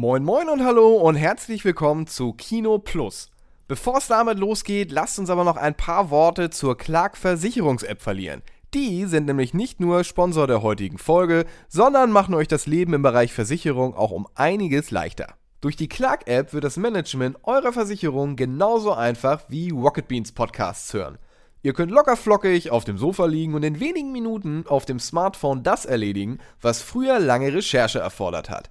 Moin 0.00 0.22
moin 0.22 0.48
und 0.48 0.64
hallo 0.64 0.94
und 0.94 1.16
herzlich 1.16 1.64
willkommen 1.64 2.06
zu 2.06 2.32
Kino 2.32 2.78
Plus. 2.78 3.32
Bevor 3.66 3.98
es 3.98 4.06
damit 4.06 4.38
losgeht, 4.38 4.92
lasst 4.92 5.18
uns 5.18 5.28
aber 5.28 5.42
noch 5.42 5.56
ein 5.56 5.74
paar 5.74 6.10
Worte 6.10 6.50
zur 6.50 6.78
Clark 6.78 7.16
Versicherungs-App 7.16 8.00
verlieren. 8.00 8.42
Die 8.74 9.06
sind 9.06 9.26
nämlich 9.26 9.54
nicht 9.54 9.80
nur 9.80 10.04
Sponsor 10.04 10.46
der 10.46 10.62
heutigen 10.62 10.98
Folge, 10.98 11.46
sondern 11.68 12.12
machen 12.12 12.34
euch 12.34 12.46
das 12.46 12.68
Leben 12.68 12.94
im 12.94 13.02
Bereich 13.02 13.32
Versicherung 13.32 13.92
auch 13.92 14.12
um 14.12 14.28
einiges 14.36 14.92
leichter. 14.92 15.34
Durch 15.60 15.74
die 15.74 15.88
Clark-App 15.88 16.52
wird 16.52 16.62
das 16.62 16.76
Management 16.76 17.38
eurer 17.42 17.72
Versicherung 17.72 18.36
genauso 18.36 18.92
einfach 18.92 19.46
wie 19.48 19.70
Rocket 19.70 20.06
Beans 20.06 20.30
Podcasts 20.30 20.94
hören. 20.94 21.18
Ihr 21.62 21.72
könnt 21.72 21.90
locker 21.90 22.16
flockig 22.16 22.70
auf 22.70 22.84
dem 22.84 22.98
Sofa 22.98 23.26
liegen 23.26 23.54
und 23.54 23.64
in 23.64 23.80
wenigen 23.80 24.12
Minuten 24.12 24.64
auf 24.68 24.86
dem 24.86 25.00
Smartphone 25.00 25.64
das 25.64 25.86
erledigen, 25.86 26.38
was 26.60 26.82
früher 26.82 27.18
lange 27.18 27.52
Recherche 27.52 27.98
erfordert 27.98 28.48
hat. 28.48 28.70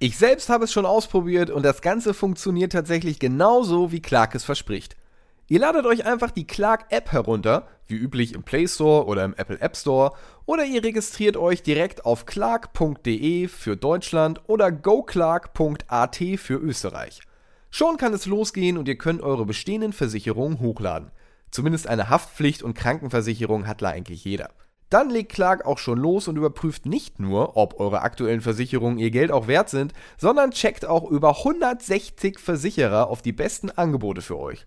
Ich 0.00 0.16
selbst 0.16 0.48
habe 0.48 0.64
es 0.64 0.72
schon 0.72 0.86
ausprobiert 0.86 1.50
und 1.50 1.64
das 1.64 1.82
Ganze 1.82 2.14
funktioniert 2.14 2.70
tatsächlich 2.70 3.18
genauso, 3.18 3.90
wie 3.90 4.00
Clark 4.00 4.36
es 4.36 4.44
verspricht. 4.44 4.96
Ihr 5.48 5.58
ladet 5.58 5.86
euch 5.86 6.06
einfach 6.06 6.30
die 6.30 6.46
Clark 6.46 6.86
App 6.90 7.10
herunter, 7.10 7.66
wie 7.88 7.96
üblich 7.96 8.32
im 8.32 8.44
Play 8.44 8.68
Store 8.68 9.06
oder 9.06 9.24
im 9.24 9.34
Apple 9.34 9.60
App 9.60 9.76
Store, 9.76 10.12
oder 10.46 10.64
ihr 10.64 10.84
registriert 10.84 11.36
euch 11.36 11.64
direkt 11.64 12.04
auf 12.04 12.26
clark.de 12.26 13.48
für 13.48 13.76
Deutschland 13.76 14.40
oder 14.46 14.70
goclark.at 14.70 16.16
für 16.36 16.54
Österreich. 16.54 17.20
Schon 17.70 17.96
kann 17.96 18.14
es 18.14 18.26
losgehen 18.26 18.78
und 18.78 18.86
ihr 18.86 18.98
könnt 18.98 19.20
eure 19.20 19.46
bestehenden 19.46 19.92
Versicherungen 19.92 20.60
hochladen. 20.60 21.10
Zumindest 21.50 21.88
eine 21.88 22.08
Haftpflicht 22.08 22.62
und 22.62 22.74
Krankenversicherung 22.74 23.66
hat 23.66 23.82
eigentlich 23.82 24.24
jeder. 24.24 24.50
Dann 24.90 25.10
legt 25.10 25.32
Clark 25.32 25.66
auch 25.66 25.78
schon 25.78 25.98
los 25.98 26.28
und 26.28 26.36
überprüft 26.36 26.86
nicht 26.86 27.18
nur, 27.18 27.56
ob 27.56 27.78
eure 27.78 28.00
aktuellen 28.00 28.40
Versicherungen 28.40 28.98
ihr 28.98 29.10
Geld 29.10 29.30
auch 29.30 29.46
wert 29.46 29.68
sind, 29.68 29.92
sondern 30.16 30.52
checkt 30.52 30.86
auch 30.86 31.10
über 31.10 31.38
160 31.38 32.38
Versicherer 32.38 33.08
auf 33.08 33.20
die 33.20 33.32
besten 33.32 33.70
Angebote 33.70 34.22
für 34.22 34.38
euch. 34.38 34.64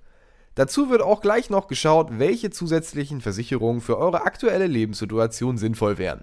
Dazu 0.56 0.90
wird 0.90 1.02
auch 1.02 1.22
gleich 1.22 1.50
noch 1.50 1.68
geschaut, 1.68 2.20
welche 2.20 2.52
zusätzlichen 2.52 3.22
Versicherungen 3.22 3.82
für 3.82 3.98
eure 3.98 4.24
aktuelle 4.24 4.68
Lebenssituation 4.68 5.58
sinnvoll 5.58 5.98
wären. 5.98 6.22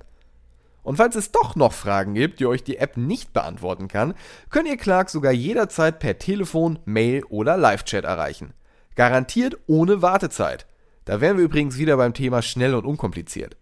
Und 0.82 0.96
falls 0.96 1.16
es 1.16 1.32
doch 1.32 1.56
noch 1.56 1.72
Fragen 1.72 2.14
gibt, 2.14 2.38
die 2.38 2.46
euch 2.46 2.62
die 2.62 2.78
App 2.78 2.96
nicht 2.96 3.32
beantworten 3.32 3.88
kann, 3.88 4.14
könnt 4.48 4.68
ihr 4.68 4.76
Clark 4.76 5.10
sogar 5.10 5.32
jederzeit 5.32 5.98
per 5.98 6.18
Telefon, 6.18 6.78
Mail 6.84 7.24
oder 7.24 7.56
Live-Chat 7.56 8.04
erreichen. 8.04 8.54
Garantiert 8.94 9.58
ohne 9.66 10.02
Wartezeit. 10.02 10.66
Da 11.04 11.20
wären 11.20 11.36
wir 11.36 11.44
übrigens 11.44 11.78
wieder 11.78 11.96
beim 11.96 12.14
Thema 12.14 12.42
schnell 12.42 12.74
und 12.74 12.84
unkompliziert. 12.84 13.56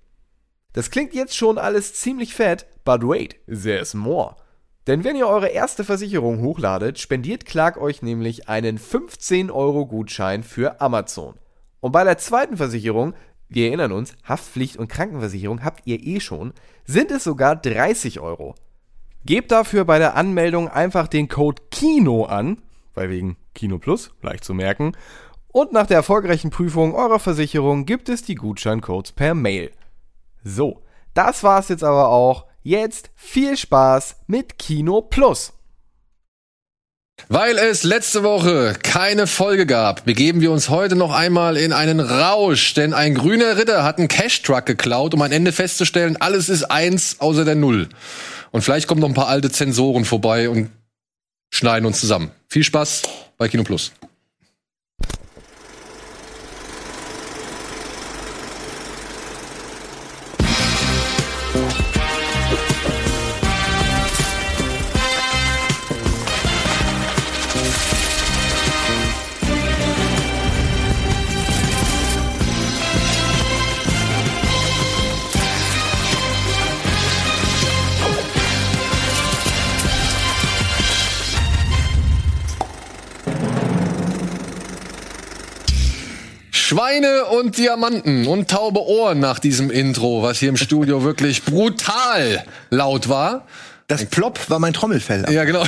Das 0.77 0.91
klingt 0.91 1.15
jetzt 1.15 1.35
schon 1.35 1.57
alles 1.57 1.95
ziemlich 1.95 2.35
fett, 2.35 2.67
but 2.85 3.01
wait, 3.03 3.37
there's 3.47 3.95
more. 3.95 4.37
Denn 4.87 5.05
wenn 5.05 5.17
ihr 5.17 5.27
eure 5.27 5.49
erste 5.49 5.85
Versicherung 5.85 6.43
hochladet, 6.43 6.99
spendiert 6.99 7.47
Clark 7.47 7.79
euch 7.79 8.03
nämlich 8.03 8.51
einen 8.51 8.77
15 8.77 9.51
Euro 9.51 9.87
Gutschein 9.87 10.43
für 10.43 10.83
Amazon. 10.83 11.37
Und 11.81 11.93
bei 11.93 12.05
der 12.05 12.19
zweiten 12.19 12.59
Versicherung, 12.59 13.15
wir 13.49 13.69
erinnern 13.69 13.91
uns, 13.91 14.13
Haftpflicht 14.23 14.77
und 14.77 14.89
Krankenversicherung 14.89 15.65
habt 15.65 15.87
ihr 15.87 15.99
eh 15.99 16.21
schon, 16.21 16.53
sind 16.85 17.11
es 17.11 17.25
sogar 17.25 17.57
30 17.57 18.21
Euro. 18.21 18.55
Gebt 19.25 19.53
dafür 19.53 19.87
bei 19.87 19.99
der 19.99 20.15
Anmeldung 20.15 20.69
einfach 20.69 21.09
den 21.09 21.29
Code 21.29 21.63
KINO 21.71 22.27
an, 22.27 22.61
weil 22.93 23.09
wegen 23.09 23.39
Kino 23.55 23.79
Plus, 23.79 24.11
leicht 24.21 24.45
zu 24.45 24.53
merken, 24.53 24.93
und 25.49 25.73
nach 25.73 25.87
der 25.87 25.97
erfolgreichen 25.97 26.51
Prüfung 26.51 26.95
eurer 26.95 27.19
Versicherung 27.19 27.87
gibt 27.87 28.11
es 28.11 28.25
die 28.25 28.35
Gutscheincodes 28.35 29.13
per 29.13 29.35
Mail. 29.35 29.71
So, 30.49 30.85
das 31.13 31.43
war's 31.43 31.71
jetzt 31.71 31.83
aber 31.83 32.09
auch. 32.09 32.47
Jetzt 32.63 33.11
viel 33.17 33.57
Spaß 33.57 34.15
mit 34.29 34.61
Kino 34.61 35.03
Plus. 35.03 35.53
Weil 37.29 37.59
es 37.59 37.83
letzte 37.83 38.23
Woche 38.23 38.75
keine 38.81 39.27
Folge 39.27 39.67
gab, 39.67 40.05
begeben 40.05 40.41
wir 40.41 40.53
uns 40.53 40.69
heute 40.69 40.95
noch 40.95 41.13
einmal 41.13 41.57
in 41.57 41.73
einen 41.73 41.99
Rausch, 41.99 42.75
denn 42.75 42.95
ein 42.95 43.17
grüner 43.17 43.57
Ritter 43.57 43.83
hat 43.83 43.99
einen 43.99 44.07
Cash-Truck 44.07 44.67
geklaut, 44.67 45.15
um 45.15 45.23
am 45.23 45.33
Ende 45.33 45.51
festzustellen, 45.51 46.17
alles 46.17 46.49
ist 46.49 46.65
eins 46.65 47.17
außer 47.19 47.45
der 47.45 47.57
Null. 47.57 47.89
Und 48.53 48.63
vielleicht 48.63 48.87
kommen 48.87 49.01
noch 49.01 49.09
ein 49.09 49.15
paar 49.15 49.29
alte 49.29 49.51
Zensoren 49.51 50.05
vorbei 50.05 50.49
und 50.49 50.71
schneiden 51.51 51.87
uns 51.87 51.99
zusammen. 51.99 52.31
Viel 52.49 52.63
Spaß 52.63 53.03
bei 53.37 53.49
Kino 53.49 53.65
Plus. 53.65 53.91
Schweine 86.67 87.27
und 87.27 87.59
Diamanten 87.59 88.27
und 88.27 88.51
taube 88.51 88.85
Ohren 88.85 89.21
nach 89.21 89.39
diesem 89.39 89.71
Intro, 89.71 90.25
was 90.25 90.41
hier 90.41 90.49
im 90.49 90.57
Studio 90.57 91.05
wirklich 91.05 91.45
brutal 91.45 92.45
laut 92.71 93.09
war. 93.09 93.47
Das 93.87 94.05
Plop 94.07 94.51
war 94.51 94.59
mein 94.59 94.73
Trommelfell. 94.73 95.33
Ja, 95.33 95.45
genau. 95.45 95.63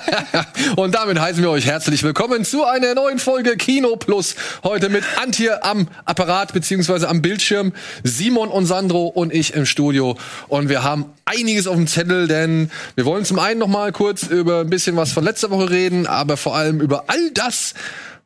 und 0.76 0.94
damit 0.94 1.20
heißen 1.20 1.42
wir 1.42 1.50
euch 1.50 1.66
herzlich 1.66 2.02
willkommen 2.02 2.46
zu 2.46 2.64
einer 2.64 2.94
neuen 2.94 3.18
Folge 3.18 3.58
Kino 3.58 3.96
Plus. 3.96 4.34
Heute 4.62 4.88
mit 4.88 5.04
Antje 5.22 5.62
am 5.62 5.88
Apparat 6.06 6.54
beziehungsweise 6.54 7.06
am 7.06 7.20
Bildschirm, 7.20 7.74
Simon 8.02 8.48
und 8.48 8.64
Sandro 8.64 9.08
und 9.08 9.30
ich 9.30 9.52
im 9.52 9.66
Studio. 9.66 10.16
Und 10.48 10.70
wir 10.70 10.82
haben 10.82 11.04
einiges 11.26 11.66
auf 11.66 11.76
dem 11.76 11.86
Zettel, 11.86 12.28
denn 12.28 12.70
wir 12.94 13.04
wollen 13.04 13.26
zum 13.26 13.38
einen 13.38 13.60
noch 13.60 13.68
mal 13.68 13.92
kurz 13.92 14.22
über 14.22 14.60
ein 14.60 14.70
bisschen 14.70 14.96
was 14.96 15.12
von 15.12 15.22
letzter 15.22 15.50
Woche 15.50 15.68
reden, 15.68 16.06
aber 16.06 16.38
vor 16.38 16.56
allem 16.56 16.80
über 16.80 17.04
all 17.08 17.30
das, 17.34 17.74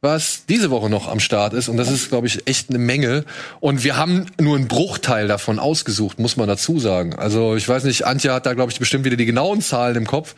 was 0.00 0.44
diese 0.46 0.70
Woche 0.70 0.88
noch 0.88 1.08
am 1.08 1.20
Start 1.20 1.54
ist. 1.54 1.68
Und 1.68 1.76
das 1.76 1.90
ist, 1.90 2.08
glaube 2.08 2.26
ich, 2.26 2.46
echt 2.46 2.70
eine 2.70 2.78
Menge. 2.78 3.24
Und 3.60 3.84
wir 3.84 3.96
haben 3.96 4.26
nur 4.40 4.56
einen 4.56 4.68
Bruchteil 4.68 5.26
davon 5.26 5.58
ausgesucht, 5.58 6.18
muss 6.18 6.36
man 6.36 6.48
dazu 6.48 6.78
sagen. 6.78 7.16
Also 7.16 7.56
ich 7.56 7.68
weiß 7.68 7.84
nicht, 7.84 8.06
Antje 8.06 8.32
hat 8.32 8.46
da, 8.46 8.54
glaube 8.54 8.70
ich, 8.70 8.78
bestimmt 8.78 9.04
wieder 9.04 9.16
die 9.16 9.26
genauen 9.26 9.60
Zahlen 9.60 9.96
im 9.96 10.06
Kopf. 10.06 10.34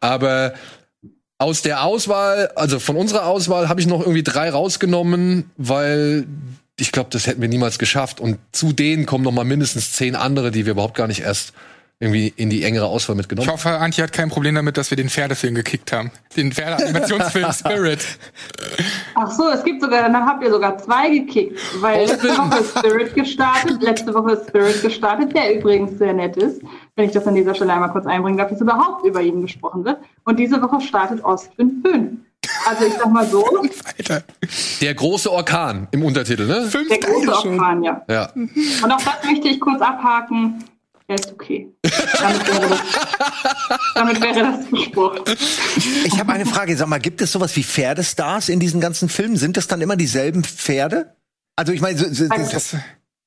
Aber 0.00 0.52
aus 1.38 1.62
der 1.62 1.84
Auswahl, 1.84 2.50
also 2.54 2.78
von 2.78 2.96
unserer 2.96 3.24
Auswahl, 3.24 3.68
habe 3.70 3.80
ich 3.80 3.86
noch 3.86 4.00
irgendwie 4.00 4.22
drei 4.22 4.50
rausgenommen, 4.50 5.50
weil 5.56 6.26
ich 6.78 6.92
glaube, 6.92 7.08
das 7.10 7.26
hätten 7.26 7.40
wir 7.40 7.48
niemals 7.48 7.78
geschafft. 7.78 8.20
Und 8.20 8.38
zu 8.52 8.72
denen 8.72 9.06
kommen 9.06 9.24
noch 9.24 9.32
mal 9.32 9.44
mindestens 9.44 9.92
zehn 9.92 10.16
andere, 10.16 10.50
die 10.50 10.66
wir 10.66 10.72
überhaupt 10.72 10.96
gar 10.96 11.06
nicht 11.08 11.20
erst 11.20 11.54
irgendwie 12.02 12.32
in 12.36 12.48
die 12.48 12.64
engere 12.64 12.86
Auswahl 12.86 13.14
mitgenommen. 13.14 13.46
Ich 13.46 13.52
hoffe, 13.52 13.68
Antje 13.78 14.02
hat 14.02 14.12
kein 14.14 14.30
Problem 14.30 14.54
damit, 14.54 14.78
dass 14.78 14.90
wir 14.90 14.96
den 14.96 15.10
Pferdefilm 15.10 15.54
gekickt 15.54 15.92
haben. 15.92 16.10
Den 16.34 16.50
Pferdeanimationsfilm 16.50 17.52
Spirit. 17.52 18.00
Ach 19.14 19.30
so, 19.30 19.50
es 19.50 19.62
gibt 19.62 19.82
sogar, 19.82 20.02
dann 20.10 20.26
habt 20.26 20.42
ihr 20.42 20.50
sogar 20.50 20.78
zwei 20.78 21.10
gekickt, 21.10 21.60
weil 21.82 22.06
letzte 22.06 22.28
Woche 22.38 22.60
ist 22.60 22.78
Spirit 22.78 23.14
gestartet, 23.14 23.82
letzte 23.82 24.14
Woche 24.14 24.32
ist 24.32 24.48
Spirit 24.48 24.80
gestartet, 24.80 25.34
der 25.34 25.54
übrigens 25.56 25.98
sehr 25.98 26.14
nett 26.14 26.38
ist, 26.38 26.62
wenn 26.96 27.04
ich 27.04 27.12
das 27.12 27.26
an 27.26 27.34
dieser 27.34 27.54
Stelle 27.54 27.74
einmal 27.74 27.90
kurz 27.90 28.06
einbringen 28.06 28.38
darf, 28.38 28.48
dass 28.48 28.62
überhaupt 28.62 29.04
über 29.04 29.20
ihn 29.20 29.42
gesprochen 29.42 29.84
wird. 29.84 29.98
Und 30.24 30.38
diese 30.38 30.60
Woche 30.62 30.80
startet 30.80 31.22
Ostwind 31.22 31.86
5. 31.86 32.12
Also 32.66 32.86
ich 32.86 32.94
sag 32.94 33.12
mal 33.12 33.26
so. 33.26 33.44
Alter. 33.98 34.22
Der 34.80 34.94
große 34.94 35.30
Orkan 35.30 35.86
im 35.90 36.02
Untertitel, 36.02 36.46
ne? 36.46 36.62
Fünf 36.62 36.88
der 36.88 36.98
große 36.98 37.30
Orkan, 37.30 37.84
ja. 37.84 38.02
ja. 38.08 38.30
Und 38.34 38.90
auch 38.90 39.02
das 39.02 39.24
möchte 39.24 39.48
ich 39.48 39.60
kurz 39.60 39.82
abhaken. 39.82 40.64
Er 41.10 41.16
ist 41.16 41.32
okay. 41.32 41.68
Damit 42.20 42.46
wäre 42.46 42.68
das, 42.68 42.80
damit 43.96 44.20
wäre 44.22 44.34
das 44.44 44.64
besprochen. 44.66 45.22
Ich 46.04 46.16
habe 46.20 46.32
eine 46.32 46.46
Frage. 46.46 46.76
Sag 46.76 46.86
mal, 46.86 47.00
gibt 47.00 47.20
es 47.20 47.32
sowas 47.32 47.56
wie 47.56 47.64
Pferdestars 47.64 48.48
in 48.48 48.60
diesen 48.60 48.80
ganzen 48.80 49.08
Filmen? 49.08 49.34
Sind 49.36 49.56
das 49.56 49.66
dann 49.66 49.80
immer 49.80 49.96
dieselben 49.96 50.44
Pferde? 50.44 51.16
Also 51.56 51.72
ich 51.72 51.80
meine, 51.80 51.98
so, 51.98 52.06
so, 52.14 52.28
das, 52.28 52.76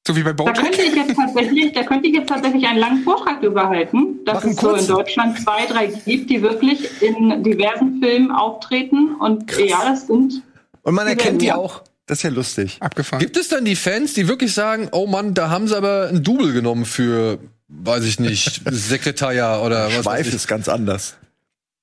so 0.07 0.15
wie 0.15 0.23
bei 0.23 0.31
Da 0.31 0.43
Bojack. 0.43 0.55
könnte 0.61 0.81
ich 0.81 0.95
jetzt 0.95 1.13
tatsächlich, 1.13 1.73
da 1.73 1.83
könnte 1.83 2.07
ich 2.07 2.13
jetzt 2.15 2.29
tatsächlich 2.29 2.65
einen 2.65 2.79
langen 2.79 3.03
Vortrag 3.03 3.41
drüber 3.41 3.67
halten, 3.67 4.23
dass 4.23 4.35
Mach 4.35 4.43
einen 4.43 4.53
es 4.53 4.61
so 4.61 4.73
in. 4.75 4.87
Deutschland 4.87 5.41
zwei, 5.41 5.65
drei 5.65 5.87
gibt, 5.87 6.29
die 6.29 6.41
wirklich 6.41 6.89
in 7.01 7.43
diversen 7.43 7.99
Filmen 8.01 8.31
auftreten. 8.31 9.15
Und 9.15 9.51
ja, 9.57 9.83
das 9.89 10.07
sind 10.07 10.41
und 10.83 10.95
man 10.95 11.05
erkennt 11.07 11.41
die 11.41 11.47
Ja. 11.47 11.57
auch. 11.57 11.83
Das 12.05 12.19
ist 12.19 12.23
ja 12.23 12.29
lustig. 12.29 12.77
Abgefahren. 12.81 13.19
Gibt 13.19 13.35
es 13.37 13.49
dann 13.49 13.63
die 13.65 13.75
Fans, 13.77 14.13
die 14.13 14.27
wirklich 14.29 14.53
sagen, 14.53 14.87
oh 14.93 15.05
Mann, 15.07 15.33
da 15.33 15.49
haben 15.49 15.67
sie 15.69 15.75
aber 15.77 16.07
ein 16.09 16.21
Double 16.23 16.51
genommen 16.53 16.83
für, 16.85 17.39
weiß 17.81 18.03
ich 18.05 18.19
nicht, 18.19 18.61
Sekretariat 18.69 19.61
oder 19.61 19.85
was 19.87 19.93
weiß 19.97 20.03
Schweif 20.03 20.27
ich. 20.27 20.33
ist 20.35 20.47
ganz 20.47 20.69
anders. 20.69 21.17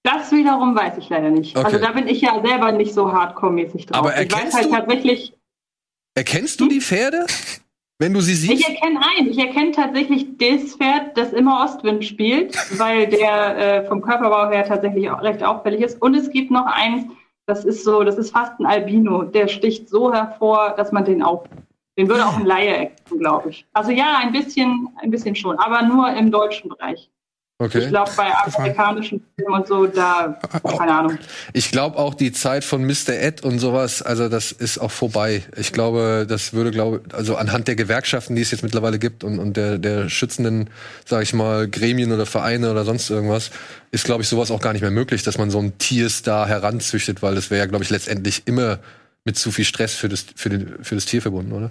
Das 0.03 0.33
wiederum 0.33 0.75
weiß 0.75 0.95
ich 0.99 1.09
leider 1.11 1.31
nicht. 1.31 1.57
Okay. 1.57 1.67
Also 1.67 1.79
da 1.79 1.93
bin 1.93 2.09
ich 2.09 2.21
ja 2.23 2.41
selber 2.45 2.73
nicht 2.73 2.95
so 2.95 3.13
hardcore-mäßig 3.13 3.87
drauf. 3.87 3.99
Aber 3.99 4.11
ich 4.21 4.33
weiß 4.33 4.33
erkennst 4.33 4.57
halt 4.57 4.67
du- 4.67 4.71
tatsächlich, 4.71 5.35
Erkennst 6.15 6.61
du 6.61 6.69
die 6.69 6.81
Pferde? 6.81 7.27
wenn 7.99 8.15
du 8.15 8.21
sie 8.23 8.33
Ich 8.33 8.41
siehst? 8.41 8.67
erkenne 8.69 8.99
ein. 9.19 9.29
Ich 9.29 9.37
erkenne 9.39 9.73
tatsächlich 9.73 10.27
das 10.39 10.75
Pferd, 10.77 11.17
das 11.19 11.33
immer 11.35 11.63
Ostwind 11.65 12.03
spielt, 12.05 12.57
weil 12.79 13.07
der 13.09 13.59
äh, 13.59 13.87
vom 13.87 14.01
Körperbau 14.01 14.49
her 14.51 14.65
tatsächlich 14.67 15.11
auch 15.11 15.21
recht 15.23 15.43
auffällig 15.43 15.83
ist. 15.83 16.01
Und 16.01 16.15
es 16.15 16.31
gibt 16.31 16.51
noch 16.51 16.65
eins, 16.67 17.05
das 17.47 17.65
ist 17.67 17.85
so, 17.85 18.03
das 18.03 18.17
ist 18.17 18.31
fast 18.31 18.59
ein 18.59 18.65
Albino. 18.65 19.25
Der 19.25 19.49
sticht 19.49 19.89
so 19.91 20.13
hervor, 20.15 20.73
dass 20.79 20.93
man 20.93 21.05
den 21.05 21.23
auch, 21.23 21.45
den 22.01 22.09
würde 22.09 22.27
auch 22.27 22.37
ein 22.37 22.47
Laie 22.47 22.69
erkennen, 22.69 23.21
glaube 23.21 23.51
ich. 23.51 23.67
Also 23.75 23.91
ja, 23.91 24.19
ein 24.23 24.33
bisschen, 24.33 24.89
ein 25.03 25.11
bisschen 25.11 25.35
schon, 25.37 25.59
aber 25.59 25.83
nur 25.83 26.09
im 26.17 26.31
deutschen 26.31 26.71
Bereich. 26.71 27.11
Ich 27.63 27.67
Okay. 27.67 27.89
glaube, 27.89 28.11
bei 28.17 28.33
amerikanischen 28.55 29.23
Filmen 29.37 29.55
und 29.61 29.67
so, 29.67 29.87
da, 29.87 30.41
keine 30.79 30.95
Ahnung. 30.95 31.19
Ich 31.53 31.71
glaube 31.71 31.99
auch 31.99 32.15
die 32.15 32.33
Zeit 32.33 32.65
von 32.65 32.83
Mr. 32.87 33.11
Ed 33.11 33.45
und 33.45 33.59
sowas, 33.59 34.01
also 34.01 34.31
das 34.31 34.51
ist 34.51 34.79
auch 34.79 34.91
vorbei. 34.91 35.43
Ich 35.59 35.75
glaube, 35.75 36.25
das 36.27 36.55
würde, 36.55 36.71
glaube 36.71 37.03
also 37.13 37.37
anhand 37.37 37.69
der 37.69 37.77
Gewerkschaften, 37.77 38.35
die 38.35 38.41
es 38.41 38.51
jetzt 38.51 38.63
mittlerweile 38.63 38.99
gibt 38.99 39.25
und, 39.25 39.39
und 39.39 39.59
der, 39.59 39.77
der 39.77 40.09
schützenden, 40.09 40.71
sag 41.05 41.23
ich 41.23 41.35
mal, 41.35 41.69
Gremien 41.69 42.13
oder 42.13 42.25
Vereine 42.25 42.71
oder 42.71 42.87
sonst 42.87 43.11
irgendwas, 43.11 43.51
ist, 43.91 44.07
glaube 44.07 44.23
ich, 44.23 44.29
sowas 44.31 44.51
auch 44.51 44.63
gar 44.63 44.73
nicht 44.73 44.81
mehr 44.81 44.91
möglich, 44.91 45.23
dass 45.23 45.37
man 45.37 45.51
so 45.51 45.59
ein 45.59 45.77
Tierstar 45.77 46.49
heranzüchtet, 46.49 47.21
weil 47.21 47.35
das 47.35 47.51
wäre 47.51 47.59
ja, 47.59 47.67
glaube 47.67 47.85
ich, 47.85 47.91
letztendlich 47.91 48.45
immer 48.47 48.79
mit 49.25 49.37
zu 49.37 49.51
viel 49.51 49.65
Stress 49.65 49.95
für 49.95 50.09
das, 50.09 50.27
für, 50.35 50.49
den, 50.49 50.83
für 50.83 50.95
das 50.95 51.07
Tier 51.07 51.23
verbunden, 51.23 51.53
oder? 51.53 51.71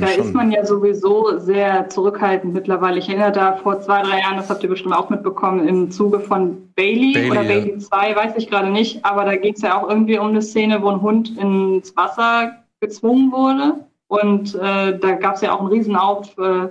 Da 0.00 0.08
ist 0.08 0.34
man 0.34 0.50
ja 0.50 0.64
sowieso 0.64 1.38
sehr 1.38 1.88
zurückhaltend 1.88 2.52
mittlerweile. 2.52 2.98
Ich 2.98 3.08
erinnere 3.08 3.32
da 3.32 3.56
vor 3.56 3.80
zwei, 3.80 4.02
drei 4.02 4.20
Jahren, 4.20 4.36
das 4.36 4.50
habt 4.50 4.62
ihr 4.62 4.68
bestimmt 4.68 4.94
auch 4.94 5.08
mitbekommen, 5.08 5.68
im 5.68 5.90
Zuge 5.90 6.20
von 6.20 6.72
Bailey, 6.74 7.12
Bailey, 7.12 7.30
oder 7.30 7.42
ja. 7.42 7.48
Bailey 7.48 7.78
2, 7.78 8.16
weiß 8.16 8.32
ich 8.36 8.48
gerade 8.48 8.70
nicht, 8.70 9.04
aber 9.04 9.24
da 9.24 9.36
ging 9.36 9.54
es 9.54 9.62
ja 9.62 9.80
auch 9.80 9.88
irgendwie 9.88 10.18
um 10.18 10.28
eine 10.28 10.42
Szene, 10.42 10.82
wo 10.82 10.88
ein 10.88 11.00
Hund 11.00 11.36
ins 11.38 11.96
Wasser 11.96 12.64
gezwungen 12.80 13.30
wurde. 13.30 13.84
Und 14.08 14.54
äh, 14.54 14.98
da 14.98 15.12
gab 15.12 15.36
es 15.36 15.42
ja 15.42 15.52
auch 15.52 15.60
einen 15.60 15.68
Riesenaufschrei 15.68 16.70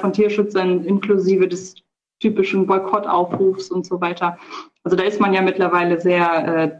von 0.00 0.12
Tierschützern 0.12 0.84
inklusive 0.84 1.48
des 1.48 1.76
typischen 2.20 2.66
Boykottaufrufs 2.66 3.70
und 3.70 3.86
so 3.86 4.00
weiter. 4.00 4.38
Also 4.82 4.96
da 4.96 5.04
ist 5.04 5.20
man 5.20 5.32
ja 5.32 5.40
mittlerweile 5.40 6.00
sehr 6.00 6.46
äh, 6.46 6.78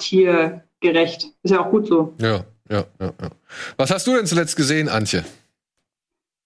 tiergerecht. 0.84 1.26
Ist 1.42 1.50
ja 1.50 1.64
auch 1.64 1.70
gut 1.70 1.86
so. 1.86 2.14
Ja, 2.20 2.44
ja, 2.69 2.84
ja, 3.00 3.12
ja. 3.20 3.31
Was 3.76 3.90
hast 3.90 4.06
du 4.06 4.14
denn 4.14 4.26
zuletzt 4.26 4.56
gesehen, 4.56 4.88
Antje? 4.88 5.25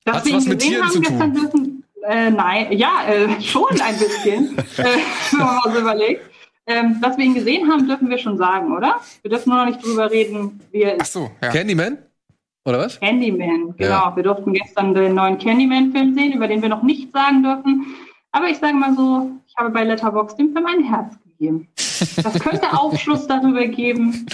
Dass 0.05 0.17
Hat's 0.17 0.26
wir 0.26 0.32
ihn 0.32 0.37
was 0.38 0.46
mit 0.46 0.58
gesehen 0.58 0.73
Tieren 0.73 0.85
haben 0.87 0.93
zu 0.93 1.00
gestern 1.00 1.35
dürfen, 1.35 1.85
äh, 2.08 2.31
nein, 2.31 2.73
ja, 2.73 3.05
äh, 3.06 3.40
schon 3.43 3.69
ein 3.81 3.99
bisschen, 3.99 4.58
äh, 4.79 4.85
wenn 5.32 5.38
man 5.38 5.56
mal 5.56 5.73
so 5.73 5.81
überlegt. 5.81 6.25
Ähm, 6.67 7.00
dass 7.00 7.17
wir 7.17 7.25
ihn 7.25 7.35
gesehen 7.35 7.70
haben, 7.70 7.88
dürfen 7.88 8.11
wir 8.11 8.19
schon 8.19 8.37
sagen, 8.37 8.76
oder? 8.76 9.00
Wir 9.23 9.31
dürfen 9.31 9.49
nur 9.49 9.58
noch 9.58 9.67
nicht 9.67 9.82
drüber 9.82 10.11
reden, 10.11 10.61
wie 10.70 10.82
er 10.82 10.96
Ach 10.99 11.02
ist. 11.02 11.14
so, 11.14 11.31
ja. 11.43 11.49
Candyman? 11.49 11.96
Oder 12.67 12.81
was? 12.81 13.00
Candyman, 13.00 13.75
genau. 13.79 13.90
Ja. 13.90 14.17
Wir 14.17 14.23
durften 14.23 14.52
gestern 14.52 14.93
den 14.93 15.14
neuen 15.14 15.38
Candyman-Film 15.38 16.14
sehen, 16.14 16.35
über 16.35 16.46
den 16.46 16.61
wir 16.61 16.69
noch 16.69 16.82
nichts 16.82 17.11
sagen 17.12 17.43
dürfen. 17.43 17.87
Aber 18.32 18.49
ich 18.49 18.58
sage 18.58 18.75
mal 18.75 18.94
so, 18.94 19.31
ich 19.46 19.56
habe 19.56 19.70
bei 19.70 19.85
Letterboxd 19.85 20.38
dem 20.38 20.52
Film 20.52 20.67
ein 20.67 20.85
Herz 20.85 21.14
gegeben. 21.14 21.28
Das 22.23 22.38
könnte 22.40 22.73
Aufschluss 22.73 23.26
darüber 23.26 23.67
geben, 23.67 24.26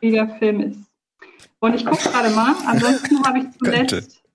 wie 0.00 0.10
der 0.10 0.28
Film 0.28 0.60
ist. 0.60 0.80
Und 1.60 1.74
ich 1.74 1.84
gucke 1.84 2.08
gerade 2.10 2.30
mal, 2.30 2.54
ansonsten 2.66 3.24
habe 3.24 3.38
ich 3.38 3.58
Könnte. 3.58 3.86
zuletzt 3.86 4.26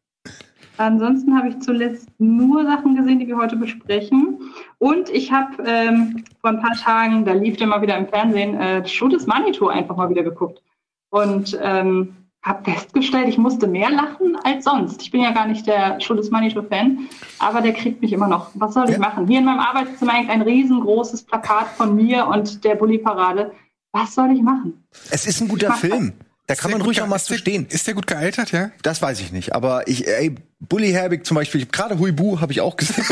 Ansonsten 0.81 1.37
habe 1.37 1.49
ich 1.49 1.59
zuletzt 1.59 2.09
nur 2.17 2.65
Sachen 2.65 2.95
gesehen, 2.95 3.19
die 3.19 3.27
wir 3.27 3.37
heute 3.37 3.55
besprechen. 3.55 4.39
Und 4.79 5.09
ich 5.09 5.31
habe 5.31 5.61
ähm, 5.63 6.23
vor 6.39 6.49
ein 6.49 6.59
paar 6.59 6.75
Tagen, 6.75 7.23
da 7.23 7.33
lief 7.33 7.57
der 7.57 7.67
mal 7.67 7.83
wieder 7.83 7.97
im 7.97 8.07
Fernsehen, 8.07 8.55
äh, 8.55 8.87
Show 8.87 9.07
des 9.07 9.27
Manitou 9.27 9.67
einfach 9.67 9.95
mal 9.95 10.09
wieder 10.09 10.23
geguckt. 10.23 10.63
Und 11.11 11.57
ähm, 11.61 12.15
habe 12.43 12.71
festgestellt, 12.71 13.27
ich 13.27 13.38
musste 13.38 13.67
mehr 13.67 13.91
lachen 13.91 14.35
als 14.43 14.63
sonst. 14.63 15.01
Ich 15.01 15.11
bin 15.11 15.21
ja 15.21 15.31
gar 15.31 15.47
nicht 15.47 15.67
der 15.67 15.99
Show 16.01 16.15
des 16.15 16.31
Manitou-Fan, 16.31 17.07
aber 17.38 17.61
der 17.61 17.73
kriegt 17.73 18.01
mich 18.01 18.13
immer 18.13 18.27
noch. 18.27 18.49
Was 18.55 18.73
soll 18.73 18.89
ich 18.89 18.97
machen? 18.97 19.27
Hier 19.27 19.39
in 19.39 19.45
meinem 19.45 19.59
Arbeitszimmer 19.59 20.13
hängt 20.13 20.29
ein 20.29 20.41
riesengroßes 20.41 21.23
Plakat 21.23 21.67
von 21.77 21.95
mir 21.95 22.25
und 22.25 22.63
der 22.63 22.75
Bulli-Parade. 22.75 23.51
Was 23.91 24.15
soll 24.15 24.31
ich 24.31 24.41
machen? 24.41 24.85
Es 25.11 25.27
ist 25.27 25.41
ein 25.41 25.47
guter 25.47 25.73
Film. 25.73 26.13
Da 26.47 26.55
kann 26.55 26.71
man 26.71 26.81
ruhig 26.81 27.01
auch 27.01 27.07
mal 27.07 27.19
zu 27.19 27.38
stehen. 27.38 27.67
Ist 27.69 27.88
der 27.88 27.93
gut 27.93 28.07
gealtert, 28.07 28.51
ja? 28.51 28.71
Das 28.81 29.01
weiß 29.01 29.21
ich 29.21 29.31
nicht. 29.31 29.55
Aber 29.55 29.87
ich, 29.87 30.07
ey, 30.07 30.35
Bully 30.59 30.91
Herbig 30.91 31.25
zum 31.25 31.35
Beispiel, 31.35 31.65
gerade 31.65 31.97
Huibu 31.97 32.41
habe 32.41 32.51
ich 32.51 32.59
auch 32.59 32.75
gesehen. 32.75 33.05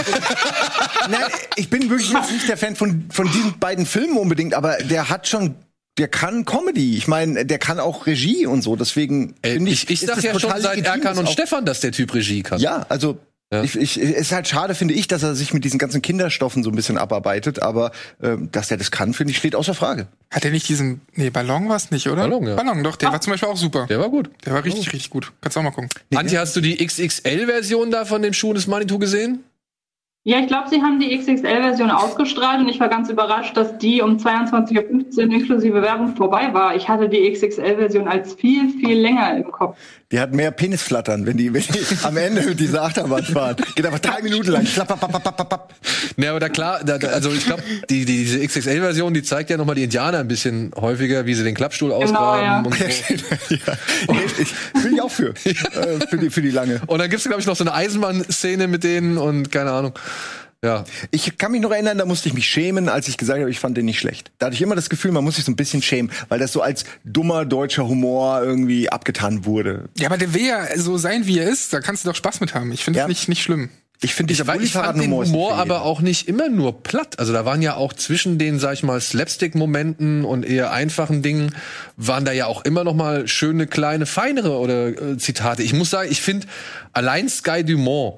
Nein, 1.09 1.21
ich 1.55 1.69
bin 1.69 1.89
wirklich 1.89 2.11
jetzt 2.11 2.31
nicht 2.31 2.49
der 2.49 2.57
Fan 2.57 2.75
von, 2.75 3.05
von 3.11 3.31
diesen 3.31 3.57
beiden 3.59 3.85
Filmen 3.85 4.17
unbedingt, 4.17 4.53
aber 4.53 4.77
der 4.77 5.09
hat 5.09 5.27
schon, 5.27 5.55
der 5.99 6.07
kann 6.07 6.45
Comedy. 6.45 6.97
Ich 6.97 7.07
meine, 7.07 7.45
der 7.45 7.59
kann 7.59 7.79
auch 7.79 8.07
Regie 8.07 8.45
und 8.47 8.61
so. 8.61 8.75
Deswegen 8.75 9.35
Ey, 9.41 9.55
finde 9.55 9.71
ich, 9.71 9.83
ich 9.83 10.01
ist 10.01 10.07
sag 10.07 10.15
das 10.15 10.23
ja 10.23 10.31
schon 10.31 10.41
total 10.41 10.61
seit 10.61 10.85
Erkan 10.85 11.17
und 11.17 11.29
Stefan, 11.29 11.65
dass 11.65 11.81
der 11.81 11.91
Typ 11.91 12.13
Regie 12.13 12.41
kann. 12.41 12.59
Ja, 12.59 12.85
also 12.89 13.19
Ja. 13.51 13.63
Ich, 13.63 13.75
ich, 13.75 13.97
es 13.97 14.11
ist 14.11 14.31
halt 14.31 14.47
schade, 14.47 14.75
finde 14.75 14.93
ich, 14.93 15.07
dass 15.07 15.23
er 15.23 15.33
sich 15.33 15.53
mit 15.53 15.65
diesen 15.65 15.79
ganzen 15.79 16.03
Kinderstoffen 16.03 16.63
so 16.63 16.69
ein 16.69 16.75
bisschen 16.75 16.99
abarbeitet, 16.99 17.63
aber 17.63 17.91
ähm, 18.21 18.49
dass 18.51 18.69
er 18.69 18.77
das 18.77 18.91
kann, 18.91 19.13
finde 19.15 19.31
ich, 19.31 19.39
steht 19.39 19.55
außer 19.55 19.73
Frage. 19.73 20.07
Hat 20.29 20.45
er 20.45 20.51
nicht 20.51 20.69
diesen. 20.69 21.01
Nee, 21.15 21.31
Ballon 21.31 21.67
war 21.67 21.75
es 21.75 21.89
nicht, 21.89 22.07
oder? 22.07 22.21
Ballon, 22.21 22.45
ja. 22.45 22.55
Ballon, 22.55 22.83
doch, 22.83 22.95
der 22.95 23.11
war 23.11 23.19
zum 23.21 23.31
Beispiel 23.31 23.49
auch 23.49 23.57
super. 23.57 23.87
Der 23.87 23.99
war 23.99 24.09
gut. 24.09 24.29
Der 24.45 24.53
war 24.53 24.63
richtig, 24.63 24.93
richtig 24.93 25.09
gut. 25.09 25.33
Kannst 25.41 25.55
du 25.55 25.61
auch 25.61 25.63
mal 25.63 25.71
gucken. 25.71 25.89
Antje, 26.13 26.39
hast 26.39 26.55
du 26.55 26.61
die 26.61 26.77
XXL-Version 26.77 27.89
da 27.89 28.05
von 28.05 28.21
dem 28.21 28.33
Schuh 28.33 28.53
des 28.53 28.67
Manitou 28.67 28.99
gesehen? 28.99 29.43
Ja, 30.25 30.39
ich 30.39 30.47
glaube, 30.47 30.67
sie 30.69 30.81
haben 30.81 30.99
die 30.99 31.17
XXL-Version 31.17 31.89
ausgestrahlt 31.89 32.59
und 32.59 32.67
ich 32.67 32.79
war 32.81 32.89
ganz 32.89 33.09
überrascht, 33.09 33.55
dass 33.55 33.77
die 33.77 34.01
um 34.01 34.17
22.15 34.17 35.17
Uhr 35.17 35.33
inklusive 35.33 35.81
Werbung 35.81 36.13
vorbei 36.17 36.53
war. 36.53 36.75
Ich 36.75 36.89
hatte 36.89 37.07
die 37.07 37.31
XXL-Version 37.31 38.05
als 38.05 38.33
viel, 38.33 38.69
viel 38.69 38.99
länger 38.99 39.37
im 39.37 39.49
Kopf. 39.49 39.77
Die 40.11 40.19
hat 40.19 40.33
mehr 40.33 40.51
Penisflattern, 40.51 41.25
wenn 41.25 41.37
die, 41.37 41.53
wenn 41.53 41.61
die 41.61 41.79
am 42.03 42.17
Ende 42.17 42.41
mit 42.41 42.59
dieser 42.59 42.83
Achterbahn 42.83 43.23
fahren. 43.23 43.55
Geht 43.75 43.85
einfach 43.85 43.99
drei 43.99 44.21
Minuten 44.21 44.49
lang. 44.49 44.65
Klapp, 44.65 44.89
papp, 44.89 44.99
papp, 44.99 45.23
papp, 45.23 45.37
papp, 45.37 45.49
papp. 45.49 45.73
Ne, 46.17 46.29
aber 46.29 46.39
da 46.41 46.49
klar, 46.49 46.81
da, 46.83 46.97
da, 46.97 47.09
also 47.09 47.31
ich 47.31 47.45
glaube, 47.45 47.63
die, 47.89 48.03
die, 48.05 48.25
diese 48.25 48.45
XXL-Version, 48.45 49.13
die 49.13 49.23
zeigt 49.23 49.51
ja 49.51 49.57
nochmal 49.57 49.75
die 49.75 49.83
Indianer 49.83 50.17
ein 50.17 50.27
bisschen 50.27 50.71
häufiger, 50.75 51.27
wie 51.27 51.33
sie 51.33 51.43
den 51.45 51.55
Klappstuhl 51.55 51.93
ausgraben 51.93 52.43
ja. 52.43 52.59
und 52.59 52.73
so. 52.75 52.83
ja, 53.55 53.73
ich, 54.37 54.83
bin 54.83 54.93
ich 54.95 55.01
auch 55.01 55.11
für. 55.11 55.33
Äh, 55.69 55.99
für, 56.07 56.17
die, 56.17 56.29
für 56.29 56.41
die 56.41 56.49
lange. 56.49 56.81
Und 56.87 56.99
dann 56.99 57.09
gibt's 57.09 57.25
glaube 57.25 57.41
ich, 57.41 57.47
noch 57.47 57.55
so 57.55 57.63
eine 57.63 57.73
Eisenbahn-Szene 57.73 58.67
mit 58.67 58.83
denen 58.83 59.17
und 59.17 59.51
keine 59.51 59.71
Ahnung. 59.71 59.93
Ja. 60.61 60.83
Ich 61.11 61.37
kann 61.37 61.53
mich 61.53 61.61
noch 61.61 61.71
erinnern, 61.71 61.97
da 61.97 62.05
musste 62.05 62.27
ich 62.27 62.35
mich 62.35 62.45
schämen, 62.45 62.89
als 62.89 63.07
ich 63.07 63.15
gesagt 63.17 63.39
habe, 63.39 63.49
ich 63.49 63.59
fand 63.59 63.77
den 63.77 63.85
nicht 63.85 63.97
schlecht. 63.99 64.31
Da 64.39 64.47
hatte 64.47 64.55
ich 64.55 64.61
immer 64.61 64.75
das 64.75 64.89
Gefühl, 64.89 65.11
man 65.13 65.23
muss 65.23 65.37
sich 65.37 65.45
so 65.45 65.51
ein 65.53 65.55
bisschen 65.55 65.81
schämen, 65.81 66.11
weil 66.27 66.37
das 66.39 66.51
so 66.51 66.61
als 66.61 66.83
dummer 67.05 67.45
deutscher 67.45 67.87
Humor 67.87 68.41
irgendwie 68.43 68.89
abgetan 68.89 69.45
wurde. 69.45 69.85
Ja, 69.97 70.07
aber 70.09 70.17
der 70.17 70.33
will 70.33 70.45
ja 70.45 70.65
so 70.77 70.97
sein, 70.97 71.25
wie 71.27 71.39
er 71.39 71.47
ist. 71.49 71.71
Da 71.71 71.79
kannst 71.79 72.03
du 72.03 72.09
doch 72.09 72.15
Spaß 72.15 72.41
mit 72.41 72.55
haben. 72.55 72.73
Ich 72.73 72.83
finde 72.83 72.99
Ja. 72.99 73.05
das 73.05 73.09
nicht, 73.09 73.29
nicht 73.29 73.41
schlimm. 73.43 73.69
Ich 74.01 74.13
finde, 74.13 74.33
Weil 74.47 74.61
ich 74.63 74.71
fand 74.73 75.01
den 75.01 75.11
Humor 75.11 75.55
aber 75.55 75.81
auch 75.81 75.99
nicht 75.99 76.27
immer 76.29 76.47
nur 76.47 76.83
platt. 76.83 77.19
Also 77.19 77.33
da 77.33 77.43
waren 77.43 77.61
ja 77.61 77.75
auch 77.75 77.91
zwischen 77.91 78.37
den, 78.37 78.57
sag 78.57 78.73
ich 78.73 78.83
mal, 78.83 78.99
Slapstick-Momenten 79.01 80.23
und 80.23 80.45
eher 80.45 80.71
einfachen 80.71 81.21
Dingen, 81.21 81.53
waren 81.97 82.23
da 82.23 82.31
ja 82.31 82.45
auch 82.45 82.63
immer 82.63 82.83
noch 82.85 82.93
mal 82.93 83.27
schöne, 83.27 83.67
kleine, 83.67 84.05
feinere 84.05 84.57
oder 84.57 84.87
äh, 84.87 85.17
Zitate. 85.17 85.63
Ich 85.63 85.73
muss 85.73 85.89
sagen, 85.89 86.09
ich 86.11 86.21
finde 86.21 86.47
allein 86.93 87.27
Sky 87.27 87.63
Dumont 87.65 88.15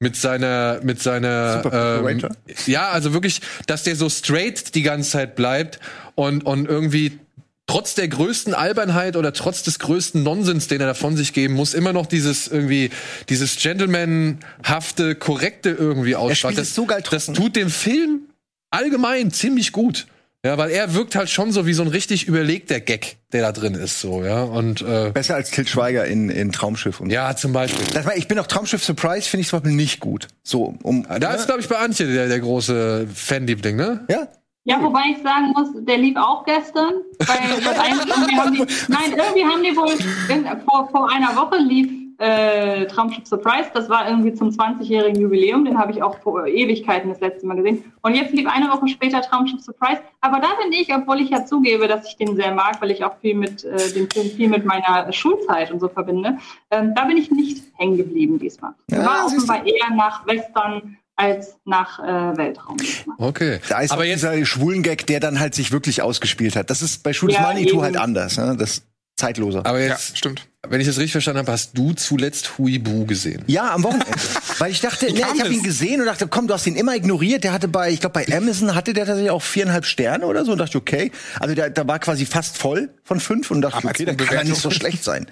mit 0.00 0.16
seiner, 0.16 0.80
mit 0.82 1.00
seiner, 1.00 2.02
ähm, 2.04 2.28
ja, 2.66 2.90
also 2.90 3.12
wirklich, 3.12 3.40
dass 3.66 3.84
der 3.84 3.96
so 3.96 4.08
straight 4.08 4.74
die 4.74 4.82
ganze 4.82 5.10
Zeit 5.10 5.36
bleibt 5.36 5.80
und, 6.14 6.44
und 6.44 6.68
irgendwie 6.68 7.18
trotz 7.66 7.94
der 7.94 8.08
größten 8.08 8.54
Albernheit 8.54 9.16
oder 9.16 9.32
trotz 9.32 9.62
des 9.62 9.78
größten 9.78 10.22
Nonsens, 10.22 10.68
den 10.68 10.80
er 10.80 10.88
da 10.88 10.94
von 10.94 11.16
sich 11.16 11.32
geben 11.32 11.54
muss, 11.54 11.74
immer 11.74 11.92
noch 11.92 12.06
dieses 12.06 12.48
irgendwie, 12.48 12.90
dieses 13.28 13.56
Gentleman-hafte, 13.56 15.14
korrekte 15.14 15.70
irgendwie 15.70 16.16
ausstrahlt. 16.16 16.58
es 16.58 16.74
so 16.74 16.86
geil 16.86 17.02
das 17.10 17.26
tut 17.26 17.56
dem 17.56 17.70
Film 17.70 18.28
allgemein 18.70 19.30
ziemlich 19.30 19.72
gut. 19.72 20.06
Ja, 20.44 20.58
weil 20.58 20.70
er 20.70 20.92
wirkt 20.92 21.16
halt 21.16 21.30
schon 21.30 21.52
so 21.52 21.64
wie 21.64 21.72
so 21.72 21.82
ein 21.82 21.88
richtig 21.88 22.28
überlegter 22.28 22.78
Gag, 22.78 23.16
der 23.32 23.40
da 23.40 23.52
drin 23.52 23.72
ist, 23.72 23.98
so, 24.00 24.22
ja. 24.22 24.42
Und, 24.42 24.82
äh, 24.82 25.10
Besser 25.10 25.36
als 25.36 25.50
Til 25.50 25.66
Schweiger 25.66 26.04
in, 26.04 26.28
in 26.28 26.52
Traumschiff. 26.52 27.00
Und 27.00 27.08
ja, 27.08 27.34
zum 27.34 27.54
Beispiel. 27.54 27.82
Das 27.94 28.04
war, 28.04 28.14
ich 28.14 28.28
bin 28.28 28.38
auch 28.38 28.46
Traumschiff 28.46 28.84
Surprise, 28.84 29.26
finde 29.26 29.40
ich 29.40 29.48
zum 29.48 29.60
Beispiel 29.60 29.74
nicht 29.74 30.00
gut. 30.00 30.28
So, 30.42 30.74
um. 30.82 31.06
Da 31.18 31.32
ist, 31.32 31.46
glaube 31.46 31.62
ich, 31.62 31.68
bei 31.68 31.78
Antje 31.78 32.06
der, 32.06 32.28
der 32.28 32.40
große 32.40 33.08
Fanliebling, 33.14 33.76
ne? 33.76 34.04
ja? 34.10 34.28
Ja, 34.64 34.82
wobei 34.82 35.00
ich 35.16 35.22
sagen 35.22 35.52
muss, 35.54 35.68
der 35.86 35.96
lief 35.96 36.16
auch 36.16 36.44
gestern. 36.44 36.92
Weil 37.18 37.62
das 37.64 37.78
eine, 37.78 38.00
irgendwie 38.00 38.36
haben 38.36 38.52
die, 38.52 38.66
nein, 38.88 39.14
irgendwie 39.16 39.44
haben 39.44 39.62
die 39.62 39.76
wohl, 39.76 39.92
in, 40.28 40.44
vor, 40.66 40.88
vor 40.90 41.10
einer 41.10 41.34
Woche 41.36 41.56
lief 41.56 42.03
äh, 42.18 42.86
Traumschiff 42.86 43.26
Surprise. 43.26 43.70
Das 43.74 43.88
war 43.88 44.08
irgendwie 44.08 44.34
zum 44.34 44.50
20-jährigen 44.50 45.20
Jubiläum. 45.20 45.64
Den 45.64 45.78
habe 45.78 45.92
ich 45.92 46.02
auch 46.02 46.18
vor 46.20 46.46
Ewigkeiten 46.46 47.08
das 47.10 47.20
letzte 47.20 47.46
Mal 47.46 47.56
gesehen. 47.56 47.92
Und 48.02 48.14
jetzt 48.14 48.32
lief 48.32 48.46
eine 48.46 48.68
Woche 48.68 48.88
später 48.88 49.20
Traumschiff 49.22 49.60
Surprise. 49.60 50.00
Aber 50.20 50.40
da 50.40 50.48
bin 50.62 50.72
ich, 50.72 50.94
obwohl 50.94 51.20
ich 51.20 51.30
ja 51.30 51.44
zugebe, 51.44 51.88
dass 51.88 52.06
ich 52.08 52.16
den 52.16 52.36
sehr 52.36 52.54
mag, 52.54 52.80
weil 52.80 52.90
ich 52.90 53.04
auch 53.04 53.16
viel 53.20 53.34
mit 53.34 53.64
äh, 53.64 53.92
dem 53.92 54.08
Film 54.10 54.30
viel 54.30 54.48
mit 54.48 54.64
meiner 54.64 55.12
Schulzeit 55.12 55.70
und 55.70 55.80
so 55.80 55.88
verbinde, 55.88 56.38
ähm, 56.70 56.92
da 56.94 57.04
bin 57.04 57.16
ich 57.16 57.30
nicht 57.30 57.64
hängen 57.76 57.96
geblieben 57.96 58.38
diesmal. 58.38 58.72
Ja, 58.90 59.04
war 59.04 59.26
offenbar 59.26 59.66
eher 59.66 59.90
nach 59.94 60.26
Western 60.26 60.96
als 61.16 61.56
nach 61.64 62.00
äh, 62.00 62.36
Weltraum. 62.36 62.76
Okay. 63.18 63.60
Da 63.68 63.80
ist 63.80 63.92
Aber 63.92 64.04
jetzt, 64.04 64.22
dieser 64.22 64.44
schwulen 64.44 64.82
Gag, 64.82 65.06
der 65.06 65.20
dann 65.20 65.38
halt 65.38 65.54
sich 65.54 65.70
wirklich 65.70 66.02
ausgespielt 66.02 66.56
hat. 66.56 66.70
Das 66.70 66.82
ist 66.82 67.02
bei 67.04 67.12
Shoot 67.12 67.32
Ja, 67.32 67.42
Manitou 67.42 67.76
eben. 67.76 67.82
halt 67.82 67.96
anders. 67.96 68.36
Ne? 68.36 68.56
Das, 68.58 68.82
zeitloser. 69.16 69.64
Aber 69.64 69.80
Ja, 69.80 69.90
jetzt, 69.90 70.18
stimmt. 70.18 70.46
wenn 70.68 70.80
ich 70.80 70.86
das 70.88 70.96
richtig 70.98 71.12
verstanden 71.12 71.38
habe, 71.38 71.52
hast 71.52 71.76
du 71.78 71.92
zuletzt 71.92 72.58
Huibu 72.58 73.06
gesehen. 73.06 73.42
Ja, 73.46 73.72
am 73.74 73.84
Wochenende. 73.84 74.06
Weil 74.58 74.70
ich 74.72 74.80
dachte, 74.80 75.06
ne, 75.06 75.20
kam 75.20 75.34
ich 75.34 75.40
habe 75.40 75.50
das? 75.50 75.58
ihn 75.58 75.62
gesehen 75.62 76.00
und 76.00 76.06
dachte, 76.06 76.26
komm, 76.26 76.46
du 76.48 76.54
hast 76.54 76.66
ihn 76.66 76.74
immer 76.76 76.94
ignoriert. 76.96 77.44
Der 77.44 77.52
hatte 77.52 77.68
bei, 77.68 77.90
ich 77.90 78.00
glaube, 78.00 78.14
bei 78.24 78.36
Amazon 78.36 78.74
hatte 78.74 78.92
der 78.92 79.04
tatsächlich 79.06 79.30
auch 79.30 79.42
viereinhalb 79.42 79.84
Sterne 79.84 80.26
oder 80.26 80.44
so. 80.44 80.52
Und 80.52 80.58
dachte, 80.58 80.78
okay. 80.78 81.12
Also 81.38 81.54
der, 81.54 81.70
der 81.70 81.86
war 81.86 81.98
quasi 82.00 82.24
fast 82.26 82.58
voll 82.58 82.90
von 83.04 83.20
fünf 83.20 83.50
und 83.50 83.62
dachte, 83.62 83.86
okay, 83.86 84.04
der 84.04 84.16
kann 84.16 84.36
ja 84.36 84.44
nicht 84.44 84.60
so 84.60 84.70
schlecht 84.70 85.04
sein. 85.04 85.26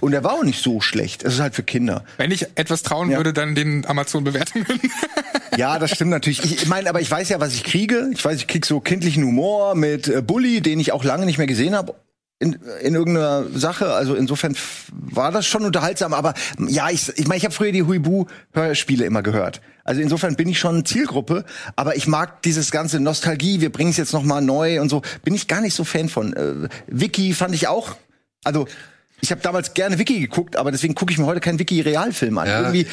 Und 0.00 0.12
der 0.12 0.24
war 0.24 0.32
auch 0.34 0.44
nicht 0.44 0.62
so 0.62 0.80
schlecht. 0.80 1.22
Es 1.24 1.34
ist 1.34 1.40
halt 1.40 1.54
für 1.54 1.62
Kinder. 1.64 2.04
Wenn 2.16 2.30
ich 2.30 2.46
etwas 2.56 2.82
trauen 2.82 3.10
Ja. 3.10 3.18
würde, 3.18 3.32
dann 3.32 3.54
den 3.54 3.84
Amazon-Bewertungen. 3.86 4.66
Ja, 5.56 5.78
das 5.78 5.90
stimmt 5.92 6.10
natürlich. 6.10 6.42
Ich 6.44 6.66
meine, 6.66 6.88
aber 6.88 7.00
ich 7.00 7.10
weiß 7.10 7.28
ja, 7.28 7.40
was 7.40 7.54
ich 7.54 7.64
kriege. 7.64 8.08
Ich 8.12 8.24
weiß, 8.24 8.36
ich 8.36 8.46
krieg 8.46 8.64
so 8.64 8.80
kindlichen 8.80 9.24
Humor 9.24 9.74
mit 9.74 10.06
äh, 10.08 10.22
Bully, 10.22 10.60
den 10.60 10.78
ich 10.80 10.92
auch 10.92 11.02
lange 11.04 11.26
nicht 11.26 11.38
mehr 11.38 11.46
gesehen 11.48 11.74
habe. 11.74 11.94
In, 12.40 12.52
in 12.82 12.94
irgendeiner 12.94 13.46
Sache, 13.52 13.94
also 13.94 14.14
insofern 14.14 14.54
war 14.92 15.32
das 15.32 15.44
schon 15.44 15.64
unterhaltsam, 15.64 16.14
aber 16.14 16.34
ja, 16.68 16.88
ich 16.88 17.12
ich, 17.16 17.26
mein, 17.26 17.38
ich 17.38 17.44
habe 17.44 17.52
früher 17.52 17.72
die 17.72 17.82
Huibu-Hörspiele 17.82 19.04
immer 19.04 19.22
gehört. 19.22 19.60
Also 19.82 20.00
insofern 20.00 20.36
bin 20.36 20.48
ich 20.48 20.58
schon 20.60 20.84
Zielgruppe, 20.84 21.44
aber 21.74 21.96
ich 21.96 22.06
mag 22.06 22.42
dieses 22.42 22.70
ganze 22.70 23.00
Nostalgie, 23.00 23.60
wir 23.60 23.72
bringen 23.72 23.90
es 23.90 23.96
jetzt 23.96 24.12
noch 24.12 24.22
mal 24.22 24.40
neu 24.40 24.80
und 24.80 24.88
so, 24.88 25.02
bin 25.24 25.34
ich 25.34 25.48
gar 25.48 25.60
nicht 25.60 25.74
so 25.74 25.82
Fan 25.82 26.08
von. 26.08 26.32
Äh, 26.32 26.68
Vicky 26.86 27.34
fand 27.34 27.56
ich 27.56 27.66
auch, 27.66 27.96
also 28.44 28.68
ich 29.20 29.32
habe 29.32 29.40
damals 29.40 29.74
gerne 29.74 29.98
Vicky 29.98 30.20
geguckt, 30.20 30.56
aber 30.56 30.70
deswegen 30.70 30.94
gucke 30.94 31.12
ich 31.12 31.18
mir 31.18 31.26
heute 31.26 31.40
keinen 31.40 31.58
Vicky-Realfilm 31.58 32.38
an. 32.38 32.46
Ja. 32.46 32.60
Irgendwie, 32.60 32.86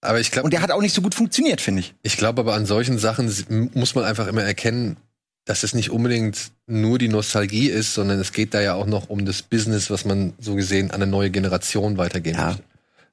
Aber 0.00 0.18
ich 0.18 0.30
glaube, 0.32 0.46
und 0.46 0.52
der 0.52 0.62
hat 0.62 0.72
auch 0.72 0.80
nicht 0.80 0.94
so 0.94 1.02
gut 1.02 1.14
funktioniert, 1.14 1.60
finde 1.60 1.80
ich. 1.80 1.94
Ich 2.02 2.16
glaube 2.16 2.40
aber 2.40 2.54
an 2.54 2.66
solchen 2.66 2.98
Sachen 2.98 3.70
muss 3.74 3.94
man 3.94 4.04
einfach 4.04 4.26
immer 4.26 4.42
erkennen, 4.42 4.96
dass 5.48 5.62
es 5.62 5.74
nicht 5.74 5.90
unbedingt 5.90 6.50
nur 6.66 6.98
die 6.98 7.08
Nostalgie 7.08 7.68
ist, 7.68 7.94
sondern 7.94 8.20
es 8.20 8.32
geht 8.32 8.52
da 8.52 8.60
ja 8.60 8.74
auch 8.74 8.86
noch 8.86 9.08
um 9.08 9.24
das 9.24 9.40
Business, 9.42 9.90
was 9.90 10.04
man 10.04 10.34
so 10.38 10.54
gesehen 10.54 10.90
an 10.90 11.00
eine 11.02 11.10
neue 11.10 11.30
Generation 11.30 11.96
weitergeben 11.96 12.38
Ja. 12.38 12.46
möchte. 12.48 12.62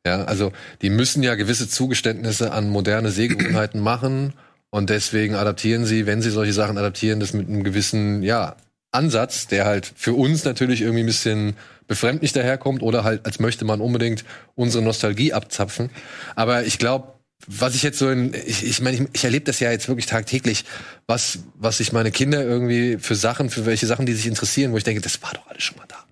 Ja, 0.05 0.23
also 0.25 0.51
die 0.81 0.89
müssen 0.89 1.23
ja 1.23 1.33
gewisse 1.35 1.67
Zugeständnisse 1.67 2.51
an 2.51 2.69
moderne 2.69 3.09
Sehgewohnheiten 3.09 3.79
machen 3.81 4.33
und 4.69 4.89
deswegen 4.89 5.35
adaptieren 5.35 5.85
sie, 5.85 6.05
wenn 6.05 6.21
sie 6.21 6.29
solche 6.29 6.53
Sachen 6.53 6.77
adaptieren, 6.77 7.19
das 7.21 7.33
mit 7.33 7.47
einem 7.47 7.63
gewissen, 7.63 8.21
ja, 8.21 8.55
Ansatz, 8.91 9.47
der 9.47 9.65
halt 9.65 9.91
für 9.95 10.13
uns 10.13 10.43
natürlich 10.43 10.81
irgendwie 10.81 11.03
ein 11.03 11.07
bisschen 11.07 11.55
befremdlich 11.87 12.33
daherkommt 12.33 12.81
oder 12.83 13.03
halt, 13.03 13.25
als 13.25 13.39
möchte 13.39 13.63
man 13.65 13.81
unbedingt 13.81 14.25
unsere 14.55 14.83
Nostalgie 14.83 15.33
abzapfen. 15.33 15.89
Aber 16.35 16.65
ich 16.65 16.79
glaube, 16.79 17.14
was 17.47 17.75
ich 17.75 17.83
jetzt 17.83 17.99
so 17.99 18.09
in, 18.09 18.33
ich, 18.33 18.65
ich 18.65 18.81
meine, 18.81 18.97
ich, 18.97 19.03
ich 19.13 19.23
erlebe 19.23 19.45
das 19.45 19.59
ja 19.59 19.71
jetzt 19.71 19.87
wirklich 19.87 20.05
tagtäglich, 20.05 20.65
was, 21.05 21.39
was 21.55 21.77
sich 21.77 21.91
meine 21.91 22.11
Kinder 22.11 22.43
irgendwie 22.43 22.97
für 22.97 23.15
Sachen, 23.15 23.49
für 23.49 23.65
welche 23.65 23.85
Sachen 23.85 24.05
die 24.05 24.13
sich 24.13 24.27
interessieren, 24.27 24.71
wo 24.71 24.77
ich 24.77 24.83
denke, 24.83 25.01
das 25.01 25.21
war 25.21 25.33
doch 25.33 25.47
alles 25.47 25.63
schon 25.63 25.77
mal 25.77 25.85
da. 25.87 26.04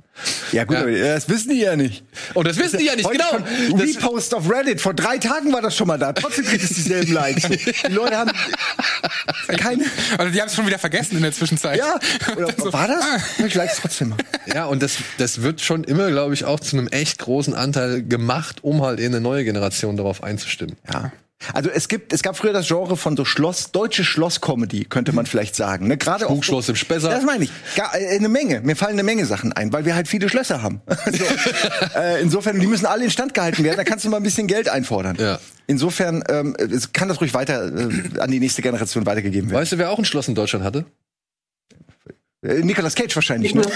Ja 0.52 0.64
gut, 0.64 0.76
Ja. 0.78 0.82
aber 0.84 0.92
das 0.92 1.28
wissen 1.30 1.50
die 1.50 1.60
ja 1.62 1.76
nicht. 1.76 2.04
Und 2.34 2.48
das 2.48 2.58
wissen 2.58 2.80
die 2.80 2.86
ja 2.86 2.96
nicht, 2.96 3.06
Heute 3.06 3.18
genau. 3.68 3.78
Repost 3.82 4.34
auf 4.36 4.50
Reddit. 4.50 4.82
Vor 4.82 4.94
drei 4.94 5.18
Tagen 5.18 5.52
war 5.54 5.62
das 5.62 5.76
schon 5.76 5.88
mal 5.88 5.98
da. 5.98 6.14
Trotzdem 6.14 6.46
kriegt 6.46 6.64
es 6.64 6.70
dieselben 6.70 7.12
Likes. 7.14 7.44
Die 7.88 7.92
Leute 7.94 8.18
haben 8.18 8.32
keine. 9.58 9.84
Also 10.18 10.32
die 10.32 10.40
haben 10.42 10.48
es 10.48 10.56
schon 10.56 10.66
wieder 10.68 10.80
vergessen 10.80 11.18
in 11.18 11.24
der 11.24 11.32
Zwischenzeit. 11.32 11.78
Ja, 11.80 12.00
oder 12.38 12.54
So, 12.58 12.72
war 12.74 12.88
das? 12.88 13.04
ah. 13.04 13.18
Ich 13.46 13.54
likes 13.54 13.78
trotzdem 13.82 14.10
mal. 14.10 14.18
ja, 14.54 14.66
und 14.66 14.82
das, 14.82 14.98
das 15.18 15.42
wird 15.42 15.62
schon 15.62 15.84
immer, 15.84 16.10
glaube 16.12 16.34
ich, 16.34 16.46
auch 16.46 16.60
zu 16.60 16.78
einem 16.78 16.88
echt 16.88 17.20
großen 17.20 17.54
Anteil 17.54 18.04
gemacht, 18.04 18.64
um 18.64 18.82
halt 18.82 19.00
in 19.00 19.08
eine 19.08 19.22
neue 19.22 19.44
Generation 19.44 19.98
darauf 19.98 20.24
einzustimmen. 20.24 20.76
Ja. 20.92 21.12
Also 21.54 21.70
es 21.70 21.88
gibt, 21.88 22.14
es 22.14 22.24
gab 22.24 22.38
früher 22.38 22.54
das 22.54 22.68
Genre 22.68 22.96
von 22.96 23.18
so 23.18 23.26
Schloss, 23.26 23.72
deutsche 23.72 24.04
Schlosscomedy, 24.04 24.86
könnte 24.86 25.12
man 25.14 25.26
vielleicht 25.26 25.56
sagen. 25.56 25.88
Ne? 25.88 25.98
Gerade 25.98 26.26
auch 26.28 26.32
Spukschloss 26.32 26.70
im 26.70 26.76
Spessart. 26.76 27.14
Das 27.14 27.26
meine 27.26 27.46
ich. 27.46 27.52
Gar, 27.76 27.96
äh, 27.96 28.16
eine 28.16 28.30
Menge. 28.30 28.62
Mir 28.62 28.76
fallen 28.76 28.94
eine 28.94 29.04
Menge 29.04 29.26
Sachen 29.26 29.54
ein, 29.54 29.74
weil 29.74 29.86
wir 29.86 29.96
halt 29.96 30.08
viele 30.08 30.30
Schlösser 30.30 30.62
haben. 30.62 30.82
so. 31.12 31.24
äh, 32.00 32.22
insofern, 32.22 32.60
die 32.60 32.68
müssen 32.68 32.86
alle 32.86 33.04
instand 33.04 33.34
gehalten 33.34 33.64
werden. 33.64 33.78
Da 33.78 33.84
kannst 33.84 34.06
du 34.06 34.10
mal 34.10 34.18
ein 34.18 34.24
bisschen 34.24 34.48
Geld 34.48 34.70
einfordern. 34.70 35.18
Ja. 35.20 35.40
Insofern 35.68 36.24
ähm, 36.30 36.56
kann 36.94 37.08
das 37.08 37.22
ruhig 37.22 37.34
weiter 37.34 37.66
äh, 37.68 38.20
an 38.20 38.32
die 38.32 38.40
nächste 38.40 38.62
Generation 38.62 39.06
weitergegeben 39.06 39.50
werden. 39.50 39.62
Weißt 39.62 39.72
du, 39.72 39.78
wer 39.78 39.92
auch 39.92 40.00
ein 40.00 40.06
Schloss 40.06 40.28
in 40.28 40.36
Deutschland 40.36 40.64
hatte? 40.66 40.86
Äh, 42.44 42.62
Nicolas 42.64 42.96
Cage 42.96 43.16
wahrscheinlich. 43.16 43.56
Ne? 43.56 43.62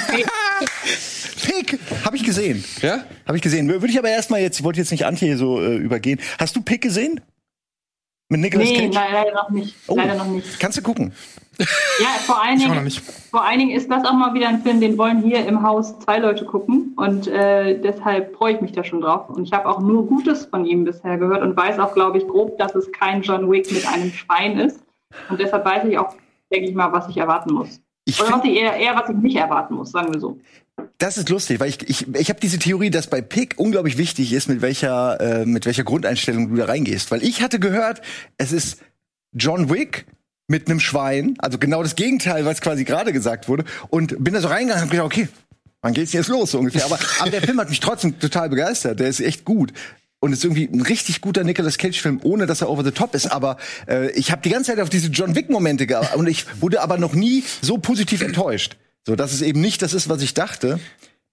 Pick 1.43 1.79
habe 2.03 2.17
ich 2.17 2.23
gesehen. 2.23 2.63
Ja? 2.81 3.05
Habe 3.25 3.37
ich 3.37 3.43
gesehen. 3.43 3.69
Würde 3.69 3.87
ich 3.87 3.97
aber 3.97 4.09
erstmal 4.09 4.41
jetzt, 4.41 4.59
ich 4.59 4.63
wollte 4.63 4.79
jetzt 4.79 4.91
nicht 4.91 5.05
Antje 5.05 5.27
hier 5.27 5.37
so 5.37 5.61
äh, 5.61 5.75
übergehen. 5.75 6.19
Hast 6.37 6.55
du 6.55 6.61
Pick 6.61 6.81
gesehen? 6.81 7.21
Mit 8.29 8.41
Nicolas 8.41 8.67
Nee, 8.67 8.77
Cage? 8.87 8.95
nein, 8.95 9.13
leider 9.13 9.33
noch 9.33 9.49
nicht. 9.49 9.75
Oh. 9.87 9.95
Leider 9.95 10.15
noch 10.15 10.25
nicht. 10.25 10.59
Kannst 10.59 10.77
du 10.77 10.81
gucken. 10.81 11.13
Ja, 11.59 12.07
vor 12.25 12.43
allen, 12.43 12.59
Dingen, 12.59 12.91
vor 13.31 13.43
allen 13.43 13.57
Dingen 13.57 13.71
ist 13.71 13.89
das 13.89 14.03
auch 14.05 14.13
mal 14.13 14.33
wieder 14.33 14.47
ein 14.49 14.61
Film, 14.61 14.79
den 14.79 14.97
wollen 14.97 15.23
hier 15.23 15.45
im 15.47 15.63
Haus 15.63 15.97
zwei 15.99 16.19
Leute 16.19 16.45
gucken. 16.45 16.93
Und 16.97 17.27
äh, 17.27 17.79
deshalb 17.81 18.35
freue 18.35 18.55
ich 18.55 18.61
mich 18.61 18.73
da 18.73 18.83
schon 18.83 19.01
drauf. 19.01 19.29
Und 19.29 19.43
ich 19.43 19.53
habe 19.53 19.67
auch 19.67 19.79
nur 19.79 20.05
Gutes 20.05 20.45
von 20.45 20.65
ihm 20.65 20.83
bisher 20.83 21.17
gehört 21.17 21.41
und 21.41 21.57
weiß 21.57 21.79
auch, 21.79 21.93
glaube 21.93 22.19
ich, 22.19 22.27
grob, 22.27 22.57
dass 22.59 22.75
es 22.75 22.91
kein 22.91 23.21
John 23.23 23.49
Wick 23.49 23.71
mit 23.71 23.87
einem 23.87 24.11
Schwein 24.11 24.59
ist. 24.59 24.81
Und 25.29 25.39
deshalb 25.39 25.65
weiß 25.65 25.85
ich 25.85 25.97
auch, 25.97 26.13
denke 26.51 26.69
ich 26.69 26.75
mal, 26.75 26.91
was 26.91 27.07
ich 27.09 27.17
erwarten 27.17 27.53
muss. 27.53 27.81
Ich 28.05 28.21
Oder 28.21 28.33
was 28.33 28.43
ich 28.45 28.55
eher, 28.55 28.75
eher, 28.75 28.95
was 28.95 29.09
ich 29.09 29.15
nicht 29.15 29.35
erwarten 29.37 29.75
muss, 29.75 29.91
sagen 29.91 30.13
wir 30.13 30.19
so. 30.19 30.37
Das 30.97 31.17
ist 31.17 31.29
lustig, 31.29 31.59
weil 31.59 31.69
ich, 31.69 31.89
ich, 31.89 32.15
ich 32.15 32.29
habe 32.29 32.39
diese 32.39 32.57
Theorie, 32.57 32.89
dass 32.89 33.07
bei 33.07 33.21
Pick 33.21 33.55
unglaublich 33.57 33.97
wichtig 33.97 34.33
ist, 34.33 34.49
mit 34.49 34.61
welcher, 34.61 35.19
äh, 35.21 35.45
mit 35.45 35.65
welcher 35.65 35.83
Grundeinstellung 35.83 36.49
du 36.49 36.55
da 36.55 36.65
reingehst. 36.65 37.11
Weil 37.11 37.23
ich 37.23 37.41
hatte 37.41 37.59
gehört, 37.59 38.01
es 38.37 38.51
ist 38.51 38.79
John 39.33 39.69
Wick 39.69 40.05
mit 40.47 40.69
einem 40.69 40.79
Schwein, 40.79 41.35
also 41.39 41.57
genau 41.57 41.83
das 41.83 41.95
Gegenteil, 41.95 42.45
was 42.45 42.61
quasi 42.61 42.83
gerade 42.83 43.13
gesagt 43.13 43.47
wurde. 43.47 43.65
Und 43.89 44.23
bin 44.23 44.33
da 44.33 44.41
so 44.41 44.47
reingegangen 44.47 44.83
und 44.83 44.89
hab 44.89 44.91
gedacht, 44.91 45.05
okay, 45.05 45.27
wann 45.81 45.93
geht's 45.93 46.13
jetzt 46.13 46.29
los 46.29 46.51
so 46.51 46.59
ungefähr? 46.59 46.85
Aber, 46.85 46.97
aber 47.19 47.29
der 47.29 47.41
Film 47.41 47.59
hat 47.59 47.69
mich 47.69 47.79
trotzdem 47.79 48.19
total 48.19 48.49
begeistert. 48.49 48.99
Der 48.99 49.07
ist 49.07 49.19
echt 49.19 49.45
gut. 49.45 49.73
Und 50.19 50.33
ist 50.33 50.43
irgendwie 50.43 50.65
ein 50.65 50.81
richtig 50.81 51.21
guter 51.21 51.43
Nicolas 51.43 51.77
Cage-Film, 51.77 52.21
ohne 52.23 52.47
dass 52.47 52.61
er 52.61 52.69
over 52.69 52.83
the 52.83 52.91
top 52.91 53.13
ist. 53.13 53.27
Aber 53.27 53.57
äh, 53.87 54.09
ich 54.11 54.31
habe 54.31 54.41
die 54.41 54.49
ganze 54.49 54.71
Zeit 54.71 54.79
auf 54.79 54.89
diese 54.89 55.09
John 55.09 55.35
Wick-Momente 55.35 55.85
geachtet. 55.85 56.15
Und 56.15 56.27
ich 56.27 56.45
wurde 56.59 56.81
aber 56.81 56.97
noch 56.97 57.13
nie 57.13 57.43
so 57.61 57.77
positiv 57.77 58.21
enttäuscht. 58.21 58.77
So, 59.07 59.15
dass 59.15 59.31
es 59.31 59.41
eben 59.41 59.61
nicht 59.61 59.81
das 59.81 59.93
ist, 59.93 60.09
was 60.09 60.21
ich 60.21 60.33
dachte. 60.33 60.81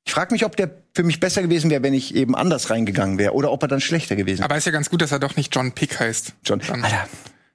Ich 0.07 0.13
frage 0.13 0.33
mich, 0.33 0.45
ob 0.45 0.55
der 0.57 0.71
für 0.95 1.03
mich 1.03 1.19
besser 1.19 1.43
gewesen 1.43 1.71
wäre, 1.71 1.83
wenn 1.83 1.93
ich 1.93 2.15
eben 2.15 2.37
anders 2.37 2.71
reingegangen 2.71 3.19
wäre. 3.19 3.33
Oder 3.35 3.51
ob 3.51 3.63
er 3.63 3.69
dann 3.69 3.81
schlechter 3.81 4.15
gewesen 4.15 4.39
wäre. 4.39 4.45
Aber 4.45 4.57
ist 4.57 4.65
ja 4.65 4.71
ganz 4.71 4.91
gut, 4.91 5.03
dass 5.03 5.11
er 5.11 5.19
doch 5.19 5.35
nicht 5.35 5.53
John 5.53 5.73
Pick 5.73 5.99
heißt. 5.99 6.35
John, 6.45 6.61
Dann- 6.65 6.85
Alter, 6.85 7.09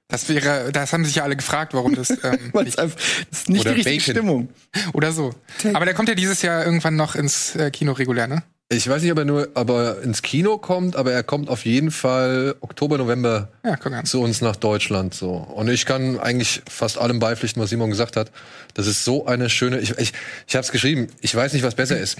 Das 0.08 0.28
wäre, 0.28 0.72
das 0.72 0.92
haben 0.92 1.06
sich 1.06 1.14
ja 1.14 1.22
alle 1.24 1.36
gefragt, 1.36 1.72
warum 1.72 1.94
das 1.94 2.10
ähm, 2.22 2.50
das 2.52 2.64
nicht, 2.64 2.78
das 2.78 2.96
ist 3.30 3.48
nicht 3.48 3.64
die 3.64 3.68
richtige 3.70 3.84
Bacon. 3.84 4.00
Stimmung. 4.00 4.48
oder 4.92 5.10
so. 5.12 5.32
Aber 5.72 5.86
der 5.86 5.94
kommt 5.94 6.10
ja 6.10 6.14
dieses 6.14 6.42
Jahr 6.42 6.66
irgendwann 6.66 6.96
noch 6.96 7.14
ins 7.14 7.56
äh, 7.56 7.70
Kino 7.70 7.92
regulär, 7.92 8.26
ne? 8.26 8.42
Ich 8.72 8.88
weiß 8.88 9.02
nicht, 9.02 9.10
ob 9.10 9.18
er 9.18 9.24
nur 9.24 9.48
aber 9.54 10.00
ins 10.02 10.22
Kino 10.22 10.56
kommt, 10.56 10.94
aber 10.94 11.10
er 11.10 11.24
kommt 11.24 11.48
auf 11.48 11.64
jeden 11.64 11.90
Fall 11.90 12.54
Oktober, 12.60 12.98
November 12.98 13.48
Ja, 13.64 14.04
zu 14.04 14.22
uns 14.22 14.42
nach 14.42 14.54
Deutschland 14.54 15.12
so. 15.12 15.32
Und 15.32 15.68
ich 15.68 15.86
kann 15.86 16.20
eigentlich 16.20 16.62
fast 16.70 16.96
allem 16.96 17.18
beipflichten, 17.18 17.60
was 17.60 17.70
Simon 17.70 17.90
gesagt 17.90 18.14
hat. 18.14 18.30
Das 18.74 18.86
ist 18.86 19.04
so 19.04 19.26
eine 19.26 19.50
schöne. 19.50 19.80
Ich, 19.80 19.98
ich, 19.98 20.12
ich 20.46 20.54
habe 20.54 20.64
es 20.64 20.70
geschrieben. 20.70 21.08
Ich 21.20 21.34
weiß 21.34 21.52
nicht, 21.52 21.64
was 21.64 21.74
besser 21.74 21.98
ist. 21.98 22.18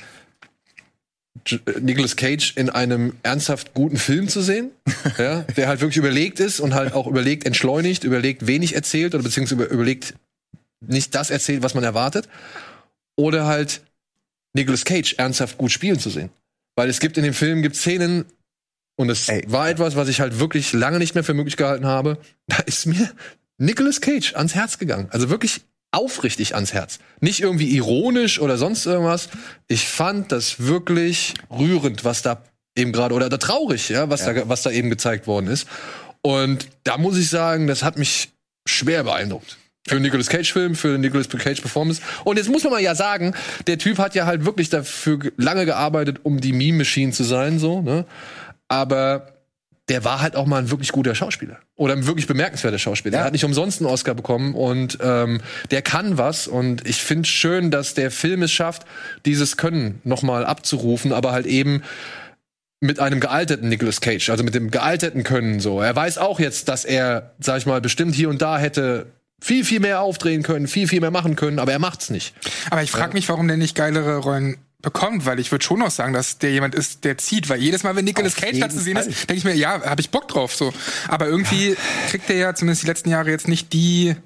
Äh, 1.48 1.58
Nicolas 1.80 2.16
Cage 2.16 2.56
in 2.56 2.68
einem 2.68 3.14
ernsthaft 3.22 3.72
guten 3.72 3.96
Film 3.96 4.26
zu 4.26 4.40
sehen, 4.40 4.72
ja, 5.18 5.42
der 5.42 5.68
halt 5.68 5.80
wirklich 5.80 5.98
überlegt 5.98 6.40
ist 6.40 6.58
und 6.58 6.74
halt 6.74 6.94
auch 6.94 7.06
überlegt 7.06 7.46
entschleunigt, 7.46 8.02
überlegt 8.02 8.48
wenig 8.48 8.74
erzählt 8.74 9.14
oder 9.14 9.22
beziehungsweise 9.22 9.62
über, 9.62 9.72
überlegt 9.72 10.14
nicht 10.80 11.14
das 11.14 11.30
erzählt, 11.30 11.62
was 11.62 11.74
man 11.74 11.84
erwartet, 11.84 12.28
oder 13.14 13.46
halt 13.46 13.82
Nicolas 14.52 14.84
Cage 14.84 15.14
ernsthaft 15.16 15.56
gut 15.56 15.70
spielen 15.70 16.00
zu 16.00 16.10
sehen. 16.10 16.30
Weil 16.80 16.88
es 16.88 16.98
gibt 16.98 17.18
in 17.18 17.24
dem 17.24 17.34
Film 17.34 17.60
gibt 17.60 17.76
Szenen 17.76 18.24
und 18.96 19.10
es 19.10 19.28
Ey. 19.28 19.44
war 19.48 19.68
etwas, 19.68 19.96
was 19.96 20.08
ich 20.08 20.22
halt 20.22 20.38
wirklich 20.40 20.72
lange 20.72 20.98
nicht 20.98 21.14
mehr 21.14 21.22
für 21.22 21.34
möglich 21.34 21.58
gehalten 21.58 21.84
habe. 21.84 22.16
Da 22.46 22.56
ist 22.60 22.86
mir 22.86 23.12
Nicolas 23.58 24.00
Cage 24.00 24.34
ans 24.34 24.54
Herz 24.54 24.78
gegangen. 24.78 25.06
Also 25.10 25.28
wirklich 25.28 25.60
aufrichtig 25.90 26.54
ans 26.54 26.72
Herz. 26.72 26.98
Nicht 27.20 27.40
irgendwie 27.40 27.68
ironisch 27.76 28.40
oder 28.40 28.56
sonst 28.56 28.86
irgendwas. 28.86 29.28
Ich 29.68 29.88
fand 29.88 30.32
das 30.32 30.60
wirklich 30.60 31.34
rührend, 31.50 32.06
was 32.06 32.22
da 32.22 32.42
eben 32.74 32.92
gerade 32.92 33.14
oder, 33.14 33.26
oder 33.26 33.38
traurig, 33.38 33.90
ja, 33.90 34.08
was 34.08 34.24
da 34.24 34.48
was 34.48 34.62
da 34.62 34.70
eben 34.70 34.88
gezeigt 34.88 35.26
worden 35.26 35.48
ist. 35.48 35.68
Und 36.22 36.66
da 36.84 36.96
muss 36.96 37.18
ich 37.18 37.28
sagen, 37.28 37.66
das 37.66 37.82
hat 37.82 37.98
mich 37.98 38.30
schwer 38.66 39.04
beeindruckt. 39.04 39.58
Für 39.86 39.96
einen 39.96 40.02
Nicolas 40.02 40.28
Cage-Film, 40.28 40.74
für 40.74 40.88
eine 40.88 40.98
Nicolas 40.98 41.28
Cage 41.28 41.60
Performance. 41.60 42.02
Und 42.24 42.36
jetzt 42.36 42.50
muss 42.50 42.64
man 42.64 42.74
mal 42.74 42.82
ja 42.82 42.94
sagen, 42.94 43.34
der 43.66 43.78
Typ 43.78 43.98
hat 43.98 44.14
ja 44.14 44.26
halt 44.26 44.44
wirklich 44.44 44.68
dafür 44.68 45.18
ge- 45.18 45.32
lange 45.38 45.64
gearbeitet, 45.64 46.18
um 46.22 46.40
die 46.40 46.52
Meme-Machine 46.52 47.12
zu 47.12 47.24
sein, 47.24 47.58
so, 47.58 47.80
ne? 47.80 48.04
Aber 48.68 49.32
der 49.88 50.04
war 50.04 50.20
halt 50.20 50.36
auch 50.36 50.46
mal 50.46 50.58
ein 50.58 50.70
wirklich 50.70 50.92
guter 50.92 51.16
Schauspieler. 51.16 51.58
Oder 51.74 51.94
ein 51.94 52.06
wirklich 52.06 52.28
bemerkenswerter 52.28 52.78
Schauspieler. 52.78 53.14
Ja. 53.14 53.22
Er 53.22 53.24
hat 53.24 53.32
nicht 53.32 53.44
umsonst 53.44 53.80
einen 53.80 53.90
Oscar 53.90 54.14
bekommen 54.14 54.54
und 54.54 54.98
ähm, 55.02 55.40
der 55.72 55.82
kann 55.82 56.16
was. 56.16 56.46
Und 56.46 56.86
ich 56.86 57.02
finde 57.02 57.26
schön, 57.26 57.72
dass 57.72 57.94
der 57.94 58.12
Film 58.12 58.42
es 58.42 58.52
schafft, 58.52 58.86
dieses 59.26 59.56
Können 59.56 60.00
nochmal 60.04 60.44
abzurufen, 60.44 61.12
aber 61.12 61.32
halt 61.32 61.46
eben 61.46 61.82
mit 62.80 63.00
einem 63.00 63.18
gealterten 63.18 63.68
Nicolas 63.68 64.00
Cage, 64.00 64.30
also 64.30 64.44
mit 64.44 64.54
dem 64.54 64.70
gealterten 64.70 65.24
Können 65.24 65.58
so. 65.58 65.80
Er 65.80 65.96
weiß 65.96 66.18
auch 66.18 66.38
jetzt, 66.38 66.68
dass 66.68 66.84
er, 66.84 67.32
sag 67.40 67.58
ich 67.58 67.66
mal, 67.66 67.80
bestimmt 67.80 68.14
hier 68.14 68.28
und 68.28 68.40
da 68.42 68.58
hätte 68.58 69.06
viel, 69.40 69.64
viel 69.64 69.80
mehr 69.80 70.00
aufdrehen 70.02 70.42
können, 70.42 70.68
viel, 70.68 70.86
viel 70.88 71.00
mehr 71.00 71.10
machen 71.10 71.36
können, 71.36 71.58
aber 71.58 71.72
er 71.72 71.78
macht's 71.78 72.10
nicht. 72.10 72.34
Aber 72.70 72.82
ich 72.82 72.90
frage 72.90 73.14
mich, 73.14 73.28
warum 73.28 73.48
der 73.48 73.56
nicht 73.56 73.74
geilere 73.74 74.18
Rollen 74.18 74.58
bekommt, 74.82 75.26
weil 75.26 75.38
ich 75.40 75.50
würde 75.52 75.64
schon 75.64 75.78
noch 75.80 75.90
sagen, 75.90 76.12
dass 76.14 76.38
der 76.38 76.52
jemand 76.52 76.74
ist, 76.74 77.04
der 77.04 77.18
zieht, 77.18 77.48
weil 77.50 77.60
jedes 77.60 77.82
Mal, 77.82 77.96
wenn 77.96 78.04
Nicolas 78.04 78.34
Cage 78.34 78.58
da 78.60 78.70
zu 78.70 78.78
sehen 78.80 78.96
ist, 78.96 79.08
denke 79.28 79.34
ich 79.34 79.44
mir, 79.44 79.54
ja, 79.54 79.82
habe 79.84 80.00
ich 80.00 80.10
Bock 80.10 80.28
drauf 80.28 80.54
so. 80.54 80.72
Aber 81.08 81.26
irgendwie 81.26 81.76
kriegt 82.08 82.30
er 82.30 82.36
ja 82.36 82.54
zumindest 82.54 82.82
die 82.82 82.86
letzten 82.86 83.10
Jahre 83.10 83.30
jetzt 83.30 83.46
nicht 83.48 83.72
die 83.74 84.16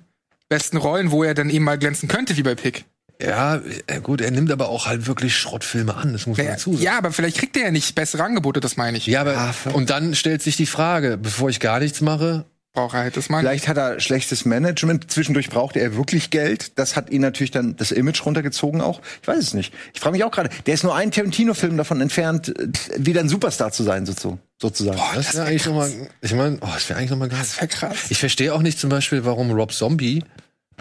besten 0.49 0.77
Rollen, 0.77 1.11
wo 1.11 1.25
er 1.25 1.35
dann 1.35 1.51
eben 1.51 1.65
mal 1.65 1.79
glänzen 1.79 2.09
könnte, 2.09 2.37
wie 2.37 2.43
bei 2.45 2.55
Pick. 2.55 2.85
Ja, 3.21 3.61
äh, 3.87 4.01
gut, 4.01 4.21
er 4.21 4.31
nimmt 4.33 4.51
aber 4.51 4.69
auch 4.69 4.87
halt 4.87 5.07
wirklich 5.07 5.37
Schrottfilme 5.37 5.95
an, 5.95 6.13
das 6.13 6.27
muss 6.27 6.37
man 6.37 6.47
Ja, 6.47 6.53
dazu 6.53 6.73
sagen. 6.73 6.83
ja, 6.85 6.99
aber 6.99 7.13
vielleicht 7.13 7.39
kriegt 7.39 7.57
er 7.57 7.65
ja 7.65 7.71
nicht 7.71 7.95
bessere 7.95 8.23
Angebote, 8.25 8.61
das 8.61 8.77
meine 8.77 8.99
ich. 8.99 9.07
Ja, 9.07 9.21
aber 9.21 9.55
und 9.73 9.91
dann 9.91 10.15
stellt 10.15 10.43
sich 10.43 10.57
die 10.57 10.67
Frage, 10.67 11.17
bevor 11.17 11.49
ich 11.49 11.61
gar 11.61 11.79
nichts 11.81 12.01
mache, 12.01 12.45
Braucht 12.75 12.95
er 12.95 13.01
halt 13.05 13.17
das 13.17 13.27
ich. 13.31 13.37
Vielleicht 13.37 13.69
hat 13.69 13.77
er 13.77 14.01
schlechtes 14.01 14.45
Management. 14.45 15.09
Zwischendurch 15.09 15.49
brauchte 15.49 15.79
er 15.79 15.95
wirklich 15.97 16.31
Geld. 16.31 16.77
Das 16.77 16.97
hat 16.97 17.09
ihn 17.09 17.21
natürlich 17.21 17.53
dann 17.53 17.77
das 17.77 17.93
Image 17.93 18.27
runtergezogen 18.27 18.81
auch. 18.81 19.01
Ich 19.23 19.29
weiß 19.29 19.39
es 19.39 19.55
nicht. 19.55 19.73
Ich 19.95 20.01
frage 20.01 20.15
mich 20.17 20.25
auch 20.25 20.33
gerade. 20.33 20.51
Der 20.67 20.75
ist 20.75 20.83
nur 20.83 20.93
ein 20.95 21.13
Tarantino-Film 21.13 21.77
davon 21.77 22.01
entfernt, 22.01 22.49
äh, 22.49 22.67
wieder 22.99 23.21
ein 23.21 23.29
Superstar 23.29 23.71
zu 23.71 23.85
sein, 23.85 24.07
sozu- 24.07 24.39
sozusagen. 24.61 24.99
das 25.15 25.35
wäre 25.35 25.47
eigentlich 25.47 25.67
nochmal, 25.67 25.91
ich 26.21 26.35
meine, 26.35 26.59
oh, 26.63 26.69
das 26.75 26.89
wäre 26.89 26.99
eigentlich 26.99 27.11
nochmal 27.11 27.29
geil. 27.29 27.39
Das 27.39 27.57
wäre 27.57 27.69
krass. 27.69 27.97
Ich 28.11 28.19
verstehe 28.19 28.53
auch 28.53 28.63
nicht 28.63 28.81
zum 28.81 28.91
Beispiel, 28.91 29.25
warum 29.25 29.53
Rob 29.53 29.73
Zombie 29.73 30.25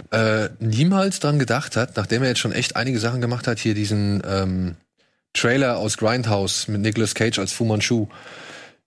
äh, 0.09 0.50
niemals 0.59 1.19
dran 1.19 1.38
gedacht 1.38 1.75
hat, 1.75 1.95
nachdem 1.95 2.23
er 2.23 2.29
jetzt 2.29 2.39
schon 2.39 2.53
echt 2.53 2.75
einige 2.75 3.00
Sachen 3.00 3.21
gemacht 3.21 3.45
hat, 3.45 3.59
hier 3.59 3.75
diesen 3.75 4.23
ähm, 4.27 4.75
Trailer 5.33 5.77
aus 5.77 5.97
Grindhouse 5.97 6.67
mit 6.67 6.81
Nicolas 6.81 7.13
Cage 7.13 7.38
als 7.38 7.51
Fu 7.53 7.65
Manchu. 7.65 8.07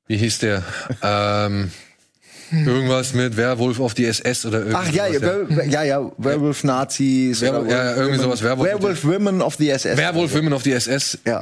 Wie 0.08 0.16
hieß 0.16 0.40
der? 0.40 0.64
ähm, 1.02 1.70
irgendwas 2.52 3.12
mit 3.14 3.36
Werwolf 3.36 3.80
auf 3.80 3.94
die 3.94 4.04
SS 4.06 4.46
oder 4.46 4.58
irgendwas. 4.58 4.86
Ach 4.88 4.92
ja, 4.92 5.06
ja, 5.06 5.20
Wer- 5.48 5.66
ja, 5.66 5.82
ja, 5.82 6.12
Werewolf 6.18 6.64
Nazis. 6.64 7.40
Werwolf- 7.40 7.66
oder 7.66 7.70
ja, 7.76 7.84
ja, 7.92 7.96
irgendwie 7.96 8.18
sowas, 8.20 8.42
Werwolf- 8.42 8.68
Werewolf 8.68 9.04
Women 9.04 9.42
of 9.42 9.56
the 9.56 9.70
SS. 9.70 9.96
Werwolf 9.96 10.34
Women 10.34 10.52
auf 10.52 10.62
die 10.62 10.72
SS. 10.72 11.18
Ja. 11.26 11.40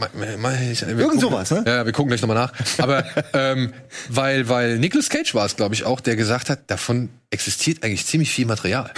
Irgend 0.96 1.20
sowas, 1.20 1.50
ne? 1.50 1.64
Ja, 1.66 1.84
wir 1.84 1.92
gucken 1.92 2.08
gleich 2.08 2.20
nochmal 2.22 2.36
nach. 2.36 2.52
Aber 2.78 3.04
ähm, 3.34 3.72
weil, 4.08 4.48
weil 4.48 4.78
Nicolas 4.78 5.08
Cage 5.08 5.34
war 5.34 5.46
es, 5.46 5.56
glaube 5.56 5.74
ich, 5.74 5.84
auch, 5.84 6.00
der 6.00 6.16
gesagt 6.16 6.50
hat, 6.50 6.60
davon 6.68 7.08
existiert 7.30 7.82
eigentlich 7.84 8.06
ziemlich 8.06 8.30
viel 8.30 8.46
Material. 8.46 8.90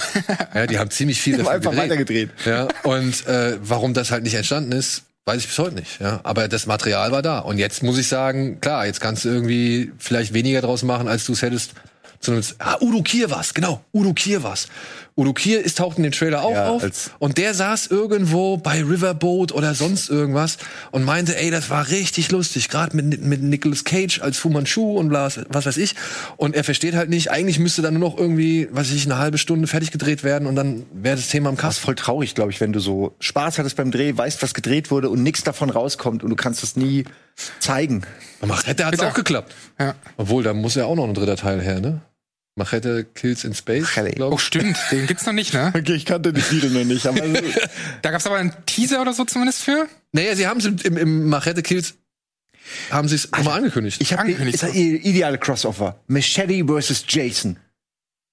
ja, 0.55 0.67
die 0.67 0.79
haben 0.79 0.91
ziemlich 0.91 1.21
viel 1.21 1.33
Die 1.39 1.43
haben 1.43 1.47
davon 1.47 1.73
einfach 1.73 1.83
weitergedreht. 1.85 2.31
Ja, 2.45 2.69
und 2.83 3.27
äh, 3.27 3.57
warum 3.63 3.95
das 3.95 4.11
halt 4.11 4.23
nicht 4.25 4.35
entstanden 4.35 4.73
ist, 4.73 5.03
weiß 5.25 5.39
ich 5.41 5.49
bis 5.49 5.59
heute 5.59 5.75
nicht. 5.75 6.01
Ja, 6.01 6.21
aber 6.23 6.47
das 6.47 6.67
Material 6.67 7.11
war 7.11 7.23
da. 7.23 7.41
Und 7.41 7.59
jetzt 7.59 7.83
muss 7.83 7.99
ich 7.99 8.07
sagen, 8.07 8.61
klar, 8.61 8.87
jetzt 8.87 9.01
kannst 9.01 9.25
du 9.25 9.29
irgendwie 9.29 9.91
vielleicht 9.99 10.33
weniger 10.35 10.61
draus 10.61 10.83
machen, 10.85 11.09
als 11.09 11.25
du 11.27 11.33
es 11.33 11.43
hättest. 11.43 11.73
Zu 12.20 12.32
einem, 12.32 12.42
ah, 12.58 12.76
Udo 12.80 13.02
Kier 13.02 13.30
war's, 13.30 13.54
genau. 13.54 13.85
Udo 13.92 14.12
Kier 14.12 14.42
war's. 14.42 14.68
Udo 15.18 15.32
Kier 15.32 15.64
ist, 15.64 15.78
taucht 15.78 15.96
in 15.96 16.02
den 16.02 16.12
Trailer 16.12 16.42
auch 16.42 16.50
Ja, 16.52 16.68
auf. 16.68 16.82
als- 16.82 17.11
Und 17.18 17.38
der 17.38 17.54
saß 17.54 17.87
irgendwo 17.87 18.58
bei 18.58 18.82
Riverboat 18.82 19.50
oder 19.52 19.75
sonst 19.75 20.11
irgendwas 20.11 20.58
und 20.90 21.04
meinte, 21.04 21.38
ey, 21.40 21.50
das 21.50 21.70
war 21.70 21.88
richtig 21.88 22.30
lustig, 22.32 22.68
gerade 22.68 22.94
mit, 22.94 23.25
mit 23.25 23.42
Nicolas 23.42 23.85
Cage 23.85 24.20
als 24.20 24.37
Fu 24.37 24.50
Manchu 24.50 24.99
und 24.99 25.08
blas, 25.08 25.40
was 25.49 25.64
weiß 25.64 25.78
ich. 25.78 25.94
Und 26.37 26.54
er 26.54 26.64
versteht 26.64 26.94
halt 26.94 27.08
nicht, 27.08 27.30
eigentlich 27.30 27.58
müsste 27.58 27.80
dann 27.80 27.94
nur 27.99 28.11
noch 28.11 28.18
irgendwie, 28.18 28.68
was 28.73 28.88
weiß 28.88 28.94
ich, 28.96 29.06
eine 29.06 29.16
halbe 29.16 29.38
Stunde 29.38 29.66
fertig 29.66 29.90
gedreht 29.90 30.23
werden 30.23 30.46
und 30.46 30.54
dann 30.54 30.85
wäre 30.92 31.16
das 31.16 31.28
Thema 31.28 31.49
im 31.49 31.54
Das 31.56 31.61
ist 31.61 31.66
Kasten. 31.68 31.85
voll 31.87 31.94
traurig, 31.94 32.35
glaube 32.35 32.50
ich, 32.50 32.61
wenn 32.61 32.75
du 32.75 32.80
so 32.80 33.14
Spaß 33.20 33.58
hattest 33.58 33.76
beim 33.76 33.90
Dreh, 33.90 34.14
weißt, 34.14 34.42
was 34.42 34.52
gedreht 34.52 34.90
wurde 34.90 35.08
und 35.08 35.23
nichts 35.23 35.42
davon 35.42 35.70
rauskommt 35.70 36.25
und 36.25 36.30
du 36.30 36.37
kannst 36.37 36.62
es 36.62 36.76
nie 36.76 37.04
zeigen. 37.58 38.02
Machete 38.44 38.85
hat's 38.85 38.99
Bitter. 38.99 39.08
auch 39.11 39.14
geklappt. 39.14 39.54
Ja. 39.80 39.94
Obwohl, 40.18 40.42
da 40.42 40.52
muss 40.52 40.75
ja 40.75 40.85
auch 40.85 40.94
noch 40.94 41.04
ein 41.08 41.14
dritter 41.14 41.37
Teil 41.37 41.62
her, 41.62 41.80
ne? 41.80 42.00
Machete 42.57 43.05
Kills 43.05 43.45
in 43.45 43.55
Space, 43.55 43.87
glaub 43.93 44.33
Oh, 44.33 44.39
stimmt. 44.39 44.79
Den 44.91 45.07
gibt's 45.07 45.27
noch 45.27 45.35
nicht, 45.35 45.53
ne? 45.53 45.73
Okay, 45.77 45.93
ich 45.93 46.07
kannte 46.07 46.33
die 46.33 46.41
Titel 46.41 46.71
noch 46.71 46.85
nicht, 46.85 47.07
aber 47.07 47.21
Da 48.03 48.11
gab's 48.11 48.27
aber 48.27 48.37
einen 48.37 48.53
Teaser 48.65 49.03
oder 49.03 49.13
so 49.13 49.25
zumindest 49.27 49.63
für. 49.63 49.87
Naja, 50.13 50.35
sie 50.35 50.47
haben 50.47 50.59
es 50.59 50.65
im, 50.65 50.79
im, 50.79 50.97
im 50.97 51.29
Machete 51.29 51.63
Kills, 51.63 51.95
haben 52.91 53.09
sie 53.09 53.17
es 53.17 53.31
nochmal 53.31 53.59
angekündigt. 53.59 54.01
ich 54.01 54.13
habe 54.13 54.23
Angekündigt. 54.23 54.55
ist 54.55 54.63
das 54.63 54.75
ihr 54.75 55.05
ideale 55.05 55.37
Crossover. 55.37 56.01
Machete 56.07 56.65
versus 56.67 57.05
Jason 57.07 57.59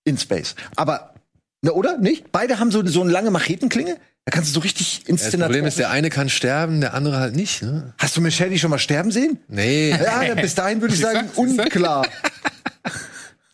in 0.05 0.17
Space. 0.17 0.55
Aber 0.77 1.13
na, 1.61 1.71
oder 1.71 1.97
nicht? 1.97 2.31
Beide 2.31 2.59
haben 2.59 2.71
so 2.71 2.85
so 2.87 3.01
eine 3.01 3.11
lange 3.11 3.29
Machetenklinge. 3.29 3.97
Da 4.25 4.31
kannst 4.31 4.49
du 4.49 4.53
so 4.53 4.59
richtig 4.61 5.03
das 5.05 5.31
Problem 5.31 5.65
ist, 5.65 5.77
der 5.79 5.89
eine 5.89 6.09
kann 6.09 6.29
sterben, 6.29 6.79
der 6.79 6.93
andere 6.93 7.17
halt 7.17 7.35
nicht, 7.35 7.61
ne? 7.61 7.93
Hast 7.97 8.15
du 8.15 8.21
Machete 8.21 8.57
schon 8.57 8.69
mal 8.69 8.79
sterben 8.79 9.11
sehen? 9.11 9.37
Nee. 9.49 9.89
Ja, 9.89 10.33
bis 10.35 10.55
dahin 10.55 10.79
würde 10.79 10.93
ich 10.93 11.01
sagen, 11.01 11.29
unklar. 11.35 12.07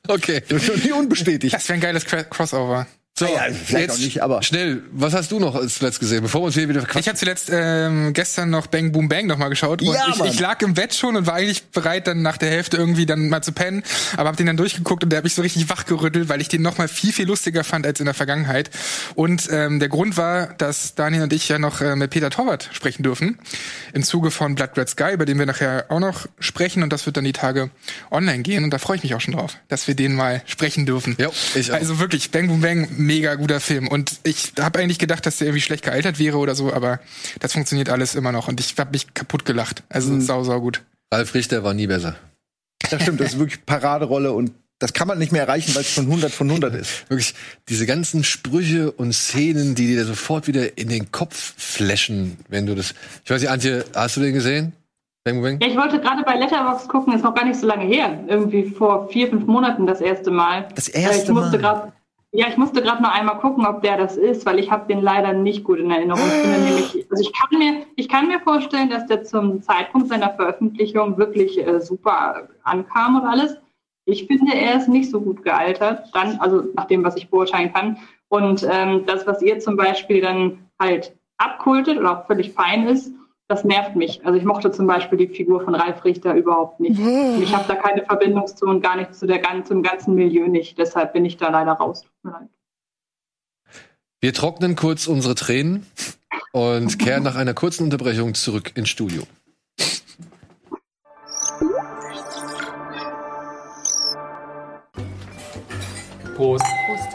Okay. 0.10 0.42
Das 0.50 0.64
ist 0.64 0.76
noch 0.76 0.84
nie 0.84 0.92
unbestätigt. 0.92 1.54
Das 1.54 1.70
wäre 1.70 1.78
ein 1.78 1.82
geiles 1.82 2.06
Crossover. 2.06 2.88
So, 3.20 3.26
Ja, 3.26 3.48
ja, 3.48 3.54
vielleicht 3.54 3.92
auch 3.92 3.98
nicht, 3.98 4.24
aber- 4.24 4.42
schnell, 4.44 4.82
was 4.94 5.14
hast 5.14 5.30
du 5.32 5.40
noch 5.40 5.60
zuletzt 5.68 6.00
gesehen, 6.00 6.22
bevor 6.24 6.40
wir 6.42 6.46
uns 6.46 6.56
hier 6.56 6.70
wieder 6.70 6.80
Ich 6.80 6.86
verquatschen? 6.86 7.10
habe 7.10 7.18
zuletzt 7.20 7.50
ähm, 7.52 8.14
gestern 8.14 8.50
noch 8.50 8.68
Bang 8.68 8.94
Boom 8.94 9.10
Bang 9.10 9.28
noch 9.28 9.38
mal 9.38 9.50
geschaut 9.50 9.82
und 9.82 9.94
Ja, 9.94 10.08
ich, 10.08 10.22
ich 10.36 10.40
lag 10.40 10.62
im 10.62 10.74
Bett 10.74 10.94
schon 10.96 11.18
und 11.18 11.28
war 11.28 11.34
eigentlich 11.34 11.64
bereit, 11.66 12.08
dann 12.08 12.22
nach 12.22 12.38
der 12.38 12.50
Hälfte 12.50 12.78
irgendwie 12.78 13.06
dann 13.06 13.28
mal 13.28 13.42
zu 13.42 13.52
pennen, 13.52 13.84
aber 14.16 14.30
hab 14.30 14.38
den 14.38 14.46
dann 14.46 14.56
durchgeguckt 14.56 15.04
und 15.04 15.10
der 15.10 15.18
hat 15.18 15.26
mich 15.26 15.34
so 15.34 15.42
richtig 15.42 15.68
wachgerüttelt, 15.70 16.30
weil 16.30 16.40
ich 16.40 16.48
den 16.48 16.62
noch 16.62 16.78
mal 16.78 16.88
viel 16.88 17.12
viel 17.12 17.28
lustiger 17.28 17.66
fand 17.66 17.86
als 17.86 18.00
in 18.00 18.06
der 18.06 18.14
Vergangenheit. 18.14 18.70
Und 19.16 19.50
ähm, 19.52 19.80
der 19.80 19.90
Grund 19.90 20.16
war, 20.16 20.54
dass 20.58 20.96
Daniel 20.96 21.24
und 21.24 21.34
ich 21.34 21.50
ja 21.50 21.60
noch 21.60 21.82
äh, 21.82 21.98
mit 21.98 22.12
Peter 22.12 22.30
Torwart 22.30 22.70
sprechen 22.72 23.04
dürfen 23.04 23.38
im 23.94 24.04
Zuge 24.04 24.32
von 24.32 24.56
Blood 24.56 24.78
Red 24.78 24.88
Sky, 24.90 25.12
über 25.14 25.26
den 25.26 25.38
wir 25.40 25.46
nachher 25.46 25.86
auch 25.90 26.00
noch 26.00 26.28
sprechen 26.40 26.84
und 26.84 26.94
das 26.94 27.06
wird 27.06 27.18
dann 27.18 27.26
die 27.26 27.34
Tage 27.34 27.70
online 28.12 28.44
gehen 28.44 28.64
und 28.64 28.70
da 28.72 28.78
freue 28.78 28.96
ich 28.98 29.04
mich 29.04 29.14
auch 29.16 29.22
schon 29.22 29.34
drauf, 29.34 29.58
dass 29.68 29.88
wir 29.88 29.96
den 29.96 30.16
mal 30.16 30.42
sprechen 30.46 30.86
dürfen. 30.86 31.18
Jo, 31.20 31.32
ich 31.56 31.72
auch. 31.72 31.76
Also 31.76 32.00
wirklich, 32.00 32.32
Bang 32.32 32.48
Boom 32.48 32.62
Bang, 32.62 32.88
mega 33.10 33.36
guter 33.36 33.60
Film. 33.60 33.88
Und 33.88 34.20
ich 34.24 34.54
habe 34.60 34.80
eigentlich 34.80 35.00
gedacht, 35.00 35.26
dass 35.26 35.38
der 35.38 35.48
irgendwie 35.48 35.62
schlecht 35.62 35.84
gealtert 35.84 36.20
wäre 36.20 36.38
oder 36.38 36.54
so, 36.56 36.72
aber 36.74 37.00
das 37.40 37.54
funktioniert 37.54 37.90
alles 37.90 38.16
immer 38.16 38.32
noch. 38.32 38.48
Und 38.48 38.60
ich 38.60 38.76
habe 38.78 38.92
mich 38.92 39.14
kaputt 39.14 39.46
gelacht. 39.46 39.84
Also 39.90 40.12
Mhm. 40.12 40.22
sau, 40.22 40.44
sau 40.44 40.60
gut. 40.62 40.82
Ralf 41.14 41.34
Richter 41.34 41.64
war 41.64 41.74
nie 41.74 41.88
besser. 41.88 42.16
Das 42.90 43.02
stimmt, 43.02 43.20
das 43.20 43.34
ist 43.34 43.40
wirklich 43.40 43.66
Paraderolle 43.66 44.32
und 44.32 44.52
das 44.80 44.94
kann 44.94 45.08
man 45.10 45.18
nicht 45.18 45.32
mehr 45.34 45.42
erreichen, 45.42 45.76
weil 45.76 45.82
es 45.82 45.92
schon 45.92 46.06
100 46.06 46.32
von 46.32 46.50
100 46.50 46.74
ist. 46.76 47.04
Wirklich, 47.10 47.34
diese 47.68 47.86
ganzen 47.86 48.24
Sprüche 48.24 48.92
und 48.94 49.12
Szenen, 49.14 49.76
die 49.76 49.88
dir 49.88 50.06
sofort 50.06 50.48
wieder 50.48 50.78
in 50.78 50.88
den 50.88 51.12
Kopf 51.12 51.54
flashen, 51.58 52.38
wenn 52.48 52.66
du 52.66 52.76
das. 52.76 52.94
Ich 53.26 53.30
weiß 53.32 53.42
nicht, 53.42 53.50
Antje, 53.52 53.84
hast 53.94 54.16
du 54.16 54.22
den 54.22 54.34
gesehen? 54.34 54.72
Bang 55.26 55.42
Bang? 55.42 55.60
Ja, 55.60 55.68
ich 55.68 55.76
wollte 55.76 56.00
gerade 56.00 56.24
bei 56.24 56.36
Letterbox 56.38 56.88
gucken, 56.88 57.14
ist 57.14 57.24
noch 57.26 57.36
gar 57.36 57.44
nicht 57.46 57.60
so 57.60 57.68
lange 57.68 57.84
her. 57.84 58.24
Irgendwie 58.30 58.70
vor 58.70 59.10
vier, 59.10 59.28
fünf 59.28 59.46
Monaten 59.48 59.86
das 59.86 60.00
erste 60.00 60.32
Mal. 60.32 60.70
Das 60.76 60.88
Äh, 60.88 61.02
erste 61.02 61.24
ich 61.24 61.30
musste 61.32 61.58
Mal. 61.60 61.62
grad, 61.62 61.94
ja, 62.32 62.48
ich 62.48 62.58
musste 62.58 62.82
gerade 62.82 63.02
noch 63.02 63.12
einmal 63.12 63.40
gucken, 63.40 63.66
ob 63.66 63.82
der 63.82 63.98
das 63.98 64.16
ist, 64.16 64.46
weil 64.46 64.60
ich 64.60 64.70
habe 64.70 64.88
den 64.88 65.02
leider 65.02 65.34
nicht 65.34 65.64
gut 65.64 65.80
in 65.80 65.90
Erinnerung. 65.90 66.22
Ich, 66.28 66.42
finde 66.42 66.60
nämlich, 66.60 67.08
also 67.10 67.24
ich, 67.24 67.34
kann 67.34 67.58
mir, 67.58 67.86
ich 67.96 68.08
kann 68.08 68.28
mir 68.28 68.40
vorstellen, 68.40 68.90
dass 68.90 69.08
der 69.08 69.24
zum 69.24 69.64
Zeitpunkt 69.64 70.10
seiner 70.10 70.34
Veröffentlichung 70.34 71.18
wirklich 71.18 71.66
äh, 71.66 71.82
super 71.82 72.48
ankam 72.64 73.16
und 73.16 73.26
alles. 73.26 73.58
Ich 74.06 74.28
finde, 74.28 74.56
er 74.56 74.78
ist 74.78 74.88
nicht 74.88 75.10
so 75.10 75.22
gut 75.22 75.44
gealtert, 75.44 76.10
dann, 76.14 76.40
also 76.40 76.66
nach 76.76 76.86
dem, 76.86 77.04
was 77.04 77.16
ich 77.16 77.30
beurteilen 77.30 77.74
kann. 77.74 77.98
Und 78.28 78.68
ähm, 78.70 79.06
das, 79.08 79.26
was 79.26 79.42
ihr 79.42 79.60
zum 79.60 79.76
Beispiel 79.76 80.22
dann 80.22 80.70
halt 80.80 81.16
abkultet 81.38 81.98
oder 81.98 82.20
auch 82.20 82.28
völlig 82.28 82.52
fein 82.54 82.88
ist, 82.88 83.12
das 83.50 83.64
nervt 83.64 83.96
mich. 83.96 84.24
Also 84.24 84.38
ich 84.38 84.46
mochte 84.46 84.72
zum 84.72 84.86
Beispiel 84.86 85.18
die 85.18 85.28
Figur 85.28 85.62
von 85.62 85.74
Ralf 85.74 86.06
Richter 86.06 86.36
überhaupt 86.36 86.80
nicht. 86.80 87.00
Und 87.00 87.42
ich 87.42 87.54
habe 87.54 87.66
da 87.68 87.76
keine 87.76 88.06
Verbindung 88.06 88.46
zu 88.46 88.66
und 88.68 88.82
gar 88.82 88.96
nicht 88.96 89.16
zu 89.16 89.26
der 89.26 89.40
ganzen, 89.40 89.66
zum 89.66 89.84
ganzen 89.84 90.14
Milieu 90.14 90.48
nicht. 90.48 90.78
Deshalb 90.78 91.14
bin 91.14 91.26
ich 91.26 91.36
da 91.38 91.50
leider 91.50 91.72
raus. 91.72 92.04
Tut 92.04 92.12
mir 92.24 92.32
leid. 92.32 92.50
Wir 94.22 94.34
trocknen 94.34 94.76
kurz 94.76 95.08
unsere 95.08 95.34
Tränen 95.34 95.88
und 96.52 97.00
kehren 97.00 97.24
nach 97.24 97.36
einer 97.36 97.56
kurzen 97.56 97.86
Unterbrechung 97.86 98.36
zurück 98.36 98.72
ins 98.76 98.90
Studio. 98.90 99.24
Prost. 106.36 106.66
Prost. 106.86 107.08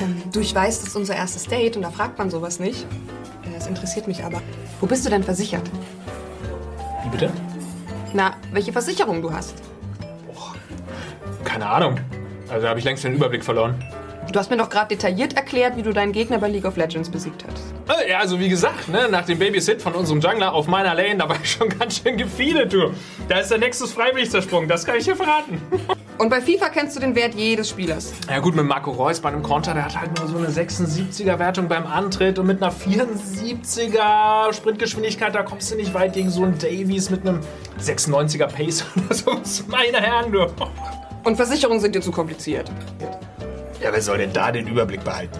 Ähm, 0.00 0.22
du, 0.32 0.38
ich 0.38 0.54
weiß, 0.54 0.78
das 0.78 0.90
ist 0.90 0.96
unser 0.96 1.16
erstes 1.16 1.44
Date 1.46 1.76
und 1.76 1.82
da 1.82 1.90
fragt 1.90 2.16
man 2.16 2.30
sowas 2.30 2.60
nicht. 2.60 2.86
Das 3.60 3.66
interessiert 3.66 4.08
mich 4.08 4.24
aber. 4.24 4.40
Wo 4.80 4.86
bist 4.86 5.04
du 5.04 5.10
denn 5.10 5.22
versichert? 5.22 5.70
Wie 7.04 7.10
bitte? 7.10 7.30
Na, 8.14 8.34
welche 8.52 8.72
Versicherung 8.72 9.20
du 9.20 9.30
hast? 9.30 9.54
Keine 11.44 11.68
Ahnung. 11.68 12.00
Also 12.48 12.66
habe 12.66 12.78
ich 12.78 12.86
längst 12.86 13.04
den 13.04 13.12
Überblick 13.12 13.44
verloren. 13.44 13.74
Du 14.32 14.38
hast 14.38 14.50
mir 14.50 14.56
doch 14.56 14.70
gerade 14.70 14.88
detailliert 14.88 15.36
erklärt, 15.36 15.76
wie 15.76 15.82
du 15.82 15.92
deinen 15.92 16.12
Gegner 16.12 16.38
bei 16.38 16.48
League 16.48 16.64
of 16.64 16.78
Legends 16.78 17.10
besiegt 17.10 17.44
hast. 17.46 17.74
Ja, 18.08 18.20
also 18.20 18.40
wie 18.40 18.48
gesagt, 18.48 18.88
ne, 18.88 19.08
nach 19.10 19.26
dem 19.26 19.38
Babysit 19.38 19.82
von 19.82 19.92
unserem 19.92 20.20
Jungler 20.20 20.54
auf 20.54 20.66
meiner 20.66 20.94
Lane, 20.94 21.18
da 21.18 21.28
war 21.28 21.36
ich 21.42 21.50
schon 21.52 21.68
ganz 21.68 22.00
schön 22.00 22.16
gefeedet, 22.16 22.72
du. 22.72 22.94
Da 23.28 23.40
ist 23.40 23.50
der 23.50 23.58
Nexus 23.58 23.92
freiwillig 23.92 24.30
zersprungen, 24.30 24.70
das 24.70 24.86
kann 24.86 24.96
ich 24.96 25.04
dir 25.04 25.16
verraten. 25.16 25.60
Und 26.20 26.28
bei 26.28 26.42
FIFA 26.42 26.68
kennst 26.68 26.94
du 26.94 27.00
den 27.00 27.14
Wert 27.14 27.34
jedes 27.34 27.70
Spielers. 27.70 28.12
Ja 28.28 28.40
gut, 28.40 28.54
mit 28.54 28.66
Marco 28.66 28.90
Reus 28.90 29.20
bei 29.20 29.30
einem 29.30 29.42
Konter, 29.42 29.72
der 29.72 29.86
hat 29.86 29.98
halt 29.98 30.18
nur 30.18 30.28
so 30.28 30.36
eine 30.36 30.48
76er 30.48 31.38
Wertung 31.38 31.66
beim 31.66 31.86
Antritt 31.86 32.38
und 32.38 32.46
mit 32.46 32.62
einer 32.62 32.70
74er 32.70 34.52
Sprintgeschwindigkeit, 34.52 35.34
da 35.34 35.42
kommst 35.42 35.72
du 35.72 35.76
nicht 35.76 35.94
weit 35.94 36.12
gegen 36.12 36.28
so 36.28 36.42
einen 36.42 36.58
Davies 36.58 37.08
mit 37.08 37.26
einem 37.26 37.40
96er 37.80 38.48
Pace 38.48 38.84
oder 38.96 39.14
so. 39.14 39.64
Meine 39.68 39.96
Herren, 39.96 40.30
du. 40.30 40.46
Und 41.24 41.36
Versicherungen 41.36 41.80
sind 41.80 41.94
dir 41.94 42.02
zu 42.02 42.12
kompliziert. 42.12 42.70
Ja, 43.82 43.90
wer 43.90 44.02
soll 44.02 44.18
denn 44.18 44.34
da 44.34 44.52
den 44.52 44.66
Überblick 44.68 45.02
behalten? 45.02 45.38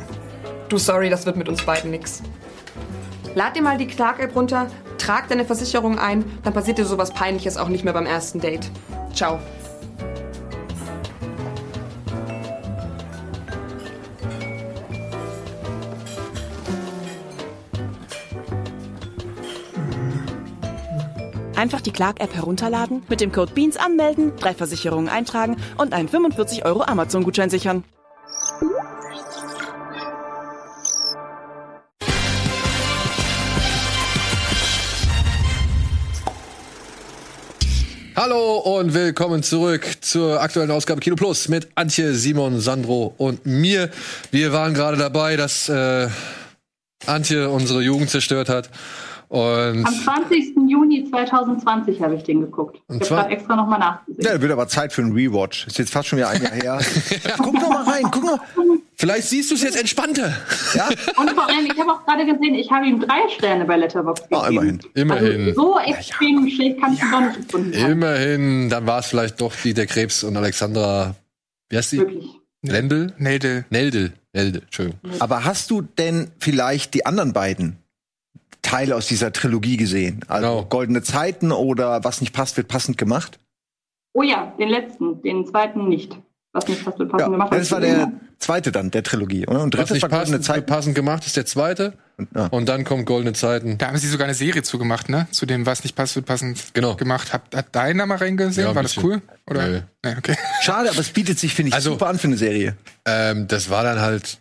Du, 0.70 0.78
sorry, 0.78 1.10
das 1.10 1.26
wird 1.26 1.36
mit 1.36 1.50
uns 1.50 1.62
beiden 1.62 1.90
nix. 1.90 2.22
Lad 3.34 3.54
dir 3.54 3.60
mal 3.60 3.76
die 3.76 3.86
Clark-App 3.86 4.34
runter, 4.34 4.68
trag 4.96 5.28
deine 5.28 5.44
Versicherung 5.44 5.98
ein, 5.98 6.24
dann 6.42 6.54
passiert 6.54 6.78
dir 6.78 6.86
sowas 6.86 7.12
Peinliches 7.12 7.58
auch 7.58 7.68
nicht 7.68 7.84
mehr 7.84 7.92
beim 7.92 8.06
ersten 8.06 8.40
Date. 8.40 8.70
Ciao. 9.12 9.40
Einfach 21.60 21.82
die 21.82 21.90
Clark-App 21.90 22.34
herunterladen, 22.34 23.02
mit 23.10 23.20
dem 23.20 23.32
Code 23.32 23.52
BEANS 23.52 23.76
anmelden, 23.76 24.32
drei 24.40 24.54
Versicherungen 24.54 25.10
eintragen 25.10 25.58
und 25.76 25.92
einen 25.92 26.08
45 26.08 26.64
Euro 26.64 26.84
Amazon-Gutschein 26.84 27.50
sichern. 27.50 27.84
Hallo 38.16 38.56
und 38.60 38.94
willkommen 38.94 39.42
zurück 39.42 39.86
zur 40.00 40.40
aktuellen 40.40 40.70
Ausgabe 40.70 41.02
Kino 41.02 41.16
Plus 41.16 41.48
mit 41.50 41.68
Antje, 41.74 42.14
Simon, 42.14 42.58
Sandro 42.62 43.12
und 43.18 43.44
mir. 43.44 43.90
Wir 44.30 44.54
waren 44.54 44.72
gerade 44.72 44.96
dabei, 44.96 45.36
dass 45.36 45.68
äh, 45.68 46.08
Antje 47.04 47.50
unsere 47.50 47.82
Jugend 47.82 48.08
zerstört 48.08 48.48
hat. 48.48 48.70
Und 49.30 49.86
Am 49.86 49.94
20. 49.94 50.56
Juni 50.68 51.08
2020 51.08 52.02
habe 52.02 52.16
ich 52.16 52.24
den 52.24 52.40
geguckt. 52.40 52.80
Ich 52.88 52.94
habe 52.96 53.04
zwar- 53.04 53.18
gerade 53.22 53.34
extra 53.36 53.54
nochmal 53.54 53.78
nachgesehen. 53.78 54.24
Ja, 54.24 54.40
wird 54.40 54.50
aber 54.50 54.66
Zeit 54.66 54.92
für 54.92 55.02
einen 55.02 55.12
Rewatch. 55.12 55.68
Ist 55.68 55.78
jetzt 55.78 55.92
fast 55.92 56.08
schon 56.08 56.18
wieder 56.18 56.30
ein 56.30 56.42
Jahr 56.42 56.52
her. 56.52 56.80
guck 57.38 57.54
noch 57.54 57.68
mal 57.68 57.84
rein, 57.84 58.02
guck 58.10 58.24
noch. 58.24 58.40
vielleicht 58.96 59.28
siehst 59.28 59.52
du 59.52 59.54
es 59.54 59.62
jetzt 59.62 59.78
entspannter. 59.78 60.34
Ja? 60.74 60.88
Und 61.16 61.30
vor 61.30 61.48
allem, 61.48 61.64
ich 61.64 61.78
habe 61.78 61.92
auch 61.92 62.04
gerade 62.04 62.26
gesehen, 62.26 62.56
ich 62.56 62.68
habe 62.72 62.86
ihm 62.86 62.98
drei 62.98 63.20
Sterne 63.36 63.64
bei 63.66 63.76
Letterboxd 63.76 64.28
gegeben. 64.28 64.42
Ah, 64.44 64.48
immerhin. 64.48 64.80
Immerhin. 64.94 65.46
Also 65.50 65.62
so 65.62 65.78
extrem 65.78 66.50
schlecht 66.50 66.80
kann 66.80 66.92
ich 66.92 67.00
ihn 67.00 67.10
doch 67.12 67.20
nicht 67.20 67.36
gefunden 67.46 67.80
haben. 67.80 67.92
Immerhin, 67.92 68.68
dann 68.68 68.86
war 68.88 68.98
es 68.98 69.06
vielleicht 69.06 69.40
doch 69.40 69.54
die 69.54 69.74
der 69.74 69.86
Krebs 69.86 70.24
und 70.24 70.36
Alexandra. 70.36 71.14
Wie 71.68 71.76
heißt 71.76 71.90
sie? 71.90 71.98
Wirklich. 71.98 72.26
Lendl? 72.62 73.12
Neldel. 73.16 73.64
Neldel. 73.70 74.12
Neldel, 74.32 74.62
Entschuldigung. 74.62 74.98
Aber 75.20 75.44
hast 75.44 75.70
du 75.70 75.82
denn 75.82 76.32
vielleicht 76.40 76.94
die 76.94 77.06
anderen 77.06 77.32
beiden 77.32 77.76
Teile 78.62 78.94
aus 78.96 79.06
dieser 79.06 79.32
Trilogie 79.32 79.76
gesehen? 79.76 80.20
Also 80.28 80.46
Genau. 80.48 80.64
Goldene 80.66 81.02
Zeiten 81.02 81.52
oder 81.52 82.04
Was 82.04 82.20
nicht 82.20 82.32
passt, 82.32 82.56
wird 82.56 82.68
passend 82.68 82.98
gemacht? 82.98 83.38
Oh 84.12 84.22
ja, 84.22 84.52
den 84.58 84.68
letzten, 84.68 85.22
den 85.22 85.46
zweiten 85.46 85.88
nicht. 85.88 86.16
Was 86.52 86.66
nicht 86.66 86.82
fast 86.82 86.98
mit 86.98 87.08
passend 87.10 87.28
Ja, 87.28 87.32
gemacht 87.32 87.52
das 87.52 87.70
war 87.70 87.80
der 87.80 88.10
zweite 88.40 88.72
dann, 88.72 88.90
der 88.90 89.04
Trilogie. 89.04 89.46
Oder? 89.46 89.62
Und 89.62 89.72
Was 89.74 89.78
drittes 89.78 89.92
nicht 89.94 90.02
war 90.02 90.08
Goldene 90.08 90.38
passend, 90.38 90.44
Zeiten. 90.44 90.66
passend 90.66 90.94
gemacht 90.96 91.24
ist 91.24 91.36
der 91.36 91.46
zweite. 91.46 91.92
Ja. 92.34 92.46
Und 92.48 92.68
dann 92.68 92.84
kommt 92.84 93.06
Goldene 93.06 93.34
Zeiten. 93.34 93.78
Da 93.78 93.86
haben 93.86 93.96
sie 93.98 94.08
sogar 94.08 94.24
eine 94.24 94.34
Serie 94.34 94.62
zugemacht, 94.64 95.08
ne? 95.08 95.28
Zu 95.30 95.46
dem, 95.46 95.64
was 95.64 95.84
nicht 95.84 95.94
passt, 95.94 96.16
wird 96.16 96.26
passend 96.26 96.74
Genau. 96.74 96.96
gemacht. 96.96 97.32
Hat, 97.32 97.42
hat 97.54 97.74
deiner 97.74 98.04
mal 98.04 98.18
reingesehen? 98.18 98.64
Ja, 98.64 98.70
ein 98.70 98.74
War 98.76 98.82
das 98.82 98.96
cool? 98.98 99.22
Oder? 99.48 99.68
Nö. 99.68 99.80
Nee, 100.04 100.14
okay. 100.18 100.36
Schade, 100.62 100.90
aber 100.90 100.98
es 100.98 101.10
bietet 101.10 101.38
sich, 101.38 101.54
finde 101.54 101.68
ich, 101.68 101.74
Also- 101.74 101.92
super 101.92 102.08
an 102.08 102.18
für 102.18 102.26
eine 102.26 102.36
Serie. 102.36 102.76
Ähm, 103.06 103.46
das 103.46 103.70
war 103.70 103.84
dann 103.84 104.00
halt 104.00 104.38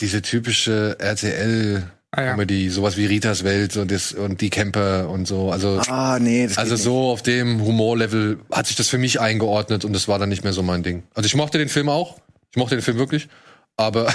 diese 0.00 0.22
typische 0.22 0.96
RTL-Comedy, 1.00 1.82
Ah, 2.16 2.22
ja. 2.22 2.70
sowas 2.70 2.96
wie 2.96 3.06
Ritas 3.06 3.42
Welt 3.42 3.76
und, 3.76 3.90
das, 3.90 4.12
und 4.12 4.40
die 4.40 4.48
Camper 4.48 5.08
und 5.08 5.26
so. 5.26 5.50
Also, 5.50 5.80
Ah, 5.88 6.18
nee, 6.20 6.46
das 6.46 6.58
also 6.58 6.76
so 6.76 7.10
auf 7.10 7.22
dem 7.22 7.64
Humorlevel 7.64 8.38
hat 8.52 8.68
sich 8.68 8.76
das 8.76 8.88
für 8.88 8.98
mich 8.98 9.20
eingeordnet 9.20 9.84
und 9.84 9.92
das 9.92 10.06
war 10.06 10.20
dann 10.20 10.28
nicht 10.28 10.44
mehr 10.44 10.52
so 10.52 10.62
mein 10.62 10.84
Ding. 10.84 11.02
Also 11.14 11.26
ich 11.26 11.34
mochte 11.34 11.58
den 11.58 11.68
Film 11.68 11.88
auch. 11.88 12.16
Ich 12.52 12.56
mochte 12.56 12.76
den 12.76 12.82
Film 12.82 12.98
wirklich. 12.98 13.28
Aber 13.76 14.06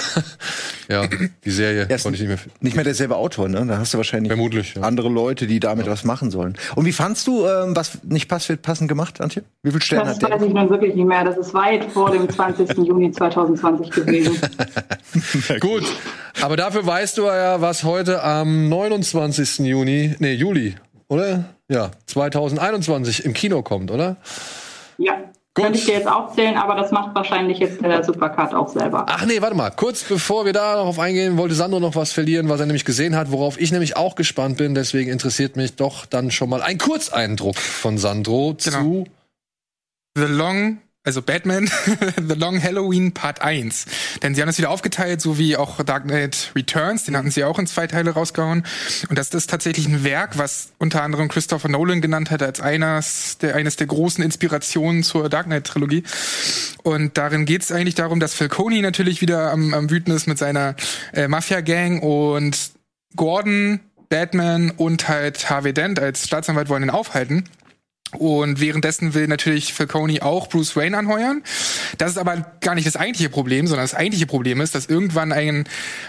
ja, 0.88 1.06
die 1.44 1.50
Serie 1.50 1.84
Er 1.86 1.96
ist 1.96 2.02
konnte 2.04 2.16
ich 2.16 2.20
nicht 2.22 2.28
mehr. 2.28 2.38
nicht. 2.38 2.62
nicht 2.62 2.74
mehr 2.76 2.84
derselbe 2.84 3.16
Autor, 3.16 3.46
ne? 3.48 3.66
Da 3.66 3.76
hast 3.76 3.92
du 3.92 3.98
wahrscheinlich 3.98 4.30
Vermutlich, 4.32 4.74
ja. 4.74 4.80
andere 4.82 5.10
Leute, 5.10 5.46
die 5.46 5.60
damit 5.60 5.86
was 5.86 6.02
machen 6.04 6.30
sollen. 6.30 6.56
Und 6.76 6.86
wie 6.86 6.92
fandst 6.92 7.26
du, 7.26 7.46
ähm, 7.46 7.76
was 7.76 7.98
nicht 8.02 8.26
passt, 8.26 8.48
wird 8.48 8.62
passend 8.62 8.88
gemacht, 8.88 9.20
Antje? 9.20 9.42
Wie 9.62 9.70
viel 9.70 9.82
Sterne 9.82 10.06
Das 10.06 10.14
hat 10.14 10.22
der? 10.22 10.30
weiß 10.30 10.46
ich 10.46 10.54
nun 10.54 10.70
wirklich 10.70 10.94
nicht 10.94 11.04
mehr. 11.06 11.24
Das 11.24 11.36
ist 11.36 11.52
weit 11.52 11.84
vor 11.92 12.10
dem 12.10 12.26
20. 12.28 12.70
Juni 12.78 13.10
2020 13.12 13.90
gewesen. 13.90 14.38
Gut, 15.60 15.84
aber 16.40 16.56
dafür 16.56 16.86
weißt 16.86 17.18
du 17.18 17.24
ja, 17.24 17.60
was 17.60 17.84
heute 17.84 18.22
am 18.22 18.70
29. 18.70 19.58
Juni, 19.58 20.14
nee, 20.20 20.32
Juli, 20.32 20.76
oder? 21.08 21.44
Ja, 21.68 21.90
2021 22.06 23.26
im 23.26 23.34
Kino 23.34 23.62
kommt, 23.62 23.90
oder? 23.90 24.16
Ja, 24.98 25.14
Gut. 25.52 25.64
könnte 25.64 25.78
ich 25.80 25.84
dir 25.84 25.94
jetzt 25.94 26.06
aufzählen, 26.08 26.56
aber 26.56 26.76
das 26.76 26.92
macht 26.92 27.14
wahrscheinlich 27.14 27.58
jetzt 27.58 27.82
der 27.82 28.04
Supercard 28.04 28.54
auch 28.54 28.68
selber. 28.68 29.04
Ach 29.08 29.26
nee, 29.26 29.42
warte 29.42 29.56
mal. 29.56 29.70
Kurz 29.70 30.04
bevor 30.04 30.44
wir 30.44 30.52
darauf 30.52 30.98
eingehen, 31.00 31.36
wollte 31.38 31.54
Sandro 31.56 31.80
noch 31.80 31.96
was 31.96 32.12
verlieren, 32.12 32.48
was 32.48 32.60
er 32.60 32.66
nämlich 32.66 32.84
gesehen 32.84 33.16
hat, 33.16 33.32
worauf 33.32 33.60
ich 33.60 33.72
nämlich 33.72 33.96
auch 33.96 34.14
gespannt 34.14 34.58
bin. 34.58 34.74
Deswegen 34.76 35.10
interessiert 35.10 35.56
mich 35.56 35.74
doch 35.74 36.06
dann 36.06 36.30
schon 36.30 36.50
mal 36.50 36.62
ein 36.62 36.78
Kurzeindruck 36.78 37.56
von 37.56 37.98
Sandro 37.98 38.56
Genau. 38.62 38.78
zu. 38.78 39.04
The 40.16 40.24
Long, 40.24 40.78
also 41.02 41.22
Batman, 41.22 41.70
The 42.16 42.34
Long 42.34 42.62
Halloween 42.62 43.12
Part 43.12 43.40
1. 43.40 43.86
Denn 44.22 44.34
sie 44.34 44.42
haben 44.42 44.48
das 44.48 44.58
wieder 44.58 44.70
aufgeteilt, 44.70 45.20
so 45.22 45.38
wie 45.38 45.56
auch 45.56 45.82
Dark 45.82 46.04
Knight 46.04 46.52
Returns, 46.54 47.04
den 47.04 47.16
hatten 47.16 47.30
sie 47.30 47.44
auch 47.44 47.58
in 47.58 47.66
zwei 47.66 47.86
Teile 47.86 48.10
rausgehauen. 48.10 48.64
Und 49.08 49.18
das 49.18 49.30
ist 49.30 49.48
tatsächlich 49.48 49.86
ein 49.86 50.04
Werk, 50.04 50.36
was 50.36 50.72
unter 50.78 51.02
anderem 51.02 51.28
Christopher 51.28 51.68
Nolan 51.68 52.02
genannt 52.02 52.30
hat 52.30 52.42
als 52.42 52.60
eines 52.60 53.38
der, 53.38 53.54
eines 53.56 53.76
der 53.76 53.86
großen 53.86 54.22
Inspirationen 54.22 55.02
zur 55.02 55.30
Dark 55.30 55.46
Knight 55.46 55.64
Trilogie. 55.64 56.02
Und 56.82 57.16
darin 57.16 57.46
geht 57.46 57.62
es 57.62 57.72
eigentlich 57.72 57.94
darum, 57.94 58.20
dass 58.20 58.34
Falcone 58.34 58.82
natürlich 58.82 59.22
wieder 59.22 59.52
am, 59.52 59.72
am 59.72 59.90
Wüten 59.90 60.10
ist 60.10 60.26
mit 60.26 60.38
seiner 60.38 60.76
äh, 61.14 61.28
Mafia-Gang 61.28 62.02
und 62.02 62.72
Gordon, 63.16 63.80
Batman 64.10 64.70
und 64.70 65.08
halt 65.08 65.48
Harvey 65.48 65.72
Dent 65.72 65.98
als 65.98 66.26
Staatsanwalt 66.26 66.68
wollen 66.68 66.82
ihn 66.82 66.90
aufhalten. 66.90 67.44
Und 68.12 68.60
währenddessen 68.60 69.14
will 69.14 69.28
natürlich 69.28 69.72
Falcone 69.72 70.22
auch 70.22 70.48
Bruce 70.48 70.74
Wayne 70.74 70.98
anheuern. 70.98 71.42
Das 71.96 72.12
ist 72.12 72.18
aber 72.18 72.56
gar 72.60 72.74
nicht 72.74 72.86
das 72.86 72.96
eigentliche 72.96 73.30
Problem, 73.30 73.66
sondern 73.66 73.84
das 73.84 73.94
eigentliche 73.94 74.26
Problem 74.26 74.60
ist, 74.60 74.74
dass 74.74 74.86
irgendwann 74.86 75.32
ein, 75.32 75.64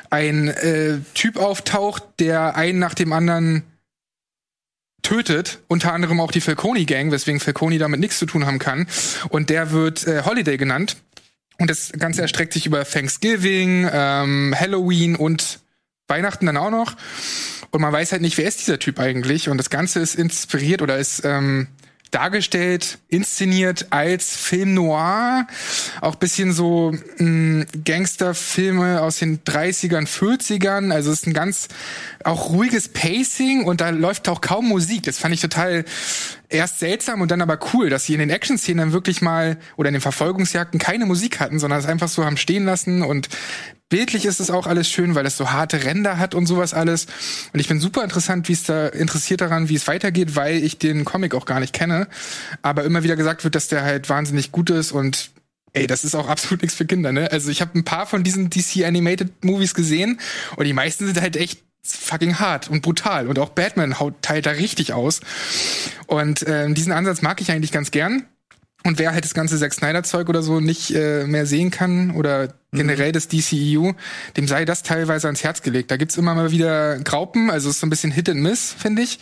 ein 0.10 0.48
äh, 0.48 0.98
Typ 1.14 1.38
auftaucht, 1.38 2.04
der 2.20 2.56
einen 2.56 2.80
nach 2.80 2.96
dem 2.96 3.14
anderen 3.14 3.64
tötet, 5.04 5.60
unter 5.68 5.94
anderem 5.94 6.20
auch 6.20 6.32
die 6.32 6.42
Falcone 6.42 6.86
Gang, 6.86 7.12
weswegen 7.12 7.40
Falcone 7.40 7.78
damit 7.78 8.00
nichts 8.00 8.20
zu 8.20 8.26
tun 8.26 8.46
haben 8.46 8.60
kann. 8.60 8.88
Und 9.30 9.50
der 9.50 9.72
wird 9.72 10.08
äh, 10.08 10.24
Holiday 10.24 10.58
genannt. 10.58 10.98
Und 11.60 11.70
das 11.70 11.92
Ganze 11.92 12.24
erstreckt 12.24 12.54
sich 12.54 12.66
über 12.66 12.84
Thanksgiving, 12.84 13.88
ähm, 13.92 14.56
Halloween 14.58 15.16
und 15.16 15.60
Weihnachten 16.08 16.48
dann 16.48 16.58
auch 16.58 16.72
noch. 16.72 16.96
Und 17.70 17.82
man 17.82 17.94
weiß 17.94 18.12
halt 18.12 18.22
nicht, 18.22 18.38
wer 18.38 18.48
ist 18.48 18.60
dieser 18.60 18.80
Typ 18.80 19.00
eigentlich. 19.00 19.50
Und 19.50 19.58
das 19.58 19.70
Ganze 19.70 20.00
ist 20.00 20.16
inspiriert 20.16 20.82
oder 20.82 20.98
ist 20.98 21.24
ähm, 21.24 21.68
dargestellt, 22.12 23.00
inszeniert 23.08 23.88
als 23.90 24.36
Film 24.36 24.74
noir. 24.74 25.48
Auch 26.02 26.16
bisschen 26.16 26.52
so 26.52 26.94
mh, 27.18 27.66
Gangsterfilme 27.86 29.02
aus 29.02 29.18
den 29.20 29.44
30ern, 29.44 30.08
40ern. 30.08 30.94
Also 30.94 31.12
es 31.12 31.20
ist 31.20 31.28
ein 31.28 31.34
ganz 31.34 31.70
auch 32.24 32.50
ruhiges 32.50 32.90
Pacing 32.90 33.64
und 33.64 33.82
da 33.82 33.90
läuft 33.90 34.30
auch 34.30 34.42
kaum 34.42 34.68
Musik. 34.68 35.04
Das 35.04 35.18
fand 35.18 35.34
ich 35.34 35.42
total 35.42 35.86
erst 36.50 36.80
seltsam 36.80 37.22
und 37.22 37.32
dann 37.32 37.42
aber 37.42 37.60
cool, 37.74 37.90
dass 37.90 38.06
sie 38.06 38.14
in 38.14 38.20
den 38.20 38.30
Action-Szenen 38.30 38.92
wirklich 38.92 39.22
mal 39.22 39.58
oder 39.78 39.90
in 39.90 39.94
den 39.94 40.02
Verfolgungsjagden 40.02 40.80
keine 40.80 41.06
Musik 41.06 41.40
hatten, 41.40 41.60
sondern 41.60 41.80
es 41.80 41.86
einfach 41.86 42.10
so 42.10 42.26
haben 42.26 42.38
stehen 42.38 42.66
lassen 42.66 43.02
und 43.02 43.30
bildlich 43.92 44.26
ist 44.26 44.40
es 44.40 44.50
auch 44.50 44.66
alles 44.66 44.90
schön, 44.90 45.14
weil 45.14 45.26
es 45.28 45.38
so 45.38 45.52
harte 45.52 45.84
Ränder 45.84 46.18
hat 46.18 46.34
und 46.34 46.48
sowas 46.48 46.74
alles. 46.74 47.06
Und 47.54 47.60
ich 47.60 47.68
bin 47.68 47.80
super 47.80 48.04
interessant, 48.04 48.48
wie 48.48 48.54
es 48.54 48.64
da 48.64 48.88
interessiert 48.88 49.42
daran, 49.42 49.70
wie 49.70 49.76
es 49.76 49.86
weitergeht, 49.88 50.36
weil 50.36 50.64
ich 50.64 50.80
den 50.80 51.06
Comic 51.06 51.36
auch 51.36 51.46
gar 51.46 51.60
nicht 51.60 51.74
kenne. 51.74 52.08
Aber 52.64 52.86
immer 52.86 53.04
wieder 53.04 53.16
gesagt 53.16 53.44
wird, 53.44 53.54
dass 53.54 53.68
der 53.68 53.84
halt 53.84 54.10
wahnsinnig 54.10 54.52
gut 54.52 54.72
ist 54.72 54.92
und 54.92 55.30
Ey, 55.74 55.88
das 55.88 56.04
ist 56.04 56.16
auch 56.16 56.28
absolut 56.28 56.64
nichts 56.64 56.76
für 56.76 56.86
Kinder, 56.86 57.14
ne? 57.14 57.32
Also 57.32 57.50
ich 57.50 57.62
habe 57.62 57.80
ein 57.80 57.86
paar 57.86 58.06
von 58.06 58.24
diesen 58.24 58.50
DC 58.50 58.84
Animated 58.84 59.46
Movies 59.46 59.74
gesehen 59.74 60.20
und 60.58 60.66
die 60.66 60.74
meisten 60.74 61.06
sind 61.06 61.22
halt 61.22 61.38
echt 61.38 61.62
fucking 61.84 62.40
hart 62.40 62.70
und 62.70 62.82
brutal 62.82 63.28
und 63.28 63.40
auch 63.40 63.50
Batman 63.50 63.98
haut 64.00 64.22
teilt 64.22 64.46
da 64.46 64.52
richtig 64.52 64.92
aus. 64.92 65.22
Und 66.08 66.46
ähm, 66.46 66.76
diesen 66.76 66.92
Ansatz 66.92 67.22
mag 67.22 67.40
ich 67.40 67.52
eigentlich 67.52 67.72
ganz 67.72 67.92
gern. 67.92 68.24
Und 68.84 69.00
wer 69.00 69.14
halt 69.14 69.24
das 69.24 69.34
ganze 69.34 69.58
Zack 69.58 69.74
Snyder 69.74 70.04
Zeug 70.04 70.28
oder 70.28 70.42
so 70.42 70.60
nicht 70.60 70.94
äh, 70.94 71.26
mehr 71.26 71.46
sehen 71.46 71.72
kann 71.72 72.12
oder 72.12 72.54
generell 72.76 73.12
das 73.12 73.28
DCEU, 73.28 73.92
dem 74.38 74.48
sei 74.48 74.64
das 74.64 74.82
teilweise 74.82 75.28
ans 75.28 75.44
Herz 75.44 75.62
gelegt. 75.62 75.92
Da 75.92 75.98
gibt's 75.98 76.16
immer 76.18 76.34
mal 76.34 76.52
wieder 76.52 77.00
Graupen, 77.00 77.50
also 77.52 77.68
es 77.68 77.76
ist 77.76 77.82
so 77.82 77.88
ein 77.88 77.90
bisschen 77.90 78.12
Hit 78.12 78.30
and 78.30 78.40
Miss, 78.42 78.74
finde 78.78 79.02
ich. 79.02 79.20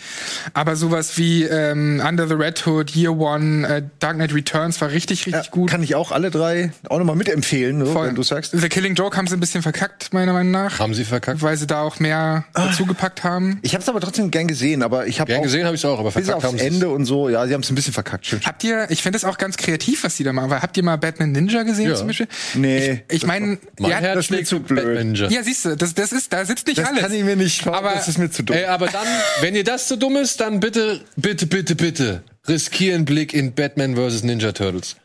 Aber 0.53 0.75
sowas 0.75 1.17
wie 1.17 1.45
ähm, 1.45 1.99
Under 2.07 2.27
the 2.27 2.35
Red 2.35 2.63
Hood, 2.67 2.91
Year 2.95 3.11
One, 3.17 3.67
äh, 3.67 3.81
Dark 3.97 4.17
Knight 4.17 4.35
Returns 4.35 4.79
war 4.81 4.91
richtig, 4.91 5.25
richtig 5.25 5.45
Ja, 5.45 5.49
gut. 5.51 5.67
Kann 5.71 5.81
ich 5.81 5.95
auch 5.95 6.11
alle 6.11 6.29
drei 6.29 6.71
auch 6.89 6.99
nochmal 6.99 7.15
mitempfehlen, 7.15 7.83
so, 7.83 7.91
Voll. 7.91 8.09
wenn 8.09 8.15
du 8.15 8.21
sagst. 8.21 8.51
The 8.55 8.69
Killing 8.69 8.93
Joke 8.93 9.17
haben 9.17 9.25
sie 9.25 9.33
ein 9.35 9.39
bisschen 9.39 9.63
verkackt, 9.63 10.13
meiner 10.13 10.33
Meinung 10.33 10.51
nach. 10.51 10.77
Haben 10.77 10.93
sie 10.93 11.03
verkackt? 11.03 11.41
Weil 11.41 11.57
sie 11.57 11.65
da 11.65 11.81
auch 11.81 11.99
mehr 11.99 12.45
dazu 12.53 12.85
gepackt 12.85 13.23
haben. 13.23 13.57
Ich 13.63 13.73
habe 13.73 13.81
es 13.81 13.89
aber 13.89 13.99
trotzdem 13.99 14.29
gern 14.29 14.47
gesehen, 14.47 14.83
aber 14.83 15.07
ich 15.07 15.19
habe 15.19 15.29
Gern 15.31 15.39
auch 15.39 15.43
gesehen 15.43 15.65
habe 15.65 15.73
ich 15.75 15.81
es 15.81 15.85
auch, 15.85 15.97
aber 15.99 16.11
bis 16.11 16.25
verkackt 16.25 16.35
aufs 16.35 16.45
haben 16.45 16.59
sie 16.59 16.67
es. 16.67 16.73
Ende 16.75 16.89
und 16.89 17.05
so, 17.05 17.29
ja, 17.29 17.47
sie 17.47 17.55
haben 17.55 17.61
es 17.61 17.71
ein 17.71 17.75
bisschen 17.75 17.93
verkackt. 17.93 18.27
Stimmt. 18.27 18.45
Habt 18.45 18.63
ihr, 18.63 18.85
ich 18.91 19.01
finde 19.01 19.17
es 19.17 19.25
auch 19.25 19.39
ganz 19.39 19.57
kreativ, 19.57 20.03
was 20.03 20.17
die 20.17 20.23
da 20.23 20.33
machen, 20.33 20.51
weil 20.51 20.61
habt 20.61 20.77
ihr 20.77 20.83
mal 20.83 20.97
Batman 20.97 21.31
Ninja 21.31 21.63
gesehen 21.63 21.89
Ja. 21.89 21.95
zum 21.95 22.05
Beispiel? 22.05 22.27
Nee, 22.53 23.01
Ich, 23.09 23.15
ich 23.23 23.25
meine, 23.25 23.38
Mein, 23.39 23.59
Mein 23.79 23.91
ja, 23.91 23.97
Herz 23.97 24.15
das 24.15 24.25
ist 24.25 24.31
mir 24.31 24.35
schlägt 24.37 24.47
zu 24.49 24.59
blöd. 24.59 24.83
Batman 24.85 25.07
Ninja. 25.11 25.27
ja, 25.29 25.43
siehst 25.43 25.65
du, 25.65 25.75
das, 25.77 25.93
das 25.93 26.11
ist, 26.11 26.31
da 26.33 26.45
sitzt 26.45 26.67
nicht 26.67 26.79
Das 26.79 26.87
alles. 26.87 27.01
kann 27.01 27.13
ich 27.13 27.23
mir 27.23 27.35
nicht 27.35 27.65
Aber- 27.67 27.93
das 27.93 28.07
ist 28.07 28.17
mir 28.17 28.29
zu 28.29 28.43
dumm. 28.43 28.55
Ey, 28.55 28.65
aber 28.65 28.87
dann, 28.87 29.07
wenn 29.41 29.55
ihr 29.55 29.63
das 29.63 29.87
so 29.87 29.95
dumm 29.95 30.17
ist, 30.17 30.39
dann 30.41 30.59
bitte, 30.59 31.01
bitte, 31.15 31.47
bitte, 31.47 31.75
bitte, 31.75 32.23
riskier 32.47 32.95
einen 32.95 33.05
Blick 33.05 33.33
in 33.33 33.53
Batman 33.53 33.95
vs. 33.95 34.23
Ninja 34.23 34.51
Turtles. 34.51 34.95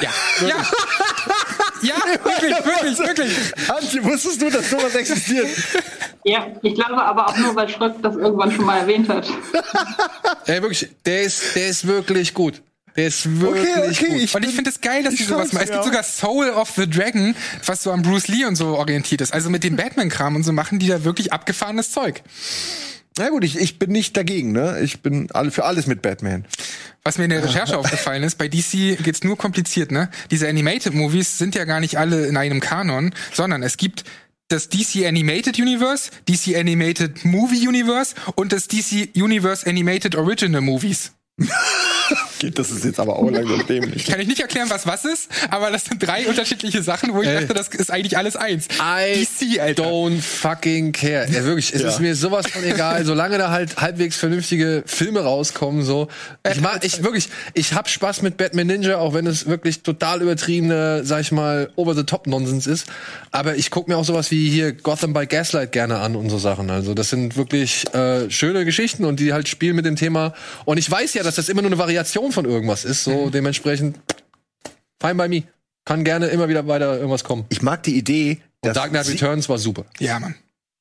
ja, 0.00 0.10
ja, 0.46 0.66
ja, 1.82 1.94
wirklich, 2.24 2.56
wirklich, 2.64 2.98
wirklich. 2.98 3.32
Antje, 3.68 4.04
wusstest 4.04 4.40
du, 4.40 4.48
dass 4.50 4.70
sowas 4.70 4.94
existiert? 4.94 5.48
Ja, 6.24 6.46
ich 6.62 6.74
glaube 6.74 7.02
aber 7.02 7.26
auch 7.28 7.36
nur, 7.38 7.56
weil 7.56 7.68
Schröck 7.68 7.94
das 8.02 8.14
irgendwann 8.14 8.52
schon 8.52 8.66
mal 8.66 8.78
erwähnt 8.80 9.08
hat. 9.08 9.26
Ey, 10.46 10.62
wirklich, 10.62 10.88
der 11.04 11.22
ist, 11.22 11.56
der 11.56 11.68
ist 11.68 11.86
wirklich 11.86 12.34
gut. 12.34 12.62
Der 12.96 13.06
ist 13.06 13.40
wirklich 13.40 13.68
okay, 13.76 14.06
gut. 14.06 14.20
ich 14.22 14.34
Und 14.34 14.44
ich 14.44 14.54
finde 14.54 14.70
es 14.70 14.80
geil, 14.80 15.02
dass 15.02 15.14
die 15.14 15.24
sowas 15.24 15.52
machen. 15.52 15.64
Es 15.64 15.70
gibt 15.70 15.84
sogar 15.84 16.02
Soul 16.02 16.50
of 16.50 16.70
the 16.76 16.88
Dragon, 16.88 17.34
was 17.64 17.82
so 17.82 17.92
an 17.92 18.02
Bruce 18.02 18.28
Lee 18.28 18.44
und 18.44 18.56
so 18.56 18.76
orientiert 18.76 19.20
ist. 19.20 19.32
Also 19.32 19.50
mit 19.50 19.64
dem 19.64 19.76
Batman-Kram 19.76 20.36
und 20.36 20.42
so 20.42 20.52
machen 20.52 20.78
die 20.78 20.88
da 20.88 21.04
wirklich 21.04 21.32
abgefahrenes 21.32 21.92
Zeug. 21.92 22.22
Na 23.18 23.28
gut, 23.28 23.44
ich, 23.44 23.58
ich 23.58 23.78
bin 23.78 23.90
nicht 23.90 24.16
dagegen, 24.16 24.52
ne? 24.52 24.80
Ich 24.80 25.02
bin 25.02 25.30
alle 25.32 25.50
für 25.50 25.64
alles 25.64 25.86
mit 25.86 26.00
Batman. 26.00 26.44
Was 27.02 27.18
mir 27.18 27.24
in 27.24 27.30
der 27.30 27.44
Recherche 27.44 27.76
aufgefallen 27.78 28.22
ist, 28.22 28.38
bei 28.38 28.48
DC 28.48 29.02
geht's 29.02 29.24
nur 29.24 29.36
kompliziert, 29.36 29.90
ne? 29.90 30.08
Diese 30.30 30.48
Animated 30.48 30.94
Movies 30.94 31.36
sind 31.36 31.54
ja 31.54 31.64
gar 31.64 31.80
nicht 31.80 31.98
alle 31.98 32.26
in 32.26 32.36
einem 32.36 32.60
Kanon, 32.60 33.12
sondern 33.32 33.62
es 33.62 33.76
gibt 33.76 34.04
das 34.48 34.68
DC 34.68 35.06
Animated 35.06 35.58
Universe, 35.58 36.10
DC 36.28 36.56
Animated 36.56 37.24
Movie 37.24 37.68
Universe 37.68 38.14
und 38.34 38.52
das 38.52 38.68
DC 38.68 39.10
Universe 39.16 39.66
Animated 39.66 40.14
Original 40.16 40.60
Movies. 40.60 41.12
Das 42.56 42.70
ist 42.70 42.84
jetzt 42.84 42.98
aber 42.98 43.16
auch 43.16 43.30
langsam 43.30 43.66
dämlich. 43.66 44.06
Kann 44.06 44.18
ich 44.18 44.26
nicht 44.26 44.40
erklären, 44.40 44.68
was 44.70 44.86
was 44.86 45.04
ist, 45.04 45.28
aber 45.50 45.70
das 45.70 45.84
sind 45.84 46.02
drei 46.04 46.26
unterschiedliche 46.26 46.82
Sachen, 46.82 47.12
wo 47.14 47.20
ich 47.22 47.28
Ey. 47.28 47.40
dachte, 47.40 47.54
das 47.54 47.68
ist 47.68 47.90
eigentlich 47.90 48.16
alles 48.16 48.34
eins. 48.36 48.66
I 48.80 49.26
DC, 49.26 49.60
Alter. 49.60 49.84
don't 49.84 50.20
fucking 50.22 50.92
care. 50.92 51.26
Ja, 51.30 51.44
wirklich, 51.44 51.72
es 51.74 51.82
Ja. 51.82 51.88
ist 51.88 52.00
mir 52.00 52.14
sowas 52.16 52.46
von 52.48 52.64
egal, 52.64 53.04
solange 53.04 53.36
da 53.38 53.50
halt 53.50 53.76
halbwegs 53.76 54.16
vernünftige 54.16 54.82
Filme 54.86 55.20
rauskommen, 55.20 55.82
so. 55.84 56.08
Ich 56.50 56.60
mag, 56.60 56.82
ich 56.84 57.02
wirklich, 57.02 57.28
ich 57.54 57.74
hab 57.74 57.88
Spaß 57.90 58.22
mit 58.22 58.38
Batman 58.38 58.66
Ninja, 58.66 58.96
auch 58.98 59.12
wenn 59.14 59.26
es 59.26 59.46
wirklich 59.46 59.82
total 59.82 60.22
übertriebene, 60.22 61.02
sag 61.04 61.20
ich 61.20 61.32
mal, 61.32 61.70
over-the-top-Nonsens 61.76 62.66
ist. 62.66 62.86
Aber 63.32 63.56
ich 63.56 63.70
guck 63.70 63.86
mir 63.86 63.96
auch 63.98 64.04
sowas 64.04 64.30
wie 64.30 64.48
hier 64.50 64.72
Gotham 64.72 65.12
by 65.12 65.26
Gaslight 65.26 65.72
gerne 65.72 65.98
an 65.98 66.16
und 66.16 66.30
so 66.30 66.38
Sachen. 66.38 66.70
Also, 66.70 66.94
das 66.94 67.10
sind 67.10 67.36
wirklich 67.36 67.84
äh, 67.94 68.30
schöne 68.30 68.64
Geschichten 68.64 69.04
und 69.04 69.20
die 69.20 69.32
halt 69.34 69.48
spielen 69.48 69.76
mit 69.76 69.84
dem 69.84 69.96
Thema. 69.96 70.32
Und 70.64 70.78
ich 70.78 70.90
weiß 70.90 71.14
ja, 71.14 71.22
dass 71.22 71.29
das 71.36 71.48
immer 71.48 71.62
nur 71.62 71.70
eine 71.70 71.78
Variation 71.78 72.32
von 72.32 72.44
irgendwas 72.44 72.84
ist, 72.84 73.04
so 73.04 73.30
dementsprechend 73.30 73.98
fine 75.00 75.14
by 75.14 75.28
me. 75.28 75.42
Kann 75.84 76.04
gerne 76.04 76.26
immer 76.26 76.48
wieder 76.48 76.66
weiter 76.68 76.96
irgendwas 76.96 77.24
kommen. 77.24 77.46
Ich 77.48 77.62
mag 77.62 77.82
die 77.82 77.96
Idee, 77.96 78.38
Und 78.60 78.68
dass 78.68 78.74
Dark 78.74 78.90
Knight 78.90 79.06
sie- 79.06 79.12
Returns 79.12 79.48
war 79.48 79.58
super. 79.58 79.84
Ja, 79.98 80.18
Mann. 80.20 80.34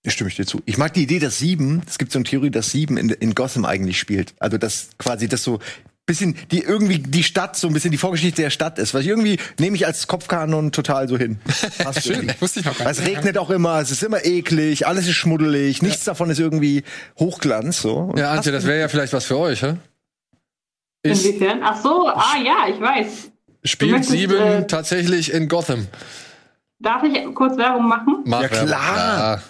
Da 0.03 0.11
stimme 0.11 0.29
ich 0.29 0.35
dir 0.35 0.45
zu. 0.45 0.61
Ich 0.65 0.77
mag 0.77 0.93
die 0.93 1.03
Idee, 1.03 1.19
dass 1.19 1.39
Sieben, 1.39 1.81
es 1.87 1.97
gibt 1.97 2.11
so 2.11 2.19
eine 2.19 2.23
Theorie, 2.25 2.49
dass 2.51 2.71
Sieben 2.71 2.95
in, 2.97 3.09
in 3.09 3.35
Gotham 3.35 3.65
eigentlich 3.65 3.99
spielt. 3.99 4.33
Also, 4.39 4.57
dass 4.57 4.89
quasi 4.97 5.27
das 5.27 5.43
so 5.43 5.59
bisschen, 6.05 6.35
die 6.51 6.61
irgendwie 6.63 6.99
die 6.99 7.23
Stadt, 7.23 7.55
so 7.55 7.67
ein 7.67 7.73
bisschen 7.73 7.91
die 7.91 7.97
Vorgeschichte 7.97 8.41
der 8.41 8.49
Stadt 8.49 8.79
ist. 8.79 8.93
Was 8.93 9.01
ich 9.01 9.07
irgendwie 9.07 9.37
nehme 9.59 9.75
ich 9.75 9.85
als 9.85 10.07
Kopfkanon 10.07 10.71
total 10.71 11.07
so 11.07 11.17
hin. 11.17 11.37
Passt 11.79 12.03
Schön, 12.03 12.15
irgendwie. 12.15 12.41
wusste 12.41 12.61
ich 12.61 12.65
noch 12.65 12.77
gar 12.77 12.85
Weil 12.85 12.93
Es 12.93 12.99
nicht. 12.99 13.09
regnet 13.17 13.37
auch 13.37 13.49
immer, 13.51 13.79
es 13.79 13.91
ist 13.91 14.01
immer 14.03 14.25
eklig, 14.25 14.87
alles 14.87 15.05
ist 15.07 15.15
schmuddelig, 15.15 15.81
nichts 15.81 16.05
davon 16.05 16.29
ist 16.29 16.39
irgendwie 16.39 16.83
Hochglanz, 17.19 17.81
so. 17.81 17.95
Und 17.97 18.17
Ja, 18.19 18.31
Antje, 18.31 18.51
das 18.51 18.65
wäre 18.65 18.79
ja 18.79 18.87
vielleicht 18.87 19.13
was 19.13 19.25
für 19.25 19.37
euch, 19.37 19.61
hä? 19.61 19.75
Ist, 21.03 21.25
Inwiefern? 21.25 21.61
Ach 21.63 21.77
so, 21.81 22.07
ah 22.07 22.35
ja, 22.43 22.67
ich 22.69 22.79
weiß. 22.79 23.31
spielt 23.63 23.91
möchtest, 23.91 24.11
sieben 24.11 24.35
äh, 24.37 24.67
tatsächlich 24.67 25.33
in 25.33 25.47
Gotham? 25.47 25.87
Darf 26.79 27.03
ich 27.03 27.33
kurz 27.35 27.57
Werbung 27.57 27.87
machen? 27.87 28.19
Mach 28.25 28.41
Ja, 28.41 28.47
klar. 28.47 28.67
Ja. 28.97 29.41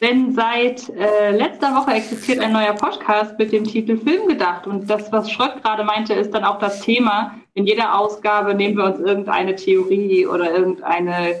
Denn 0.00 0.34
seit 0.34 0.88
äh, 0.90 1.30
letzter 1.30 1.74
Woche 1.74 1.92
existiert 1.92 2.40
ein 2.40 2.52
neuer 2.52 2.74
Podcast 2.74 3.38
mit 3.38 3.52
dem 3.52 3.64
Titel 3.64 3.96
Film 3.98 4.28
gedacht. 4.28 4.66
Und 4.66 4.88
das, 4.88 5.10
was 5.12 5.30
Schröck 5.30 5.62
gerade 5.62 5.82
meinte, 5.84 6.12
ist 6.14 6.32
dann 6.34 6.44
auch 6.44 6.58
das 6.58 6.80
Thema. 6.80 7.34
In 7.54 7.66
jeder 7.66 7.98
Ausgabe 7.98 8.54
nehmen 8.54 8.76
wir 8.76 8.84
uns 8.84 8.98
irgendeine 9.00 9.56
Theorie 9.56 10.26
oder 10.26 10.52
irgendeine 10.52 11.36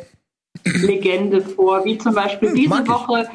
Legende 0.64 1.40
vor, 1.42 1.84
wie 1.84 1.98
zum 1.98 2.14
Beispiel 2.14 2.48
Hm, 2.50 2.54
diese. 2.54 2.88
Woche. 2.88 3.28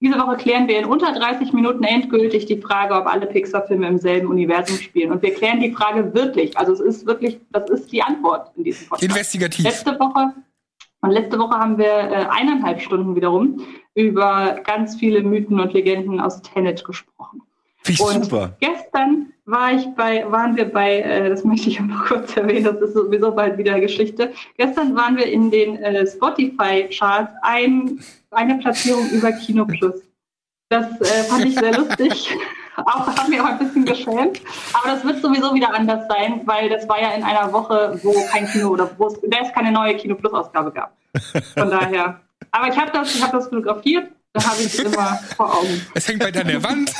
Diese 0.00 0.18
Woche 0.18 0.36
klären 0.36 0.66
wir 0.66 0.78
in 0.78 0.86
unter 0.86 1.12
30 1.12 1.52
Minuten 1.52 1.84
endgültig 1.84 2.46
die 2.46 2.58
Frage, 2.58 2.94
ob 2.94 3.06
alle 3.06 3.26
Pixar-Filme 3.26 3.86
im 3.86 3.98
selben 3.98 4.28
Universum 4.28 4.76
spielen. 4.78 5.12
Und 5.12 5.22
wir 5.22 5.34
klären 5.34 5.60
die 5.60 5.72
Frage 5.72 6.14
wirklich. 6.14 6.56
Also 6.56 6.72
es 6.72 6.80
ist 6.80 7.06
wirklich, 7.06 7.38
das 7.50 7.68
ist 7.68 7.92
die 7.92 8.02
Antwort 8.02 8.50
in 8.56 8.64
diesem 8.64 8.88
Podcast. 8.88 9.10
Investigativ. 9.10 9.64
Letzte 9.64 9.98
Woche, 10.00 10.32
und 11.02 11.10
letzte 11.10 11.38
Woche 11.38 11.58
haben 11.58 11.78
wir 11.78 11.86
äh, 11.86 12.26
eineinhalb 12.30 12.80
Stunden 12.80 13.16
wiederum 13.16 13.60
über 13.94 14.60
ganz 14.64 14.96
viele 14.96 15.22
Mythen 15.22 15.58
und 15.58 15.72
Legenden 15.72 16.20
aus 16.20 16.42
Tenet 16.42 16.84
gesprochen. 16.84 17.42
Finde 17.82 18.02
ich 18.02 18.16
Und 18.16 18.24
super. 18.24 18.56
gestern 18.60 19.32
war 19.50 19.72
ich 19.72 19.86
bei, 19.96 20.24
waren 20.30 20.56
wir 20.56 20.70
bei, 20.70 21.00
äh, 21.00 21.28
das 21.28 21.44
möchte 21.44 21.68
ich 21.68 21.80
auch 21.80 21.84
noch 21.84 22.06
kurz 22.06 22.36
erwähnen, 22.36 22.64
das 22.64 22.76
ist 22.80 22.94
sowieso 22.94 23.32
bald 23.32 23.58
wieder 23.58 23.80
Geschichte. 23.80 24.32
Gestern 24.56 24.94
waren 24.94 25.16
wir 25.16 25.26
in 25.26 25.50
den 25.50 25.76
äh, 25.82 26.06
Spotify-Charts 26.06 27.32
ein, 27.42 28.00
eine 28.30 28.58
Platzierung 28.58 29.08
über 29.10 29.32
Kino 29.32 29.66
Plus. 29.66 30.02
Das 30.68 30.86
äh, 31.00 31.24
fand 31.24 31.46
ich 31.46 31.54
sehr 31.56 31.76
lustig. 31.76 32.36
Auch 32.76 33.06
hat 33.06 33.28
mir 33.28 33.42
auch 33.42 33.48
ein 33.48 33.58
bisschen 33.58 33.84
geschämt. 33.84 34.40
Aber 34.72 34.94
das 34.94 35.04
wird 35.04 35.20
sowieso 35.20 35.52
wieder 35.54 35.74
anders 35.74 36.06
sein, 36.08 36.40
weil 36.46 36.70
das 36.70 36.88
war 36.88 36.98
ja 36.98 37.10
in 37.10 37.22
einer 37.22 37.52
Woche, 37.52 37.98
wo 38.02 38.14
kein 38.30 38.46
Kino 38.46 38.68
oder 38.68 38.90
wo 38.96 39.08
es, 39.08 39.18
es 39.22 39.52
keine 39.52 39.70
neue 39.70 39.96
Kino 39.96 40.14
Plus 40.14 40.32
Ausgabe 40.32 40.70
gab. 40.70 40.96
Von 41.58 41.68
daher. 41.68 42.20
Aber 42.52 42.68
ich 42.68 42.78
habe 42.78 42.90
das, 42.92 43.14
ich 43.14 43.22
habe 43.22 43.36
das 43.36 43.48
fotografiert. 43.48 44.10
Da 44.32 44.44
habe 44.44 44.60
ich 44.60 44.66
es 44.66 44.78
immer 44.78 45.18
vor 45.36 45.52
Augen. 45.52 45.84
Es 45.94 46.08
hängt 46.08 46.20
bald 46.20 46.36
an 46.38 46.46
der 46.46 46.62
Wand. 46.62 46.90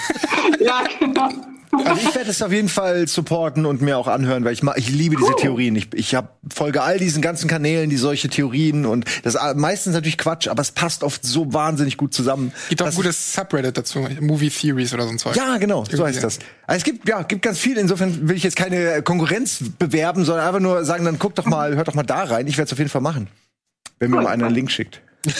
Ja, 0.60 0.82
genau. 0.98 1.28
Also 1.72 2.08
ich 2.08 2.14
werde 2.14 2.30
es 2.30 2.42
auf 2.42 2.52
jeden 2.52 2.68
Fall 2.68 3.06
supporten 3.06 3.64
und 3.64 3.80
mir 3.80 3.96
auch 3.96 4.08
anhören, 4.08 4.44
weil 4.44 4.52
ich 4.52 4.62
mag, 4.62 4.76
ich 4.76 4.90
liebe 4.90 5.16
diese 5.16 5.34
Theorien. 5.36 5.76
Ich, 5.76 5.88
ich 5.94 6.14
hab, 6.14 6.36
folge 6.52 6.82
all 6.82 6.98
diesen 6.98 7.22
ganzen 7.22 7.48
Kanälen, 7.48 7.90
die 7.90 7.96
solche 7.96 8.28
Theorien 8.28 8.86
und 8.86 9.04
das 9.22 9.34
ist 9.36 9.40
meistens 9.56 9.94
natürlich 9.94 10.18
Quatsch, 10.18 10.48
aber 10.48 10.62
es 10.62 10.72
passt 10.72 11.04
oft 11.04 11.24
so 11.24 11.52
wahnsinnig 11.52 11.96
gut 11.96 12.12
zusammen. 12.12 12.52
Gibt 12.68 12.82
auch 12.82 12.86
ein 12.86 12.94
gutes 12.94 13.34
Subreddit 13.34 13.78
dazu. 13.78 14.06
Movie 14.20 14.50
Theories 14.50 14.92
oder 14.92 15.04
so 15.04 15.10
ein 15.10 15.18
Zeug. 15.18 15.36
Ja, 15.36 15.58
genau, 15.58 15.84
so 15.84 15.92
Irgendwie, 15.92 16.08
heißt 16.08 16.24
das. 16.24 16.38
Also 16.66 16.78
es 16.78 16.84
gibt 16.84 17.08
ja 17.08 17.22
gibt 17.22 17.42
ganz 17.42 17.58
viel. 17.58 17.78
Insofern 17.78 18.28
will 18.28 18.36
ich 18.36 18.42
jetzt 18.42 18.56
keine 18.56 19.02
Konkurrenz 19.02 19.60
bewerben, 19.78 20.24
sondern 20.24 20.46
einfach 20.46 20.60
nur 20.60 20.84
sagen, 20.84 21.04
dann 21.04 21.18
guck 21.18 21.34
doch 21.36 21.46
mal, 21.46 21.76
hört 21.76 21.88
doch 21.88 21.94
mal 21.94 22.02
da 22.02 22.24
rein. 22.24 22.46
Ich 22.48 22.58
werde 22.58 22.66
es 22.66 22.72
auf 22.72 22.78
jeden 22.78 22.90
Fall 22.90 23.00
machen, 23.00 23.28
wenn 24.00 24.10
mir 24.10 24.16
Cool. 24.16 24.24
mal 24.24 24.30
einer 24.30 24.46
einen 24.46 24.54
Link 24.54 24.70
schickt. 24.72 25.00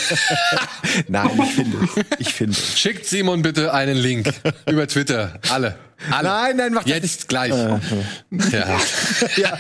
Nein, 1.09 1.31
ich 1.43 1.55
finde, 1.55 1.77
es. 1.85 2.05
ich 2.19 2.35
finde. 2.35 2.53
es. 2.53 2.79
Schickt 2.79 3.07
Simon 3.07 3.43
bitte 3.43 3.73
einen 3.73 3.97
Link 3.97 4.33
über 4.71 4.87
Twitter. 4.87 5.39
Alle. 5.51 5.77
Alle. 6.11 6.29
Nein, 6.29 6.57
nein, 6.57 6.73
mach 6.73 6.85
das 6.85 6.93
Jetzt 6.93 7.29
gleich. 7.29 7.53
Äh, 7.53 7.79
Ja. 8.53 8.79
ja. 9.37 9.59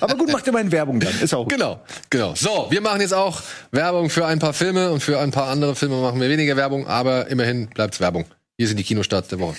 Aber 0.00 0.14
gut, 0.16 0.32
macht 0.32 0.46
immerhin 0.46 0.72
Werbung 0.72 1.00
dann. 1.00 1.12
Ist 1.20 1.34
auch. 1.34 1.46
Genau, 1.48 1.80
genau. 2.10 2.34
So, 2.34 2.66
wir 2.70 2.80
machen 2.80 3.00
jetzt 3.00 3.14
auch 3.14 3.42
Werbung 3.70 4.10
für 4.10 4.26
ein 4.26 4.38
paar 4.38 4.52
Filme 4.54 4.90
und 4.90 5.00
für 5.02 5.18
ein 5.20 5.30
paar 5.30 5.48
andere 5.48 5.74
Filme 5.74 5.96
machen 6.00 6.20
wir 6.20 6.28
weniger 6.28 6.56
Werbung, 6.56 6.86
aber 6.86 7.28
immerhin 7.28 7.68
bleibt's 7.68 8.00
Werbung. 8.00 8.24
Hier 8.56 8.68
sind 8.68 8.78
die 8.78 8.84
Kinostarts 8.84 9.28
der 9.28 9.40
Woche. 9.40 9.56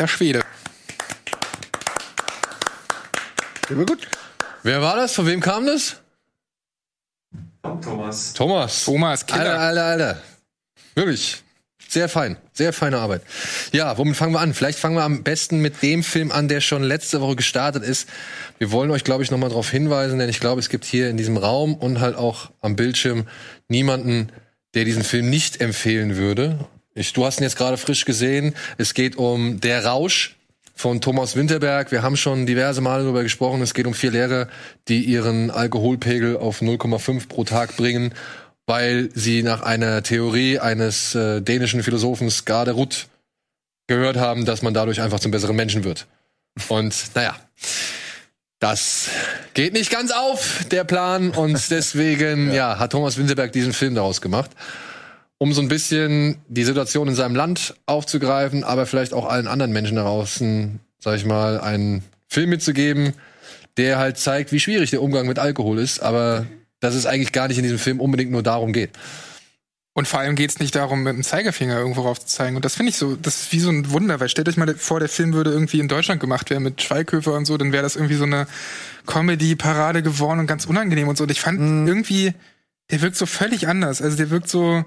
Alter 0.00 0.08
Schwede. 0.08 0.40
Immer 3.68 3.84
gut. 3.84 4.08
Wer 4.62 4.80
war 4.80 4.96
das? 4.96 5.12
Von 5.12 5.26
wem 5.26 5.40
kam 5.40 5.66
das? 5.66 5.96
Thomas. 7.82 8.32
Thomas. 8.32 8.84
Thomas, 8.86 9.26
Killer. 9.26 9.58
Alter, 9.58 9.60
alter, 9.60 9.84
alter. 9.84 10.22
Wirklich. 10.94 11.42
Sehr 11.86 12.08
fein. 12.08 12.38
Sehr 12.54 12.72
feine 12.72 12.96
Arbeit. 12.96 13.20
Ja, 13.72 13.98
womit 13.98 14.16
fangen 14.16 14.32
wir 14.32 14.40
an? 14.40 14.54
Vielleicht 14.54 14.78
fangen 14.78 14.96
wir 14.96 15.02
am 15.02 15.22
besten 15.22 15.60
mit 15.60 15.82
dem 15.82 16.02
Film 16.02 16.32
an, 16.32 16.48
der 16.48 16.62
schon 16.62 16.82
letzte 16.82 17.20
Woche 17.20 17.36
gestartet 17.36 17.82
ist. 17.84 18.08
Wir 18.56 18.72
wollen 18.72 18.90
euch, 18.92 19.04
glaube 19.04 19.22
ich, 19.22 19.30
nochmal 19.30 19.50
darauf 19.50 19.70
hinweisen, 19.70 20.18
denn 20.18 20.30
ich 20.30 20.40
glaube, 20.40 20.60
es 20.60 20.70
gibt 20.70 20.86
hier 20.86 21.10
in 21.10 21.18
diesem 21.18 21.36
Raum 21.36 21.74
und 21.74 22.00
halt 22.00 22.16
auch 22.16 22.50
am 22.62 22.74
Bildschirm 22.74 23.26
niemanden, 23.68 24.32
der 24.72 24.86
diesen 24.86 25.04
Film 25.04 25.28
nicht 25.28 25.60
empfehlen 25.60 26.16
würde. 26.16 26.58
Ich, 26.94 27.12
du 27.12 27.24
hast 27.24 27.40
ihn 27.40 27.44
jetzt 27.44 27.56
gerade 27.56 27.76
frisch 27.76 28.04
gesehen. 28.04 28.54
Es 28.76 28.94
geht 28.94 29.16
um 29.16 29.60
Der 29.60 29.84
Rausch 29.86 30.36
von 30.74 31.00
Thomas 31.00 31.36
Winterberg. 31.36 31.92
Wir 31.92 32.02
haben 32.02 32.16
schon 32.16 32.46
diverse 32.46 32.80
Male 32.80 33.04
darüber 33.04 33.22
gesprochen. 33.22 33.62
Es 33.62 33.74
geht 33.74 33.86
um 33.86 33.94
vier 33.94 34.10
Lehrer, 34.10 34.48
die 34.88 35.04
ihren 35.04 35.50
Alkoholpegel 35.50 36.36
auf 36.36 36.62
0,5 36.62 37.28
pro 37.28 37.44
Tag 37.44 37.76
bringen, 37.76 38.12
weil 38.66 39.10
sie 39.14 39.42
nach 39.44 39.62
einer 39.62 40.02
Theorie 40.02 40.58
eines 40.58 41.14
äh, 41.14 41.40
dänischen 41.40 41.84
Philosophen 41.84 42.28
Skaderud 42.28 43.06
gehört 43.86 44.16
haben, 44.16 44.44
dass 44.44 44.62
man 44.62 44.74
dadurch 44.74 45.00
einfach 45.00 45.20
zum 45.20 45.30
besseren 45.30 45.56
Menschen 45.56 45.84
wird. 45.84 46.06
Und 46.68 46.94
naja, 47.14 47.36
das 48.58 49.08
geht 49.54 49.74
nicht 49.74 49.92
ganz 49.92 50.10
auf, 50.10 50.64
der 50.72 50.82
Plan. 50.82 51.30
Und 51.30 51.58
deswegen, 51.70 52.52
ja. 52.52 52.80
hat 52.80 52.92
Thomas 52.92 53.16
Winterberg 53.16 53.52
diesen 53.52 53.72
Film 53.72 53.94
daraus 53.94 54.20
gemacht 54.20 54.50
um 55.42 55.54
so 55.54 55.62
ein 55.62 55.68
bisschen 55.68 56.36
die 56.48 56.64
Situation 56.64 57.08
in 57.08 57.14
seinem 57.14 57.34
Land 57.34 57.74
aufzugreifen, 57.86 58.62
aber 58.62 58.84
vielleicht 58.84 59.14
auch 59.14 59.26
allen 59.26 59.48
anderen 59.48 59.72
Menschen 59.72 59.96
da 59.96 60.02
draußen, 60.02 60.80
sag 60.98 61.16
ich 61.16 61.24
mal, 61.24 61.58
einen 61.58 62.04
Film 62.28 62.50
mitzugeben, 62.50 63.14
der 63.78 63.96
halt 63.96 64.18
zeigt, 64.18 64.52
wie 64.52 64.60
schwierig 64.60 64.90
der 64.90 65.00
Umgang 65.00 65.26
mit 65.26 65.38
Alkohol 65.38 65.78
ist, 65.78 66.00
aber 66.00 66.46
dass 66.80 66.94
es 66.94 67.06
eigentlich 67.06 67.32
gar 67.32 67.48
nicht 67.48 67.56
in 67.56 67.62
diesem 67.62 67.78
Film 67.78 68.00
unbedingt 68.00 68.30
nur 68.30 68.42
darum 68.42 68.74
geht. 68.74 68.90
Und 69.94 70.06
vor 70.06 70.20
allem 70.20 70.36
geht's 70.36 70.60
nicht 70.60 70.74
darum, 70.74 71.04
mit 71.04 71.14
dem 71.14 71.24
Zeigefinger 71.24 71.78
irgendwo 71.78 72.02
rauf 72.02 72.20
zu 72.20 72.26
zeigen. 72.26 72.56
Und 72.56 72.66
das 72.66 72.74
finde 72.74 72.90
ich 72.90 72.96
so, 72.96 73.16
das 73.16 73.40
ist 73.40 73.52
wie 73.52 73.60
so 73.60 73.70
ein 73.70 73.90
Wunder, 73.90 74.20
weil 74.20 74.28
stellt 74.28 74.48
euch 74.48 74.58
mal 74.58 74.74
vor, 74.74 75.00
der 75.00 75.08
Film 75.08 75.32
würde 75.32 75.52
irgendwie 75.52 75.80
in 75.80 75.88
Deutschland 75.88 76.20
gemacht 76.20 76.50
werden 76.50 76.64
mit 76.64 76.82
Schweighöfer 76.82 77.32
und 77.32 77.46
so, 77.46 77.56
dann 77.56 77.72
wäre 77.72 77.82
das 77.82 77.96
irgendwie 77.96 78.14
so 78.14 78.24
eine 78.24 78.46
Comedy-Parade 79.06 80.02
geworden 80.02 80.40
und 80.40 80.46
ganz 80.46 80.66
unangenehm 80.66 81.08
und 81.08 81.16
so. 81.16 81.24
Und 81.24 81.30
ich 81.30 81.40
fand 81.40 81.88
irgendwie, 81.88 82.34
der 82.90 83.00
wirkt 83.00 83.16
so 83.16 83.24
völlig 83.24 83.68
anders. 83.68 84.02
Also 84.02 84.18
der 84.18 84.28
wirkt 84.28 84.50
so, 84.50 84.84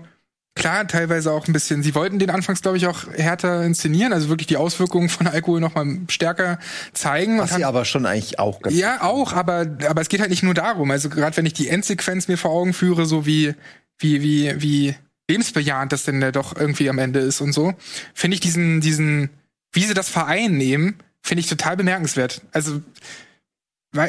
Klar, 0.56 0.88
teilweise 0.88 1.32
auch 1.32 1.48
ein 1.48 1.54
bisschen. 1.54 1.82
Sie 1.82 1.96
wollten 1.96 2.20
den 2.20 2.30
anfangs, 2.30 2.62
glaube 2.62 2.78
ich, 2.78 2.86
auch 2.86 3.08
härter 3.12 3.63
inszenieren, 3.63 4.13
also 4.13 4.30
wirklich 4.30 4.46
die 4.48 4.58
Auswirkungen 4.58 5.10
von 5.10 5.26
Alkohol 5.26 5.60
noch 5.60 5.74
mal 5.74 5.98
stärker 6.10 6.60
zeigen. 6.94 7.39
Was 7.39 7.56
sie 7.56 7.66
aber 7.66 7.86
schon 7.86 8.06
eigentlich 8.06 8.38
auch 8.38 8.62
ganz 8.62 8.76
Ja, 8.76 9.02
auch, 9.02 9.34
aber 9.34 9.66
aber 9.88 10.02
es 10.02 10.10
geht 10.10 10.20
halt 10.20 10.30
nicht 10.30 10.44
nur 10.44 10.54
darum. 10.54 10.92
Also 10.92 11.10
gerade 11.10 11.36
wenn 11.38 11.48
ich 11.48 11.54
die 11.54 11.70
Endsequenz 11.70 12.28
mir 12.28 12.38
vor 12.38 12.52
Augen 12.52 12.74
führe, 12.74 13.08
so 13.08 13.26
wie 13.26 13.56
wie 13.98 14.22
wie 14.22 14.54
wie 14.62 14.96
lebensbejahend 15.28 15.92
das 15.92 16.04
denn 16.04 16.22
da 16.22 16.32
doch 16.32 16.56
irgendwie 16.56 16.89
am 16.89 17.00
Ende 17.00 17.20
ist 17.20 17.42
und 17.42 17.52
so, 17.52 17.74
finde 18.13 18.36
ich 18.36 18.42
diesen 18.42 18.80
diesen 18.80 19.32
wie 19.72 19.86
sie 19.86 19.96
das 19.96 20.10
vereinnehmen, 20.10 20.96
finde 21.24 21.39
ich 21.39 21.48
total 21.48 21.78
bemerkenswert. 21.78 22.42
Also 22.52 22.80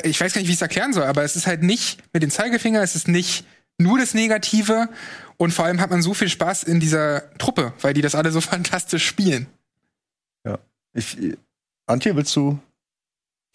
ich 0.03 0.21
weiß 0.21 0.35
gar 0.35 0.41
nicht, 0.41 0.49
wie 0.49 0.53
ich 0.53 0.59
es 0.59 0.63
erklären 0.63 0.93
soll, 0.93 1.05
aber 1.05 1.25
es 1.25 1.37
ist 1.37 1.47
halt 1.47 1.63
nicht 1.63 2.03
mit 2.13 2.23
dem 2.23 2.31
Zeigefinger, 2.31 2.83
es 2.83 2.95
ist 2.95 3.09
nicht 3.09 3.47
nur 3.79 3.99
das 3.99 4.15
Negative 4.15 4.89
und 5.37 5.53
vor 5.53 5.65
allem 5.65 5.81
hat 5.81 5.91
man 5.91 6.03
so 6.03 6.15
viel 6.15 6.29
Spaß 6.29 6.65
in 6.65 6.81
dieser 6.81 7.35
Truppe, 7.39 7.73
weil 7.81 7.95
die 7.95 8.03
das 8.03 8.15
alle 8.15 8.31
so 8.31 8.41
fantastisch 8.55 9.07
spielen. 9.07 9.47
Ja. 10.47 10.59
Ich, 10.95 11.17
Antje, 11.87 12.17
willst 12.17 12.35
du? 12.37 12.59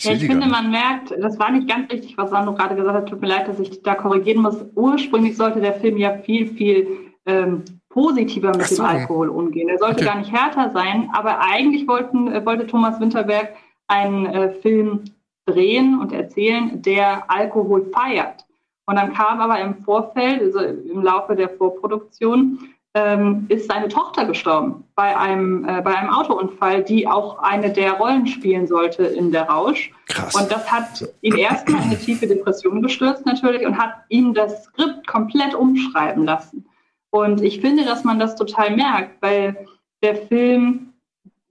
Ja, 0.01 0.13
ich 0.13 0.25
finde, 0.25 0.47
man 0.47 0.71
merkt, 0.71 1.11
das 1.19 1.37
war 1.39 1.51
nicht 1.51 1.67
ganz 1.67 1.91
richtig, 1.91 2.17
was 2.17 2.29
Sandro 2.29 2.53
gerade 2.53 2.75
gesagt 2.75 2.95
hat. 2.95 3.09
Tut 3.09 3.19
mir 3.19 3.27
leid, 3.27 3.49
dass 3.49 3.59
ich 3.59 3.83
da 3.83 3.95
korrigieren 3.95 4.41
muss. 4.41 4.55
Ursprünglich 4.75 5.35
sollte 5.35 5.59
der 5.59 5.73
Film 5.73 5.97
ja 5.97 6.17
viel, 6.19 6.47
viel 6.53 6.87
ähm, 7.25 7.65
positiver 7.89 8.55
mit 8.55 8.67
so. 8.67 8.77
dem 8.77 8.85
Alkohol 8.85 9.27
umgehen. 9.29 9.67
Er 9.67 9.77
sollte 9.77 9.95
Okay. 9.95 10.05
gar 10.05 10.17
nicht 10.19 10.31
härter 10.31 10.71
sein, 10.71 11.09
aber 11.11 11.39
eigentlich 11.41 11.85
wollten, 11.87 12.31
äh, 12.31 12.45
wollte 12.45 12.65
Thomas 12.65 12.99
Winterberg 13.01 13.53
einen 13.87 14.25
äh, 14.27 14.53
Film 14.61 15.03
drehen 15.45 15.99
und 15.99 16.13
erzählen, 16.13 16.81
der 16.81 17.29
Alkohol 17.29 17.89
feiert. 17.91 18.45
Und 18.89 18.95
dann 18.95 19.13
kam 19.13 19.39
aber 19.39 19.59
im 19.59 19.83
Vorfeld, 19.83 20.41
also 20.41 20.61
im 20.61 21.03
Laufe 21.03 21.35
der 21.35 21.47
Vorproduktion, 21.47 22.57
ähm, 22.95 23.45
ist 23.47 23.67
seine 23.67 23.87
Tochter 23.87 24.25
gestorben 24.25 24.83
bei 24.95 25.15
einem, 25.15 25.63
äh, 25.63 25.79
bei 25.83 25.95
einem 25.95 26.09
Autounfall, 26.09 26.83
die 26.83 27.07
auch 27.07 27.37
eine 27.37 27.69
der 27.69 27.91
Rollen 27.93 28.25
spielen 28.25 28.65
sollte 28.65 29.03
in 29.03 29.31
Der 29.31 29.43
Rausch. 29.43 29.91
Krass. 30.07 30.33
Und 30.33 30.51
das 30.51 30.71
hat 30.71 31.07
ihn 31.21 31.35
erstmal 31.35 31.83
in 31.83 31.89
eine 31.89 31.99
tiefe 31.99 32.25
Depression 32.25 32.81
gestürzt 32.81 33.27
natürlich 33.27 33.63
und 33.63 33.77
hat 33.77 33.93
ihm 34.09 34.33
das 34.33 34.63
Skript 34.63 35.05
komplett 35.05 35.53
umschreiben 35.53 36.25
lassen. 36.25 36.65
Und 37.11 37.43
ich 37.43 37.61
finde, 37.61 37.85
dass 37.85 38.03
man 38.03 38.17
das 38.17 38.35
total 38.35 38.75
merkt, 38.75 39.21
weil 39.21 39.67
der 40.01 40.15
Film 40.15 40.93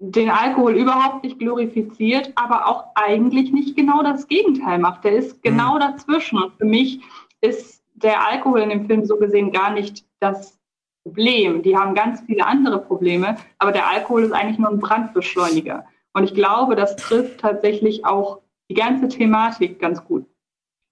den 0.01 0.31
Alkohol 0.31 0.75
überhaupt 0.75 1.23
nicht 1.23 1.39
glorifiziert, 1.39 2.33
aber 2.35 2.67
auch 2.67 2.87
eigentlich 2.97 3.53
nicht 3.53 3.77
genau 3.77 4.03
das 4.03 4.27
Gegenteil 4.27 4.81
macht. 4.81 5.05
Der 5.05 5.13
ist 5.13 5.41
genau 5.45 5.79
dazwischen. 5.79 6.43
Und 6.43 6.53
für 6.57 6.65
mich 6.65 7.01
ist 7.41 7.83
der 7.95 8.27
Alkohol 8.27 8.61
in 8.61 8.71
dem 8.71 8.87
Film 8.87 9.05
so 9.05 9.17
gesehen 9.17 9.53
gar 9.53 9.73
nicht 9.73 10.05
das 10.21 10.59
Problem. 11.05 11.63
Die 11.63 11.77
haben 11.77 11.95
ganz 11.95 12.21
viele 12.27 12.47
andere 12.47 12.81
Probleme, 12.81 13.37
aber 13.59 13.73
der 13.73 13.89
Alkohol 13.89 14.25
ist 14.25 14.33
eigentlich 14.33 14.59
nur 14.59 14.71
ein 14.71 14.79
Brandbeschleuniger. 14.79 15.85
Und 16.13 16.25
ich 16.25 16.35
glaube, 16.35 16.77
das 16.77 16.97
trifft 16.97 17.41
tatsächlich 17.41 18.05
auch 18.05 18.41
die 18.71 18.75
ganze 18.75 19.09
Thematik 19.09 19.79
ganz 19.79 20.05
gut. 20.05 20.27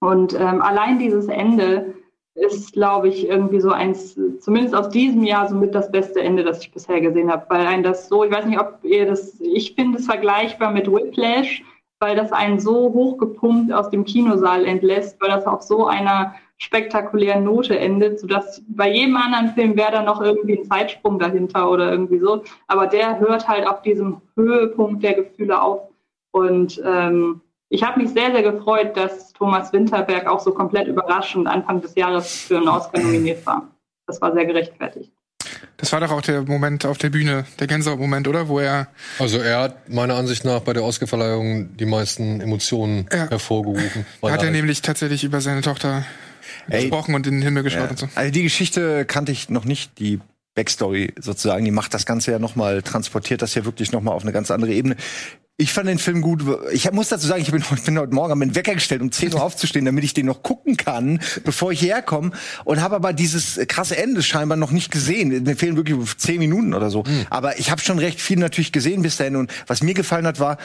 Und 0.00 0.34
ähm, 0.34 0.62
allein 0.62 0.98
dieses 0.98 1.28
Ende 1.28 1.94
ist, 2.34 2.74
glaube 2.74 3.08
ich, 3.08 3.28
irgendwie 3.28 3.60
so 3.60 3.70
eins, 3.70 4.18
zumindest 4.40 4.74
aus 4.74 4.90
diesem 4.90 5.24
Jahr, 5.24 5.48
somit 5.48 5.74
das 5.74 5.90
beste 5.90 6.20
Ende, 6.20 6.44
das 6.44 6.60
ich 6.60 6.70
bisher 6.70 7.00
gesehen 7.00 7.30
habe. 7.30 7.46
Weil 7.48 7.66
ein 7.66 7.82
das 7.82 8.08
so, 8.08 8.24
ich 8.24 8.30
weiß 8.30 8.44
nicht, 8.44 8.60
ob 8.60 8.78
ihr 8.84 9.06
das, 9.06 9.40
ich 9.40 9.74
finde 9.74 9.98
es 9.98 10.06
vergleichbar 10.06 10.70
mit 10.70 10.90
Whiplash, 10.90 11.62
weil 11.98 12.16
das 12.16 12.32
einen 12.32 12.60
so 12.60 12.92
hochgepumpt 12.92 13.72
aus 13.72 13.90
dem 13.90 14.04
Kinosaal 14.04 14.64
entlässt, 14.64 15.20
weil 15.20 15.30
das 15.30 15.46
auf 15.46 15.62
so 15.62 15.86
einer 15.86 16.34
spektakulären 16.58 17.44
Note 17.44 17.78
endet, 17.78 18.20
sodass 18.20 18.62
bei 18.68 18.90
jedem 18.90 19.16
anderen 19.16 19.48
Film 19.50 19.76
wäre 19.76 19.92
da 19.92 20.02
noch 20.02 20.20
irgendwie 20.20 20.58
ein 20.58 20.64
Zeitsprung 20.64 21.18
dahinter 21.18 21.70
oder 21.70 21.90
irgendwie 21.90 22.18
so. 22.18 22.42
Aber 22.66 22.86
der 22.86 23.18
hört 23.20 23.46
halt 23.46 23.66
auf 23.66 23.82
diesem 23.82 24.22
Höhepunkt 24.36 25.02
der 25.02 25.14
Gefühle 25.14 25.60
auf. 25.60 25.88
Und 26.32 26.80
ähm, 26.84 27.40
ich 27.68 27.82
habe 27.82 28.00
mich 28.00 28.10
sehr, 28.10 28.30
sehr 28.32 28.42
gefreut, 28.42 28.96
dass 28.96 29.32
Thomas 29.32 29.72
Winterberg 29.72 30.26
auch 30.26 30.40
so 30.40 30.52
komplett 30.52 30.86
überraschend 30.86 31.46
Anfang 31.46 31.80
des 31.80 31.94
Jahres 31.94 32.42
für 32.42 32.58
einen 32.58 32.68
Oscar 32.68 33.00
nominiert 33.00 33.44
war. 33.44 33.68
Das 34.06 34.20
war 34.22 34.32
sehr 34.32 34.46
gerechtfertigt. 34.46 35.12
Das 35.76 35.92
war 35.92 36.00
doch 36.00 36.10
auch 36.10 36.22
der 36.22 36.42
Moment 36.42 36.86
auf 36.86 36.98
der 36.98 37.10
Bühne, 37.10 37.44
der 37.58 37.66
Gänsehaut-Moment, 37.66 38.28
oder? 38.28 38.48
Wo 38.48 38.58
er 38.60 38.88
Also 39.18 39.38
er 39.38 39.60
hat 39.60 39.88
meiner 39.88 40.14
Ansicht 40.16 40.44
nach 40.44 40.60
bei 40.60 40.72
der 40.72 40.84
Oscarverleihung 40.84 41.76
die 41.76 41.86
meisten 41.86 42.40
Emotionen 42.40 43.06
Ja. 43.12 43.28
hervorgerufen. 43.30 44.06
Hat 44.22 44.42
er 44.42 44.50
nämlich 44.50 44.82
tatsächlich 44.82 45.24
über 45.24 45.40
seine 45.40 45.60
Tochter 45.62 46.04
Ey. 46.68 46.82
gesprochen 46.82 47.14
und 47.14 47.26
in 47.26 47.34
den 47.34 47.42
Himmel 47.42 47.62
geschaut 47.62 47.84
Ja. 47.84 47.90
und 47.90 47.98
so. 47.98 48.08
Also 48.14 48.32
die 48.32 48.42
Geschichte 48.42 49.04
kannte 49.04 49.32
ich 49.32 49.48
noch 49.50 49.64
nicht, 49.64 49.98
die 49.98 50.20
Backstory 50.54 51.12
sozusagen, 51.20 51.64
die 51.66 51.70
macht 51.70 51.92
das 51.92 52.06
Ganze 52.06 52.32
ja 52.32 52.38
nochmal, 52.38 52.82
transportiert 52.82 53.42
das 53.42 53.54
ja 53.54 53.64
wirklich 53.66 53.92
nochmal 53.92 54.14
auf 54.14 54.22
eine 54.22 54.32
ganz 54.32 54.50
andere 54.50 54.72
Ebene. 54.72 54.96
Ich 55.58 55.72
fand 55.72 55.88
den 55.88 55.98
Film 55.98 56.20
gut. 56.20 56.44
Ich 56.70 56.92
muss 56.92 57.08
dazu 57.08 57.26
sagen, 57.26 57.40
ich 57.40 57.50
bin, 57.50 57.64
ich 57.74 57.82
bin 57.82 57.98
heute 57.98 58.14
Morgen 58.14 58.30
am 58.30 58.54
Wecker 58.54 58.74
gestellt, 58.74 59.00
um 59.00 59.10
10 59.10 59.32
Uhr 59.32 59.42
aufzustehen, 59.42 59.86
damit 59.86 60.04
ich 60.04 60.12
den 60.12 60.26
noch 60.26 60.42
gucken 60.42 60.76
kann, 60.76 61.18
bevor 61.44 61.72
ich 61.72 61.80
hierher 61.80 62.02
komme. 62.02 62.32
Und 62.64 62.82
habe 62.82 62.94
aber 62.94 63.14
dieses 63.14 63.58
krasse 63.66 63.96
Ende 63.96 64.22
scheinbar 64.22 64.58
noch 64.58 64.70
nicht 64.70 64.90
gesehen. 64.90 65.44
Mir 65.44 65.56
fehlen 65.56 65.78
wirklich 65.78 65.96
10 66.14 66.40
Minuten 66.40 66.74
oder 66.74 66.90
so. 66.90 67.04
Aber 67.30 67.58
ich 67.58 67.70
habe 67.70 67.80
schon 67.80 67.98
recht 67.98 68.20
viel 68.20 68.38
natürlich 68.38 68.70
gesehen 68.70 69.00
bis 69.00 69.16
dahin. 69.16 69.36
Und 69.36 69.50
was 69.66 69.82
mir 69.82 69.94
gefallen 69.94 70.26
hat, 70.26 70.40
war, 70.40 70.58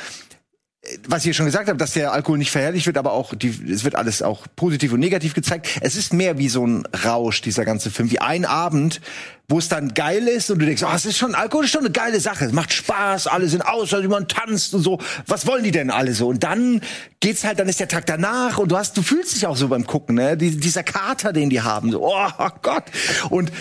was 1.08 1.24
ihr 1.26 1.34
schon 1.34 1.46
gesagt 1.46 1.70
habt, 1.70 1.80
dass 1.80 1.94
der 1.94 2.12
Alkohol 2.12 2.40
nicht 2.40 2.50
verherrlicht 2.50 2.88
wird, 2.88 2.98
aber 2.98 3.14
auch 3.14 3.36
die, 3.36 3.50
es 3.72 3.84
wird 3.84 3.96
alles 3.96 4.24
auch 4.24 4.48
positiv 4.56 4.94
und 4.94 5.00
negativ 5.00 5.36
gezeigt. 5.36 5.68
Es 5.82 5.96
ist 5.96 6.12
mehr 6.12 6.40
wie 6.40 6.50
so 6.50 6.66
ein 6.66 6.88
Rausch, 7.06 7.42
dieser 7.42 7.66
ganze 7.66 7.92
Film, 7.92 8.10
wie 8.10 8.20
ein 8.20 8.46
Abend, 8.46 9.00
wo 9.48 9.60
es 9.60 9.70
dann 9.70 9.94
geil 9.94 10.28
ist 10.28 10.50
und 10.50 10.58
du 10.58 10.66
denkst, 10.66 10.82
oh, 10.84 10.92
es 10.96 11.06
ist 11.06 11.20
schon, 11.20 11.36
Alkohol 11.36 11.66
ist 11.66 11.72
schon 11.72 11.82
eine 11.82 11.92
geile 11.92 12.20
Sache, 12.20 12.46
es 12.46 12.52
macht 12.52 12.74
Spaß, 12.74 13.28
alle 13.28 13.48
sind 13.48 13.62
aus, 13.62 13.94
also 13.94 14.10
man 14.10 14.28
tanzt 14.28 14.74
und 14.74 14.82
so. 14.82 14.98
Was 15.28 15.46
wollen 15.46 15.64
die 15.64 15.72
denn 15.72 15.92
alle 15.92 16.16
so? 16.16 16.28
Und 16.28 16.44
dann 16.44 16.82
geht's 17.20 17.44
halt, 17.44 17.60
dann 17.60 17.70
ist 17.70 17.80
der 17.80 17.88
Tag 17.88 18.08
danach 18.08 18.58
und 18.58 18.72
du 18.72 18.78
hast, 18.78 18.98
du 18.98 19.04
fühlst 19.04 19.36
dich 19.36 19.46
auch 19.46 19.58
so 19.58 19.68
beim 19.68 19.86
Gucken, 19.86 20.16
ne? 20.16 20.36
Die, 20.36 20.58
dieser 20.58 20.84
Kater, 20.84 21.32
den 21.32 21.52
die 21.52 21.62
haben, 21.62 21.92
so, 21.92 22.04
oh 22.04 22.50
Gott. 22.64 22.86
Und 23.30 23.52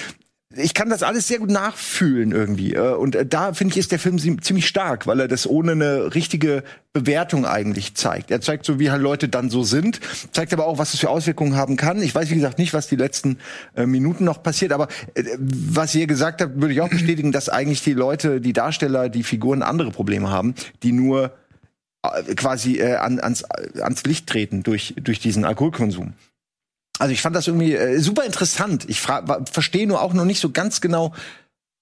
ich 0.57 0.75
kann 0.75 0.91
das 0.91 1.05
alles 1.05 1.29
sehr 1.29 1.39
gut 1.39 1.51
nachfühlen 1.51 2.33
irgendwie. 2.33 2.75
Äh, 2.75 2.95
Und 2.95 3.15
äh, 3.15 3.25
da 3.25 3.53
finde 3.55 3.73
ich, 3.73 3.79
ist 3.79 3.93
der 3.93 3.99
Film 4.01 4.17
zie- 4.19 4.41
ziemlich 4.41 4.67
stark, 4.67 5.07
weil 5.07 5.21
er 5.21 5.29
das 5.29 5.47
ohne 5.47 5.73
eine 5.73 6.15
richtige 6.15 6.65
Bewertung 6.93 7.47
eigentlich 7.47 7.95
zeigt. 7.95 8.33
Er 8.33 8.41
zeigt 8.41 8.67
so, 8.67 8.81
wie 8.81 8.91
halt 8.91 9.01
Leute 9.01 9.29
dann 9.29 9.49
so 9.49 9.63
sind, 9.63 10.01
zeigt 10.33 10.53
aber 10.53 10.67
auch, 10.67 10.79
was 10.79 10.93
es 10.93 10.99
für 11.01 11.09
Auswirkungen 11.09 11.55
haben 11.55 11.77
kann. 11.77 12.03
Ich 12.03 12.13
weiß, 12.15 12.31
wie 12.31 12.35
gesagt, 12.35 12.59
nicht, 12.59 12.75
was 12.75 12.89
die 12.89 12.97
letzten 12.97 13.39
äh, 13.77 13.87
Minuten 13.87 14.25
noch 14.25 14.43
passiert, 14.43 14.73
aber 14.73 14.89
äh, 15.15 15.23
was 15.39 15.95
ihr 15.95 16.09
gesagt 16.09 16.43
habt, 16.43 16.61
würde 16.61 16.75
ich 16.75 16.81
auch 16.81 16.91
bestätigen, 16.91 17.31
dass 17.31 17.49
eigentlich 17.49 17.85
die 17.85 17.93
Leute, 17.95 18.41
die 18.41 18.53
Darsteller, 18.53 19.09
die 19.09 19.23
Figuren 19.23 19.63
andere 19.63 19.93
Probleme 19.93 20.31
haben, 20.31 20.57
die 20.83 20.91
nur 20.91 21.33
äh, 22.03 22.35
quasi 22.35 22.79
äh, 22.81 22.97
an, 22.97 23.21
ans, 23.21 23.45
ans 23.45 24.03
Licht 24.03 24.27
treten 24.27 24.65
durch, 24.65 24.95
durch 25.01 25.21
diesen 25.21 25.45
Alkoholkonsum. 25.45 26.15
Also 27.01 27.13
ich 27.13 27.23
fand 27.23 27.35
das 27.35 27.47
irgendwie 27.47 27.75
äh, 27.75 27.99
super 27.99 28.25
interessant. 28.25 28.85
Ich 28.89 29.01
verstehe 29.01 29.87
nur 29.87 30.03
auch 30.03 30.13
noch 30.13 30.25
nicht 30.25 30.41
so 30.41 30.51
ganz 30.51 30.81
genau, 30.81 31.15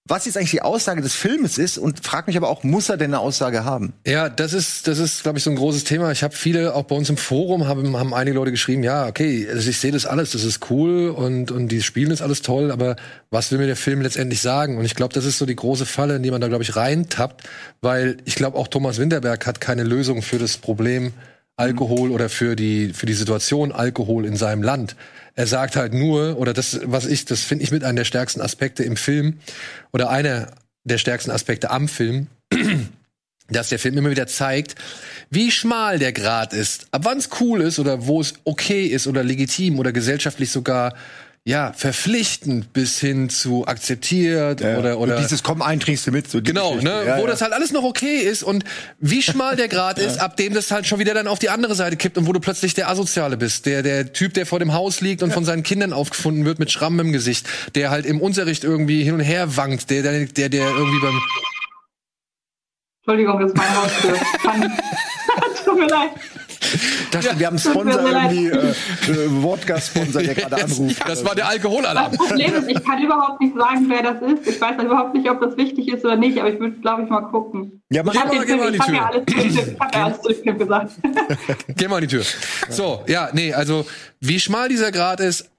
was 0.08 0.24
jetzt 0.24 0.38
eigentlich 0.38 0.52
die 0.52 0.62
Aussage 0.62 1.02
des 1.02 1.14
Filmes 1.14 1.58
ist 1.58 1.76
und 1.76 2.04
frage 2.04 2.28
mich 2.28 2.36
aber 2.36 2.48
auch, 2.48 2.64
muss 2.64 2.88
er 2.88 2.96
denn 2.96 3.12
eine 3.12 3.20
Aussage 3.20 3.64
haben? 3.64 3.92
Ja, 4.06 4.30
das 4.30 4.54
ist, 4.54 4.88
das 4.88 4.98
ist, 4.98 5.22
glaube 5.22 5.36
ich, 5.36 5.44
so 5.44 5.50
ein 5.50 5.56
großes 5.56 5.84
Thema. 5.84 6.10
Ich 6.12 6.22
habe 6.22 6.34
viele, 6.34 6.74
auch 6.74 6.84
bei 6.84 6.96
uns 6.96 7.10
im 7.10 7.18
Forum, 7.18 7.68
haben, 7.68 7.96
haben 7.96 8.14
einige 8.14 8.36
Leute 8.36 8.50
geschrieben, 8.50 8.82
ja, 8.82 9.06
okay, 9.06 9.46
also 9.50 9.68
ich 9.68 9.78
sehe 9.78 9.92
das 9.92 10.06
alles, 10.06 10.30
das 10.30 10.44
ist 10.44 10.70
cool 10.70 11.10
und, 11.10 11.50
und 11.50 11.68
die 11.68 11.82
spielen 11.82 12.10
ist 12.10 12.22
alles 12.22 12.40
toll, 12.40 12.70
aber 12.70 12.96
was 13.30 13.52
will 13.52 13.58
mir 13.58 13.66
der 13.66 13.76
Film 13.76 14.00
letztendlich 14.00 14.40
sagen? 14.40 14.78
Und 14.78 14.86
ich 14.86 14.94
glaube, 14.94 15.12
das 15.12 15.26
ist 15.26 15.36
so 15.36 15.44
die 15.44 15.56
große 15.56 15.84
Falle, 15.84 16.16
in 16.16 16.22
die 16.22 16.30
man 16.30 16.40
da, 16.40 16.48
glaube 16.48 16.62
ich, 16.62 16.74
reintappt, 16.74 17.46
weil 17.82 18.16
ich 18.24 18.34
glaube, 18.34 18.56
auch 18.56 18.68
Thomas 18.68 18.98
Winterberg 18.98 19.46
hat 19.46 19.60
keine 19.60 19.82
Lösung 19.82 20.22
für 20.22 20.38
das 20.38 20.56
Problem 20.56 21.12
Alkohol 21.58 22.12
oder 22.12 22.28
für 22.28 22.56
die, 22.56 22.92
für 22.94 23.06
die 23.06 23.14
Situation 23.14 23.72
Alkohol 23.72 24.24
in 24.24 24.36
seinem 24.36 24.62
Land. 24.62 24.96
Er 25.34 25.46
sagt 25.46 25.76
halt 25.76 25.92
nur, 25.92 26.38
oder 26.38 26.52
das, 26.52 26.80
was 26.84 27.04
ich, 27.04 27.24
das 27.24 27.42
finde 27.42 27.64
ich 27.64 27.70
mit 27.70 27.84
einer 27.84 27.96
der 27.96 28.04
stärksten 28.04 28.40
Aspekte 28.40 28.84
im 28.84 28.96
Film, 28.96 29.38
oder 29.92 30.08
einer 30.08 30.52
der 30.84 30.98
stärksten 30.98 31.30
Aspekte 31.30 31.70
am 31.70 31.88
Film, 31.88 32.28
dass 33.48 33.70
der 33.70 33.78
Film 33.78 33.98
immer 33.98 34.10
wieder 34.10 34.26
zeigt, 34.26 34.76
wie 35.30 35.50
schmal 35.50 35.98
der 35.98 36.12
Grad 36.12 36.52
ist, 36.52 36.86
ab 36.92 37.02
wann 37.04 37.18
es 37.18 37.28
cool 37.40 37.60
ist 37.60 37.78
oder 37.78 38.06
wo 38.06 38.20
es 38.20 38.34
okay 38.44 38.86
ist 38.86 39.06
oder 39.06 39.24
legitim 39.24 39.78
oder 39.78 39.92
gesellschaftlich 39.92 40.50
sogar 40.50 40.94
ja 41.44 41.72
verpflichtend 41.72 42.72
bis 42.72 42.98
hin 43.00 43.30
zu 43.30 43.66
akzeptiert 43.66 44.60
oder 44.60 44.98
oder 44.98 45.16
Und 45.16 45.22
dieses 45.22 45.42
Komm 45.42 45.62
ein, 45.62 45.80
trinkst 45.80 46.06
du 46.06 46.10
mit. 46.12 46.30
So 46.30 46.42
Genau, 46.42 46.74
Geschichte. 46.74 46.90
ne, 46.90 47.06
Ja, 47.06 47.16
wo 47.18 47.22
ja. 47.22 47.26
das 47.28 47.40
halt 47.40 47.52
alles 47.52 47.72
noch 47.72 47.84
okay 47.84 48.18
ist 48.18 48.42
und 48.42 48.64
wie 48.98 49.22
schmal 49.22 49.56
der 49.56 49.68
Grad 49.68 49.98
ist, 49.98 50.18
ab 50.18 50.36
dem 50.36 50.52
das 50.52 50.70
halt 50.70 50.86
schon 50.86 50.98
wieder 50.98 51.14
dann 51.14 51.26
auf 51.26 51.38
die 51.38 51.48
andere 51.48 51.74
Seite 51.74 51.96
kippt 51.96 52.18
und 52.18 52.26
wo 52.26 52.32
du 52.32 52.40
plötzlich 52.40 52.74
der 52.74 52.90
Asoziale 52.90 53.36
bist, 53.36 53.64
der 53.66 53.82
der 53.82 54.12
Typ, 54.12 54.34
der 54.34 54.44
vor 54.46 54.58
dem 54.58 54.72
Haus 54.74 55.00
liegt 55.00 55.22
und 55.22 55.32
von 55.32 55.44
seinen 55.44 55.62
Kindern 55.62 55.92
aufgefunden 55.92 56.44
wird 56.44 56.58
mit 56.58 56.70
Schrammen 56.70 57.06
im 57.06 57.12
Gesicht, 57.12 57.46
der 57.74 57.90
halt 57.90 58.04
im 58.04 58.20
Unterricht 58.20 58.64
irgendwie 58.64 59.02
hin 59.02 59.14
und 59.14 59.20
her 59.20 59.56
wankt, 59.56 59.88
der 59.90 60.02
der 60.02 60.26
der, 60.26 60.48
der 60.50 60.68
irgendwie 60.68 61.00
beim 61.00 61.18
Entschuldigung, 63.00 63.40
das 63.40 63.52
ist 63.52 63.56
mein 63.56 63.74
Haustür. 63.74 64.18
Tut 65.64 65.78
mir 65.78 65.86
leid. 65.86 66.10
Das, 67.10 67.24
wir 67.38 67.46
haben 67.46 67.56
einen 67.56 67.58
Sponsor 67.58 68.02
irgendwie, 68.02 68.46
äh, 68.48 68.70
äh, 69.10 69.42
Wodka-Sponsor, 69.42 70.22
der 70.22 70.34
gerade 70.34 70.62
anruft. 70.62 71.08
Das 71.08 71.24
war 71.24 71.34
der 71.34 71.48
Alkoholalarm. 71.48 72.12
Das 72.12 72.18
Problem 72.18 72.54
ist, 72.54 72.68
ich 72.68 72.84
kann 72.84 73.02
überhaupt 73.02 73.40
nicht 73.40 73.56
sagen, 73.56 73.86
wer 73.88 74.02
das 74.02 74.22
ist. 74.22 74.46
Ich 74.46 74.60
weiß 74.60 74.82
überhaupt 74.82 75.14
nicht, 75.14 75.30
ob 75.30 75.40
das 75.40 75.56
wichtig 75.56 75.88
ist 75.88 76.04
oder 76.04 76.16
nicht, 76.16 76.38
aber 76.38 76.52
ich 76.52 76.60
würde, 76.60 76.76
glaube 76.80 77.04
ich, 77.04 77.08
mal 77.08 77.22
gucken. 77.22 77.82
Ja, 77.90 78.02
mach 78.02 78.14
ich 78.14 78.20
habe 78.20 78.36
mal, 78.36 78.44
geh 78.44 78.56
mal 78.56 78.66
an 78.66 78.72
die 78.74 78.78
Tür. 78.78 78.94
ja 78.94 79.10
ich 79.44 79.80
hab 79.80 79.94
ja 79.94 80.04
alles 80.04 80.20
durchgehend 80.20 80.58
gesagt. 80.58 80.92
Geh 81.76 81.88
mal 81.88 81.96
an 81.96 82.02
die 82.02 82.08
Tür. 82.08 82.24
So, 82.68 83.02
ja, 83.06 83.30
nee, 83.32 83.54
also 83.54 83.86
wie 84.20 84.38
schmal 84.38 84.68
dieser 84.68 84.92
Grad 84.92 85.20
ist, 85.20 85.50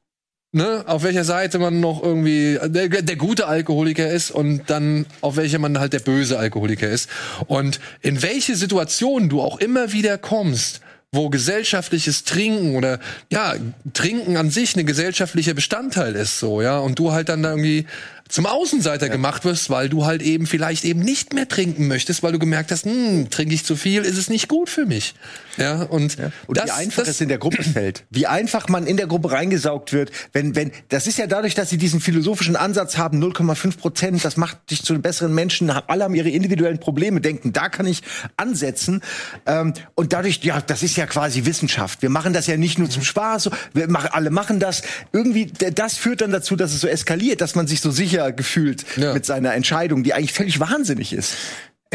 ne, 0.52 0.84
auf 0.88 1.04
welcher 1.04 1.24
Seite 1.24 1.60
man 1.60 1.80
noch 1.80 2.04
irgendwie 2.04 2.60
der, 2.64 2.90
der 2.90 3.16
gute 3.16 3.48
Alkoholiker 3.48 4.10
ist 4.10 4.32
und 4.32 4.70
dann 4.70 5.06
auf 5.22 5.38
welcher 5.38 5.60
man 5.60 5.80
halt 5.80 5.94
der 5.94 6.00
böse 6.00 6.40
Alkoholiker 6.40 6.90
ist 6.90 7.10
und 7.48 7.80
in 8.02 8.22
welche 8.22 8.56
Situation 8.56 9.30
du 9.30 9.42
auch 9.42 9.60
immer 9.60 9.92
wieder 9.92 10.18
kommst, 10.18 10.82
wo 11.12 11.30
gesellschaftliches 11.30 12.24
Trinken 12.24 12.76
oder 12.76 13.00
ja, 13.32 13.56
Trinken 13.94 14.38
an 14.38 14.52
sich 14.52 14.76
ein 14.76 14.86
gesellschaftlicher 14.86 15.56
Bestandteil 15.56 16.16
ist 16.16 16.40
so, 16.40 16.62
ja, 16.62 16.78
und 16.78 17.00
du 17.00 17.12
halt 17.12 17.30
dann 17.30 17.42
da 17.42 17.50
irgendwie 17.50 17.88
zum 18.30 18.46
Außenseiter 18.46 19.10
gemacht 19.10 19.44
wirst, 19.44 19.72
weil 19.72 19.90
du 19.90 20.06
halt 20.06 20.22
eben 20.22 20.46
vielleicht 20.46 20.86
eben 20.86 21.00
nicht 21.00 21.34
mehr 21.34 21.48
trinken 21.48 21.88
möchtest, 21.88 22.22
weil 22.22 22.32
du 22.32 22.40
gemerkt 22.40 22.72
hast, 22.72 22.86
hm, 22.86 23.30
trinke 23.32 23.56
ich 23.56 23.66
zu 23.66 23.76
viel, 23.76 24.04
ist 24.04 24.18
es 24.18 24.30
nicht 24.30 24.48
gut 24.48 24.70
für 24.70 24.86
mich. 24.86 25.16
Ja, 25.58 25.82
und, 25.82 26.16
Und 26.48 26.58
das, 26.58 26.68
wie 26.68 26.72
einfach 26.72 27.04
das, 27.04 27.16
es 27.16 27.22
in 27.22 27.28
der 27.28 27.40
Gruppe 27.40 27.64
fällt. 27.64 28.06
Wie 28.12 28.28
einfach 28.28 28.70
man 28.70 28.86
in 28.86 28.98
der 28.98 29.08
Gruppe 29.08 29.32
reingesaugt 29.32 29.94
wird. 29.94 30.12
Wenn, 30.32 30.56
wenn, 30.56 30.72
das 30.90 31.08
ist 31.08 31.18
ja 31.18 31.26
dadurch, 31.26 31.56
dass 31.56 31.70
sie 31.70 31.78
diesen 31.78 32.00
philosophischen 32.00 32.56
Ansatz 32.56 32.98
haben, 32.98 33.22
0,5 33.22 33.78
Prozent, 33.78 34.24
das 34.24 34.38
macht 34.38 34.70
dich 34.70 34.84
zu 34.84 34.94
einem 34.94 35.02
besseren 35.02 35.34
Menschen. 35.34 35.70
Alle 35.72 36.04
haben 36.04 36.16
ihre 36.16 36.30
individuellen 36.30 36.80
Probleme, 36.80 37.22
denken, 37.22 37.52
da 37.52 37.68
kann 37.68 37.88
ich 37.88 38.04
ansetzen. 38.38 39.02
Ähm, 39.48 39.74
und 39.96 40.14
dadurch, 40.14 40.40
ja, 40.44 40.62
das 40.62 40.84
ist 40.84 40.96
ja 40.98 41.08
quasi 41.08 41.46
Wissenschaft. 41.46 42.04
Wir 42.04 42.10
machen 42.10 42.34
das 42.34 42.46
ja 42.46 42.58
nicht 42.58 42.78
nur 42.78 42.90
zum 42.90 43.04
Spaß, 43.04 43.44
so, 43.44 43.52
wir 43.74 43.90
machen, 43.90 44.10
alle 44.14 44.30
machen 44.30 44.60
das. 44.60 44.84
Irgendwie, 45.12 45.48
das 45.48 45.98
führt 45.98 46.22
dann 46.22 46.32
dazu, 46.32 46.56
dass 46.56 46.74
es 46.74 46.82
so 46.82 46.88
eskaliert, 46.88 47.42
dass 47.42 47.56
man 47.56 47.66
sich 47.66 47.82
so 47.82 47.90
sicher 47.90 48.19
gefühlt 48.30 48.86
Ja. 48.98 49.14
mit 49.14 49.26
seiner 49.26 49.54
Entscheidung, 49.54 50.04
die 50.04 50.14
eigentlich 50.14 50.34
völlig 50.34 50.60
wahnsinnig 50.60 51.14
ist. 51.14 51.36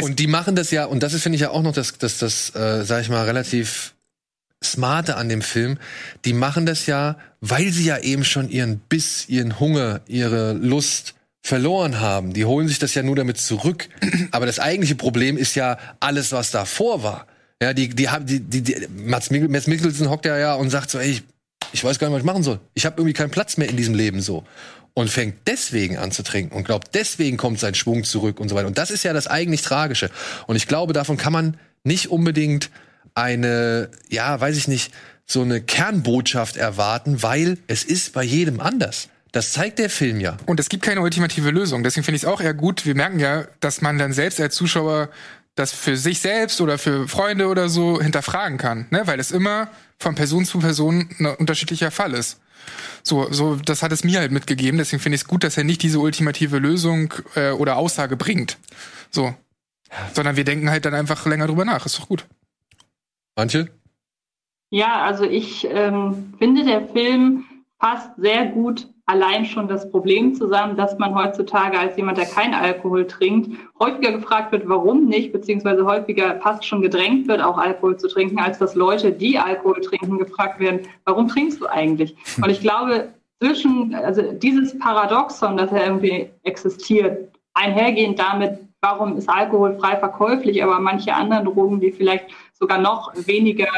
Und 0.01 0.19
die 0.19 0.27
machen 0.27 0.57
das 0.57 0.71
ja, 0.71 0.87
und 0.87 1.03
das 1.03 1.13
ist, 1.13 1.23
finde 1.23 1.37
ich 1.37 1.43
ja 1.43 1.51
auch 1.51 1.63
noch 1.63 1.73
das, 1.73 1.99
das, 1.99 2.19
das 2.19 2.55
äh, 2.57 2.85
sag 2.85 3.03
ich 3.03 3.09
mal, 3.11 3.25
relativ 3.25 3.95
smarte 4.63 5.17
an 5.17 5.29
dem 5.29 5.43
Film. 5.43 5.79
Die 6.25 6.33
machen 6.33 6.67
das 6.67 6.87
ja, 6.87 7.17
weil 7.41 7.71
sie 7.71 7.85
ja 7.85 7.99
eben 7.99 8.25
schon 8.25 8.49
ihren 8.49 8.79
Biss, 8.79 9.29
ihren 9.29 9.61
Hunger, 9.61 10.01
ihre 10.09 10.53
Lust 10.55 11.15
verloren 11.43 12.01
haben. 12.01 12.33
Die 12.33 12.45
holen 12.47 12.67
sich 12.69 12.79
das 12.79 12.95
ja 12.95 13.03
nur 13.03 13.17
damit 13.17 13.37
zurück. 13.39 13.89
Aber 14.31 14.47
das 14.47 14.59
eigentliche 14.59 14.95
Problem 14.95 15.37
ist 15.37 15.55
ja 15.55 15.79
alles, 16.01 16.33
was 16.33 16.51
davor 16.51 17.03
war. 17.03 17.27
Ja, 17.63 17.73
die, 17.75 17.89
die 17.91 18.09
haben, 18.09 18.27
die, 18.27 18.41
die, 18.41 18.63
die 18.63 18.89
Mats, 18.97 19.31
Mikkel, 19.31 19.49
Mats 19.49 19.67
Mikkelsen 19.67 20.09
hockt 20.11 20.25
ja 20.27 20.39
ja 20.39 20.55
und 20.55 20.71
sagt 20.71 20.91
so, 20.91 20.99
ey, 20.99 21.11
ich, 21.11 21.23
ich 21.73 21.85
weiß 21.85 21.99
gar 21.99 22.09
nicht, 22.09 22.15
was 22.15 22.21
ich 22.23 22.27
machen 22.27 22.43
soll. 22.43 22.61
Ich 22.73 22.87
habe 22.87 22.97
irgendwie 22.99 23.13
keinen 23.13 23.31
Platz 23.31 23.59
mehr 23.59 23.69
in 23.69 23.77
diesem 23.77 23.95
Leben 23.95 24.21
so. 24.23 24.45
Und 24.97 25.11
fängt 25.11 25.49
deswegen 25.49 25.99
an 25.99 26.13
zu 26.13 26.23
trinken 26.23 26.55
und 26.55 26.65
glaubt, 26.65 26.95
deswegen 26.95 27.37
kommt 27.37 27.59
sein 27.59 27.75
Schwung 27.75 28.05
zurück 28.05 28.39
und 28.39 28.49
so 28.49 28.55
weiter. 28.55 28.69
Und 28.69 28.79
das 28.79 28.93
ist 28.93 29.03
ja 29.03 29.13
das 29.13 29.27
eigentlich 29.27 29.63
Tragische. 29.63 30.09
Und 30.47 30.55
ich 30.55 30.69
glaube, 30.69 30.93
davon 30.93 31.17
kann 31.17 31.33
man 31.33 31.57
nicht 31.83 32.11
unbedingt 32.11 32.71
eine, 33.15 33.91
ja, 34.09 34.41
weiß 34.41 34.57
ich 34.57 34.69
nicht, 34.69 34.93
so 35.27 35.43
eine 35.43 35.61
Kernbotschaft 35.61 36.57
erwarten, 36.57 37.23
weil 37.23 37.59
es 37.67 37.83
ist 37.83 38.13
bei 38.13 38.23
jedem 38.23 38.61
anders. 38.61 39.09
Das 39.33 39.53
zeigt 39.53 39.81
der 39.81 39.91
Film 39.91 40.21
ja. 40.21 40.37
Und 40.47 40.61
es 40.61 40.69
gibt 40.69 40.85
keine 40.85 41.01
ultimative 41.01 41.51
Lösung. 41.51 41.83
Deswegen 41.83 42.05
finde 42.05 42.17
ich 42.17 42.23
es 42.23 42.29
auch 42.29 42.41
eher 42.41 42.55
gut. 42.55 42.87
Wir 42.87 42.95
merken 42.95 43.19
ja, 43.19 43.47
dass 43.59 43.81
man 43.81 43.99
dann 43.99 44.13
selbst 44.13 44.41
als 44.41 44.55
Zuschauer 44.55 45.09
das 45.57 45.73
für 45.73 45.97
sich 45.97 46.21
selbst 46.21 46.61
oder 46.61 46.79
für 46.79 47.09
Freunde 47.09 47.49
oder 47.49 47.69
so 47.69 48.01
hinterfragen 48.01 48.59
kann, 48.59 48.87
ne? 48.91 49.03
weil 49.07 49.21
es 49.21 49.31
immer 49.31 49.69
von 49.99 50.15
Person 50.15 50.45
zu 50.45 50.59
Person 50.59 51.09
ein 51.19 51.27
unterschiedlicher 51.27 51.91
Fall 51.91 52.15
ist. 52.15 52.41
So, 53.03 53.31
so, 53.31 53.57
das 53.57 53.83
hat 53.83 53.93
es 53.93 54.05
mir 54.05 54.21
halt 54.21 54.33
mitgegeben. 54.33 54.79
Deswegen 54.79 55.03
finde 55.03 55.17
ich 55.17 55.23
es 55.23 55.29
gut, 55.29 55.45
dass 55.45 55.57
er 55.57 55.65
nicht 55.65 55.83
diese 55.83 55.99
ultimative 55.99 56.59
Lösung 56.59 57.13
äh, 57.35 57.51
oder 57.51 57.77
Aussage 57.77 58.17
bringt. 58.17 58.59
So. 59.11 59.35
Sondern 60.13 60.37
wir 60.37 60.45
denken 60.45 60.71
halt 60.71 60.85
dann 60.85 60.95
einfach 60.95 61.25
länger 61.27 61.47
drüber 61.47 61.65
nach. 61.65 61.87
Ist 61.87 61.99
doch 61.99 62.09
gut. 62.09 62.27
Manche? 63.37 63.69
Ja, 64.71 65.03
also 65.05 65.25
ich 65.25 65.67
ähm, 65.71 66.35
finde, 66.39 66.65
der 66.65 66.89
Film 66.89 67.45
fasst 67.79 68.11
sehr 68.17 68.47
gut 68.47 68.89
allein 69.07 69.45
schon 69.45 69.69
das 69.69 69.91
Problem 69.91 70.35
zusammen, 70.35 70.77
dass 70.77 70.99
man 70.99 71.15
heutzutage 71.15 71.79
als 71.79 71.97
jemand, 71.97 72.19
der 72.19 72.27
keinen 72.27 72.55
Alkohol 72.55 73.07
trinkt, 73.07 73.51
häufiger 73.79 74.13
gefragt 74.13 74.53
wird, 74.53 74.69
warum 74.69 75.07
nicht, 75.07 75.33
beziehungsweise 75.33 75.85
häufiger 75.85 76.41
fast 76.41 76.65
schon 76.65 76.81
gedrängt 76.81 77.29
wird, 77.29 77.43
auch 77.43 77.59
Alkohol 77.59 77.99
zu 77.99 78.09
trinken, 78.09 78.39
als 78.39 78.59
dass 78.59 78.75
Leute, 78.75 79.13
die 79.13 79.39
Alkohol 79.39 79.81
trinken, 79.81 80.19
gefragt 80.19 80.59
werden, 80.59 80.81
warum 81.05 81.29
trinkst 81.29 81.61
du 81.61 81.67
eigentlich? 81.67 82.17
Und 82.43 82.49
ich 82.51 82.61
glaube, 82.61 83.11
zwischen, 83.41 83.95
also 83.95 84.23
dieses 84.33 84.79
Paradoxon, 84.79 85.57
dass 85.57 85.71
er 85.71 85.87
irgendwie 85.87 86.31
existiert, 86.45 87.29
einhergehend 87.53 88.19
damit, 88.19 88.59
warum 88.81 89.17
ist 89.17 89.29
Alkohol 89.29 89.79
frei 89.79 89.97
verkäuflich, 89.97 90.63
aber 90.63 90.79
manche 90.81 91.15
anderen 91.15 91.45
Drogen, 91.45 91.81
die 91.81 91.93
vielleicht 91.93 92.27
sogar 92.53 92.79
noch 92.79 93.13
weniger 93.27 93.69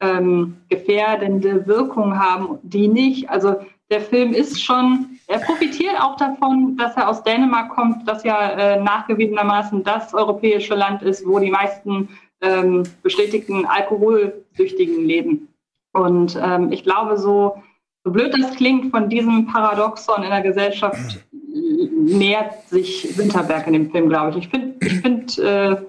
ähm, 0.00 0.56
gefährdende 0.68 1.66
Wirkung 1.66 2.18
haben, 2.18 2.58
die 2.62 2.88
nicht. 2.88 3.28
Also 3.28 3.56
der 3.90 4.00
Film 4.00 4.32
ist 4.32 4.62
schon, 4.62 5.18
er 5.26 5.40
profitiert 5.40 6.00
auch 6.00 6.16
davon, 6.16 6.76
dass 6.76 6.96
er 6.96 7.08
aus 7.08 7.22
Dänemark 7.24 7.70
kommt, 7.74 8.06
das 8.08 8.22
ja 8.22 8.50
äh, 8.50 8.80
nachgewiesenermaßen 8.80 9.82
das 9.82 10.14
europäische 10.14 10.74
Land 10.74 11.02
ist, 11.02 11.26
wo 11.26 11.38
die 11.38 11.50
meisten 11.50 12.08
ähm, 12.40 12.84
bestätigten 13.02 13.66
Alkoholsüchtigen 13.66 15.04
leben. 15.04 15.48
Und 15.92 16.38
ähm, 16.40 16.70
ich 16.72 16.84
glaube, 16.84 17.18
so, 17.18 17.62
so 18.04 18.12
blöd 18.12 18.32
das 18.32 18.54
klingt, 18.56 18.90
von 18.92 19.08
diesem 19.08 19.46
Paradoxon 19.46 20.22
in 20.22 20.30
der 20.30 20.42
Gesellschaft 20.42 21.24
äh, 21.32 21.86
nähert 21.92 22.68
sich 22.68 23.18
Winterberg 23.18 23.66
in 23.66 23.72
dem 23.72 23.90
Film, 23.90 24.08
glaube 24.08 24.30
ich. 24.30 24.44
Ich 24.44 24.48
finde, 24.48 24.86
ich 24.86 25.00
finde, 25.00 25.42
äh, 25.42 25.86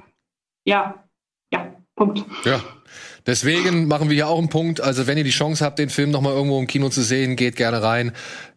ja, 0.65 0.95
ja, 1.53 1.67
Punkt. 1.95 2.25
Ja. 2.45 2.59
Deswegen 3.25 3.87
machen 3.87 4.09
wir 4.09 4.15
hier 4.15 4.27
auch 4.27 4.39
einen 4.39 4.49
Punkt. 4.49 4.81
Also 4.81 5.07
wenn 5.07 5.17
ihr 5.17 5.23
die 5.23 5.29
Chance 5.29 5.63
habt, 5.63 5.79
den 5.79 5.89
Film 5.89 6.11
noch 6.11 6.21
mal 6.21 6.33
irgendwo 6.33 6.59
im 6.59 6.67
Kino 6.67 6.89
zu 6.89 7.01
sehen, 7.01 7.35
geht 7.35 7.55
gerne 7.55 7.83
rein. 7.83 8.11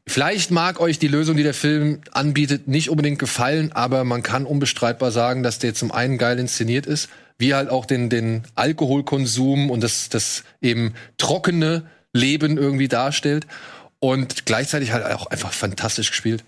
Vielleicht 0.07 0.51
mag 0.51 0.81
euch 0.81 0.99
die 0.99 1.09
Lösung, 1.09 1.37
die 1.37 1.43
der 1.43 1.55
Film 1.55 2.01
anbietet, 2.13 2.69
nicht 2.69 2.91
unbedingt 2.91 3.19
gefallen, 3.19 3.73
aber 3.73 4.05
man 4.05 4.23
kann 4.23 4.45
unbestreitbar 4.45 5.11
sagen, 5.11 5.43
dass 5.43 5.59
der 5.59 5.75
zum 5.75 5.93
einen 5.93 6.19
geil 6.19 6.39
inszeniert 6.39 6.87
ist, 6.87 7.09
wie 7.39 7.55
halt 7.55 7.71
auch 7.71 7.87
den, 7.87 8.11
den 8.11 8.43
Alkoholkonsum 8.55 9.71
und 9.71 9.83
das, 9.83 10.09
das 10.11 10.45
eben 10.61 10.95
trockene 11.17 11.87
Leben 12.13 12.59
irgendwie 12.59 12.89
darstellt 12.89 13.47
und 13.99 14.45
gleichzeitig 14.45 14.93
halt 14.93 15.05
auch 15.07 15.27
einfach 15.27 15.53
fantastisch 15.53 16.11
gespielt. 16.11 16.45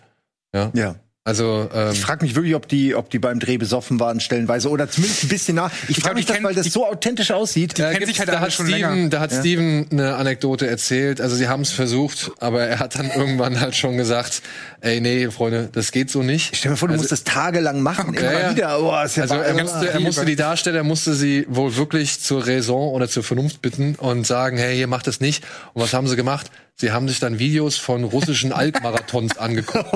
Ja. 0.54 0.70
Ja. 0.74 0.96
Also 1.26 1.68
ähm, 1.74 1.90
Ich 1.92 2.00
frage 2.00 2.24
mich 2.24 2.36
wirklich, 2.36 2.54
ob 2.54 2.68
die, 2.68 2.94
ob 2.94 3.10
die 3.10 3.18
beim 3.18 3.40
Dreh 3.40 3.56
besoffen 3.56 3.98
waren, 3.98 4.20
stellenweise, 4.20 4.70
oder 4.70 4.88
zumindest 4.88 5.24
ein 5.24 5.28
bisschen 5.28 5.56
nach. 5.56 5.72
Ich 5.88 5.96
frage 5.96 6.00
glaub, 6.02 6.14
mich 6.14 6.26
die 6.26 6.32
das, 6.34 6.42
weil 6.44 6.54
das 6.54 6.64
die- 6.66 6.70
so 6.70 6.86
authentisch 6.86 7.32
aussieht. 7.32 7.76
da, 7.80 7.86
kennen 7.90 7.98
gibt's- 7.98 8.10
sich 8.12 8.18
halt 8.20 8.28
da 8.28 8.38
hat 8.38 8.52
schon 8.52 8.66
Steven, 8.68 8.94
länger. 8.94 9.08
da 9.10 9.18
hat 9.20 9.32
Steven 9.32 9.86
eine 9.90 10.14
Anekdote 10.14 10.68
erzählt. 10.68 11.20
Also 11.20 11.34
sie 11.34 11.48
haben 11.48 11.62
es 11.62 11.72
versucht, 11.72 12.30
aber 12.38 12.62
er 12.62 12.78
hat 12.78 12.96
dann 12.96 13.10
irgendwann 13.10 13.58
halt 13.60 13.74
schon 13.74 13.96
gesagt, 13.96 14.40
ey 14.82 15.00
nee, 15.00 15.28
Freunde, 15.30 15.68
das 15.72 15.90
geht 15.90 16.10
so 16.12 16.22
nicht. 16.22 16.54
Stell 16.54 16.70
dir 16.70 16.76
vor, 16.76 16.86
du 16.86 16.92
Also- 16.92 17.02
musst 17.02 17.10
das 17.10 17.24
tagelang 17.24 17.80
machen, 17.80 18.14
immer 18.14 18.32
Ja, 18.32 18.38
ja. 18.40 18.50
wieder. 18.52 18.80
Oh, 18.80 19.04
ist 19.04 19.16
ja 19.16 19.22
Also 19.24 19.34
er 19.34 19.54
musste, 19.54 19.90
er 19.90 19.98
musste 20.00 20.24
die 20.26 20.36
Darsteller 20.36 20.84
musste 20.84 21.14
sie 21.14 21.44
wohl 21.48 21.74
wirklich 21.76 22.20
zur 22.20 22.46
Raison 22.46 22.92
oder 22.92 23.08
zur 23.08 23.24
Vernunft 23.24 23.60
bitten 23.62 23.96
und 23.96 24.24
sagen, 24.28 24.58
hey, 24.58 24.78
ihr 24.78 24.86
macht 24.86 25.08
das 25.08 25.18
nicht. 25.18 25.42
Und 25.74 25.82
was 25.82 25.92
haben 25.92 26.06
sie 26.06 26.14
gemacht? 26.14 26.52
Sie 26.78 26.92
haben 26.92 27.08
sich 27.08 27.20
dann 27.20 27.38
Videos 27.38 27.78
von 27.78 28.04
russischen 28.04 28.52
Alpmarathons 28.52 29.38
angeguckt, 29.38 29.86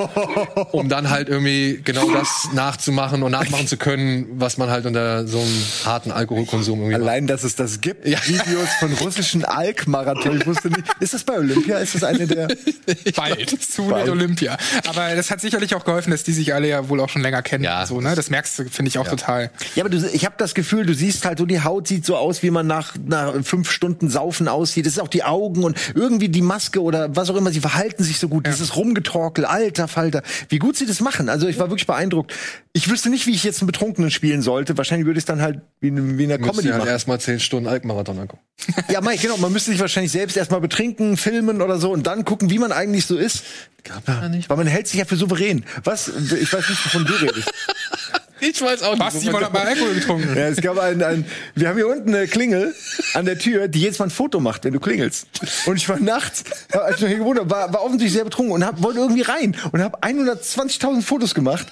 um 0.73 0.89
dann 0.89 1.11
halt 1.11 1.29
irgendwie 1.29 1.79
genau 1.85 2.11
das 2.11 2.49
nachzumachen 2.55 3.23
und 3.23 3.33
nachmachen 3.33 3.67
zu 3.67 3.77
können, 3.77 4.27
was 4.41 4.57
man 4.57 4.71
halt 4.71 4.87
unter 4.87 5.27
so 5.27 5.41
einem 5.41 5.63
harten 5.85 6.11
Alkoholkonsum 6.11 6.79
irgendwie 6.79 6.93
macht. 6.95 7.03
Allein, 7.03 7.27
dass 7.27 7.45
es 7.45 7.55
das 7.55 7.83
gibt, 7.83 8.09
Ja. 8.09 8.19
Videos 8.25 8.71
von 8.79 8.95
russischen 8.95 9.45
Alk-Marathon. 9.45 10.39
Ich 10.39 10.47
wusste 10.47 10.69
nicht. 10.69 10.85
Ist 11.01 11.13
das 11.13 11.23
bei 11.23 11.37
Olympia? 11.37 11.77
Ist 11.81 11.97
das 11.97 12.03
eine 12.03 12.27
der? 12.27 12.49
Bald 13.15 13.51
zu 13.63 13.85
Bald. 13.89 14.09
Olympia. 14.09 14.57
Aber 14.89 15.15
das 15.15 15.31
hat 15.31 15.43
sicherlich 15.43 15.75
auch 15.75 15.85
geholfen, 15.85 16.13
dass 16.13 16.23
die 16.23 16.33
sich 16.33 16.55
alle 16.55 16.67
ja 16.69 16.89
wohl 16.89 17.01
auch 17.01 17.11
schon 17.11 17.21
länger 17.21 17.43
kennen. 17.43 17.63
Ja. 17.63 17.83
und 17.83 17.89
So, 17.89 18.01
ne? 18.01 18.15
Das 18.15 18.31
merkst 18.31 18.59
du, 18.59 18.65
finde 18.71 18.89
ich 18.89 18.97
auch 18.97 19.07
total. 19.07 19.51
Ja, 19.75 19.85
aber 19.85 19.91
du, 19.91 19.99
ich 20.11 20.25
habe 20.25 20.37
das 20.39 20.55
Gefühl, 20.55 20.87
du 20.87 20.95
siehst 20.95 21.27
halt 21.27 21.41
so, 21.41 21.45
die 21.45 21.63
Haut 21.63 21.89
sieht 21.89 22.07
so 22.07 22.17
aus, 22.17 22.43
wie 22.43 22.51
man 22.51 22.67
nach, 22.67 22.95
nach 23.07 23.35
fünf 23.45 23.71
Stunden 23.71 24.09
Saufen 24.09 24.49
aussieht. 24.49 24.87
Es 24.87 24.95
ist 24.95 24.99
auch 24.99 25.09
die 25.09 25.25
Augen 25.25 25.63
und 25.63 25.77
irgendwie 25.95 26.31
die 26.31 26.41
Maske 26.41 26.70
oder 26.79 27.15
was 27.17 27.31
auch 27.31 27.37
immer, 27.37 27.51
sie 27.51 27.61
verhalten 27.61 28.05
sich 28.05 28.19
so 28.19 28.29
gut. 28.29 28.47
Dieses 28.47 28.77
Rumgetorkel, 28.77 29.45
alter 29.45 29.89
Falter. 29.89 30.23
Wie 30.49 30.59
gut 30.59 30.77
sie 30.77 30.87
das 30.87 31.01
machen. 31.01 31.29
Also 31.29 31.49
ich 31.49 31.59
war 31.59 31.71
wirklich 31.71 31.87
beeindruckt. 31.87 32.35
Ich 32.73 32.89
wüsste 32.89 33.11
nicht, 33.11 33.27
wie 33.27 33.33
ich 33.33 33.43
jetzt 33.45 33.61
einen 33.61 33.67
Betrunkenen 33.67 34.11
spielen 34.11 34.43
sollte. 34.43 34.77
Wahrscheinlich 34.79 35.07
würde 35.07 35.19
ich 35.19 35.23
es 35.23 35.27
dann 35.27 35.41
halt 35.43 35.61
wie 35.81 35.89
in, 35.89 36.19
wie 36.19 36.25
in 36.25 36.31
einer 36.33 36.39
Müsst 36.41 36.53
Comedy 36.53 36.69
halt 36.69 36.79
machen. 36.79 36.89
erstmal 36.89 37.21
zehn 37.21 37.41
Stunden 37.41 37.69
Alpmarathon 37.69 38.19
angucken. 38.19 38.43
Ja, 38.89 39.01
Mike, 39.01 39.23
genau. 39.23 39.37
Man 39.39 39.53
müsste 39.53 39.71
sich 39.71 39.81
wahrscheinlich 39.81 40.13
selbst 40.13 40.37
erstmal 40.37 40.61
betrinken, 40.61 41.17
filmen 41.17 41.63
oder 41.63 41.79
so 41.79 41.91
und 41.93 42.07
dann 42.07 42.25
gucken, 42.25 42.51
wie 42.51 42.59
man 42.59 42.73
eigentlich 42.73 43.07
so 43.07 43.17
ist. 43.17 43.43
Gab 43.85 44.07
ja 44.07 44.29
nicht. 44.29 44.51
Weil 44.51 44.59
man 44.59 44.67
hält 44.67 44.87
sich 44.87 44.99
ja 44.99 45.05
für 45.07 45.17
souverän. 45.17 45.65
Was? 45.85 46.09
Ich 46.09 46.53
weiß 46.53 46.69
nicht, 46.69 46.85
wovon 46.85 47.07
du 47.07 47.13
redest. 47.15 47.51
Ich 48.41 48.61
weiß 48.61 48.83
auch 48.83 48.95
nicht. 48.95 49.01
Was, 49.01 49.21
Simon 49.21 49.45
hat 49.45 49.53
mal 49.53 49.67
Alkohol 49.67 49.95
getrunken. 49.95 50.37
Ja, 50.37 50.49
es 50.49 50.61
gab 50.61 50.79
ein, 50.79 51.03
ein, 51.03 51.25
wir 51.55 51.69
haben 51.69 51.77
hier 51.77 51.89
unten 51.89 52.15
eine 52.15 52.27
Klingel 52.27 52.75
an 53.15 53.25
der 53.25 53.39
Tür, 53.39 53.69
die 53.69 53.81
jedes 53.81 53.99
Mal 53.99 54.07
ein 54.07 54.11
Foto 54.11 54.41
macht, 54.41 54.65
wenn 54.65 54.73
du 54.73 54.81
klingelst. 54.81 55.27
Und 55.67 55.77
ich 55.77 55.89
war 55.89 55.99
nachts, 55.99 56.45
als 56.73 56.97
ich 56.97 57.03
noch 57.03 57.09
hier 57.09 57.19
gewohnt 57.19 57.39
habe, 57.39 57.51
war, 57.51 57.73
war 57.73 57.83
offensichtlich 57.83 58.13
sehr 58.13 58.25
betrunken 58.25 58.53
und 58.55 58.65
hab, 58.65 58.83
wollte 58.83 59.01
irgendwie 59.01 59.23
rein 59.23 59.57
und 59.73 59.83
habe 59.83 59.99
120.000 59.99 61.03
Fotos 61.03 61.35
gemacht 61.35 61.67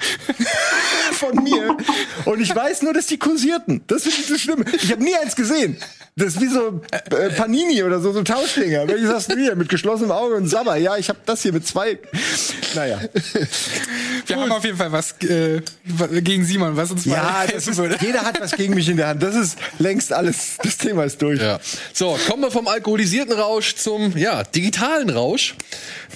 von 1.13 1.43
mir. 1.43 1.77
Und 2.25 2.41
ich 2.41 2.55
weiß 2.55 2.83
nur, 2.83 2.93
dass 2.93 3.07
die 3.07 3.19
kursierten. 3.19 3.83
Das 3.87 4.03
finde 4.03 4.19
ich 4.21 4.27
so 4.27 4.39
schlimm. 4.39 4.65
Ich 4.73 4.93
habe 4.93 5.03
nie 5.03 5.15
eins 5.15 5.35
gesehen. 5.37 5.79
Das 6.19 6.35
ist 6.35 6.41
wie 6.41 6.49
so 6.49 6.81
äh, 6.91 7.31
Panini 7.31 7.81
oder 7.85 8.01
so, 8.01 8.13
so 8.13 8.25
Tauschdinger. 8.25 8.89
Welches 8.89 9.09
hast 9.09 9.31
du 9.31 9.37
hier? 9.37 9.55
Mit 9.55 9.69
geschlossenem 9.69 10.11
Auge 10.11 10.35
und 10.35 10.49
Sabber. 10.49 10.75
Ja, 10.77 10.97
ich 10.97 11.09
habe 11.09 11.21
das 11.25 11.43
hier 11.43 11.53
mit 11.53 11.65
zwei. 11.65 11.97
Naja. 12.75 13.01
Wir 14.27 14.37
haben 14.37 14.51
auf 14.51 14.65
jeden 14.65 14.77
Fall 14.77 14.91
was 14.91 15.15
äh, 15.23 15.61
gegen 16.23 16.45
Simon, 16.59 16.77
was 16.77 16.91
uns 16.91 17.05
Ja, 17.05 17.41
helfen 17.43 17.71
ist, 17.71 17.77
würde. 17.77 17.97
jeder 18.01 18.23
hat 18.23 18.41
was 18.41 18.53
gegen 18.53 18.75
mich 18.75 18.89
in 18.89 18.97
der 18.97 19.09
Hand. 19.09 19.23
Das 19.23 19.37
ist 19.37 19.59
längst 19.79 20.13
alles. 20.13 20.57
Das 20.63 20.77
Thema 20.77 21.05
ist 21.05 21.23
durch. 21.23 21.41
Ja. 21.41 21.61
So, 21.93 22.19
kommen 22.29 22.43
wir 22.43 22.51
vom 22.51 22.67
alkoholisierten 22.67 23.33
Rausch 23.33 23.77
zum 23.77 24.17
ja, 24.17 24.43
digitalen 24.43 25.09
Rausch. 25.11 25.55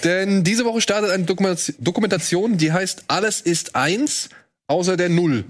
Denn 0.03 0.43
diese 0.43 0.65
Woche 0.65 0.81
startet 0.81 1.11
eine 1.11 1.23
Dokumentation- 1.23 2.57
die 2.57 2.71
heißt 2.73 3.05
Alles 3.07 3.39
ist 3.41 3.75
eins, 3.75 4.29
außer 4.67 4.97
der 4.97 5.09
Null. 5.09 5.45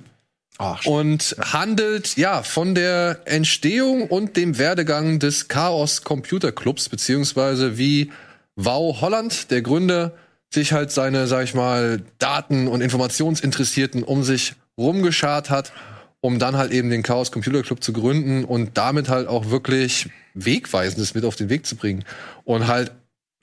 und 0.86 1.36
handelt 1.42 2.16
ja 2.16 2.44
von 2.44 2.76
der 2.76 3.22
Entstehung 3.26 4.04
und 4.08 4.38
dem 4.38 4.60
Werdegang 4.60 5.18
des 5.18 5.48
Chaos 5.48 6.04
Computer 6.04 6.52
Clubs, 6.52 6.88
beziehungsweise 6.90 7.78
wie 7.80 8.12
Wow 8.56 9.02
Holland, 9.02 9.50
der 9.50 9.64
Gründer, 9.64 10.14
sich 10.54 10.72
halt 10.72 10.92
seine, 10.92 11.26
sag 11.26 11.46
ich 11.46 11.56
mal, 11.56 12.04
Daten- 12.20 12.68
und 12.68 12.82
Informationsinteressierten 12.82 14.04
um 14.04 14.24
sich 14.24 14.54
rumgeschart 14.78 15.50
hat, 15.50 15.74
um 16.22 16.40
dann 16.40 16.58
halt 16.58 16.72
eben 16.72 16.90
den 16.90 17.04
Chaos 17.04 17.32
Computer 17.32 17.62
Club 17.62 17.84
zu 17.84 17.94
gründen 17.94 18.46
und 18.46 18.78
damit 18.78 19.10
halt 19.10 19.28
auch 19.28 19.50
wirklich 19.50 20.10
Wegweisendes 20.34 21.16
mit 21.16 21.26
auf 21.26 21.36
den 21.36 21.50
Weg 21.50 21.66
zu 21.66 21.76
bringen. 21.76 22.06
Und 22.44 22.68
halt 22.68 22.92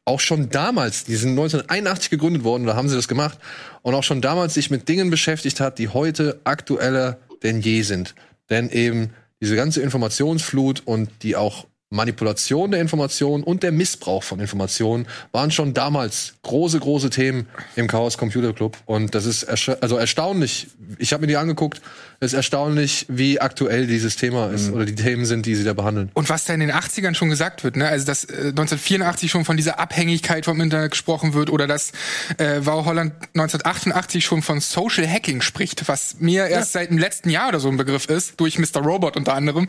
auch 0.04 0.20
schon 0.20 0.50
damals, 0.50 1.04
die 1.04 1.16
sind 1.16 1.30
1981 1.30 2.10
gegründet 2.10 2.42
worden, 2.42 2.66
da 2.66 2.74
haben 2.74 2.88
sie 2.88 2.96
das 2.96 3.06
gemacht, 3.06 3.38
und 3.82 3.94
auch 3.94 4.02
schon 4.02 4.20
damals 4.20 4.54
sich 4.54 4.70
mit 4.70 4.88
Dingen 4.88 5.10
beschäftigt 5.10 5.60
hat, 5.60 5.78
die 5.78 5.88
heute 5.88 6.40
aktueller 6.44 7.18
denn 7.42 7.60
je 7.60 7.82
sind. 7.82 8.14
Denn 8.48 8.70
eben 8.70 9.10
diese 9.40 9.56
ganze 9.56 9.80
Informationsflut 9.82 10.82
und 10.84 11.10
die 11.22 11.36
auch 11.36 11.66
Manipulation 11.92 12.70
der 12.70 12.80
Informationen 12.80 13.42
und 13.42 13.64
der 13.64 13.72
Missbrauch 13.72 14.22
von 14.22 14.38
Informationen 14.38 15.08
waren 15.32 15.50
schon 15.50 15.74
damals 15.74 16.34
große, 16.42 16.78
große 16.78 17.10
Themen 17.10 17.48
im 17.74 17.88
Chaos 17.88 18.16
Computer 18.16 18.52
Club. 18.52 18.76
Und 18.86 19.16
das 19.16 19.26
ist 19.26 19.44
also 19.44 19.96
erstaunlich. 19.96 20.68
Ich 20.98 21.12
habe 21.12 21.22
mir 21.22 21.26
die 21.26 21.36
angeguckt. 21.36 21.82
Es 22.22 22.32
ist 22.32 22.36
erstaunlich, 22.36 23.06
wie 23.08 23.40
aktuell 23.40 23.86
dieses 23.86 24.16
Thema 24.16 24.50
ist 24.50 24.70
oder 24.70 24.84
die 24.84 24.94
Themen 24.94 25.24
sind, 25.24 25.46
die 25.46 25.54
sie 25.54 25.64
da 25.64 25.72
behandeln. 25.72 26.10
Und 26.12 26.28
was 26.28 26.44
da 26.44 26.52
in 26.52 26.60
den 26.60 26.70
80ern 26.70 27.14
schon 27.14 27.30
gesagt 27.30 27.64
wird, 27.64 27.76
ne? 27.76 27.88
Also 27.88 28.04
dass 28.04 28.24
äh, 28.24 28.48
1984 28.48 29.30
schon 29.30 29.46
von 29.46 29.56
dieser 29.56 29.78
Abhängigkeit 29.78 30.44
vom 30.44 30.60
Internet 30.60 30.90
gesprochen 30.90 31.32
wird 31.32 31.48
oder 31.48 31.66
dass 31.66 31.92
äh, 32.36 32.60
Wow 32.62 32.84
Holland 32.84 33.14
1988 33.34 34.22
schon 34.22 34.42
von 34.42 34.60
Social 34.60 35.08
Hacking 35.08 35.40
spricht, 35.40 35.88
was 35.88 36.16
mir 36.18 36.46
erst 36.48 36.72
seit 36.72 36.90
dem 36.90 36.98
letzten 36.98 37.30
Jahr 37.30 37.48
oder 37.48 37.58
so 37.58 37.70
ein 37.70 37.78
Begriff 37.78 38.04
ist, 38.04 38.38
durch 38.38 38.58
Mr. 38.58 38.82
Robot 38.82 39.16
unter 39.16 39.32
anderem. 39.32 39.66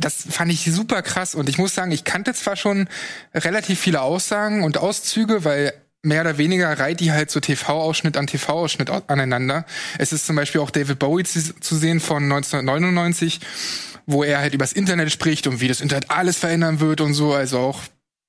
Das 0.00 0.24
fand 0.28 0.50
ich 0.50 0.64
super 0.64 1.02
krass 1.02 1.36
und 1.36 1.48
ich 1.48 1.58
muss 1.58 1.72
sagen, 1.72 1.92
ich 1.92 2.02
kannte 2.02 2.34
zwar 2.34 2.56
schon 2.56 2.88
relativ 3.32 3.78
viele 3.78 4.00
Aussagen 4.00 4.64
und 4.64 4.76
Auszüge, 4.76 5.44
weil 5.44 5.72
mehr 6.02 6.22
oder 6.22 6.38
weniger 6.38 6.78
reiht 6.78 7.00
die 7.00 7.12
halt 7.12 7.30
so 7.30 7.40
TV-Ausschnitt 7.40 8.16
an 8.16 8.26
TV-Ausschnitt 8.26 8.90
au- 8.90 9.02
aneinander. 9.06 9.64
Es 9.98 10.12
ist 10.12 10.26
zum 10.26 10.36
Beispiel 10.36 10.60
auch 10.60 10.70
David 10.70 10.98
Bowie 10.98 11.24
zu, 11.24 11.54
zu 11.60 11.76
sehen 11.76 12.00
von 12.00 12.24
1999, 12.24 13.40
wo 14.06 14.24
er 14.24 14.40
halt 14.40 14.54
übers 14.54 14.72
Internet 14.72 15.12
spricht 15.12 15.46
und 15.46 15.60
wie 15.60 15.68
das 15.68 15.80
Internet 15.80 16.10
alles 16.10 16.38
verändern 16.38 16.80
wird 16.80 17.00
und 17.00 17.14
so, 17.14 17.32
also 17.34 17.58
auch 17.58 17.80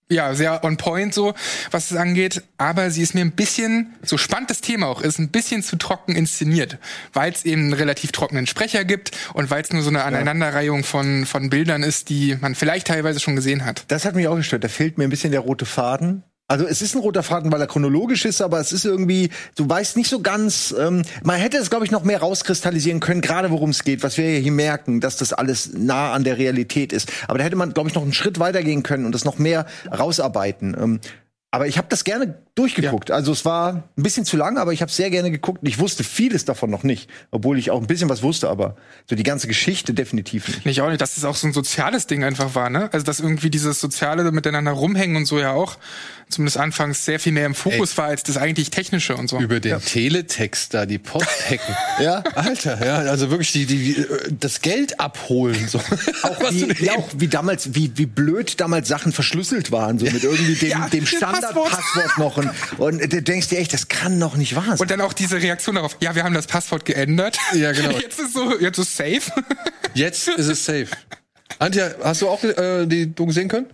ja, 0.09 0.35
sehr 0.35 0.63
on 0.63 0.77
point 0.77 1.13
so, 1.13 1.33
was 1.71 1.89
es 1.89 1.97
angeht. 1.97 2.43
Aber 2.57 2.91
sie 2.91 3.01
ist 3.01 3.15
mir 3.15 3.21
ein 3.21 3.31
bisschen, 3.31 3.95
so 4.03 4.17
spannend 4.19 4.51
das 4.51 4.61
Thema 4.61 4.85
auch 4.87 5.01
ist, 5.01 5.17
ein 5.17 5.29
bisschen 5.29 5.63
zu 5.63 5.75
trocken 5.77 6.15
inszeniert, 6.15 6.77
weil 7.13 7.31
es 7.31 7.45
eben 7.45 7.63
einen 7.63 7.73
relativ 7.73 8.11
trockenen 8.11 8.45
Sprecher 8.45 8.85
gibt 8.85 9.11
und 9.33 9.49
weil 9.49 9.63
es 9.63 9.71
nur 9.71 9.81
so 9.81 9.89
eine 9.89 10.03
Aneinanderreihung 10.03 10.83
von, 10.83 11.25
von 11.25 11.49
Bildern 11.49 11.81
ist, 11.81 12.09
die 12.09 12.37
man 12.39 12.53
vielleicht 12.53 12.87
teilweise 12.87 13.19
schon 13.19 13.35
gesehen 13.35 13.65
hat. 13.65 13.85
Das 13.87 14.05
hat 14.05 14.13
mich 14.13 14.27
auch 14.27 14.35
gestört. 14.35 14.63
Da 14.63 14.67
fehlt 14.67 14.99
mir 14.99 15.05
ein 15.05 15.09
bisschen 15.09 15.31
der 15.31 15.39
rote 15.39 15.65
Faden. 15.65 16.23
Also 16.53 16.67
es 16.67 16.83
ist 16.83 16.93
ein 16.93 17.01
roter 17.01 17.23
Faden, 17.23 17.51
weil 17.51 17.59
er 17.61 17.65
chronologisch 17.65 18.25
ist, 18.25 18.39
aber 18.39 18.59
es 18.59 18.71
ist 18.71 18.85
irgendwie, 18.85 19.31
du 19.55 19.67
weißt 19.67 19.97
nicht 19.97 20.07
so 20.07 20.21
ganz, 20.21 20.71
ähm, 20.79 21.01
man 21.23 21.39
hätte 21.39 21.57
es, 21.57 21.71
glaube 21.71 21.83
ich, 21.83 21.89
noch 21.89 22.03
mehr 22.03 22.19
rauskristallisieren 22.19 22.99
können, 22.99 23.21
gerade 23.21 23.49
worum 23.49 23.71
es 23.71 23.83
geht, 23.83 24.03
was 24.03 24.19
wir 24.19 24.31
ja 24.31 24.39
hier 24.39 24.51
merken, 24.51 25.01
dass 25.01 25.17
das 25.17 25.33
alles 25.33 25.71
nah 25.73 26.13
an 26.13 26.23
der 26.23 26.37
Realität 26.37 26.93
ist. 26.93 27.11
Aber 27.27 27.39
da 27.39 27.43
hätte 27.43 27.55
man, 27.55 27.73
glaube 27.73 27.89
ich, 27.89 27.95
noch 27.95 28.03
einen 28.03 28.13
Schritt 28.13 28.37
weitergehen 28.37 28.83
können 28.83 29.07
und 29.07 29.15
das 29.15 29.25
noch 29.25 29.39
mehr 29.39 29.65
rausarbeiten. 29.91 30.77
Ähm, 30.79 30.99
aber 31.53 31.67
ich 31.67 31.77
habe 31.77 31.87
das 31.87 32.03
gerne 32.03 32.39
durchgeguckt. 32.55 33.11
Also 33.11 33.31
es 33.31 33.45
war 33.45 33.83
ein 33.95 34.01
bisschen 34.01 34.25
zu 34.25 34.37
lang, 34.37 34.57
aber 34.57 34.73
ich 34.73 34.81
habe 34.81 34.91
sehr 34.91 35.11
gerne 35.11 35.29
geguckt. 35.29 35.59
Ich 35.61 35.77
wusste 35.77 36.03
vieles 36.03 36.45
davon 36.45 36.71
noch 36.71 36.81
nicht, 36.81 37.11
obwohl 37.29 37.59
ich 37.59 37.69
auch 37.69 37.79
ein 37.79 37.85
bisschen 37.85 38.09
was 38.09 38.23
wusste, 38.23 38.49
aber 38.49 38.75
so 39.07 39.15
die 39.15 39.21
ganze 39.21 39.47
Geschichte 39.47 39.93
definitiv 39.93 40.47
nicht. 40.47 40.65
Nicht 40.65 40.81
auch 40.81 40.89
nicht, 40.89 40.99
dass 40.99 41.15
es 41.15 41.25
auch 41.25 41.35
so 41.35 41.45
ein 41.45 41.53
soziales 41.53 42.07
Ding 42.07 42.23
einfach 42.23 42.55
war, 42.55 42.71
ne? 42.71 42.89
Also 42.91 43.05
dass 43.05 43.19
irgendwie 43.19 43.51
dieses 43.51 43.79
soziale 43.79 44.31
miteinander 44.31 44.71
rumhängen 44.71 45.15
und 45.15 45.25
so 45.27 45.37
ja 45.37 45.51
auch 45.51 45.77
zumindest 46.29 46.57
anfangs 46.57 47.05
sehr 47.05 47.19
viel 47.19 47.31
mehr 47.31 47.45
im 47.45 47.55
Fokus 47.55 47.97
war 47.97 48.05
als 48.05 48.23
das 48.23 48.37
eigentlich 48.37 48.69
technische 48.69 49.15
und 49.15 49.29
so. 49.29 49.39
Über 49.39 49.59
den 49.59 49.79
Teletext 49.81 50.73
da 50.73 50.85
die 50.85 50.99
Post 50.99 51.49
hacken. 51.49 51.75
Ja. 51.99 52.23
Alter, 52.33 52.83
ja, 52.83 52.95
also 52.97 53.29
wirklich 53.29 53.51
die, 53.51 53.65
die, 53.65 53.91
äh, 53.97 54.31
das 54.39 54.61
Geld 54.61 54.99
abholen. 54.99 55.67
So. 55.67 55.77
auch 56.23 56.51
wie, 56.51 56.83
ja, 56.83 56.93
auch 56.93 57.07
wie 57.15 57.27
damals, 57.27 57.75
wie, 57.75 57.91
wie 57.95 58.07
blöd 58.07 58.59
damals 58.59 58.87
Sachen 58.87 59.11
verschlüsselt 59.11 59.71
waren, 59.71 59.99
so 59.99 60.05
mit 60.05 60.23
irgendwie 60.23 60.55
dem, 60.55 60.69
Ja, 60.73 60.89
dem 60.89 61.05
Standardpasswort 61.05 62.17
noch. 62.17 62.37
Und, 62.37 62.49
und 62.79 63.13
du 63.13 63.21
denkst 63.21 63.49
dir 63.49 63.59
echt, 63.59 63.73
das 63.73 63.89
kann 63.89 64.19
doch 64.19 64.35
nicht 64.35 64.55
wahr 64.55 64.63
sein. 64.65 64.79
Und 64.79 64.91
dann 64.91 65.01
auch 65.01 65.13
diese 65.13 65.41
Reaktion 65.41 65.75
darauf, 65.75 65.97
ja, 66.01 66.15
wir 66.15 66.23
haben 66.23 66.33
das 66.33 66.47
Passwort 66.47 66.83
geändert. 66.85 67.37
Ja, 67.53 67.71
genau. 67.71 67.91
Jetzt 67.91 68.19
ist 68.19 68.33
so, 68.33 68.59
jetzt 68.59 68.79
ist 68.79 68.97
safe. 68.97 69.21
Jetzt 69.93 70.27
ist 70.27 70.47
es 70.47 70.65
safe. 70.65 70.87
Antje, 71.59 71.95
hast 72.03 72.21
du 72.21 72.29
auch 72.29 72.43
äh, 72.43 72.85
die 72.85 73.13
Doku 73.13 73.31
sehen 73.31 73.47
können? 73.47 73.67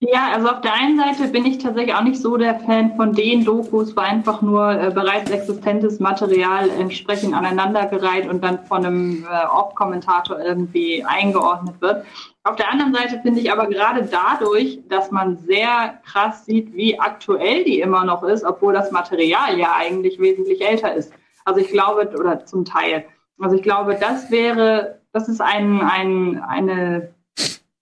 Ja, 0.00 0.32
also 0.34 0.48
auf 0.48 0.60
der 0.60 0.74
einen 0.74 0.98
Seite 0.98 1.28
bin 1.28 1.46
ich 1.46 1.58
tatsächlich 1.58 1.94
auch 1.94 2.02
nicht 2.02 2.20
so 2.20 2.36
der 2.36 2.56
Fan 2.60 2.94
von 2.96 3.14
den 3.14 3.44
Dokus, 3.44 3.96
wo 3.96 4.00
einfach 4.00 4.42
nur 4.42 4.70
äh, 4.70 4.90
bereits 4.90 5.30
existentes 5.30 5.98
Material 5.98 6.68
entsprechend 6.68 7.32
aneinandergereiht 7.34 8.28
und 8.28 8.44
dann 8.44 8.66
von 8.66 8.84
einem 8.84 9.24
äh, 9.24 9.46
Off-Kommentator 9.46 10.38
irgendwie 10.40 11.02
eingeordnet 11.04 11.80
wird. 11.80 12.04
Auf 12.42 12.56
der 12.56 12.70
anderen 12.70 12.92
Seite 12.92 13.20
finde 13.22 13.40
ich 13.40 13.50
aber 13.50 13.66
gerade 13.66 14.06
dadurch, 14.06 14.80
dass 14.88 15.10
man 15.10 15.38
sehr 15.38 15.98
krass 16.04 16.44
sieht, 16.44 16.74
wie 16.74 17.00
aktuell 17.00 17.64
die 17.64 17.80
immer 17.80 18.04
noch 18.04 18.22
ist, 18.24 18.44
obwohl 18.44 18.74
das 18.74 18.90
Material 18.90 19.58
ja 19.58 19.74
eigentlich 19.74 20.18
wesentlich 20.18 20.60
älter 20.60 20.92
ist. 20.92 21.14
Also 21.46 21.60
ich 21.60 21.68
glaube, 21.68 22.10
oder 22.18 22.44
zum 22.44 22.66
Teil. 22.66 23.06
Also 23.38 23.56
ich 23.56 23.62
glaube, 23.62 23.96
das 23.98 24.30
wäre, 24.30 25.00
das 25.12 25.28
ist 25.28 25.40
ein, 25.40 25.80
ein, 25.80 26.42
eine 26.46 27.13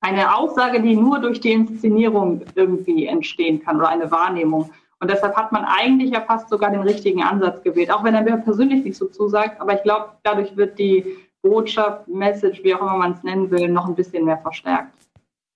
eine 0.02 0.36
Aussage, 0.36 0.82
die 0.82 0.96
nur 0.96 1.20
durch 1.20 1.40
die 1.40 1.52
Inszenierung 1.52 2.42
irgendwie 2.54 3.06
entstehen 3.06 3.62
kann 3.62 3.76
oder 3.78 3.88
eine 3.88 4.10
Wahrnehmung. 4.10 4.70
Und 4.98 5.10
deshalb 5.10 5.34
hat 5.36 5.52
man 5.52 5.64
eigentlich 5.64 6.10
ja 6.10 6.20
fast 6.20 6.48
sogar 6.48 6.70
den 6.70 6.82
richtigen 6.82 7.22
Ansatz 7.22 7.62
gewählt, 7.62 7.90
auch 7.90 8.04
wenn 8.04 8.14
er 8.14 8.22
mir 8.22 8.36
persönlich 8.36 8.84
nicht 8.84 8.96
so 8.96 9.06
zusagt. 9.06 9.60
Aber 9.60 9.74
ich 9.74 9.82
glaube, 9.82 10.10
dadurch 10.22 10.56
wird 10.56 10.78
die 10.78 11.16
Botschaft, 11.40 12.06
Message, 12.08 12.62
wie 12.62 12.74
auch 12.74 12.80
immer 12.80 12.96
man 12.98 13.12
es 13.12 13.22
nennen 13.22 13.50
will, 13.50 13.68
noch 13.68 13.86
ein 13.86 13.94
bisschen 13.94 14.24
mehr 14.24 14.38
verstärkt. 14.38 14.92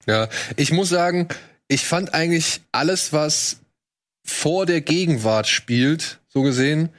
Ja, 0.06 0.28
ich 0.56 0.72
muss 0.72 0.88
sagen, 0.88 1.28
ich 1.68 1.84
fand 1.84 2.14
eigentlich 2.14 2.60
alles, 2.72 3.12
was 3.12 3.60
vor 4.24 4.66
der 4.66 4.80
Gegenwart 4.80 5.46
spielt, 5.46 6.20
so 6.28 6.42
gesehen, 6.42 6.90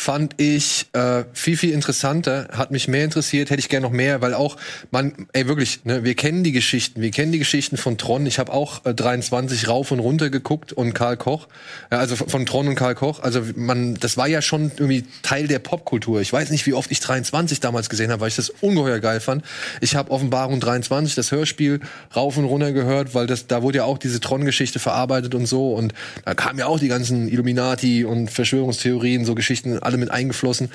fand 0.00 0.40
ich 0.40 0.86
äh, 0.92 1.24
viel, 1.32 1.56
viel 1.56 1.72
interessanter, 1.72 2.50
hat 2.52 2.70
mich 2.70 2.86
mehr 2.86 3.02
interessiert, 3.02 3.50
hätte 3.50 3.58
ich 3.58 3.68
gerne 3.68 3.84
noch 3.84 3.92
mehr, 3.92 4.22
weil 4.22 4.32
auch 4.32 4.56
man, 4.92 5.26
ey 5.32 5.48
wirklich, 5.48 5.84
ne, 5.84 6.04
wir 6.04 6.14
kennen 6.14 6.44
die 6.44 6.52
Geschichten, 6.52 7.02
wir 7.02 7.10
kennen 7.10 7.32
die 7.32 7.40
Geschichten 7.40 7.76
von 7.76 7.98
Tron. 7.98 8.24
Ich 8.24 8.38
habe 8.38 8.52
auch 8.52 8.86
äh, 8.86 8.94
23 8.94 9.66
rauf 9.66 9.90
und 9.90 9.98
runter 9.98 10.30
geguckt 10.30 10.72
und 10.72 10.94
Karl 10.94 11.16
Koch, 11.16 11.48
ja, 11.90 11.98
also 11.98 12.14
von 12.14 12.46
Tron 12.46 12.68
und 12.68 12.76
Karl 12.76 12.94
Koch. 12.94 13.18
Also 13.24 13.42
man, 13.56 13.96
das 13.96 14.16
war 14.16 14.28
ja 14.28 14.40
schon 14.40 14.70
irgendwie 14.76 15.04
Teil 15.22 15.48
der 15.48 15.58
Popkultur. 15.58 16.20
Ich 16.20 16.32
weiß 16.32 16.50
nicht, 16.50 16.64
wie 16.66 16.74
oft 16.74 16.92
ich 16.92 17.00
23 17.00 17.58
damals 17.58 17.90
gesehen 17.90 18.12
habe, 18.12 18.20
weil 18.20 18.28
ich 18.28 18.36
das 18.36 18.50
ungeheuer 18.50 19.00
geil 19.00 19.18
fand. 19.18 19.44
Ich 19.80 19.96
habe 19.96 20.12
Offenbarung 20.12 20.60
23, 20.60 21.16
das 21.16 21.32
Hörspiel, 21.32 21.80
rauf 22.14 22.36
und 22.36 22.44
runter 22.44 22.70
gehört, 22.70 23.16
weil 23.16 23.26
das, 23.26 23.48
da 23.48 23.62
wurde 23.62 23.78
ja 23.78 23.84
auch 23.84 23.98
diese 23.98 24.20
Tron-Geschichte 24.20 24.78
verarbeitet 24.78 25.34
und 25.34 25.46
so. 25.46 25.74
Und 25.74 25.92
da 26.24 26.34
kamen 26.34 26.60
ja 26.60 26.66
auch 26.66 26.78
die 26.78 26.88
ganzen 26.88 27.26
Illuminati 27.26 28.04
und 28.04 28.30
Verschwörungstheorien, 28.30 29.24
so 29.24 29.34
Geschichten 29.34 29.76
alle 29.88 29.96
mit 29.96 30.10
eingeflossen. 30.10 30.70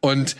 Und 0.00 0.36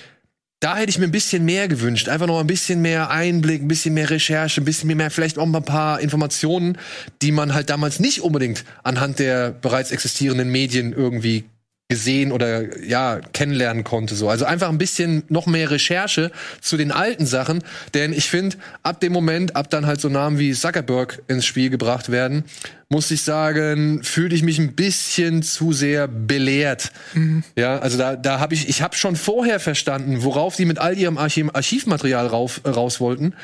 da 0.60 0.76
hätte 0.76 0.90
ich 0.90 0.98
mir 0.98 1.06
ein 1.06 1.10
bisschen 1.10 1.44
mehr 1.44 1.66
gewünscht. 1.66 2.08
Einfach 2.08 2.28
noch 2.28 2.38
ein 2.38 2.46
bisschen 2.46 2.80
mehr 2.80 3.10
Einblick, 3.10 3.62
ein 3.62 3.68
bisschen 3.68 3.94
mehr 3.94 4.08
Recherche, 4.08 4.60
ein 4.60 4.64
bisschen 4.64 4.96
mehr, 4.96 5.10
vielleicht 5.10 5.36
auch 5.36 5.46
mal 5.46 5.58
ein 5.58 5.64
paar 5.64 6.00
Informationen, 6.00 6.78
die 7.20 7.32
man 7.32 7.52
halt 7.52 7.68
damals 7.68 7.98
nicht 7.98 8.20
unbedingt 8.20 8.64
anhand 8.84 9.18
der 9.18 9.50
bereits 9.50 9.90
existierenden 9.90 10.50
Medien 10.50 10.92
irgendwie 10.92 11.44
gesehen 11.88 12.32
oder 12.32 12.82
ja 12.82 13.20
kennenlernen 13.34 13.84
konnte 13.84 14.14
so. 14.14 14.30
Also 14.30 14.46
einfach 14.46 14.70
ein 14.70 14.78
bisschen 14.78 15.24
noch 15.28 15.46
mehr 15.46 15.70
Recherche 15.70 16.32
zu 16.60 16.78
den 16.78 16.90
alten 16.90 17.26
Sachen 17.26 17.62
denn 17.92 18.14
ich 18.14 18.30
finde 18.30 18.56
ab 18.82 19.00
dem 19.00 19.12
Moment 19.12 19.56
ab 19.56 19.68
dann 19.68 19.84
halt 19.84 20.00
so 20.00 20.08
Namen 20.08 20.38
wie 20.38 20.54
Zuckerberg 20.54 21.22
ins 21.28 21.44
Spiel 21.44 21.68
gebracht 21.68 22.10
werden 22.10 22.44
muss 22.88 23.10
ich 23.10 23.22
sagen 23.22 24.02
fühle 24.02 24.34
ich 24.34 24.42
mich 24.42 24.58
ein 24.58 24.74
bisschen 24.74 25.42
zu 25.42 25.72
sehr 25.72 26.08
belehrt. 26.08 26.92
Mhm. 27.12 27.44
ja 27.56 27.78
also 27.78 27.98
da 27.98 28.16
da 28.16 28.40
habe 28.40 28.54
ich 28.54 28.70
ich 28.70 28.80
habe 28.80 28.96
schon 28.96 29.14
vorher 29.14 29.60
verstanden 29.60 30.22
worauf 30.22 30.56
die 30.56 30.64
mit 30.64 30.78
all 30.78 30.96
ihrem 30.96 31.18
Archiv 31.18 31.50
Archivmaterial 31.52 32.26
rauf, 32.26 32.62
raus 32.64 33.00
wollten 33.00 33.34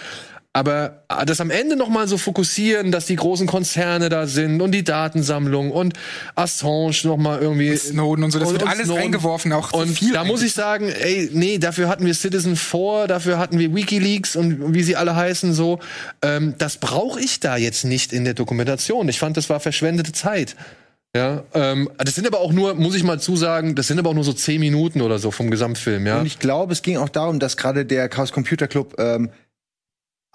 aber 0.59 1.05
ah, 1.07 1.25
das 1.25 1.41
am 1.41 1.51
Ende 1.51 1.77
noch 1.77 1.89
mal 1.89 2.09
so 2.09 2.19
fokussieren, 2.19 2.91
dass 2.91 3.07
die 3.07 3.15
großen 3.15 3.47
Konzerne 3.47 4.09
da 4.09 4.27
sind 4.27 4.61
und 4.61 4.73
die 4.73 4.83
Datensammlung 4.83 5.71
und 5.71 5.95
Assange 6.35 6.99
noch 7.05 7.17
mal 7.17 7.39
irgendwie 7.39 7.71
und 7.71 7.79
Snowden 7.79 8.25
und 8.25 8.33
so, 8.33 8.41
das 8.41 8.49
und, 8.49 8.55
wird 8.55 8.69
alles 8.69 8.87
Snowden. 8.87 9.03
reingeworfen, 9.03 9.53
auch 9.53 9.73
und 9.73 9.87
viel 9.87 10.13
da 10.13 10.25
muss 10.25 10.43
ich 10.43 10.55
sagen, 10.55 10.89
ey, 10.89 11.31
nee, 11.33 11.59
dafür 11.59 11.89
hatten 11.89 12.05
wir 12.05 12.13
Citizen 12.13 12.57
4, 12.57 13.07
dafür 13.07 13.39
hatten 13.39 13.61
wir 13.61 13.73
WikiLeaks 13.73 14.35
und 14.35 14.75
wie 14.75 14.83
sie 14.83 14.97
alle 14.97 15.15
heißen 15.15 15.53
so. 15.53 15.79
Ähm, 16.23 16.55
das 16.59 16.79
brauche 16.79 17.21
ich 17.21 17.39
da 17.39 17.57
jetzt 17.57 17.85
nicht 17.85 18.13
in 18.13 18.25
der 18.25 18.35
Dokumentation. 18.35 19.09
Ich 19.09 19.21
fand, 19.21 19.37
das 19.37 19.49
war 19.49 19.61
verschwendete 19.61 20.11
Zeit. 20.11 20.57
Ja, 21.15 21.45
ähm, 21.55 21.89
das 21.99 22.17
sind 22.17 22.27
aber 22.27 22.41
auch 22.41 22.53
nur, 22.53 22.75
muss 22.75 22.97
ich 22.97 23.05
mal 23.05 23.21
zusagen, 23.21 23.77
das 23.77 23.87
sind 23.87 24.01
aber 24.01 24.11
auch 24.11 24.15
nur 24.15 24.25
so 24.25 24.33
zehn 24.33 24.59
Minuten 24.59 25.03
oder 25.03 25.21
so 25.21 25.31
vom 25.31 25.53
Gesamtfilm, 25.53 26.05
ja. 26.05 26.19
Und 26.19 26.27
ich 26.27 26.41
glaube, 26.41 26.73
es 26.73 26.83
ging 26.83 26.97
auch 26.97 27.09
darum, 27.09 27.39
dass 27.39 27.57
gerade 27.57 27.87
der 27.87 28.09
Chaos 28.09 28.33
Computer 28.33 28.67
Club 28.67 28.97
ähm, 28.99 29.31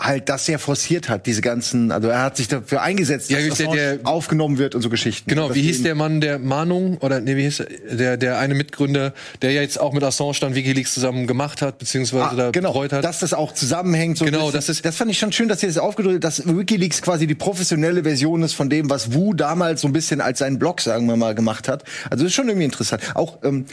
halt 0.04 0.28
das 0.30 0.46
sehr 0.46 0.60
forciert 0.60 1.08
hat, 1.08 1.26
diese 1.26 1.42
ganzen, 1.42 1.92
also 1.92 2.10
er 2.10 2.22
hat 2.22 2.38
sich 2.38 2.50
dafür 2.50 2.82
eingesetzt, 2.82 3.30
ja, 3.30 3.40
dass 3.40 3.58
das 3.58 3.58
der, 3.58 3.98
der, 3.98 4.08
aufgenommen 4.08 4.58
wird 4.58 4.76
und 4.76 4.82
so 4.82 4.90
Geschichten. 4.90 5.30
Genau, 5.30 5.56
wie 5.56 5.62
hieß 5.62 5.84
der 5.84 5.96
Mann 5.96 6.20
der 6.20 6.40
Mahnung 6.40 6.98
oder 6.98 7.22
nee, 7.22 7.38
wie 7.38 7.44
hieß 7.44 7.64
der 7.92 8.18
der 8.18 8.38
eine 8.38 8.54
Mitgründer, 8.54 9.14
der 9.42 9.52
ja 9.52 9.62
jetzt 9.62 9.80
auch 9.80 9.94
mit 9.94 10.04
Assange 10.04 10.38
dann 10.42 10.56
WikiLeaks 10.56 10.94
zusammen 10.94 11.26
gemacht 11.26 11.62
hat 11.62 11.78
beziehungsweise 11.80 12.24
ah, 12.26 12.36
da 12.36 12.52
genau, 12.52 12.74
betreut 12.74 12.94
hat. 12.94 13.04
Dass 13.04 13.20
das 13.20 13.34
auch 13.34 13.54
zusammenhängt. 13.54 14.18
So 14.18 14.26
genau, 14.26 14.52
das 14.52 14.68
ist 14.70 14.84
das 14.86 14.98
fand 14.98 15.10
ich 15.10 15.20
schon 15.20 15.32
schön, 15.32 15.48
dass 15.48 15.64
ihr 15.64 15.70
das 15.70 15.78
aufgedrückt, 15.78 16.24
dass 16.24 16.46
WikiLeaks 16.46 17.02
quasi 17.02 17.26
die 17.26 17.36
professionelle 17.36 18.04
Version 18.04 18.44
ist 18.44 18.54
von 18.54 18.70
dem, 18.70 18.90
was 18.90 19.14
Wu 19.14 19.34
damals 19.34 19.82
so 19.82 19.88
ein 19.88 19.94
bisschen 19.94 20.20
als 20.20 20.40
seinen 20.40 20.60
Blog 20.60 20.82
sagen 20.82 21.08
wir 21.08 21.16
mal 21.16 21.34
gemacht 21.34 21.70
hat. 21.70 21.84
Also 22.10 22.24
das 22.24 22.32
ist 22.32 22.36
schon 22.36 22.50
irgendwie 22.50 22.66
interessant. 22.66 23.02
Auch 23.16 23.40
ähm, 23.44 23.66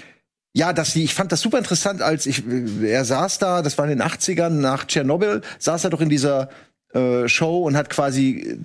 ja, 0.53 0.73
dass 0.73 0.93
die, 0.95 1.05
ich 1.05 1.15
fand 1.15 1.31
das 1.33 1.41
super 1.41 1.59
interessant, 1.59 2.03
als 2.03 2.27
ich, 2.27 2.43
er 2.83 3.05
saß 3.05 3.39
da, 3.39 3.63
das 3.63 3.79
war 3.79 3.89
in 3.89 3.99
den 3.99 4.03
80ern, 4.03 4.51
nach 4.51 4.85
Tschernobyl, 4.85 5.43
saß 5.59 5.85
er 5.85 5.91
doch 5.91 6.01
in 6.01 6.09
dieser 6.09 6.49
äh, 6.93 7.29
Show 7.29 7.63
und 7.63 7.77
hat 7.77 7.89
quasi 7.89 8.59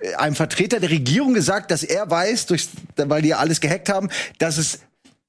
äh, 0.00 0.14
einem 0.16 0.34
Vertreter 0.34 0.80
der 0.80 0.90
Regierung 0.90 1.32
gesagt, 1.32 1.70
dass 1.70 1.82
er 1.82 2.10
weiß, 2.10 2.46
durch, 2.46 2.68
weil 2.96 3.22
die 3.22 3.28
ja 3.28 3.38
alles 3.38 3.60
gehackt 3.60 3.88
haben, 3.88 4.10
dass 4.38 4.58
es 4.58 4.80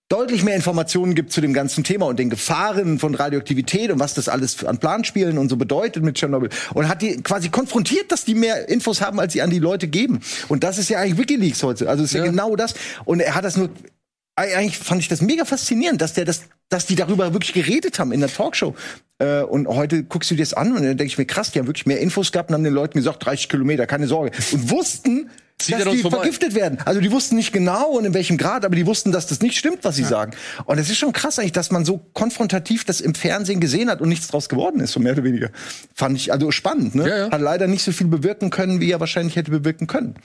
deutlich 0.10 0.44
mehr 0.44 0.58
Informationen 0.58 1.16
gibt 1.16 1.32
zu 1.32 1.40
dem 1.40 1.54
ganzen 1.54 1.86
Thema 1.86 2.08
und 2.08 2.20
den 2.20 2.30
Gefahren 2.30 3.00
von 3.00 3.16
Radioaktivität 3.16 3.90
und 3.92 4.00
was 4.00 4.14
das 4.14 4.28
alles 4.28 4.66
an 4.66 4.78
Planspielen 4.78 5.38
und 5.38 5.48
so 5.48 5.56
bedeutet 5.56 6.04
mit 6.04 6.16
Tschernobyl. 6.16 6.50
Und 6.74 6.90
hat 6.90 7.02
die 7.02 7.24
quasi 7.24 7.48
konfrontiert, 7.48 8.12
dass 8.12 8.26
die 8.26 8.36
mehr 8.36 8.68
Infos 8.68 9.00
haben, 9.00 9.22
als 9.22 9.32
sie 9.32 9.42
an 9.42 9.50
die 9.50 9.60
Leute 9.60 9.88
geben. 9.88 10.20
Und 10.50 10.66
das 10.66 10.78
ist 10.78 10.90
ja 10.90 11.00
eigentlich 11.00 11.18
WikiLeaks 11.18 11.64
heute. 11.64 11.90
Also 11.90 12.04
ist 12.04 12.12
ja, 12.12 12.26
ja 12.26 12.32
genau 12.32 12.58
das. 12.58 12.74
Und 13.06 13.22
er 13.22 13.36
hat 13.36 13.46
das 13.46 13.56
nur 13.56 13.70
eigentlich 14.42 14.78
fand 14.78 15.02
ich 15.02 15.08
das 15.08 15.22
mega 15.22 15.46
faszinierend, 15.46 16.02
dass 16.02 16.14
der 16.14 16.26
das, 16.26 16.44
dass 16.70 16.86
die 16.86 16.96
darüber 16.96 17.34
wirklich 17.34 17.54
geredet 17.54 18.00
haben 18.00 18.12
in 18.12 18.20
der 18.20 18.30
Talkshow. 18.30 18.76
Äh, 19.20 19.42
und 19.42 19.68
heute 19.68 20.04
guckst 20.04 20.32
du 20.32 20.36
dir 20.36 20.42
das 20.42 20.54
an 20.54 20.70
und 20.70 20.84
dann 20.84 20.98
denke 20.98 21.06
ich 21.06 21.18
mir, 21.18 21.26
krass, 21.26 21.52
die 21.52 21.60
haben 21.60 21.68
wirklich 21.68 21.86
mehr 21.86 22.00
Infos 22.00 22.32
gehabt 22.32 22.50
und 22.50 22.56
haben 22.56 22.64
den 22.64 22.74
Leuten 22.74 22.98
gesagt, 22.98 23.26
30 23.26 23.50
Kilometer, 23.50 23.88
keine 23.88 24.08
Sorge. 24.08 24.32
Und 24.52 24.70
wussten, 24.70 25.30
Zieht 25.62 25.86
dass 25.86 25.94
die 25.94 26.02
vergiftet 26.02 26.56
werden. 26.56 26.80
Also 26.86 27.02
die 27.02 27.12
wussten 27.12 27.36
nicht 27.36 27.52
genau 27.54 27.92
und 27.92 28.06
in 28.06 28.14
welchem 28.14 28.38
Grad, 28.38 28.66
aber 28.66 28.76
die 28.76 28.86
wussten, 28.86 29.12
dass 29.12 29.28
das 29.28 29.42
nicht 29.42 29.58
stimmt, 29.58 29.84
was 29.84 29.96
sie 29.96 30.04
ja. 30.04 30.08
sagen. 30.08 30.34
Und 30.66 30.80
es 30.80 30.90
ist 30.90 30.98
schon 30.98 31.14
krass 31.14 31.40
eigentlich, 31.40 31.52
dass 31.52 31.72
man 31.72 31.86
so 31.86 32.02
konfrontativ 32.14 32.84
das 32.84 33.02
im 33.02 33.16
Fernsehen 33.16 33.60
gesehen 33.60 33.90
hat 33.90 34.02
und 34.02 34.10
nichts 34.10 34.28
draus 34.28 34.50
geworden 34.50 34.80
ist, 34.80 34.92
so 34.92 35.00
mehr 35.00 35.14
oder 35.14 35.24
weniger. 35.24 35.50
Fand 35.94 36.18
ich 36.18 36.32
also 36.32 36.52
spannend, 36.52 36.96
ne? 36.96 37.08
Ja, 37.08 37.18
ja. 37.18 37.32
Hat 37.32 37.42
leider 37.42 37.68
nicht 37.68 37.84
so 37.84 37.92
viel 37.92 38.08
bewirken 38.08 38.50
können, 38.50 38.80
wie 38.80 38.92
er 38.92 39.00
wahrscheinlich 39.00 39.36
hätte 39.36 39.52
bewirken 39.52 39.88
können. 39.88 40.16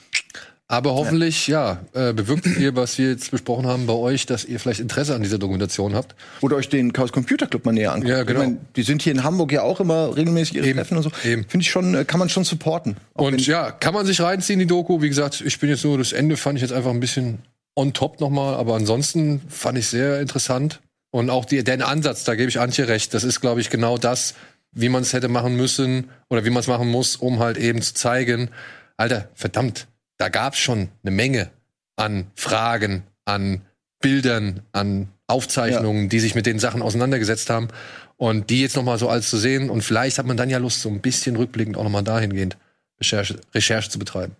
Aber 0.69 0.95
hoffentlich, 0.95 1.47
ja, 1.47 1.79
ja 1.95 2.09
äh, 2.09 2.13
bewirkt 2.13 2.45
ihr, 2.45 2.75
was 2.75 2.97
wir 2.97 3.11
jetzt 3.11 3.31
besprochen 3.31 3.67
haben 3.67 3.87
bei 3.87 3.93
euch, 3.93 4.25
dass 4.25 4.43
ihr 4.43 4.59
vielleicht 4.59 4.81
Interesse 4.81 5.15
an 5.15 5.23
dieser 5.23 5.37
Dokumentation 5.37 5.95
habt. 5.95 6.13
Oder 6.41 6.57
euch 6.57 6.67
den 6.67 6.91
Chaos 6.91 7.13
Computer 7.13 7.47
Club 7.47 7.65
mal 7.65 7.71
näher 7.71 7.93
anguckt. 7.93 8.09
Ja, 8.09 8.23
genau. 8.23 8.41
Ich 8.41 8.47
mein, 8.47 8.57
die 8.75 8.83
sind 8.83 9.01
hier 9.01 9.13
in 9.13 9.23
Hamburg 9.23 9.53
ja 9.53 9.61
auch 9.61 9.79
immer 9.79 10.15
regelmäßig 10.15 10.55
ihre 10.55 10.67
Eben. 10.67 10.77
Treffen 10.77 10.97
und 10.97 11.03
so. 11.03 11.09
Finde 11.09 11.59
ich 11.59 11.71
schon, 11.71 11.95
äh, 11.95 12.03
kann 12.03 12.19
man 12.19 12.27
schon 12.27 12.43
supporten. 12.43 12.97
Und 13.13 13.47
ja, 13.47 13.71
kann 13.71 13.93
man 13.93 14.05
sich 14.05 14.19
reinziehen, 14.19 14.59
die 14.59 14.65
Doku. 14.65 15.01
Wie 15.01 15.07
gesagt, 15.07 15.39
ich 15.39 15.57
bin 15.57 15.69
jetzt 15.69 15.85
nur, 15.85 15.97
das 15.97 16.11
Ende 16.11 16.35
fand 16.35 16.57
ich 16.57 16.63
jetzt 16.63 16.73
einfach 16.73 16.91
ein 16.91 16.99
bisschen 16.99 17.39
on 17.75 17.93
top 17.93 18.19
nochmal. 18.19 18.55
Aber 18.55 18.75
ansonsten 18.75 19.41
fand 19.47 19.77
ich 19.77 19.87
sehr 19.87 20.19
interessant. 20.19 20.81
Und 21.11 21.29
auch 21.29 21.45
die, 21.45 21.63
den 21.63 21.81
Ansatz, 21.81 22.25
da 22.25 22.35
gebe 22.35 22.49
ich 22.49 22.59
Antje 22.59 22.89
recht. 22.89 23.13
Das 23.13 23.23
ist, 23.23 23.39
glaube 23.39 23.61
ich, 23.61 23.69
genau 23.69 23.97
das, 23.97 24.33
wie 24.73 24.89
man 24.89 25.03
es 25.03 25.13
hätte 25.13 25.29
machen 25.29 25.55
müssen 25.55 26.09
oder 26.29 26.43
wie 26.43 26.49
man 26.49 26.59
es 26.59 26.67
machen 26.67 26.89
muss, 26.89 27.15
um 27.15 27.39
halt 27.39 27.57
eben 27.57 27.81
zu 27.81 27.93
zeigen, 27.93 28.49
Alter, 28.97 29.29
verdammt, 29.33 29.87
da 30.17 30.29
gab 30.29 30.53
es 30.53 30.59
schon 30.59 30.89
eine 31.03 31.11
Menge 31.11 31.49
an 31.95 32.27
Fragen, 32.35 33.03
an 33.25 33.61
Bildern, 33.99 34.61
an 34.71 35.09
Aufzeichnungen, 35.27 36.03
ja. 36.03 36.09
die 36.09 36.19
sich 36.19 36.35
mit 36.35 36.45
den 36.45 36.59
Sachen 36.59 36.81
auseinandergesetzt 36.81 37.49
haben. 37.49 37.67
Und 38.15 38.49
die 38.49 38.61
jetzt 38.61 38.75
noch 38.75 38.83
mal 38.83 38.97
so 38.97 39.09
als 39.09 39.29
zu 39.29 39.37
sehen. 39.37 39.69
Und 39.69 39.83
vielleicht 39.83 40.17
hat 40.17 40.25
man 40.25 40.37
dann 40.37 40.49
ja 40.49 40.57
Lust, 40.57 40.81
so 40.81 40.89
ein 40.89 41.01
bisschen 41.01 41.35
rückblickend 41.35 41.77
auch 41.77 41.83
noch 41.83 41.91
mal 41.91 42.01
dahingehend 42.01 42.57
Recherche, 42.99 43.39
Recherche 43.53 43.91
zu 43.91 43.99
betreiben. 43.99 44.35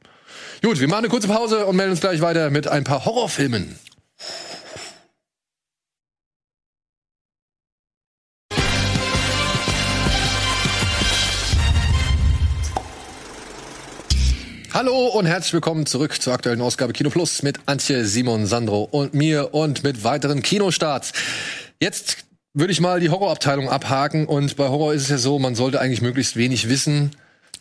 Gut, 0.64 0.80
wir 0.80 0.88
machen 0.88 1.00
eine 1.00 1.10
kurze 1.10 1.28
Pause 1.28 1.66
und 1.68 1.76
melden 1.76 1.92
uns 1.92 2.02
gleich 2.02 2.22
weiter 2.22 2.50
mit 2.50 2.68
ein 2.68 2.84
paar 2.84 3.06
Horrorfilmen. 3.06 3.76
Hallo 14.78 15.08
und 15.08 15.26
herzlich 15.26 15.54
willkommen 15.54 15.88
zurück 15.88 16.22
zur 16.22 16.34
aktuellen 16.34 16.62
Ausgabe 16.62 16.94
Kino 16.94 17.10
Plus 17.10 17.42
mit 17.42 17.58
Antje, 17.66 18.06
Simon, 18.06 18.46
Sandro 18.46 18.84
und 18.84 19.16
mir 19.16 19.56
und 19.56 19.84
mit 19.84 20.04
weiteren 20.04 20.44
Kinostarts. 20.44 21.14
Jetzt 21.82 22.18
würde 22.54 22.74
ich 22.74 22.80
mal 22.80 23.00
die 23.00 23.10
Horrorabteilung 23.10 23.70
abhaken 23.70 24.28
und 24.28 24.56
bei 24.56 24.68
Horror 24.68 24.94
ist 24.94 25.02
es 25.02 25.10
ja 25.10 25.18
so, 25.18 25.40
man 25.40 25.56
sollte 25.56 25.82
eigentlich 25.82 26.04
möglichst 26.04 26.36
wenig 26.36 26.70
wissen. 26.70 27.10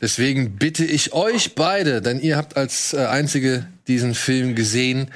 Deswegen 0.03 0.57
bitte 0.57 0.85
ich 0.85 1.15
euch 1.15 1.55
beide, 1.55 2.03
denn 2.03 2.21
ihr 2.21 2.37
habt 2.37 2.59
als 2.59 2.93
äh, 2.93 3.07
einzige 3.07 3.67
diesen 3.89 4.15
Film 4.15 4.55
gesehen, 4.55 5.11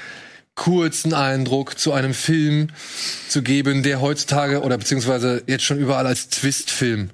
kurzen 0.55 1.13
Eindruck 1.13 1.79
zu 1.79 1.93
einem 1.93 2.15
Film 2.15 2.69
zu 3.29 3.43
geben, 3.43 3.83
der 3.83 4.01
heutzutage 4.01 4.63
oder 4.63 4.79
beziehungsweise 4.79 5.43
jetzt 5.47 5.65
schon 5.65 5.79
überall 5.79 6.07
als 6.07 6.31
Twist-Film 6.31 7.11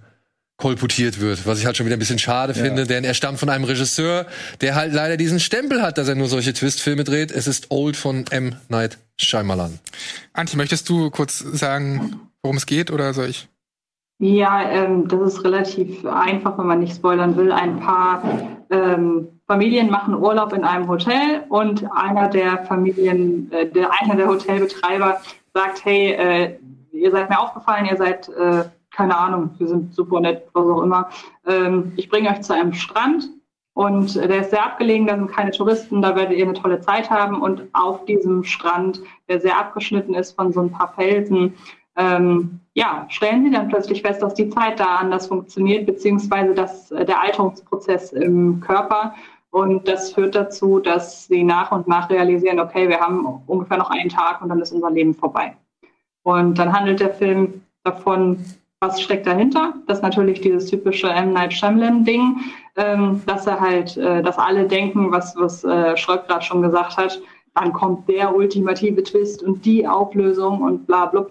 kolportiert 0.56 1.20
wird, 1.20 1.46
was 1.46 1.58
ich 1.58 1.66
halt 1.66 1.76
schon 1.76 1.84
wieder 1.84 1.96
ein 1.96 1.98
bisschen 1.98 2.18
schade 2.18 2.54
finde, 2.54 2.86
denn 2.86 3.04
er 3.04 3.12
stammt 3.12 3.38
von 3.38 3.50
einem 3.50 3.64
Regisseur, 3.64 4.26
der 4.62 4.74
halt 4.74 4.94
leider 4.94 5.18
diesen 5.18 5.38
Stempel 5.38 5.82
hat, 5.82 5.98
dass 5.98 6.08
er 6.08 6.14
nur 6.14 6.28
solche 6.28 6.54
Twist-Filme 6.54 7.04
dreht. 7.04 7.30
Es 7.30 7.46
ist 7.46 7.70
Old 7.70 7.96
von 7.96 8.24
M. 8.30 8.56
Night 8.68 8.98
Shyamalan. 9.18 9.78
Antje, 10.32 10.56
möchtest 10.56 10.88
du 10.88 11.10
kurz 11.10 11.38
sagen, 11.40 12.20
worum 12.42 12.56
es 12.56 12.64
geht 12.64 12.90
oder 12.90 13.12
soll 13.12 13.28
ich? 13.28 13.48
Ja, 14.18 14.70
ähm, 14.70 15.08
das 15.08 15.34
ist 15.34 15.44
relativ 15.44 16.06
einfach, 16.06 16.56
wenn 16.56 16.66
man 16.66 16.80
nicht 16.80 16.96
spoilern 16.96 17.36
will. 17.36 17.52
Ein 17.52 17.80
paar 17.80 18.22
ähm, 18.70 19.28
Familien 19.46 19.90
machen 19.90 20.14
Urlaub 20.14 20.54
in 20.54 20.64
einem 20.64 20.88
Hotel 20.88 21.44
und 21.50 21.84
einer 21.94 22.28
der 22.28 22.64
Familien, 22.64 23.52
äh, 23.52 23.66
der 23.66 23.90
einer 24.00 24.16
der 24.16 24.28
Hotelbetreiber 24.28 25.20
sagt, 25.52 25.84
hey, 25.84 26.12
äh, 26.12 26.58
ihr 26.92 27.10
seid 27.10 27.28
mir 27.28 27.38
aufgefallen, 27.38 27.86
ihr 27.86 27.96
seid, 27.98 28.28
äh, 28.30 28.64
keine 28.96 29.16
Ahnung, 29.16 29.50
wir 29.58 29.68
sind 29.68 29.94
super 29.94 30.20
nett, 30.20 30.48
was 30.54 30.66
auch 30.66 30.82
immer. 30.82 31.10
Ähm, 31.46 31.92
ich 31.96 32.08
bringe 32.08 32.30
euch 32.30 32.40
zu 32.40 32.54
einem 32.54 32.72
Strand 32.72 33.28
und 33.74 34.16
der 34.16 34.40
ist 34.40 34.50
sehr 34.50 34.64
abgelegen, 34.64 35.06
da 35.06 35.16
sind 35.16 35.30
keine 35.30 35.50
Touristen, 35.50 36.00
da 36.00 36.16
werdet 36.16 36.38
ihr 36.38 36.44
eine 36.44 36.54
tolle 36.54 36.80
Zeit 36.80 37.10
haben 37.10 37.42
und 37.42 37.62
auf 37.74 38.06
diesem 38.06 38.42
Strand, 38.42 39.02
der 39.28 39.38
sehr 39.38 39.58
abgeschnitten 39.58 40.14
ist 40.14 40.32
von 40.32 40.50
so 40.50 40.62
ein 40.62 40.72
paar 40.72 40.94
Felsen, 40.94 41.52
ähm, 41.96 42.60
ja, 42.72 43.06
stellen 43.08 43.44
sie 43.44 43.50
dann 43.50 43.68
plötzlich 43.68 44.00
fest, 44.02 44.22
dass 44.22 44.34
die 44.34 44.48
Zeit 44.48 44.80
da 44.80 44.96
anders 44.96 45.26
funktioniert, 45.26 45.86
beziehungsweise 45.86 46.54
dass 46.54 46.90
äh, 46.90 47.04
der 47.04 47.20
Alterungsprozess 47.20 48.12
im 48.12 48.60
Körper. 48.60 49.14
Und 49.50 49.88
das 49.88 50.12
führt 50.12 50.34
dazu, 50.34 50.80
dass 50.80 51.26
sie 51.26 51.42
nach 51.42 51.72
und 51.72 51.88
nach 51.88 52.10
realisieren, 52.10 52.60
okay, 52.60 52.88
wir 52.88 53.00
haben 53.00 53.24
ungefähr 53.46 53.78
noch 53.78 53.90
einen 53.90 54.10
Tag 54.10 54.42
und 54.42 54.50
dann 54.50 54.60
ist 54.60 54.72
unser 54.72 54.90
Leben 54.90 55.14
vorbei. 55.14 55.56
Und 56.22 56.58
dann 56.58 56.72
handelt 56.72 57.00
der 57.00 57.14
Film 57.14 57.62
davon, 57.82 58.44
was 58.86 59.00
steckt 59.02 59.26
dahinter. 59.26 59.74
Das 59.86 59.98
ist 59.98 60.02
natürlich 60.02 60.40
dieses 60.40 60.66
typische 60.66 61.08
M. 61.08 61.32
Night 61.32 61.52
Shyamalan-Ding, 61.52 62.40
ähm, 62.76 63.22
dass 63.26 63.46
er 63.46 63.60
halt, 63.60 63.96
äh, 63.96 64.22
dass 64.22 64.38
alle 64.38 64.66
denken, 64.66 65.10
was, 65.10 65.34
was 65.36 65.64
äh, 65.64 65.96
Schröck 65.96 66.26
gerade 66.28 66.44
schon 66.44 66.62
gesagt 66.62 66.96
hat, 66.96 67.20
dann 67.54 67.72
kommt 67.72 68.08
der 68.08 68.34
ultimative 68.34 69.02
Twist 69.02 69.42
und 69.42 69.64
die 69.64 69.86
Auflösung 69.86 70.60
und 70.62 70.86
bla 70.86 71.06
bla. 71.06 71.26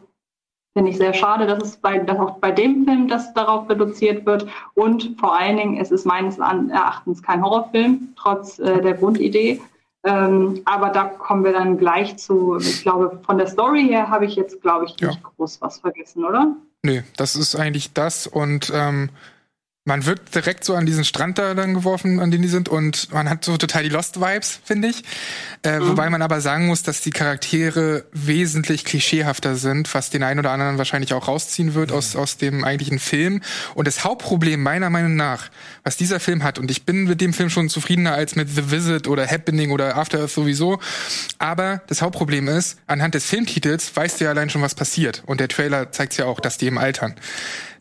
Finde 0.77 0.91
ich 0.91 0.97
sehr 0.97 1.13
schade, 1.13 1.47
dass 1.47 1.63
es 1.63 1.77
bei, 1.77 1.99
dass 1.99 2.19
auch 2.19 2.39
bei 2.39 2.51
dem 2.51 2.83
Film 2.83 3.07
das 3.07 3.33
darauf 3.33 3.69
reduziert 3.69 4.25
wird. 4.25 4.45
Und 4.73 5.15
vor 5.19 5.33
allen 5.39 5.55
Dingen, 5.55 5.77
es 5.77 5.89
ist 5.89 6.05
meines 6.05 6.37
Erachtens 6.37 7.23
kein 7.23 7.41
Horrorfilm, 7.41 8.09
trotz 8.17 8.59
äh, 8.59 8.81
der 8.81 8.95
Grundidee. 8.95 9.61
Ähm, 10.03 10.61
aber 10.65 10.89
da 10.89 11.05
kommen 11.05 11.45
wir 11.45 11.53
dann 11.53 11.77
gleich 11.77 12.17
zu. 12.17 12.57
Ich 12.57 12.81
glaube, 12.81 13.19
von 13.25 13.37
der 13.37 13.47
Story 13.47 13.85
her 13.87 14.09
habe 14.09 14.25
ich 14.25 14.35
jetzt, 14.35 14.61
glaube 14.61 14.85
ich, 14.85 14.91
nicht 14.99 15.21
Ja. 15.23 15.29
groß 15.37 15.61
was 15.61 15.79
vergessen, 15.79 16.25
oder? 16.25 16.55
Nö, 16.85 17.01
das 17.17 17.35
ist 17.35 17.55
eigentlich 17.55 17.93
das 17.93 18.27
und 18.27 18.71
ähm, 18.71 19.09
man 19.87 20.07
wird 20.07 20.33
direkt 20.33 20.63
so 20.63 20.73
an 20.73 20.87
diesen 20.87 21.05
Strand 21.05 21.37
da 21.37 21.53
dann 21.53 21.75
geworfen, 21.75 22.19
an 22.19 22.31
den 22.31 22.41
die 22.41 22.47
sind 22.47 22.67
und 22.69 23.13
man 23.13 23.29
hat 23.29 23.45
so 23.45 23.55
total 23.55 23.83
die 23.83 23.89
Lost-Vibes, 23.89 24.59
finde 24.63 24.87
ich. 24.87 25.03
Äh, 25.61 25.79
Wobei 25.79 26.09
man 26.09 26.23
aber 26.23 26.41
sagen 26.41 26.65
muss, 26.65 26.81
dass 26.81 27.01
die 27.01 27.11
Charaktere 27.11 28.03
wesentlich 28.11 28.83
klischeehafter 28.83 29.55
sind, 29.55 29.93
was 29.93 30.09
den 30.09 30.23
einen 30.23 30.39
oder 30.39 30.49
anderen 30.49 30.79
wahrscheinlich 30.79 31.13
auch 31.13 31.27
rausziehen 31.27 31.75
wird 31.75 31.91
aus, 31.91 32.15
aus 32.15 32.37
dem 32.37 32.63
eigentlichen 32.63 32.97
Film. 32.97 33.41
Und 33.75 33.87
das 33.87 34.03
Hauptproblem 34.03 34.61
meiner 34.61 34.89
Meinung 34.89 35.15
nach, 35.15 35.51
was 35.83 35.97
dieser 35.97 36.19
Film 36.19 36.43
hat, 36.43 36.57
und 36.57 36.71
ich 36.71 36.83
bin 36.83 37.03
mit 37.03 37.21
dem 37.21 37.31
Film 37.31 37.51
schon 37.51 37.69
zufriedener 37.69 38.15
als 38.15 38.35
mit 38.35 38.49
The 38.49 38.71
Visit 38.71 39.07
oder 39.07 39.27
Happening 39.27 39.69
oder 39.69 39.97
After 39.97 40.19
Earth 40.19 40.31
sowieso, 40.31 40.79
aber 41.37 41.83
das 41.85 42.01
Hauptproblem 42.01 42.47
ist, 42.47 42.79
anhand 42.87 43.13
des 43.13 43.25
Filmtitels 43.25 43.95
weißt 43.95 44.19
du 44.19 44.23
ja 44.23 44.31
allein 44.31 44.49
schon, 44.49 44.63
was 44.63 44.73
passiert. 44.73 45.21
Und 45.27 45.39
der 45.39 45.47
Trailer 45.47 45.91
zeigt 45.91 46.17
ja 46.17 46.25
auch, 46.25 46.39
dass 46.39 46.57
die 46.57 46.65
im 46.65 46.79
Altern. 46.79 47.13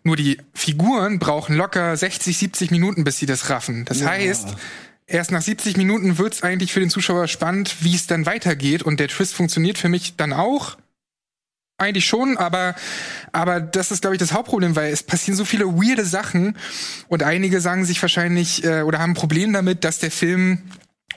Nur 0.04 0.16
die 0.16 0.38
Figuren 0.52 1.18
brauchen 1.18 1.56
locker 1.56 1.96
60, 1.96 2.36
70 2.36 2.70
Minuten, 2.70 3.04
bis 3.04 3.18
sie 3.18 3.26
das 3.26 3.48
raffen. 3.48 3.86
Das 3.86 4.04
heißt, 4.04 4.54
erst 5.06 5.32
nach 5.32 5.40
70 5.40 5.78
Minuten 5.78 6.18
wird's 6.18 6.42
eigentlich 6.42 6.72
für 6.72 6.80
den 6.80 6.90
Zuschauer 6.90 7.26
spannend, 7.26 7.76
wie 7.80 7.94
es 7.94 8.06
dann 8.06 8.26
weitergeht. 8.26 8.82
Und 8.82 9.00
der 9.00 9.08
Twist 9.08 9.34
funktioniert 9.34 9.78
für 9.78 9.88
mich 9.88 10.16
dann 10.16 10.34
auch. 10.34 10.76
Eigentlich 11.76 12.06
schon, 12.06 12.36
aber, 12.36 12.76
aber 13.32 13.60
das 13.60 13.90
ist, 13.90 14.02
glaube 14.02 14.14
ich, 14.14 14.20
das 14.20 14.32
Hauptproblem, 14.32 14.76
weil 14.76 14.92
es 14.92 15.02
passieren 15.02 15.36
so 15.36 15.44
viele 15.44 15.66
weirde 15.66 16.04
Sachen 16.04 16.56
und 17.08 17.24
einige 17.24 17.60
sagen 17.60 17.84
sich 17.84 18.00
wahrscheinlich 18.00 18.62
äh, 18.62 18.82
oder 18.82 19.00
haben 19.00 19.10
ein 19.10 19.14
Problem 19.14 19.52
damit, 19.52 19.82
dass 19.82 19.98
der 19.98 20.12
Film 20.12 20.62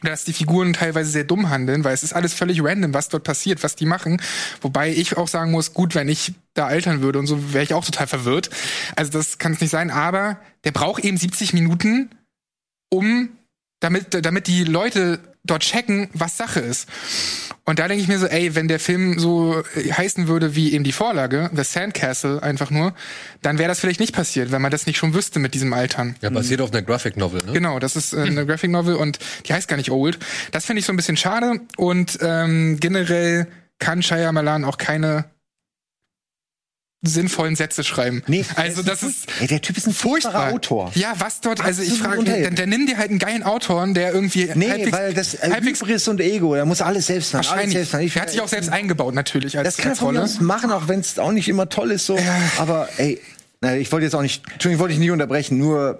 dass 0.03 0.25
die 0.25 0.33
Figuren 0.33 0.73
teilweise 0.73 1.09
sehr 1.09 1.23
dumm 1.23 1.49
handeln, 1.49 1.83
weil 1.83 1.93
es 1.93 2.03
ist 2.03 2.13
alles 2.13 2.33
völlig 2.33 2.63
random, 2.63 2.93
was 2.93 3.09
dort 3.09 3.23
passiert, 3.23 3.63
was 3.63 3.75
die 3.75 3.85
machen. 3.85 4.21
Wobei 4.61 4.91
ich 4.91 5.17
auch 5.17 5.27
sagen 5.27 5.51
muss, 5.51 5.73
gut, 5.73 5.95
wenn 5.95 6.09
ich 6.09 6.33
da 6.53 6.67
altern 6.67 7.01
würde 7.01 7.19
und 7.19 7.27
so, 7.27 7.53
wäre 7.53 7.63
ich 7.63 7.73
auch 7.73 7.85
total 7.85 8.07
verwirrt. 8.07 8.49
Also 8.95 9.11
das 9.11 9.37
kann 9.37 9.53
es 9.53 9.61
nicht 9.61 9.71
sein, 9.71 9.91
aber 9.91 10.39
der 10.63 10.71
braucht 10.71 11.03
eben 11.03 11.17
70 11.17 11.53
Minuten, 11.53 12.09
um 12.89 13.29
damit, 13.79 14.25
damit 14.25 14.47
die 14.47 14.63
Leute 14.63 15.19
dort 15.43 15.63
checken, 15.63 16.09
was 16.13 16.37
Sache 16.37 16.59
ist. 16.59 16.87
Und 17.63 17.79
da 17.79 17.87
denke 17.87 18.01
ich 18.01 18.07
mir 18.07 18.19
so, 18.19 18.27
ey, 18.27 18.55
wenn 18.55 18.67
der 18.67 18.79
Film 18.79 19.17
so 19.17 19.63
äh, 19.75 19.91
heißen 19.91 20.27
würde 20.27 20.55
wie 20.55 20.73
eben 20.73 20.83
die 20.83 20.91
Vorlage, 20.91 21.49
The 21.53 21.63
Sandcastle 21.63 22.41
einfach 22.43 22.69
nur, 22.69 22.93
dann 23.41 23.57
wäre 23.57 23.69
das 23.69 23.79
vielleicht 23.79 23.99
nicht 23.99 24.13
passiert, 24.13 24.51
wenn 24.51 24.61
man 24.61 24.71
das 24.71 24.85
nicht 24.85 24.97
schon 24.97 25.13
wüsste 25.13 25.39
mit 25.39 25.53
diesem 25.53 25.73
Altern. 25.73 26.15
Ja, 26.21 26.29
basiert 26.29 26.61
auf 26.61 26.71
einer 26.71 26.81
Graphic 26.81 27.17
Novel, 27.17 27.41
ne? 27.45 27.53
Genau, 27.53 27.79
das 27.79 27.95
ist 27.95 28.13
äh, 28.13 28.21
eine 28.21 28.45
Graphic 28.47 28.71
Novel 28.71 28.95
und 28.95 29.19
die 29.47 29.53
heißt 29.53 29.67
gar 29.67 29.77
nicht 29.77 29.91
Old. 29.91 30.19
Das 30.51 30.65
finde 30.65 30.81
ich 30.81 30.85
so 30.85 30.93
ein 30.93 30.97
bisschen 30.97 31.17
schade 31.17 31.61
und 31.77 32.17
ähm, 32.21 32.77
generell 32.79 33.47
kann 33.79 34.01
Shyamalan 34.01 34.65
auch 34.65 34.77
keine 34.77 35.25
sinnvollen 37.07 37.55
Sätze 37.55 37.83
schreiben. 37.83 38.23
Nee, 38.27 38.45
also 38.55 38.83
das 38.83 39.03
ist 39.03 39.25
Ey, 39.39 39.47
der 39.47 39.61
Typ 39.61 39.77
ist 39.77 39.87
ein 39.87 39.93
furchtbarer 39.93 40.51
furchtbar. 40.51 40.53
Autor. 40.53 40.91
Ja, 40.95 41.13
was 41.17 41.41
dort, 41.41 41.61
also 41.63 41.81
ich 41.81 41.93
frage, 41.99 42.23
dann, 42.23 42.55
dann 42.55 42.69
nimm 42.69 42.85
dir 42.85 42.97
halt 42.97 43.09
einen 43.09 43.19
geilen 43.19 43.43
Autoren, 43.43 43.93
der 43.93 44.13
irgendwie 44.13 44.49
Nee, 44.55 44.69
halbwegs, 44.69 44.91
weil 44.91 45.13
das 45.13 45.33
äh, 45.35 45.49
halbwegs 45.51 45.81
Hybris 45.81 46.07
und 46.07 46.19
Ego, 46.21 46.55
der 46.55 46.65
muss 46.65 46.81
alles 46.81 47.07
selbst 47.07 47.33
machen. 47.33 47.39
Alles 47.39 47.49
wahrscheinlich. 47.51 47.73
selbst 47.75 47.93
machen. 47.93 48.05
Ich- 48.05 48.15
Er 48.15 48.21
hat 48.21 48.29
sich 48.31 48.41
auch 48.41 48.47
selbst 48.47 48.69
eingebaut 48.69 49.13
natürlich 49.13 49.57
als, 49.57 49.67
Das 49.75 49.77
kann 49.77 49.91
er 49.91 49.95
von 49.95 50.17
aus 50.17 50.39
machen, 50.39 50.71
auch 50.71 50.87
wenn 50.87 50.99
es 50.99 51.17
auch 51.19 51.31
nicht 51.31 51.47
immer 51.49 51.69
toll 51.69 51.91
ist 51.91 52.05
so. 52.05 52.17
Aber 52.57 52.89
ey, 52.97 53.19
ich 53.79 53.91
wollte 53.91 54.05
jetzt 54.05 54.13
auch 54.15 54.21
nicht, 54.21 54.43
Entschuldigung, 54.51 54.73
ich 54.73 54.79
wollte 54.79 54.93
dich 54.93 54.99
nicht 54.99 55.11
unterbrechen, 55.11 55.57
nur 55.57 55.99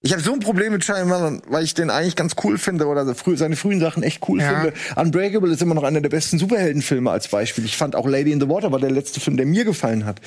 ich 0.00 0.12
habe 0.12 0.22
so 0.22 0.32
ein 0.32 0.38
Problem 0.40 0.72
mit 0.72 0.84
Shyamalan, 0.84 1.42
weil 1.48 1.64
ich 1.64 1.74
den 1.74 1.90
eigentlich 1.90 2.14
ganz 2.14 2.36
cool 2.44 2.56
finde 2.56 2.86
oder 2.86 3.04
seine 3.36 3.56
frühen 3.56 3.80
Sachen 3.80 4.02
echt 4.04 4.28
cool 4.28 4.40
Ja. 4.40 4.60
finde. 4.60 4.72
Unbreakable 4.94 5.50
ist 5.52 5.60
immer 5.60 5.74
noch 5.74 5.82
einer 5.82 6.00
der 6.00 6.08
besten 6.08 6.38
Superheldenfilme 6.38 7.10
als 7.10 7.26
Beispiel. 7.28 7.64
Ich 7.64 7.76
fand 7.76 7.96
auch 7.96 8.06
Lady 8.06 8.30
in 8.30 8.40
the 8.40 8.48
Water 8.48 8.70
war 8.70 8.78
der 8.78 8.92
letzte 8.92 9.18
Film, 9.18 9.36
der 9.36 9.46
mir 9.46 9.64
gefallen 9.64 10.04
hat. 10.04 10.20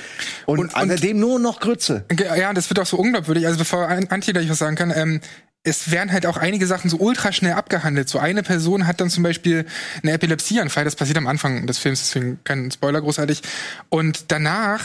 Und, 0.45 0.59
Und- 0.59 0.71
seitdem 0.89 1.19
nur 1.19 1.39
noch 1.39 1.61
Grütze. 1.61 2.03
Ja, 2.37 2.51
das 2.53 2.69
wird 2.69 2.79
auch 2.79 2.85
so 2.85 2.97
unglaubwürdig. 2.97 3.45
Also 3.47 3.57
bevor 3.59 3.87
An- 3.87 4.07
Antje 4.09 4.33
gleich 4.33 4.49
was 4.49 4.57
sagen 4.57 4.75
kann, 4.75 4.91
ähm, 4.93 5.21
es 5.63 5.91
werden 5.91 6.11
halt 6.11 6.25
auch 6.25 6.37
einige 6.37 6.65
Sachen 6.65 6.89
so 6.89 6.97
ultra 6.97 7.31
schnell 7.31 7.53
abgehandelt. 7.53 8.09
So 8.09 8.17
eine 8.19 8.41
Person 8.43 8.87
hat 8.87 8.99
dann 8.99 9.09
zum 9.11 9.23
Beispiel 9.23 9.65
einen 10.03 10.13
Epilepsieanfall, 10.15 10.83
das 10.83 10.95
passiert 10.95 11.17
am 11.19 11.27
Anfang 11.27 11.67
des 11.67 11.77
Films, 11.77 11.99
deswegen 12.01 12.39
kein 12.43 12.71
Spoiler 12.71 12.99
großartig. 12.99 13.41
Und 13.89 14.31
danach 14.31 14.81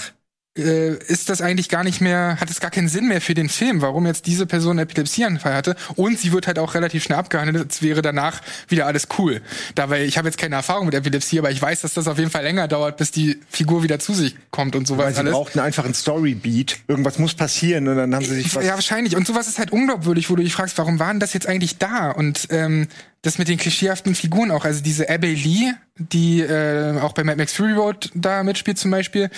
ist 0.59 1.29
das 1.29 1.41
eigentlich 1.41 1.69
gar 1.69 1.85
nicht 1.85 2.01
mehr, 2.01 2.39
hat 2.41 2.51
es 2.51 2.61
gar 2.61 2.71
keinen 2.71 2.89
Sinn 2.89 3.09
mehr 3.09 3.21
für 3.21 3.35
den 3.35 3.49
Film, 3.49 3.83
warum 3.83 4.07
jetzt 4.07 4.27
diese 4.27 4.47
Person 4.47 4.79
Epilepsieanfall 4.79 5.55
hatte. 5.55 5.77
Und 5.97 6.19
sie 6.19 6.33
wird 6.33 6.47
halt 6.47 6.59
auch 6.59 6.75
relativ 6.75 7.03
schnell 7.05 7.19
abgehandelt, 7.19 7.57
als 7.67 7.83
wäre 7.83 8.03
danach 8.03 8.41
wieder 8.69 8.87
alles 8.87 9.09
cool. 9.19 9.43
Dabei, 9.75 10.05
ich 10.05 10.17
habe 10.19 10.29
jetzt 10.29 10.39
keine 10.39 10.55
Erfahrung 10.57 10.87
mit 10.87 10.95
Epilepsie, 10.95 11.39
aber 11.39 11.51
ich 11.51 11.61
weiß, 11.61 11.83
dass 11.83 11.95
das 11.95 12.09
auf 12.09 12.19
jeden 12.19 12.31
Fall 12.31 12.43
länger 12.43 12.69
dauert, 12.69 12.97
bis 12.97 13.11
die 13.11 13.39
Figur 13.51 13.83
wieder 13.83 13.99
zu 13.99 14.15
sich 14.15 14.35
kommt 14.51 14.77
und 14.77 14.87
sowas 14.87 15.07
Weil 15.07 15.13
sie 15.15 15.21
alles. 15.21 15.33
brauchten 15.33 15.61
einfach 15.61 15.85
einen 15.85 15.95
Storybeat. 15.95 16.79
Irgendwas 16.89 17.19
muss 17.19 17.35
passieren 17.35 17.89
und 17.89 17.97
dann 17.97 18.15
haben 18.15 18.25
sie 18.25 18.37
sich 18.37 18.55
was. 18.55 18.65
Ja, 18.65 18.75
wahrscheinlich. 18.75 19.17
Und 19.17 19.27
sowas 19.27 19.49
ist 19.49 19.59
halt 19.59 19.73
unglaubwürdig, 19.73 20.31
wo 20.31 20.37
du 20.37 20.43
dich 20.43 20.55
fragst, 20.55 20.79
warum 20.79 20.99
waren 20.99 21.21
das 21.21 21.33
jetzt 21.35 21.47
eigentlich 21.47 21.79
da? 21.79 22.11
Und 22.11 22.49
ähm, 22.51 22.89
das 23.27 23.39
mit 23.39 23.49
den 23.49 23.59
klischeehaften 23.59 24.15
Figuren 24.15 24.51
auch. 24.53 24.65
Also 24.65 24.83
diese 24.83 25.11
Abby 25.11 25.35
Lee, 25.35 25.73
die 25.99 26.41
äh, 26.41 26.99
auch 27.01 27.13
bei 27.13 27.25
Mad 27.25 27.39
Max 27.39 27.53
Fury 27.53 27.73
Road 27.73 28.11
da 28.15 28.45
mitspielt 28.45 28.79
zum 28.79 28.93
Beispiel, 28.93 29.31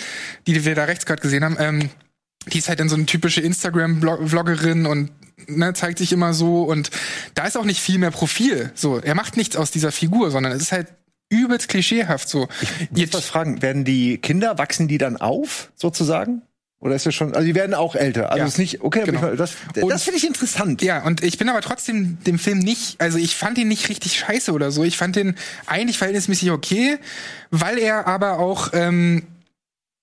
die 0.45 0.63
wir 0.63 0.75
da 0.75 0.83
rechts 0.83 1.05
gerade 1.05 1.21
gesehen 1.21 1.43
haben, 1.43 1.57
ähm, 1.59 1.89
die 2.47 2.59
ist 2.59 2.69
halt 2.69 2.79
dann 2.79 2.89
so 2.89 2.95
eine 2.95 3.05
typische 3.05 3.41
Instagram-Vloggerin 3.41 4.85
und 4.85 5.11
ne, 5.47 5.73
zeigt 5.73 5.97
sich 5.97 6.11
immer 6.11 6.33
so. 6.33 6.63
Und 6.63 6.91
da 7.33 7.45
ist 7.45 7.57
auch 7.57 7.65
nicht 7.65 7.81
viel 7.81 7.97
mehr 7.97 8.11
Profil. 8.11 8.71
So, 8.75 8.99
er 8.99 9.15
macht 9.15 9.37
nichts 9.37 9.55
aus 9.55 9.71
dieser 9.71 9.91
Figur, 9.91 10.29
sondern 10.31 10.53
es 10.53 10.61
ist 10.61 10.71
halt 10.71 10.87
übelst 11.29 11.67
klischeehaft 11.67 12.29
so. 12.29 12.47
Ich 12.93 13.05
muss 13.07 13.13
was 13.13 13.25
fragen, 13.25 13.61
werden 13.61 13.85
die 13.85 14.17
Kinder, 14.19 14.57
wachsen 14.57 14.87
die 14.87 14.97
dann 14.97 15.17
auf, 15.17 15.71
sozusagen? 15.75 16.43
Oder 16.81 16.95
ist 16.95 17.05
das 17.05 17.13
schon, 17.13 17.33
also 17.35 17.45
die 17.45 17.55
werden 17.55 17.73
auch 17.75 17.93
älter. 17.95 18.29
Also 18.31 18.39
Ja. 18.39 18.45
ist 18.47 18.57
nicht, 18.57 18.81
okay, 18.81 19.03
Genau. 19.05 19.31
ich, 19.31 19.37
das, 19.37 19.51
Und- 19.81 19.89
das 19.89 20.03
finde 20.03 20.17
ich 20.17 20.25
interessant. 20.25 20.81
Ja, 20.81 21.03
und 21.03 21.21
ich 21.23 21.37
bin 21.37 21.49
aber 21.49 21.59
trotzdem 21.61 22.17
dem 22.23 22.39
Film 22.39 22.59
nicht, 22.59 23.01
also 23.01 23.17
ich 23.17 23.35
fand 23.35 23.57
ihn 23.57 23.67
nicht 23.67 23.89
richtig 23.89 24.17
scheiße 24.17 24.53
oder 24.53 24.71
so. 24.71 24.83
Ich 24.85 24.97
fand 24.97 25.17
den 25.17 25.35
eigentlich 25.65 25.97
verhältnismäßig 25.97 26.51
okay, 26.51 26.97
weil 27.51 27.77
er 27.79 28.07
aber 28.07 28.39
auch 28.39 28.69
ähm, 28.71 29.23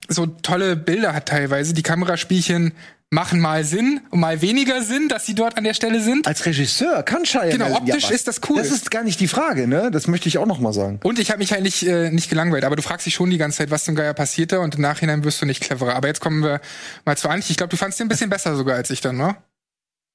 so 0.09 0.27
tolle 0.27 0.77
Bilder 0.77 1.15
hat 1.15 1.27
teilweise. 1.27 1.73
Die 1.73 1.83
Kameraspielchen 1.83 2.73
machen 3.11 3.39
mal 3.41 3.63
Sinn 3.65 4.01
und 4.11 4.21
mal 4.21 4.43
weniger 4.43 4.83
Sinn, 4.83 5.09
dass 5.09 5.27
sie 5.27 5.35
dort 5.35 5.57
an 5.57 5.65
der 5.65 5.75
Stelle 5.75 6.01
sind. 6.01 6.27
Als 6.27 6.45
Regisseur 6.45 7.03
kann 7.05 7.25
Shia 7.25 7.51
Genau, 7.51 7.67
ja 7.69 7.77
optisch 7.77 8.05
was. 8.05 8.11
ist 8.11 8.29
das 8.29 8.41
cool. 8.49 8.57
Das 8.57 8.71
ist 8.73 8.91
gar 8.91 9.05
nicht 9.05 9.21
die 9.21 9.29
Frage, 9.29 9.69
ne? 9.69 9.91
Das 9.93 10.09
möchte 10.09 10.29
ich 10.29 10.39
auch 10.39 10.47
noch 10.47 10.59
mal 10.59 10.73
sagen. 10.73 10.99
Und 11.05 11.19
ich 11.19 11.31
habe 11.31 11.39
mich 11.39 11.53
halt 11.53 11.63
nicht, 11.63 11.85
äh, 11.87 12.11
nicht 12.11 12.29
gelangweilt, 12.29 12.65
aber 12.65 12.75
du 12.77 12.83
fragst 12.83 13.07
dich 13.07 13.15
schon 13.15 13.31
die 13.31 13.39
ganze 13.39 13.59
Zeit, 13.59 13.71
was 13.71 13.85
zum 13.85 13.95
Geier 13.95 14.13
passiert 14.13 14.51
da 14.53 14.59
und 14.59 14.75
im 14.75 14.81
Nachhinein 14.81 15.23
wirst 15.25 15.41
du 15.41 15.47
nicht 15.47 15.63
cleverer. 15.63 15.95
Aber 15.95 16.09
jetzt 16.09 16.21
kommen 16.21 16.43
wir 16.43 16.61
mal 17.05 17.17
zu 17.17 17.29
Antje. 17.29 17.53
Ich 17.53 17.57
glaube, 17.57 17.71
du 17.71 17.77
fandst 17.77 18.01
den 18.01 18.07
ein 18.07 18.09
bisschen 18.09 18.31
besser 18.31 18.57
sogar 18.57 18.75
als 18.77 18.91
ich 18.91 19.01
dann, 19.01 19.17
ne? 19.17 19.37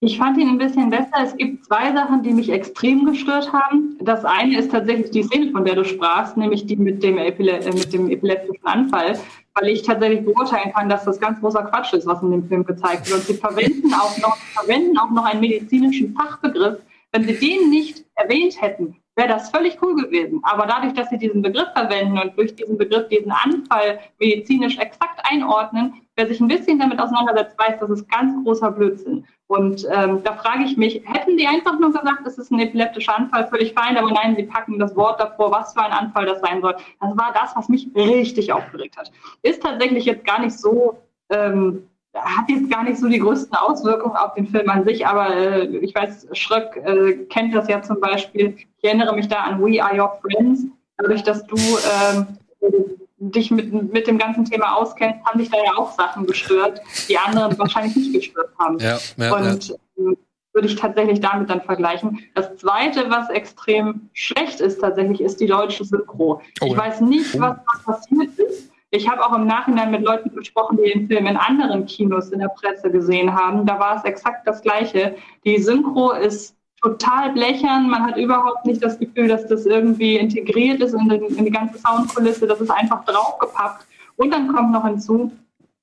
Ich 0.03 0.17
fand 0.17 0.35
ihn 0.39 0.49
ein 0.49 0.57
bisschen 0.57 0.89
besser. 0.89 1.11
Es 1.23 1.37
gibt 1.37 1.63
zwei 1.65 1.93
Sachen, 1.93 2.23
die 2.23 2.31
mich 2.31 2.49
extrem 2.49 3.05
gestört 3.05 3.53
haben. 3.53 3.97
Das 4.01 4.25
eine 4.25 4.57
ist 4.57 4.71
tatsächlich 4.71 5.11
die 5.11 5.21
Szene, 5.23 5.51
von 5.51 5.63
der 5.63 5.75
du 5.75 5.85
sprachst, 5.85 6.37
nämlich 6.37 6.65
die 6.65 6.75
mit 6.75 7.03
dem, 7.03 7.19
Epile 7.19 7.59
äh, 7.59 7.71
mit 7.71 7.93
dem 7.93 8.09
epileptischen 8.09 8.65
Anfall, 8.65 9.19
weil 9.53 9.69
ich 9.69 9.83
tatsächlich 9.83 10.23
beurteilen 10.25 10.73
kann, 10.73 10.89
dass 10.89 11.05
das 11.05 11.19
ganz 11.19 11.39
großer 11.39 11.63
Quatsch 11.63 11.93
ist, 11.93 12.05
was 12.05 12.21
in 12.21 12.31
dem 12.31 12.47
Film 12.47 12.63
gezeigt 12.63 13.09
wird. 13.09 13.19
Und 13.19 13.27
sie 13.27 13.33
verwenden 13.33 13.93
auch 13.93 14.17
noch, 14.19 14.37
verwenden 14.37 14.97
auch 14.97 15.11
noch 15.11 15.25
einen 15.25 15.41
medizinischen 15.41 16.13
Fachbegriff. 16.13 16.79
Wenn 17.11 17.23
sie 17.23 17.37
den 17.37 17.69
nicht 17.69 18.05
erwähnt 18.15 18.61
hätten, 18.61 18.95
wäre 19.15 19.27
das 19.27 19.49
völlig 19.49 19.77
cool 19.81 19.95
gewesen. 19.95 20.39
Aber 20.43 20.65
dadurch, 20.65 20.93
dass 20.93 21.09
sie 21.09 21.17
diesen 21.17 21.41
Begriff 21.41 21.67
verwenden 21.73 22.17
und 22.17 22.37
durch 22.37 22.55
diesen 22.55 22.77
Begriff 22.77 23.07
diesen 23.09 23.31
Anfall 23.31 23.99
medizinisch 24.19 24.77
exakt 24.77 25.19
einordnen, 25.29 26.01
wer 26.15 26.27
sich 26.27 26.39
ein 26.39 26.47
bisschen 26.47 26.79
damit 26.79 26.99
auseinandersetzt, 26.99 27.57
weiß, 27.59 27.79
das 27.79 27.89
ist 27.89 28.09
ganz 28.09 28.33
großer 28.43 28.71
Blödsinn. 28.71 29.25
Und 29.51 29.85
ähm, 29.91 30.23
da 30.23 30.31
frage 30.31 30.63
ich 30.63 30.77
mich, 30.77 31.01
hätten 31.03 31.35
die 31.35 31.45
einfach 31.45 31.77
nur 31.77 31.91
gesagt, 31.91 32.25
es 32.25 32.37
ist 32.37 32.51
ein 32.51 32.59
epileptischer 32.61 33.17
Anfall, 33.17 33.47
völlig 33.47 33.73
fein, 33.73 33.97
aber 33.97 34.09
nein, 34.09 34.33
sie 34.37 34.43
packen 34.43 34.79
das 34.79 34.95
Wort 34.95 35.19
davor, 35.19 35.51
was 35.51 35.73
für 35.73 35.81
ein 35.81 35.91
Anfall 35.91 36.25
das 36.25 36.39
sein 36.39 36.61
soll. 36.61 36.73
Das 37.01 37.17
war 37.17 37.33
das, 37.33 37.53
was 37.53 37.67
mich 37.67 37.89
richtig 37.93 38.53
aufgeregt 38.53 38.95
hat. 38.95 39.11
Ist 39.41 39.61
tatsächlich 39.61 40.05
jetzt 40.05 40.23
gar 40.23 40.39
nicht 40.39 40.57
so 40.57 40.97
ähm, 41.29 41.85
hat 42.13 42.47
jetzt 42.47 42.71
gar 42.71 42.85
nicht 42.85 42.97
so 42.97 43.09
die 43.09 43.19
größten 43.19 43.53
Auswirkungen 43.57 44.15
auf 44.15 44.35
den 44.35 44.47
Film 44.47 44.69
an 44.69 44.85
sich, 44.85 45.05
aber 45.05 45.35
äh, 45.35 45.65
ich 45.65 45.93
weiß, 45.93 46.27
Schröck 46.31 46.77
äh, 46.85 47.25
kennt 47.25 47.53
das 47.53 47.67
ja 47.67 47.81
zum 47.81 47.99
Beispiel. 47.99 48.55
Ich 48.77 48.83
erinnere 48.85 49.13
mich 49.13 49.27
da 49.27 49.41
an 49.41 49.61
We 49.61 49.83
Are 49.83 50.01
Your 50.01 50.17
Friends. 50.21 50.63
Dadurch, 50.95 51.23
dass 51.23 51.45
du 51.45 51.57
ähm, 51.57 52.37
dich 53.21 53.51
mit, 53.51 53.93
mit 53.93 54.07
dem 54.07 54.17
ganzen 54.17 54.45
Thema 54.45 54.75
auskennst, 54.75 55.23
haben 55.25 55.39
dich 55.39 55.49
da 55.49 55.57
ja 55.63 55.77
auch 55.77 55.91
Sachen 55.91 56.25
gestört, 56.25 56.81
die 57.07 57.17
anderen 57.17 57.57
wahrscheinlich 57.59 57.95
nicht 57.95 58.13
gestört 58.13 58.49
haben. 58.57 58.79
Ja, 58.79 58.97
ja, 59.17 59.35
Und 59.35 59.75
ähm, 59.97 60.17
würde 60.53 60.67
ich 60.67 60.75
tatsächlich 60.75 61.21
damit 61.21 61.49
dann 61.49 61.61
vergleichen. 61.61 62.19
Das 62.35 62.57
Zweite, 62.57 63.09
was 63.09 63.29
extrem 63.29 64.09
schlecht 64.13 64.59
ist 64.59 64.81
tatsächlich, 64.81 65.21
ist 65.21 65.39
die 65.39 65.45
deutsche 65.45 65.85
Synchro. 65.85 66.41
Oh 66.59 66.65
ich 66.65 66.73
ja. 66.73 66.77
weiß 66.77 67.01
nicht, 67.01 67.39
was 67.39 67.55
da 67.55 67.91
passiert 67.93 68.37
ist. 68.37 68.71
Ich 68.89 69.07
habe 69.07 69.25
auch 69.25 69.33
im 69.33 69.47
Nachhinein 69.47 69.91
mit 69.91 70.01
Leuten 70.01 70.35
gesprochen, 70.35 70.77
die 70.77 70.91
den 70.91 71.07
Film 71.07 71.25
in 71.25 71.37
anderen 71.37 71.85
Kinos 71.85 72.29
in 72.31 72.39
der 72.39 72.49
Presse 72.49 72.91
gesehen 72.91 73.33
haben. 73.33 73.65
Da 73.65 73.79
war 73.79 73.95
es 73.95 74.03
exakt 74.03 74.45
das 74.45 74.61
Gleiche. 74.61 75.15
Die 75.45 75.61
Synchro 75.61 76.11
ist 76.11 76.57
total 76.81 77.31
blechern. 77.31 77.89
Man 77.89 78.03
hat 78.03 78.17
überhaupt 78.17 78.65
nicht 78.65 78.83
das 78.83 78.97
Gefühl, 78.99 79.27
dass 79.27 79.47
das 79.47 79.65
irgendwie 79.65 80.17
integriert 80.17 80.81
ist 80.81 80.93
in, 80.93 81.09
den, 81.09 81.23
in 81.23 81.45
die 81.45 81.51
ganze 81.51 81.79
Soundkulisse. 81.79 82.47
Das 82.47 82.59
ist 82.59 82.71
einfach 82.71 83.05
draufgepackt. 83.05 83.85
Und 84.17 84.31
dann 84.31 84.47
kommt 84.47 84.71
noch 84.71 84.85
hinzu, 84.85 85.31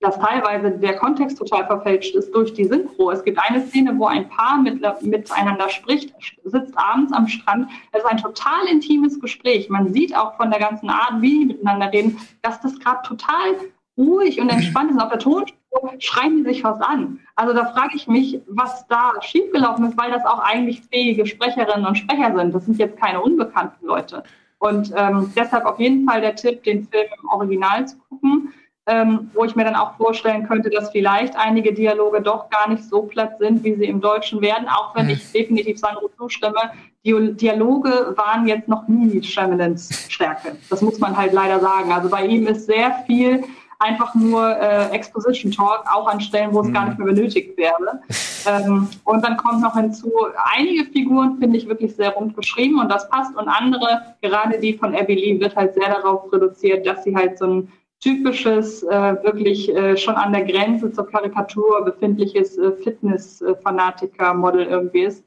dass 0.01 0.18
teilweise 0.18 0.70
der 0.70 0.96
Kontext 0.96 1.38
total 1.38 1.66
verfälscht 1.66 2.14
ist 2.14 2.32
durch 2.32 2.55
die 2.55 2.64
Synchro. 2.64 3.11
Es 3.11 3.24
gibt 3.24 3.38
eine 3.38 3.66
Szene, 3.66 3.99
wo 3.99 4.07
ein 4.07 4.28
Paar 4.28 4.59
mit, 4.59 4.80
miteinander 5.03 5.68
spricht, 5.70 6.14
sitzt 6.44 6.76
abends 6.78 7.12
am 7.12 7.26
Strand. 7.26 7.68
Es 7.92 8.01
ist 8.01 8.07
ein 8.07 8.18
total 8.18 8.66
intimes 8.70 9.20
Gespräch. 9.20 9.68
Man 9.68 9.92
sieht 9.92 10.16
auch 10.16 10.36
von 10.36 10.51
der 10.51 10.61
ganzen 10.61 10.88
Art, 10.88 11.20
wie 11.20 11.40
die 11.40 11.46
miteinander 11.46 11.92
reden, 11.92 12.16
dass 12.42 12.61
das 12.61 12.78
gerade 12.78 13.01
total 13.03 13.57
ruhig 13.96 14.40
und 14.40 14.51
entspannt 14.51 14.90
ist. 14.90 14.96
Und 14.96 15.03
auf 15.03 15.11
der 15.11 15.18
Tonspur 15.18 15.58
schreien 15.99 16.39
die 16.39 16.45
sich 16.45 16.64
was 16.64 16.81
an. 16.81 17.21
Also 17.37 17.55
da 17.55 17.66
frage 17.66 17.95
ich 17.95 18.07
mich, 18.09 18.41
was 18.49 18.87
da 18.89 19.12
schiefgelaufen 19.21 19.87
ist, 19.87 19.99
weil 19.99 20.11
das 20.11 20.25
auch 20.25 20.41
eigentlich 20.41 20.83
fähige 20.91 21.27
Sprecherinnen 21.27 21.87
und 21.87 21.97
Sprecher 21.97 22.35
sind. 22.35 22.55
Das 22.55 22.64
sind 22.64 22.79
jetzt 22.79 22.99
keine 22.99 23.21
unbekannten 23.21 23.87
Leute. 23.87 24.23
Und 24.59 24.93
ähm, 24.97 25.33
deshalb 25.37 25.66
auf 25.66 25.79
jeden 25.79 26.09
Fall 26.09 26.21
der 26.21 26.35
Tipp, 26.35 26.64
den 26.64 26.89
Film 26.89 27.07
im 27.23 27.29
Original 27.29 27.87
zu 27.87 27.97
gucken 28.09 28.53
ähm, 28.89 29.31
wo 29.35 29.45
ich 29.45 29.55
mir 29.55 29.64
dann 29.64 29.75
auch 29.75 29.97
vorstellen 29.97 30.49
könnte, 30.49 30.71
dass 30.71 30.91
vielleicht 30.91 31.37
einige 31.37 31.75
Dialoge 31.75 32.23
doch 32.23 32.49
gar 32.49 32.69
nicht 32.71 32.83
so 32.85 33.03
platt 33.03 33.39
sind, 33.39 33.62
wie 33.62 33.75
sie 33.75 33.85
im 33.85 34.01
Deutschen 34.01 34.41
werden, 34.41 34.66
auch 34.66 34.97
wenn 34.97 35.11
ich 35.11 35.31
definitiv 35.31 35.79
Sandro 35.79 36.09
zustimme. 36.16 36.73
Die 37.05 37.35
Dialoge 37.35 38.14
waren 38.16 38.49
jetzt 38.49 38.66
noch 38.66 38.89
nie 38.89 39.23
Shyamalans 39.23 40.11
Stärke. 40.11 40.57
Das 40.71 40.81
muss 40.81 40.99
man 40.99 41.16
halt 41.16 41.35
leider 41.35 41.61
sagen. 41.61 41.93
Also 41.93 42.09
bei 42.09 42.25
ihm 42.25 42.47
ist 42.47 42.64
sehr 42.64 43.05
viel 43.07 43.45
einfach 43.79 44.14
nur 44.14 44.57
äh, 44.57 44.91
Exposition 44.91 45.53
Talk, 45.53 45.85
auch 45.93 46.09
an 46.09 46.20
Stellen, 46.20 46.53
wo 46.53 46.61
es 46.61 46.72
gar 46.72 46.87
nicht 46.87 46.99
mehr 46.99 47.07
benötigt 47.07 47.57
wäre. 47.57 48.01
Ähm, 48.47 48.89
und 49.05 49.22
dann 49.24 49.37
kommt 49.37 49.61
noch 49.61 49.74
hinzu, 49.74 50.12
einige 50.55 50.85
Figuren 50.87 51.39
finde 51.39 51.59
ich 51.59 51.68
wirklich 51.68 51.97
sehr 51.97 52.11
rund 52.11 52.37
geschrieben 52.37 52.79
und 52.79 52.89
das 52.89 53.11
passt 53.11 53.37
und 53.37 53.49
andere, 53.49 54.14
gerade 54.22 54.59
die 54.61 54.74
von 54.74 54.95
Abby 54.95 55.14
Lee, 55.16 55.41
wird 55.41 55.57
halt 55.57 55.74
sehr 55.74 55.89
darauf 55.89 56.33
reduziert, 56.33 56.87
dass 56.87 57.03
sie 57.03 57.14
halt 57.14 57.37
so 57.37 57.47
ein 57.47 57.72
typisches, 58.01 58.85
äh, 58.85 59.16
wirklich 59.24 59.74
äh, 59.74 59.97
schon 59.97 60.14
an 60.14 60.33
der 60.33 60.45
Grenze 60.45 60.93
zur 60.93 61.09
Karikatur 61.09 61.85
befindliches 61.85 62.57
äh, 62.57 62.72
Fitness-Fanatiker-Model 62.72 64.66
irgendwie 64.66 65.01
ist. 65.01 65.24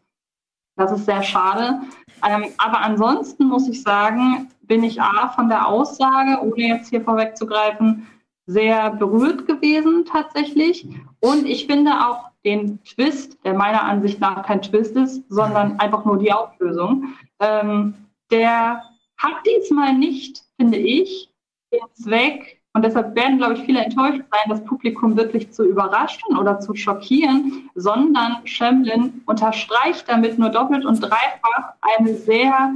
Das 0.77 0.91
ist 0.91 1.05
sehr 1.05 1.21
schade. 1.21 1.81
Ähm, 2.27 2.45
aber 2.57 2.79
ansonsten 2.79 3.45
muss 3.45 3.67
ich 3.67 3.83
sagen, 3.83 4.49
bin 4.61 4.83
ich 4.83 5.01
A 5.01 5.27
von 5.35 5.49
der 5.49 5.67
Aussage, 5.67 6.41
ohne 6.41 6.69
jetzt 6.69 6.89
hier 6.89 7.01
vorwegzugreifen, 7.01 8.07
sehr 8.51 8.91
berührt 8.91 9.47
gewesen 9.47 10.05
tatsächlich. 10.05 10.87
Und 11.19 11.45
ich 11.45 11.67
finde 11.67 11.91
auch 11.91 12.31
den 12.43 12.83
Twist, 12.83 13.37
der 13.45 13.53
meiner 13.53 13.83
Ansicht 13.83 14.19
nach 14.19 14.43
kein 14.43 14.61
Twist 14.61 14.95
ist, 14.95 15.23
sondern 15.29 15.79
einfach 15.79 16.05
nur 16.05 16.17
die 16.17 16.33
Auflösung, 16.33 17.13
ähm, 17.39 17.93
der 18.31 18.83
hat 19.17 19.45
diesmal 19.45 19.93
nicht, 19.93 20.43
finde 20.57 20.77
ich, 20.77 21.29
den 21.71 21.81
Zweck, 21.93 22.61
und 22.73 22.85
deshalb 22.85 23.15
werden, 23.15 23.37
glaube 23.37 23.55
ich, 23.55 23.61
viele 23.63 23.83
enttäuscht 23.83 24.21
sein, 24.31 24.49
das 24.49 24.63
Publikum 24.63 25.17
wirklich 25.17 25.51
zu 25.51 25.65
überraschen 25.65 26.37
oder 26.37 26.59
zu 26.59 26.73
schockieren, 26.73 27.69
sondern 27.75 28.37
Shemlin 28.45 29.21
unterstreicht 29.25 30.07
damit 30.07 30.39
nur 30.39 30.49
doppelt 30.49 30.85
und 30.85 31.01
dreifach 31.01 31.73
eine 31.81 32.15
sehr 32.15 32.71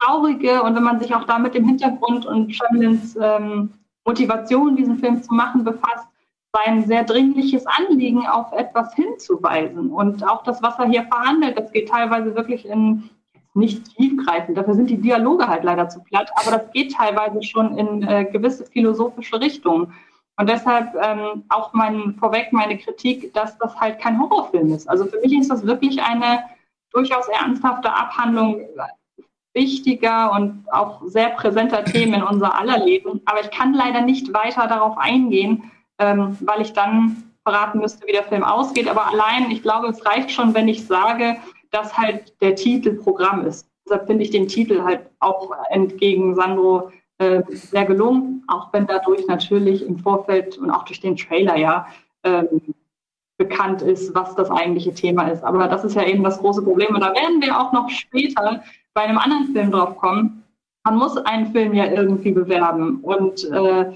traurige 0.00 0.62
und 0.62 0.76
wenn 0.76 0.82
man 0.82 1.00
sich 1.00 1.14
auch 1.14 1.24
da 1.24 1.38
mit 1.38 1.54
dem 1.54 1.64
Hintergrund 1.64 2.26
und 2.26 2.54
Shemlins 2.54 3.16
ähm, 3.20 3.70
Motivation, 4.08 4.74
diesen 4.74 4.96
Film 4.98 5.22
zu 5.22 5.34
machen, 5.34 5.64
befasst, 5.64 6.08
sein 6.54 6.86
sehr 6.86 7.04
dringliches 7.04 7.66
Anliegen 7.66 8.26
auf 8.26 8.52
etwas 8.52 8.94
hinzuweisen. 8.94 9.90
Und 9.90 10.26
auch 10.26 10.42
das, 10.44 10.62
was 10.62 10.78
er 10.78 10.86
hier 10.86 11.04
verhandelt, 11.04 11.58
das 11.58 11.70
geht 11.72 11.90
teilweise 11.90 12.34
wirklich 12.34 12.66
in 12.66 13.10
nicht 13.54 13.96
tiefgreifend. 13.96 14.56
Dafür 14.56 14.74
sind 14.74 14.88
die 14.88 15.00
Dialoge 15.00 15.46
halt 15.46 15.64
leider 15.64 15.88
zu 15.88 16.02
platt, 16.04 16.30
aber 16.36 16.56
das 16.56 16.70
geht 16.72 16.94
teilweise 16.94 17.42
schon 17.42 17.76
in 17.76 18.02
äh, 18.02 18.24
gewisse 18.24 18.64
philosophische 18.64 19.40
Richtungen. 19.40 19.92
Und 20.38 20.48
deshalb 20.48 20.94
ähm, 21.02 21.44
auch 21.48 21.72
mein, 21.74 22.14
vorweg 22.18 22.52
meine 22.52 22.78
Kritik, 22.78 23.34
dass 23.34 23.58
das 23.58 23.78
halt 23.78 23.98
kein 23.98 24.18
Horrorfilm 24.18 24.72
ist. 24.72 24.88
Also 24.88 25.04
für 25.06 25.20
mich 25.20 25.32
ist 25.36 25.50
das 25.50 25.66
wirklich 25.66 26.00
eine 26.00 26.44
durchaus 26.92 27.26
ernsthafte 27.28 27.92
Abhandlung 27.92 28.60
wichtiger 29.54 30.32
und 30.32 30.64
auch 30.70 31.02
sehr 31.06 31.30
präsenter 31.30 31.84
Themen 31.84 32.14
in 32.14 32.22
unser 32.22 32.58
aller 32.58 32.84
Leben. 32.84 33.20
Aber 33.24 33.40
ich 33.40 33.50
kann 33.50 33.74
leider 33.74 34.02
nicht 34.02 34.32
weiter 34.32 34.66
darauf 34.66 34.98
eingehen, 34.98 35.70
ähm, 35.98 36.36
weil 36.40 36.60
ich 36.60 36.72
dann 36.72 37.24
verraten 37.44 37.80
müsste, 37.80 38.06
wie 38.06 38.12
der 38.12 38.24
Film 38.24 38.44
ausgeht. 38.44 38.88
Aber 38.88 39.06
allein, 39.06 39.50
ich 39.50 39.62
glaube, 39.62 39.88
es 39.88 40.04
reicht 40.04 40.30
schon, 40.30 40.54
wenn 40.54 40.68
ich 40.68 40.86
sage, 40.86 41.36
dass 41.70 41.96
halt 41.96 42.34
der 42.40 42.54
Titel 42.54 42.94
Programm 42.94 43.44
ist. 43.46 43.68
Deshalb 43.84 44.06
finde 44.06 44.24
ich 44.24 44.30
den 44.30 44.48
Titel 44.48 44.82
halt 44.82 45.10
auch 45.18 45.50
entgegen 45.70 46.34
Sandro 46.34 46.92
äh, 47.18 47.42
sehr 47.48 47.84
gelungen, 47.84 48.44
auch 48.48 48.72
wenn 48.72 48.86
dadurch 48.86 49.26
natürlich 49.26 49.84
im 49.84 49.98
Vorfeld 49.98 50.58
und 50.58 50.70
auch 50.70 50.84
durch 50.84 51.00
den 51.00 51.16
Trailer 51.16 51.56
ja 51.56 51.86
ähm, 52.22 52.74
bekannt 53.38 53.82
ist, 53.82 54.14
was 54.14 54.34
das 54.34 54.50
eigentliche 54.50 54.92
Thema 54.92 55.28
ist. 55.28 55.42
Aber 55.44 55.68
das 55.68 55.84
ist 55.84 55.94
ja 55.94 56.04
eben 56.04 56.22
das 56.24 56.38
große 56.38 56.62
Problem. 56.62 56.94
Und 56.94 57.00
da 57.00 57.14
werden 57.14 57.40
wir 57.40 57.58
auch 57.58 57.72
noch 57.72 57.88
später 57.88 58.62
bei 58.98 59.04
einem 59.04 59.18
anderen 59.18 59.52
Film 59.52 59.70
drauf 59.70 59.96
kommen. 59.96 60.42
Man 60.82 60.96
muss 60.96 61.16
einen 61.18 61.52
Film 61.52 61.72
ja 61.72 61.84
irgendwie 61.84 62.32
bewerben. 62.32 62.98
Und 63.02 63.44
äh, 63.44 63.92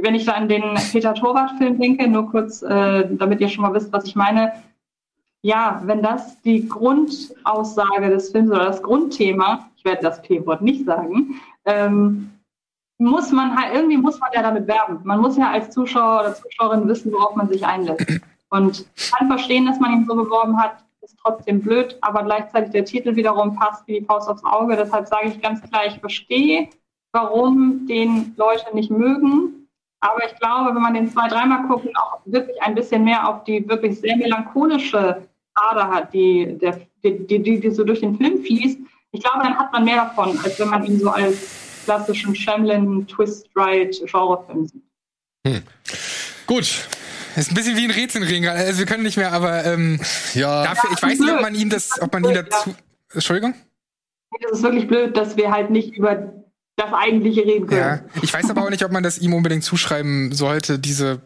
wenn 0.00 0.14
ich 0.14 0.26
da 0.26 0.32
an 0.34 0.48
den 0.48 0.62
Peter 0.92 1.12
Torwart-Film 1.12 1.80
denke, 1.80 2.06
nur 2.06 2.30
kurz, 2.30 2.62
äh, 2.62 3.08
damit 3.16 3.40
ihr 3.40 3.48
schon 3.48 3.62
mal 3.62 3.74
wisst, 3.74 3.92
was 3.92 4.04
ich 4.04 4.14
meine, 4.14 4.52
ja, 5.42 5.82
wenn 5.86 6.04
das 6.04 6.40
die 6.42 6.68
Grundaussage 6.68 8.10
des 8.10 8.30
Films 8.30 8.52
oder 8.52 8.66
das 8.66 8.80
Grundthema, 8.80 9.68
ich 9.76 9.84
werde 9.84 10.02
das 10.02 10.22
P-Wort 10.22 10.62
nicht 10.62 10.86
sagen, 10.86 11.40
ähm, 11.64 12.30
muss 12.98 13.32
man 13.32 13.56
halt, 13.56 13.74
irgendwie 13.74 13.96
muss 13.96 14.20
man 14.20 14.30
ja 14.32 14.42
damit 14.42 14.68
werben. 14.68 15.00
Man 15.02 15.20
muss 15.20 15.36
ja 15.36 15.50
als 15.50 15.70
Zuschauer 15.70 16.20
oder 16.20 16.34
Zuschauerin 16.36 16.86
wissen, 16.86 17.10
worauf 17.10 17.34
man 17.34 17.48
sich 17.48 17.66
einlässt. 17.66 18.06
Und 18.50 18.86
kann 19.10 19.26
verstehen, 19.26 19.66
dass 19.66 19.80
man 19.80 19.94
ihn 19.94 20.06
so 20.06 20.14
beworben 20.14 20.56
hat, 20.62 20.76
ist 21.08 21.18
trotzdem 21.22 21.60
blöd, 21.60 21.96
aber 22.00 22.22
gleichzeitig 22.22 22.70
der 22.70 22.84
Titel 22.84 23.16
wiederum 23.16 23.56
passt 23.56 23.86
wie 23.86 24.00
die 24.00 24.04
Faust 24.04 24.28
aufs 24.28 24.44
Auge. 24.44 24.76
Deshalb 24.76 25.06
sage 25.06 25.28
ich 25.28 25.40
ganz 25.40 25.60
klar, 25.62 25.86
ich 25.86 25.98
verstehe, 25.98 26.68
warum 27.12 27.86
den 27.86 28.34
Leute 28.36 28.74
nicht 28.74 28.90
mögen. 28.90 29.68
Aber 30.00 30.24
ich 30.24 30.38
glaube, 30.38 30.74
wenn 30.74 30.82
man 30.82 30.94
den 30.94 31.10
zwei, 31.10 31.28
dreimal 31.28 31.66
guckt 31.66 31.86
und 31.86 31.96
auch 31.96 32.20
wirklich 32.24 32.60
ein 32.62 32.74
bisschen 32.74 33.04
mehr 33.04 33.28
auf 33.28 33.44
die 33.44 33.68
wirklich 33.68 33.98
sehr 33.98 34.16
melancholische 34.16 35.26
Ader 35.54 35.88
hat, 35.88 36.14
die, 36.14 36.56
der, 36.58 36.80
die, 37.02 37.26
die, 37.26 37.60
die, 37.60 37.70
so 37.70 37.82
durch 37.82 38.00
den 38.00 38.16
Film 38.16 38.38
fließt, 38.44 38.78
ich 39.10 39.22
glaube, 39.22 39.40
dann 39.42 39.58
hat 39.58 39.72
man 39.72 39.84
mehr 39.84 39.96
davon, 39.96 40.38
als 40.44 40.60
wenn 40.60 40.68
man 40.68 40.84
ihn 40.84 41.00
so 41.00 41.10
als 41.10 41.82
klassischen 41.84 42.36
Shamlin 42.36 43.06
Twist-Ride-Genrefilm 43.08 44.66
sieht. 44.66 44.82
Hm. 45.46 45.62
Gut. 46.46 46.88
Ist 47.36 47.50
ein 47.50 47.54
bisschen 47.54 47.76
wie 47.76 47.84
ein 47.84 47.90
Rätselring. 47.90 48.46
Also 48.48 48.78
wir 48.78 48.86
können 48.86 49.02
nicht 49.02 49.16
mehr, 49.16 49.32
aber 49.32 49.64
ähm, 49.64 50.00
Ja, 50.34 50.64
dafür, 50.64 50.90
ich 50.94 51.02
weiß 51.02 51.18
nicht, 51.18 51.32
ob 51.32 51.40
man 51.40 51.54
ihm 51.54 51.70
das, 51.70 52.00
ob 52.00 52.12
man 52.12 52.24
ihn 52.24 52.34
dazu. 52.34 52.74
Entschuldigung? 53.12 53.54
Es 54.50 54.58
ist 54.58 54.62
wirklich 54.62 54.86
blöd, 54.86 55.16
dass 55.16 55.36
wir 55.36 55.50
halt 55.50 55.70
nicht 55.70 55.96
über 55.96 56.32
das 56.76 56.92
Eigentliche 56.92 57.42
reden 57.44 57.66
können. 57.66 57.80
Ja. 57.80 58.00
Ich 58.22 58.32
weiß 58.32 58.48
aber 58.50 58.62
auch 58.64 58.70
nicht, 58.70 58.84
ob 58.84 58.92
man 58.92 59.02
das 59.02 59.18
ihm 59.18 59.34
unbedingt 59.34 59.64
zuschreiben 59.64 60.32
sollte, 60.32 60.78
diese 60.78 61.20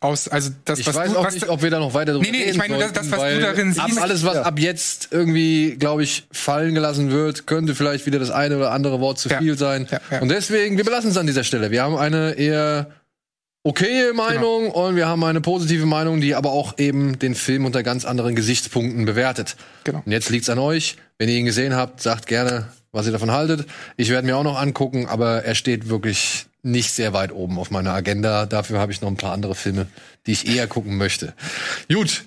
aus, 0.00 0.28
also 0.28 0.50
das, 0.64 0.78
ich 0.78 0.86
was 0.86 0.94
weiß 0.94 1.12
du, 1.12 1.18
auch 1.18 1.24
was 1.24 1.34
nicht, 1.34 1.48
ob 1.48 1.60
wir 1.60 1.70
da 1.70 1.80
noch 1.80 1.92
weiter 1.92 2.12
drüber 2.12 2.24
Nee, 2.24 2.30
nee, 2.30 2.42
ich 2.42 2.46
reden 2.50 2.58
meine 2.58 2.74
nur 2.74 2.82
das- 2.84 2.92
sollten, 2.94 3.10
das, 3.10 3.18
was 3.20 3.32
du 3.34 3.40
darin 3.40 3.78
ab, 3.80 3.86
siehst. 3.88 3.98
alles, 4.00 4.24
was 4.24 4.34
Ja. 4.36 4.42
ab 4.42 4.58
jetzt 4.60 5.08
irgendwie, 5.10 5.74
glaube 5.76 6.04
ich, 6.04 6.28
fallen 6.30 6.72
gelassen 6.76 7.10
wird, 7.10 7.48
könnte 7.48 7.74
vielleicht 7.74 8.06
wieder 8.06 8.20
das 8.20 8.30
eine 8.30 8.58
oder 8.58 8.70
andere 8.70 9.00
Wort 9.00 9.18
zu 9.18 9.28
Ja. 9.28 9.38
viel 9.38 9.58
sein. 9.58 9.88
Ja, 9.90 10.00
ja. 10.12 10.20
Und 10.20 10.28
deswegen, 10.28 10.76
wir 10.76 10.84
belassen 10.84 11.10
es 11.10 11.16
an 11.16 11.26
dieser 11.26 11.42
Stelle. 11.42 11.72
Wir 11.72 11.82
haben 11.82 11.96
eine 11.96 12.34
eher 12.34 12.92
okaye 13.68 14.12
Meinung 14.14 14.70
und 14.70 14.96
wir 14.96 15.06
haben 15.08 15.22
eine 15.24 15.40
positive 15.40 15.86
Meinung, 15.86 16.20
die 16.20 16.34
aber 16.34 16.50
auch 16.52 16.78
eben 16.78 17.18
den 17.18 17.34
Film 17.34 17.64
unter 17.64 17.82
ganz 17.82 18.04
anderen 18.04 18.34
Gesichtspunkten 18.34 19.04
bewertet. 19.04 19.56
Genau. 19.84 20.02
Und 20.04 20.12
jetzt 20.12 20.30
liegt's 20.30 20.48
an 20.50 20.58
euch. 20.58 20.96
Wenn 21.18 21.28
ihr 21.28 21.36
ihn 21.36 21.44
gesehen 21.44 21.74
habt, 21.74 22.00
sagt 22.00 22.26
gerne, 22.26 22.68
was 22.92 23.06
ihr 23.06 23.12
davon 23.12 23.30
haltet. 23.30 23.66
Ich 23.96 24.10
werde 24.10 24.26
mir 24.26 24.36
auch 24.36 24.44
noch 24.44 24.58
angucken, 24.58 25.06
aber 25.06 25.44
er 25.44 25.54
steht 25.54 25.88
wirklich 25.88 26.46
nicht 26.62 26.92
sehr 26.92 27.12
weit 27.12 27.32
oben 27.32 27.58
auf 27.58 27.70
meiner 27.70 27.92
Agenda. 27.92 28.46
Dafür 28.46 28.78
habe 28.78 28.92
ich 28.92 29.00
noch 29.00 29.08
ein 29.08 29.16
paar 29.16 29.32
andere 29.32 29.54
Filme, 29.54 29.86
die 30.26 30.32
ich 30.32 30.48
eher 30.48 30.66
gucken 30.66 30.96
möchte. 30.96 31.34
Gut. 31.92 32.24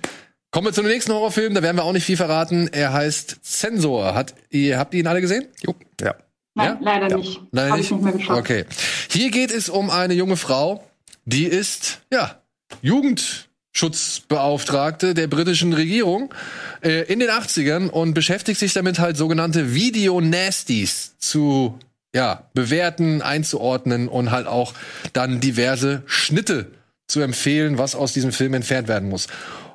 Kommen 0.51 0.67
wir 0.67 0.73
zu 0.73 0.81
dem 0.81 0.91
nächsten 0.91 1.13
Horrorfilm, 1.13 1.53
da 1.53 1.63
werden 1.63 1.77
wir 1.77 1.85
auch 1.85 1.93
nicht 1.93 2.03
viel 2.05 2.17
verraten. 2.17 2.67
Er 2.73 2.91
heißt 2.91 3.37
Zensor. 3.41 4.13
Hat 4.15 4.33
ihr, 4.49 4.77
habt 4.77 4.93
ihr 4.93 4.99
ihn 4.99 5.07
alle 5.07 5.21
gesehen? 5.21 5.45
Jo. 5.65 5.73
Ja. 6.01 6.13
Nein, 6.55 6.67
Ja? 6.67 6.77
leider 6.81 7.15
nicht. 7.17 7.39
Leider 7.51 7.71
Hab 7.71 7.79
ich 7.79 7.89
nicht 7.89 8.03
mehr 8.03 8.11
geschafft. 8.13 8.37
Okay. 8.39 8.65
Hier 9.09 9.31
geht 9.31 9.49
es 9.51 9.69
um 9.69 9.89
eine 9.89 10.13
junge 10.13 10.35
Frau, 10.35 10.83
die 11.31 11.45
ist, 11.45 12.01
ja, 12.11 12.41
Jugendschutzbeauftragte 12.81 15.13
der 15.13 15.27
britischen 15.27 15.73
Regierung 15.73 16.33
äh, 16.81 17.03
in 17.11 17.19
den 17.19 17.29
80ern 17.29 17.89
und 17.89 18.13
beschäftigt 18.13 18.59
sich 18.59 18.73
damit 18.73 18.99
halt 18.99 19.17
sogenannte 19.17 19.73
Video-Nasties 19.73 21.17
zu, 21.17 21.79
ja, 22.15 22.49
bewerten, 22.53 23.21
einzuordnen 23.21 24.07
und 24.07 24.31
halt 24.31 24.47
auch 24.47 24.73
dann 25.13 25.39
diverse 25.39 26.03
Schnitte 26.05 26.71
zu 27.07 27.21
empfehlen, 27.21 27.77
was 27.77 27.95
aus 27.95 28.13
diesem 28.13 28.31
Film 28.31 28.53
entfernt 28.53 28.87
werden 28.87 29.09
muss. 29.09 29.27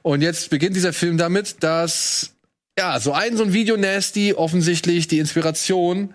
Und 0.02 0.22
jetzt 0.22 0.50
beginnt 0.50 0.76
dieser 0.76 0.92
Film 0.92 1.18
damit, 1.18 1.64
dass 1.64 2.32
ja, 2.78 3.00
so 3.00 3.12
ein 3.12 3.36
so 3.36 3.44
ein 3.44 3.52
Video-Nasty 3.52 4.34
offensichtlich 4.34 5.08
die 5.08 5.18
Inspiration 5.18 6.14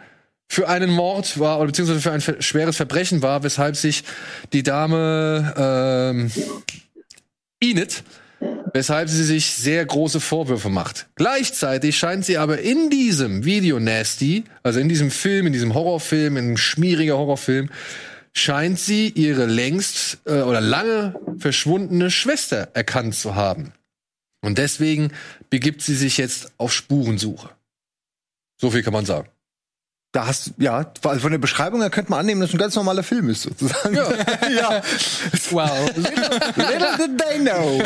für 0.52 0.68
einen 0.68 0.92
Mord 0.92 1.40
war, 1.40 1.60
oder 1.60 1.68
beziehungsweise 1.68 2.02
für 2.02 2.12
ein 2.12 2.20
ver- 2.20 2.42
schweres 2.42 2.76
Verbrechen 2.76 3.22
war, 3.22 3.42
weshalb 3.44 3.78
sich 3.78 4.04
die 4.52 4.64
Dame 4.64 5.54
ähm, 5.56 6.32
Enid, 7.62 8.04
weshalb 8.74 9.08
sie 9.08 9.24
sich 9.24 9.54
sehr 9.54 9.86
große 9.86 10.20
Vorwürfe 10.20 10.68
macht. 10.68 11.08
Gleichzeitig 11.16 11.98
scheint 11.98 12.26
sie 12.26 12.38
aber 12.38 12.60
in 12.60 12.90
diesem 12.90 13.46
Video 13.46 13.80
Nasty, 13.80 14.44
also 14.62 14.82
in 14.82 14.90
diesem 14.90 15.10
Film, 15.10 15.48
in 15.48 15.54
diesem 15.54 15.74
Horrorfilm, 15.74 16.36
in 16.36 16.44
einem 16.44 16.58
schmieriger 16.58 17.18
Horrorfilm, 17.18 17.70
scheint 18.34 18.78
sie 18.78 19.08
ihre 19.08 19.46
längst 19.46 20.18
äh, 20.26 20.42
oder 20.42 20.60
lange 20.60 21.16
verschwundene 21.38 22.12
Schwester 22.12 22.68
erkannt 22.74 23.16
zu 23.16 23.36
haben. 23.36 23.72
Und 24.42 24.58
deswegen 24.58 25.14
begibt 25.50 25.82
sie 25.82 25.96
sich 25.96 26.18
jetzt 26.18 26.52
auf 26.58 26.74
Spurensuche. 26.74 27.52
So 28.60 28.70
viel 28.70 28.84
kann 28.84 28.92
man 28.92 29.06
sagen. 29.06 29.30
Da 30.14 30.28
hast 30.28 30.52
ja, 30.58 30.92
von 31.02 31.32
der 31.32 31.38
Beschreibung 31.38 31.80
her 31.80 31.90
könnte 31.90 32.12
man 32.12 32.20
annehmen, 32.20 32.42
dass 32.42 32.50
es 32.50 32.56
ein 32.56 32.60
ganz 32.60 32.76
normaler 32.76 33.02
Film 33.02 33.30
ist, 33.30 33.44
sozusagen. 33.44 33.96
Ja. 33.96 34.12
ja. 34.50 34.82
Wow. 35.52 35.90
Little 35.96 36.98
did 36.98 37.18
they 37.18 37.40
know. 37.40 37.82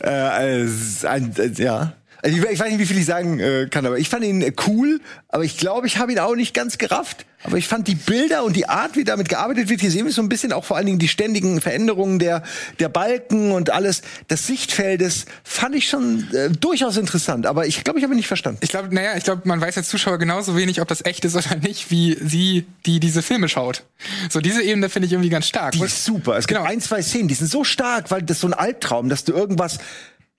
äh, 0.00 0.68
ein, 1.08 1.34
äh, 1.36 1.50
ja. 1.60 1.94
Also 2.24 2.38
ich, 2.38 2.42
ich 2.42 2.58
weiß 2.58 2.70
nicht, 2.70 2.78
wie 2.78 2.86
viel 2.86 2.96
ich 2.96 3.04
sagen 3.04 3.38
äh, 3.38 3.68
kann, 3.70 3.84
aber 3.84 3.98
ich 3.98 4.08
fand 4.08 4.24
ihn 4.24 4.40
äh, 4.40 4.52
cool, 4.66 5.00
aber 5.28 5.44
ich 5.44 5.58
glaube, 5.58 5.86
ich 5.86 5.98
habe 5.98 6.10
ihn 6.10 6.18
auch 6.18 6.34
nicht 6.34 6.54
ganz 6.54 6.78
gerafft. 6.78 7.26
Aber 7.46 7.58
ich 7.58 7.68
fand 7.68 7.86
die 7.86 7.94
Bilder 7.94 8.42
und 8.44 8.56
die 8.56 8.66
Art, 8.70 8.96
wie 8.96 9.04
damit 9.04 9.28
gearbeitet 9.28 9.68
wird, 9.68 9.82
hier 9.82 9.90
sehen 9.90 10.06
wir 10.06 10.12
so 10.12 10.22
ein 10.22 10.30
bisschen 10.30 10.50
auch 10.54 10.64
vor 10.64 10.78
allen 10.78 10.86
Dingen 10.86 10.98
die 10.98 11.08
ständigen 11.08 11.60
Veränderungen 11.60 12.18
der, 12.18 12.42
der 12.78 12.88
Balken 12.88 13.52
und 13.52 13.68
alles, 13.68 14.00
des 14.30 14.46
Sichtfeldes, 14.46 15.26
fand 15.42 15.74
ich 15.74 15.86
schon 15.90 16.26
äh, 16.32 16.48
durchaus 16.48 16.96
interessant. 16.96 17.44
Aber 17.44 17.66
ich 17.66 17.84
glaube, 17.84 17.98
ich 17.98 18.02
habe 18.02 18.14
ihn 18.14 18.16
nicht 18.16 18.28
verstanden. 18.28 18.60
Ich 18.62 18.70
glaube, 18.70 18.94
naja, 18.94 19.14
ich 19.18 19.24
glaube, 19.24 19.42
man 19.44 19.60
weiß 19.60 19.76
als 19.76 19.90
Zuschauer 19.90 20.16
genauso 20.16 20.56
wenig, 20.56 20.80
ob 20.80 20.88
das 20.88 21.04
echt 21.04 21.26
ist 21.26 21.36
oder 21.36 21.56
nicht, 21.56 21.90
wie 21.90 22.16
sie, 22.24 22.64
die 22.86 22.98
diese 22.98 23.20
Filme 23.20 23.50
schaut. 23.50 23.84
So 24.30 24.40
diese 24.40 24.62
Ebene 24.62 24.88
finde 24.88 25.04
ich 25.08 25.12
irgendwie 25.12 25.28
ganz 25.28 25.46
stark. 25.46 25.72
Die 25.72 25.82
ist 25.82 26.02
super. 26.02 26.38
Es 26.38 26.46
gibt 26.46 26.58
Genau. 26.58 26.70
ein, 26.70 26.80
zwei 26.80 27.02
Szenen, 27.02 27.28
die 27.28 27.34
sind 27.34 27.50
so 27.50 27.62
stark, 27.62 28.10
weil 28.10 28.22
das 28.22 28.38
ist 28.38 28.40
so 28.40 28.46
ein 28.46 28.54
Albtraum, 28.54 29.10
dass 29.10 29.24
du 29.24 29.34
irgendwas 29.34 29.76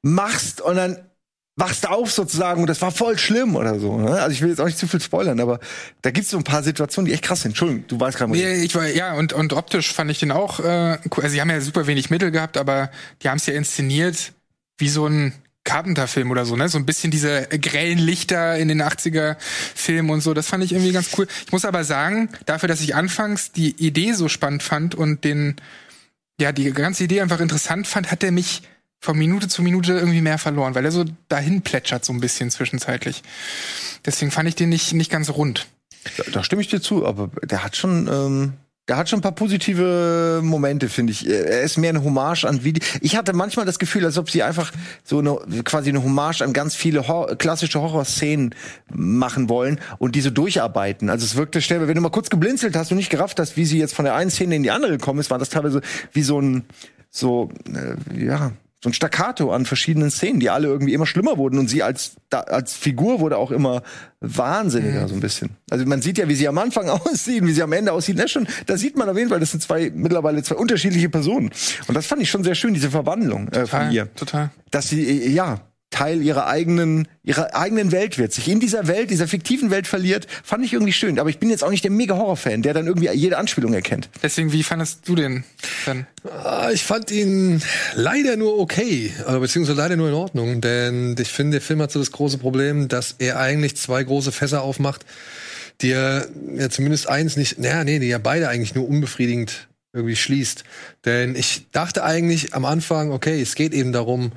machst 0.02 0.62
und 0.62 0.76
dann 0.76 0.98
wachst 1.58 1.88
auf 1.88 2.12
sozusagen 2.12 2.62
und 2.62 2.68
das 2.68 2.82
war 2.82 2.92
voll 2.92 3.18
schlimm 3.18 3.56
oder 3.56 3.80
so. 3.80 3.98
Ne? 3.98 4.12
Also 4.12 4.32
ich 4.32 4.42
will 4.42 4.50
jetzt 4.50 4.60
auch 4.60 4.66
nicht 4.66 4.78
zu 4.78 4.88
viel 4.88 5.02
spoilern, 5.02 5.40
aber 5.40 5.60
da 6.02 6.12
gibt's 6.12 6.32
so 6.32 6.38
ein 6.38 6.44
paar 6.44 6.64
Situationen, 6.64 7.08
die 7.08 7.14
echt 7.14 7.24
krass 7.24 7.42
sind. 7.42 7.52
Entschuldigung, 7.52 7.86
du 7.88 8.00
weißt 8.00 8.18
gerade. 8.18 8.32
Nee, 8.32 8.64
ich 8.64 8.76
war, 8.76 8.88
ja, 8.88 9.14
und, 9.14 9.32
und 9.32 9.54
optisch 9.54 9.94
fand 9.94 10.12
ich 10.12 10.20
den 10.20 10.32
auch, 10.32 10.60
äh, 10.60 10.98
cool. 11.16 11.24
also 11.24 11.30
sie 11.30 11.40
haben 11.40 11.50
ja 11.50 11.62
super 11.62 11.88
wenig 11.88 12.10
Mittel 12.10 12.32
gehabt, 12.32 12.58
aber 12.58 12.92
die 13.22 13.30
haben 13.30 13.38
es 13.38 13.46
ja 13.46 13.54
inszeniert 13.54 14.34
wie 14.78 14.90
so 14.90 15.08
ein 15.08 15.34
Carpenter-Film 15.64 16.30
oder 16.30 16.46
so, 16.46 16.56
ne? 16.56 16.70
So 16.70 16.78
ein 16.78 16.86
bisschen 16.86 17.10
diese 17.10 17.48
grellen 17.48 17.98
Lichter 17.98 18.58
in 18.58 18.68
den 18.68 18.84
80er-Filmen 18.84 20.12
und 20.12 20.22
so. 20.22 20.34
Das 20.34 20.48
fand 20.48 20.64
ich 20.64 20.74
irgendwie 20.74 20.92
ganz 20.92 21.10
cool. 21.18 21.26
Ich 21.46 21.52
muss 21.52 21.66
aber 21.66 21.84
sagen, 21.84 22.30
dafür, 22.46 22.68
dass 22.68 22.82
ich 22.82 22.96
anfangs 22.96 23.52
die 23.52 23.72
Idee 23.84 24.14
so 24.14 24.28
spannend 24.28 24.62
fand 24.62 24.94
und 24.94 25.24
den, 25.24 25.56
ja, 26.40 26.52
die 26.52 26.72
ganze 26.72 27.06
Idee 27.06 27.22
einfach 27.22 27.40
interessant 27.40 27.88
fand, 27.88 28.12
hat 28.12 28.24
er 28.24 28.32
mich 28.32 28.62
von 29.06 29.18
Minute 29.18 29.48
zu 29.48 29.62
Minute 29.62 29.94
irgendwie 29.94 30.22
mehr 30.22 30.38
verloren, 30.38 30.76
weil 30.76 30.84
er 30.84 30.92
so 30.92 31.06
dahin 31.30 31.62
plätschert 31.62 32.04
so 32.04 32.12
ein 32.12 32.20
bisschen 32.20 32.50
zwischenzeitlich. 32.50 33.22
Deswegen 34.06 34.32
fand 34.32 34.50
ich 34.50 34.56
den 34.56 34.70
nicht, 34.70 34.94
nicht 34.94 35.12
ganz 35.12 35.30
rund. 35.30 35.68
Da, 36.18 36.24
da 36.32 36.44
stimme 36.44 36.62
ich 36.62 36.68
dir 36.68 36.82
zu, 36.82 37.06
aber 37.06 37.30
der 37.44 37.64
hat 37.64 37.76
schon, 37.76 38.08
ähm, 38.12 38.54
der 38.88 38.98
hat 38.98 39.08
schon 39.08 39.20
ein 39.20 39.22
paar 39.22 39.34
positive 39.34 40.42
Momente, 40.44 40.90
finde 40.90 41.12
ich. 41.12 41.28
Er 41.28 41.62
ist 41.62 41.78
mehr 41.78 41.92
eine 41.92 42.04
Hommage 42.04 42.46
an 42.46 42.64
Video. 42.64 42.84
Ich 43.02 43.16
hatte 43.16 43.34
manchmal 43.34 43.66
das 43.66 43.78
Gefühl, 43.78 44.06
als 44.06 44.18
ob 44.18 44.30
sie 44.30 44.42
einfach 44.42 44.72
so 45.04 45.20
eine 45.20 45.36
quasi 45.64 45.90
eine 45.90 46.04
Hommage 46.04 46.42
an 46.42 46.52
ganz 46.52 46.76
viele 46.76 47.08
Hor 47.08 47.36
klassische 47.36 47.80
Horrorszenen 47.80 48.56
machen 48.92 49.50
wollen 49.50 49.80
und 50.00 50.16
diese 50.16 50.32
durcharbeiten. 50.32 51.12
Also 51.12 51.26
es 51.26 51.36
wirkte 51.36 51.62
schnell, 51.62 51.88
wenn 51.88 51.96
du 51.96 52.02
mal 52.02 52.10
kurz 52.10 52.32
geblinzelt 52.32 52.76
hast 52.76 52.92
und 52.92 52.98
nicht 52.98 53.12
gerafft 53.12 53.40
hast, 53.40 53.56
wie 53.56 53.66
sie 53.66 53.78
jetzt 53.78 53.94
von 53.94 54.06
der 54.06 54.16
einen 54.16 54.32
Szene 54.32 54.56
in 54.56 54.64
die 54.64 54.72
andere 54.72 54.94
gekommen 54.94 55.20
ist, 55.20 55.30
war 55.30 55.40
das 55.40 55.50
teilweise 55.50 55.82
wie 56.12 56.24
so 56.24 56.40
ein 56.42 56.66
so 57.12 57.50
äh, 57.72 58.26
ja 58.26 58.52
so 58.86 58.90
ein 58.92 58.94
Staccato 58.94 59.52
an 59.52 59.66
verschiedenen 59.66 60.12
Szenen, 60.12 60.40
die 60.40 60.52
alle 60.52 60.68
irgendwie 60.68 60.94
immer 60.94 61.08
schlimmer 61.08 61.38
wurden 61.38 61.58
und 61.58 61.68
sie 61.68 61.82
als 61.82 62.18
da, 62.30 62.42
als 62.42 62.76
Figur 62.76 63.20
wurde 63.20 63.38
auch 63.38 63.50
immer 63.50 63.82
wahnsinniger 64.22 65.08
so 65.08 65.16
ein 65.16 65.22
bisschen. 65.22 65.50
Also 65.72 65.86
man 65.88 66.04
sieht 66.04 66.20
ja, 66.20 66.30
wie 66.30 66.36
sie 66.36 66.48
am 66.48 66.58
Anfang 66.60 66.88
aussieht, 66.90 67.44
wie 67.44 67.52
sie 67.52 67.64
am 67.64 67.74
Ende 67.74 67.92
aussieht. 67.92 68.16
Ne, 68.16 68.28
schon, 68.28 68.48
da 68.68 68.78
sieht 68.78 68.96
man 68.96 69.10
auf 69.10 69.18
jeden 69.18 69.30
Fall, 69.30 69.40
das 69.40 69.52
sind 69.52 69.64
zwei 69.64 69.92
mittlerweile 69.94 70.44
zwei 70.44 70.56
unterschiedliche 70.56 71.10
Personen. 71.10 71.50
Und 71.88 71.96
das 71.96 72.06
fand 72.06 72.22
ich 72.22 72.30
schon 72.30 72.44
sehr 72.44 72.54
schön, 72.54 72.76
diese 72.76 72.92
Verwandlung 72.92 73.48
äh, 73.48 73.66
von 73.66 73.90
ihr, 73.90 74.14
Total. 74.14 74.52
dass 74.70 74.90
sie 74.90 75.04
äh, 75.04 75.30
ja 75.30 75.62
Teil 75.96 76.22
ihrer 76.22 76.48
eigenen 76.48 77.08
ihrer 77.24 77.56
eigenen 77.56 77.92
Welt 77.94 78.18
wird, 78.18 78.34
sich 78.34 78.50
in 78.50 78.60
dieser 78.60 78.88
Welt, 78.88 79.10
dieser 79.10 79.28
fiktiven 79.28 79.72
Welt 79.72 79.88
verliert, 79.88 80.28
fand 80.44 80.66
ich 80.66 80.74
irgendwie 80.74 80.92
schön. 80.92 81.18
Aber 81.20 81.30
ich 81.30 81.40
bin 81.40 81.50
jetzt 81.50 81.64
auch 81.64 81.70
nicht 81.72 81.86
der 81.86 81.90
mega 81.90 82.16
Horror-Fan, 82.16 82.62
der 82.62 82.74
dann 82.74 82.86
irgendwie 82.86 83.10
jede 83.12 83.38
Anspielung 83.38 83.74
erkennt. 83.74 84.10
Deswegen, 84.22 84.52
wie 84.52 84.62
fandest 84.62 85.08
du 85.08 85.16
den 85.16 85.46
dann? 85.86 86.06
Ah, 86.44 86.70
Ich 86.72 86.84
fand 86.84 87.12
ihn 87.12 87.62
leider 87.96 88.36
nur 88.36 88.60
okay, 88.60 89.14
äh, 89.26 89.40
beziehungsweise 89.40 89.78
leider 89.78 89.96
nur 89.96 90.10
in 90.10 90.14
Ordnung, 90.14 90.60
denn 90.60 91.16
ich 91.18 91.30
finde, 91.30 91.54
der 91.54 91.62
Film 91.62 91.82
hat 91.82 91.92
so 91.92 92.00
das 92.00 92.12
große 92.12 92.38
Problem, 92.38 92.90
dass 92.90 93.16
er 93.18 93.40
eigentlich 93.40 93.78
zwei 93.78 94.04
große 94.04 94.34
Fässer 94.34 94.62
aufmacht, 94.62 95.06
die 95.82 95.92
er 95.92 96.28
ja 96.58 96.70
zumindest 96.70 97.08
eins 97.08 97.38
nicht, 97.38 97.58
naja, 97.58 97.84
nee, 97.86 98.00
die 98.00 98.08
ja 98.08 98.18
beide 98.18 98.50
eigentlich 98.50 98.76
nur 98.76 98.88
unbefriedigend 98.88 99.68
irgendwie 99.94 100.16
schließt. 100.18 100.64
Denn 101.06 101.36
ich 101.36 101.68
dachte 101.72 102.04
eigentlich 102.04 102.54
am 102.54 102.66
Anfang, 102.66 103.12
okay, 103.12 103.42
es 103.42 103.56
geht 103.56 103.74
eben 103.74 103.94
darum, 103.94 104.34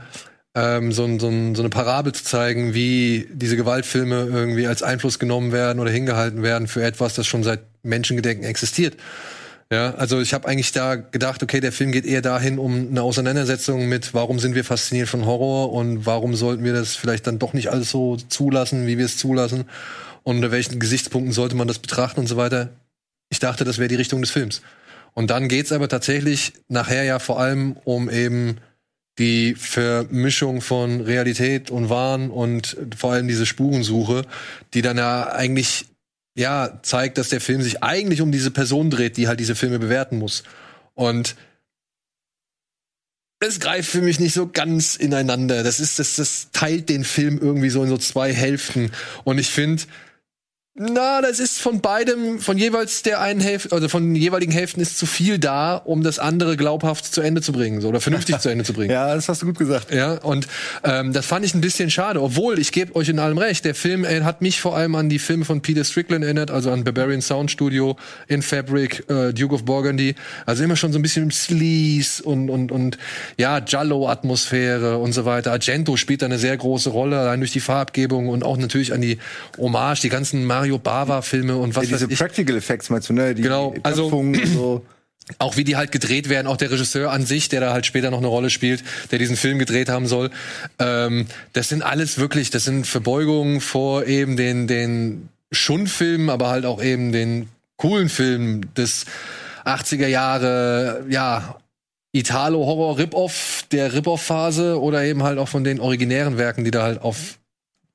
ähm, 0.59 0.91
so, 0.93 1.07
so, 1.19 1.31
so 1.55 1.63
eine 1.63 1.69
Parabel 1.69 2.13
zu 2.13 2.25
zeigen, 2.25 2.75
wie 2.75 3.29
diese 3.33 3.57
Gewaltfilme 3.57 4.29
irgendwie 4.33 4.67
als 4.67 4.83
Einfluss 4.83 5.21
genommen 5.21 5.53
werden 5.53 5.79
oder 5.79 5.91
hingehalten 5.91 6.43
werden 6.43 6.67
für 6.67 6.83
etwas, 6.83 7.15
das 7.15 7.29
schon 7.29 7.45
seit 7.45 7.61
Menschengedenken 7.85 8.45
existiert. 8.45 8.97
Ja, 9.71 9.95
also 9.95 10.21
ich 10.21 10.35
habe 10.35 10.49
eigentlich 10.49 10.73
da 10.73 10.97
gedacht, 10.97 11.43
okay, 11.43 11.61
der 11.61 11.73
Film 11.73 11.93
geht 11.93 12.07
eher 12.07 12.23
dahin 12.23 12.59
um 12.59 12.89
eine 12.91 13.03
Auseinandersetzung 13.03 13.89
mit, 13.89 14.15
warum 14.15 14.39
sind 14.39 14.55
wir 14.55 14.65
fasziniert 14.65 15.09
von 15.09 15.27
Horror 15.27 15.73
und 15.73 16.07
warum 16.07 16.35
sollten 16.35 16.65
wir 16.65 16.73
das 16.73 16.97
vielleicht 16.97 17.27
dann 17.27 17.39
doch 17.39 17.53
nicht 17.53 17.69
alles 17.69 17.91
so 17.91 18.17
zulassen, 18.17 18.87
wie 18.87 18.99
wir 18.99 19.05
es 19.05 19.19
zulassen 19.19 19.65
und 20.25 20.37
unter 20.37 20.51
welchen 20.51 20.81
Gesichtspunkten 20.81 21.33
sollte 21.33 21.55
man 21.55 21.69
das 21.69 21.79
betrachten 21.79 22.21
und 22.21 22.27
so 22.27 22.37
weiter. 22.37 22.71
Ich 23.29 23.39
dachte, 23.39 23.65
das 23.65 23.79
wäre 23.79 23.89
die 23.89 23.95
Richtung 23.95 24.23
des 24.23 24.31
Films. 24.31 24.63
Und 25.13 25.31
dann 25.31 25.49
geht's 25.49 25.71
aber 25.71 25.89
tatsächlich 25.89 26.55
nachher 26.69 27.05
ja 27.05 27.19
vor 27.19 27.39
allem 27.39 27.77
um 27.85 28.09
eben 28.09 28.57
die 29.19 29.55
Vermischung 29.55 30.61
von 30.61 31.01
Realität 31.01 31.71
und 31.71 31.91
Wahn 31.91 32.31
und 32.31 32.77
vor 32.97 33.13
allem 33.13 33.29
diese 33.29 33.47
Spurensuche, 33.47 34.23
die 34.75 34.83
dann 34.83 34.97
ja 34.97 35.33
eigentlich 35.33 35.87
ja 36.37 36.79
zeigt, 36.83 37.19
dass 37.19 37.29
der 37.29 37.41
Film 37.41 37.63
sich 37.63 37.83
eigentlich 37.83 38.21
um 38.21 38.31
diese 38.31 38.53
Person 38.53 38.91
dreht, 38.91 39.17
die 39.17 39.27
halt 39.27 39.41
diese 39.41 39.57
Filme 39.57 39.79
bewerten 39.79 40.19
muss. 40.19 40.45
Und 40.95 41.37
es 43.41 43.61
greift 43.61 43.89
für 43.89 44.03
mich 44.03 44.19
nicht 44.19 44.35
so 44.35 44.49
ganz 44.49 44.97
ineinander. 44.97 45.63
Das 45.63 45.81
ist, 45.81 45.99
das, 45.99 46.17
das 46.17 46.49
teilt 46.53 46.89
den 46.89 47.05
Film 47.05 47.39
irgendwie 47.39 47.71
so 47.71 47.83
in 47.83 47.89
so 47.89 47.99
zwei 47.99 48.33
Hälften. 48.33 48.91
Und 49.25 49.39
ich 49.39 49.49
finde, 49.49 49.83
na, 50.79 51.21
das 51.21 51.41
ist 51.41 51.61
von 51.61 51.81
beidem, 51.81 52.39
von 52.39 52.57
jeweils 52.57 53.03
der 53.03 53.21
einen 53.21 53.41
Hälfte, 53.41 53.73
also 53.73 53.89
von 53.89 54.05
den 54.05 54.15
jeweiligen 54.15 54.53
Hälften 54.53 54.81
ist 54.81 54.97
zu 54.97 55.07
viel 55.07 55.41
da, 55.41 55.75
um 55.77 56.05
das 56.05 56.21
andere 56.21 56.57
glaubhaft 56.57 57.13
zu 57.13 57.21
Ende 57.21 57.43
zu 57.43 57.51
bringen, 57.53 57.81
so 57.81 57.89
oder 57.89 58.01
vernünftig 58.01 58.39
zu 58.41 58.49
Ende 58.49 58.65
zu 58.65 58.73
bringen. 58.73 58.93
Ja, 58.93 59.13
das 59.13 59.29
hast 59.29 59.43
du 59.43 59.47
gut 59.47 59.59
gesagt. 59.59 59.93
Ja, 59.93 60.15
und 60.15 60.47
ähm, 60.85 61.13
das 61.13 61.27
fand 61.27 61.45
ich 61.45 61.53
ein 61.55 61.61
bisschen 61.61 61.91
schade, 61.91 62.23
obwohl 62.23 62.61
ich 62.61 62.71
gebe 62.71 62.95
euch 62.95 63.09
in 63.09 63.19
allem 63.19 63.39
recht. 63.39 63.65
Der 63.65 63.75
Film 63.75 64.05
äh, 64.05 64.21
hat 64.23 64.41
mich 64.41 64.61
vor 64.61 64.77
allem 64.77 64.95
an 64.95 65.09
die 65.09 65.19
Filme 65.19 65.45
von 65.45 65.63
Peter 65.63 65.83
Strickland 65.83 66.25
erinnert, 66.25 66.53
also 66.53 66.71
an 66.71 66.85
Barbarian 66.85 67.23
Sound 67.23 67.51
Studio, 67.51 67.97
In 68.29 68.43
Fabric, 68.43 69.05
äh, 69.11 69.33
Duke 69.33 69.57
of 69.57 69.65
Burgundy. 69.65 70.15
Also 70.47 70.63
immer 70.63 70.77
schon 70.77 70.93
so 70.93 71.01
ein 71.01 71.03
bisschen 71.03 71.33
Sleaze 71.33 72.23
und 72.23 72.51
und 72.51 72.71
und 72.71 72.99
ja 73.37 73.59
Giallo-Atmosphäre 73.59 74.99
und 74.99 75.13
so 75.13 75.25
weiter. 75.25 75.51
Argento 75.51 75.97
spielt 75.97 76.23
da 76.23 76.27
eine 76.27 76.39
sehr 76.39 76.57
große 76.57 76.91
Rolle, 76.91 77.19
allein 77.19 77.41
durch 77.41 77.53
die 77.53 77.61
Farbgebung 77.61 78.29
und 78.29 78.45
auch 78.45 78.57
natürlich 78.57 78.93
an 78.93 79.01
die 79.01 79.19
Hommage, 79.59 80.03
die 80.03 80.09
ganzen 80.09 80.45
Mario 80.45 80.68
Bava-Filme 80.77 81.57
und 81.57 81.75
was 81.75 81.85
Ja, 81.85 81.97
diese 81.97 82.05
weiß 82.07 82.13
ich. 82.13 82.19
Practical 82.19 82.57
Effects 82.57 82.91
meinst 82.91 83.09
du, 83.09 83.15
ne? 83.15 83.35
Die 83.35 83.41
Genau, 83.43 83.75
also- 83.83 84.03
Köpfung 84.05 84.35
und 84.35 84.47
so. 84.47 84.85
auch 85.39 85.57
wie 85.57 85.65
die 85.65 85.77
halt 85.77 85.93
gedreht 85.93 86.29
werden, 86.31 86.47
auch 86.47 86.57
der 86.57 86.71
Regisseur 86.71 87.11
an 87.13 87.25
sich, 87.27 87.49
der 87.51 87.61
da 87.61 87.73
halt 87.73 87.85
später 87.87 88.11
noch 88.11 88.19
eine 88.19 88.29
Rolle 88.29 88.49
spielt, 88.51 88.83
der 89.11 89.19
diesen 89.19 89.37
Film 89.37 89.59
gedreht 89.59 89.89
haben 89.89 90.07
soll. 90.07 90.31
Ähm, 90.79 91.27
das 91.53 91.69
sind 91.69 91.83
alles 91.83 92.19
wirklich, 92.19 92.51
das 92.51 92.65
sind 92.65 92.87
Verbeugungen 92.87 93.61
vor 93.61 94.07
eben 94.07 94.37
den, 94.37 94.67
den 94.67 95.29
Schundfilmen, 95.53 96.31
aber 96.31 96.49
halt 96.49 96.65
auch 96.67 96.83
eben 96.83 97.13
den 97.13 97.49
coolen 97.77 98.09
Filmen 98.09 98.67
des 98.75 99.05
80er 99.67 100.07
Jahre, 100.07 101.05
ja, 101.11 101.57
Italo-Horror-Rip-Off, 102.13 103.65
der 103.71 103.93
Rip-Off-Phase 103.93 104.81
oder 104.81 105.05
eben 105.05 105.23
halt 105.23 105.39
auch 105.39 105.49
von 105.49 105.63
den 105.65 105.79
originären 105.81 106.39
Werken, 106.39 106.65
die 106.65 106.71
da 106.71 106.83
halt 106.83 107.03
auf 107.03 107.39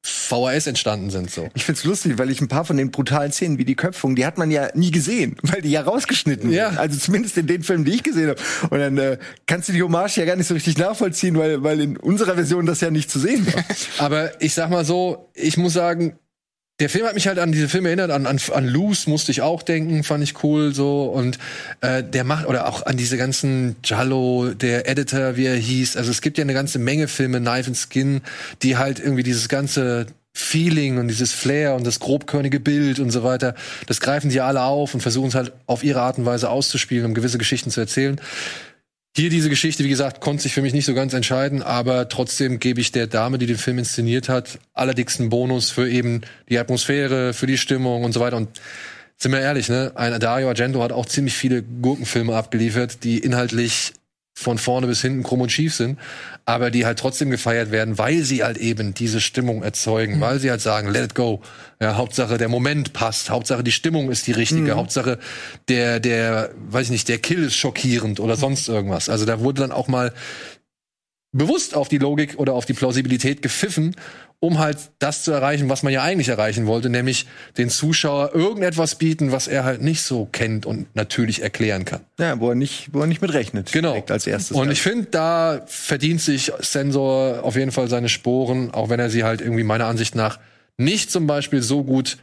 VHS 0.05 0.67
entstanden 0.67 1.09
sind, 1.09 1.31
so. 1.31 1.49
Ich 1.53 1.63
find's 1.63 1.83
lustig, 1.85 2.17
weil 2.17 2.29
ich 2.29 2.41
ein 2.41 2.49
paar 2.49 2.65
von 2.65 2.75
den 2.75 2.91
brutalen 2.91 3.31
Szenen 3.31 3.57
wie 3.57 3.65
die 3.65 3.75
Köpfung, 3.75 4.15
die 4.15 4.25
hat 4.25 4.37
man 4.37 4.51
ja 4.51 4.67
nie 4.73 4.91
gesehen, 4.91 5.37
weil 5.43 5.61
die 5.61 5.71
ja 5.71 5.81
rausgeschnitten 5.81 6.51
Ja. 6.51 6.65
wurden. 6.67 6.77
Also 6.77 6.99
zumindest 6.99 7.37
in 7.37 7.47
den 7.47 7.63
Filmen, 7.63 7.85
die 7.85 7.93
ich 7.93 8.03
gesehen 8.03 8.29
habe. 8.29 8.39
Und 8.69 8.79
dann 8.79 8.97
äh, 8.97 9.17
kannst 9.47 9.69
du 9.69 9.73
die 9.73 9.81
Hommage 9.81 10.17
ja 10.17 10.25
gar 10.25 10.35
nicht 10.35 10.47
so 10.47 10.53
richtig 10.53 10.77
nachvollziehen, 10.77 11.37
weil, 11.37 11.63
weil 11.63 11.79
in 11.79 11.97
unserer 11.97 12.35
Version 12.35 12.65
das 12.65 12.81
ja 12.81 12.91
nicht 12.91 13.09
zu 13.09 13.19
sehen 13.19 13.47
war. 13.53 13.63
Aber 14.05 14.41
ich 14.41 14.53
sag 14.53 14.69
mal 14.69 14.83
so, 14.83 15.29
ich 15.33 15.57
muss 15.57 15.73
sagen, 15.73 16.17
der 16.79 16.89
Film 16.89 17.05
hat 17.05 17.13
mich 17.13 17.27
halt 17.27 17.37
an 17.37 17.51
diese 17.51 17.69
Filme 17.69 17.89
erinnert, 17.89 18.09
an, 18.09 18.25
an, 18.25 18.39
an 18.51 18.67
Loose 18.67 19.09
musste 19.09 19.31
ich 19.31 19.41
auch 19.41 19.61
denken, 19.61 20.03
fand 20.03 20.23
ich 20.23 20.43
cool 20.43 20.73
so 20.73 21.03
und 21.03 21.37
äh, 21.81 22.03
der 22.03 22.23
macht 22.23 22.47
oder 22.47 22.67
auch 22.67 22.85
an 22.85 22.97
diese 22.97 23.15
ganzen 23.15 23.75
Jallo, 23.83 24.53
der 24.53 24.89
Editor, 24.89 25.37
wie 25.37 25.45
er 25.45 25.55
hieß. 25.55 25.97
Also 25.97 26.09
es 26.09 26.21
gibt 26.21 26.37
ja 26.37 26.43
eine 26.43 26.53
ganze 26.53 26.79
Menge 26.79 27.07
Filme, 27.07 27.39
Knife 27.39 27.67
and 27.67 27.77
Skin, 27.77 28.21
die 28.63 28.77
halt 28.77 28.99
irgendwie 28.99 29.23
dieses 29.23 29.49
ganze 29.49 30.07
Feeling 30.33 30.97
und 30.97 31.09
dieses 31.09 31.31
Flair 31.31 31.75
und 31.75 31.85
das 31.85 31.99
grobkörnige 31.99 32.59
Bild 32.59 32.99
und 32.99 33.11
so 33.11 33.23
weiter, 33.23 33.53
das 33.85 34.01
greifen 34.01 34.31
die 34.31 34.41
alle 34.41 34.63
auf 34.63 34.95
und 34.95 35.01
versuchen 35.01 35.27
es 35.27 35.35
halt 35.35 35.51
auf 35.67 35.83
ihre 35.83 36.01
Art 36.01 36.17
und 36.17 36.25
Weise 36.25 36.49
auszuspielen, 36.49 37.05
um 37.05 37.13
gewisse 37.13 37.37
Geschichten 37.37 37.69
zu 37.69 37.81
erzählen. 37.81 38.19
Hier 39.15 39.29
diese 39.29 39.49
Geschichte, 39.49 39.83
wie 39.83 39.89
gesagt, 39.89 40.21
konnte 40.21 40.41
sich 40.41 40.55
für 40.55 40.63
mich 40.63 40.73
nicht 40.73 40.85
so 40.85 40.95
ganz 40.95 41.13
entscheiden, 41.13 41.61
aber 41.61 42.09
trotzdem 42.09 42.59
gebe 42.59 42.81
ich 42.81 42.91
der 42.91 43.05
Dame, 43.05 43.37
die 43.37 43.45
den 43.45 43.59
Film 43.59 43.77
inszeniert 43.77 44.27
hat, 44.27 44.57
allerdicksten 44.73 45.29
Bonus 45.29 45.69
für 45.69 45.87
eben 45.87 46.21
die 46.49 46.57
Atmosphäre, 46.57 47.33
für 47.33 47.45
die 47.45 47.59
Stimmung 47.59 48.05
und 48.05 48.11
so 48.13 48.19
weiter. 48.19 48.37
Und 48.37 48.59
sind 49.17 49.31
wir 49.31 49.39
ehrlich, 49.39 49.69
ne? 49.69 49.91
Ein 49.93 50.19
Dario 50.19 50.47
Argento 50.47 50.81
hat 50.81 50.91
auch 50.91 51.05
ziemlich 51.05 51.35
viele 51.35 51.61
Gurkenfilme 51.61 52.35
abgeliefert, 52.35 53.03
die 53.03 53.19
inhaltlich 53.19 53.93
von 54.33 54.57
vorne 54.57 54.87
bis 54.87 55.01
hinten 55.01 55.23
krumm 55.23 55.41
und 55.41 55.51
schief 55.51 55.75
sind, 55.75 55.99
aber 56.45 56.71
die 56.71 56.85
halt 56.85 56.99
trotzdem 56.99 57.29
gefeiert 57.29 57.71
werden, 57.71 57.97
weil 57.97 58.23
sie 58.23 58.43
halt 58.43 58.57
eben 58.57 58.93
diese 58.93 59.21
Stimmung 59.21 59.63
erzeugen, 59.63 60.19
weil 60.19 60.39
sie 60.39 60.49
halt 60.49 60.61
sagen, 60.61 60.89
let 60.89 61.05
it 61.05 61.15
go. 61.15 61.41
Ja, 61.79 61.95
Hauptsache 61.95 62.37
der 62.37 62.49
Moment 62.49 62.93
passt, 62.93 63.29
Hauptsache 63.29 63.63
die 63.63 63.71
Stimmung 63.71 64.09
ist 64.09 64.25
die 64.27 64.31
richtige, 64.31 64.75
Hauptsache 64.75 65.19
der, 65.67 65.99
der, 65.99 66.51
weiß 66.69 66.87
ich 66.87 66.91
nicht, 66.91 67.09
der 67.09 67.19
Kill 67.19 67.43
ist 67.43 67.55
schockierend 67.55 68.19
oder 68.19 68.35
sonst 68.35 68.67
irgendwas. 68.67 69.07
Also 69.07 69.25
da 69.25 69.39
wurde 69.39 69.61
dann 69.61 69.71
auch 69.71 69.87
mal 69.87 70.13
bewusst 71.33 71.75
auf 71.75 71.89
die 71.89 71.97
Logik 71.97 72.35
oder 72.37 72.53
auf 72.53 72.65
die 72.65 72.73
Plausibilität 72.73 73.41
gepfiffen, 73.41 73.95
um 74.39 74.59
halt 74.59 74.77
das 74.99 75.23
zu 75.23 75.31
erreichen, 75.31 75.69
was 75.69 75.83
man 75.83 75.91
ja 75.91 76.03
eigentlich 76.03 76.29
erreichen 76.29 76.67
wollte, 76.67 76.89
nämlich 76.89 77.27
den 77.57 77.69
Zuschauer 77.69 78.35
irgendetwas 78.35 78.95
bieten, 78.95 79.31
was 79.31 79.47
er 79.47 79.63
halt 79.63 79.81
nicht 79.81 80.03
so 80.03 80.25
kennt 80.31 80.65
und 80.65 80.93
natürlich 80.95 81.41
erklären 81.41 81.85
kann. 81.85 82.01
Ja, 82.19 82.39
wo 82.39 82.49
er 82.49 82.55
nicht, 82.55 82.89
wo 82.93 83.01
er 83.01 83.07
nicht 83.07 83.21
mit 83.21 83.33
rechnet. 83.33 83.71
Genau. 83.71 84.03
Als 84.07 84.27
erstes. 84.27 84.55
Und 84.55 84.69
ich 84.71 84.81
finde, 84.81 85.07
da 85.11 85.63
verdient 85.65 86.21
sich 86.21 86.51
Sensor 86.59 87.43
auf 87.43 87.55
jeden 87.55 87.71
Fall 87.71 87.87
seine 87.89 88.09
Sporen, 88.09 88.71
auch 88.71 88.89
wenn 88.89 88.99
er 88.99 89.09
sie 89.09 89.23
halt 89.23 89.41
irgendwie 89.41 89.63
meiner 89.63 89.85
Ansicht 89.85 90.15
nach 90.15 90.39
nicht 90.77 91.11
zum 91.11 91.25
Beispiel 91.27 91.61
so 91.61 91.83
gut 91.83 92.17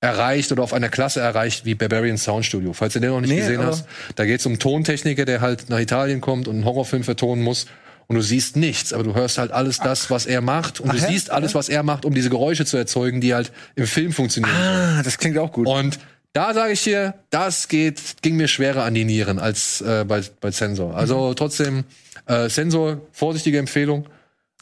erreicht 0.00 0.52
oder 0.52 0.62
auf 0.62 0.72
einer 0.72 0.88
Klasse 0.88 1.20
erreicht 1.20 1.64
wie 1.64 1.74
Barbarian 1.74 2.18
Sound 2.18 2.46
Studio. 2.46 2.72
Falls 2.72 2.92
du 2.92 3.00
den 3.00 3.10
noch 3.10 3.20
nicht 3.20 3.30
Nee, 3.30 3.40
gesehen 3.40 3.62
hast, 3.64 3.84
da 4.14 4.24
geht 4.24 4.40
es 4.40 4.46
um 4.46 4.58
Tontechniker, 4.58 5.24
der 5.24 5.40
halt 5.40 5.68
nach 5.68 5.80
Italien 5.80 6.20
kommt 6.20 6.48
und 6.48 6.54
einen 6.54 6.64
Horrorfilm 6.64 7.02
vertonen 7.04 7.42
muss. 7.42 7.66
Und 8.08 8.16
du 8.16 8.22
siehst 8.22 8.56
nichts, 8.56 8.94
aber 8.94 9.02
du 9.04 9.14
hörst 9.14 9.36
halt 9.36 9.50
alles 9.52 9.78
das, 9.78 10.10
was 10.10 10.24
er 10.24 10.40
macht. 10.40 10.80
Und 10.80 10.92
du 10.92 10.96
Ach 10.96 11.02
ja? 11.02 11.08
siehst 11.08 11.30
alles, 11.30 11.54
was 11.54 11.68
er 11.68 11.82
macht, 11.82 12.06
um 12.06 12.14
diese 12.14 12.30
Geräusche 12.30 12.64
zu 12.64 12.78
erzeugen, 12.78 13.20
die 13.20 13.34
halt 13.34 13.52
im 13.76 13.86
Film 13.86 14.12
funktionieren. 14.12 14.54
ah, 14.56 15.02
das 15.02 15.18
klingt 15.18 15.36
auch 15.36 15.52
gut. 15.52 15.66
Und 15.66 15.98
da 16.32 16.54
sage 16.54 16.72
ich 16.72 16.82
dir, 16.82 17.14
das 17.28 17.68
geht, 17.68 18.00
ging 18.22 18.36
mir 18.36 18.48
schwerer 18.48 18.84
an 18.84 18.94
die 18.94 19.04
Nieren 19.04 19.38
als 19.38 19.82
äh, 19.82 20.04
bei, 20.08 20.22
bei 20.40 20.50
Sensor. 20.50 20.96
Also 20.96 21.34
trotzdem, 21.34 21.84
äh, 22.26 22.48
Sensor, 22.48 23.02
vorsichtige 23.12 23.58
Empfehlung, 23.58 24.06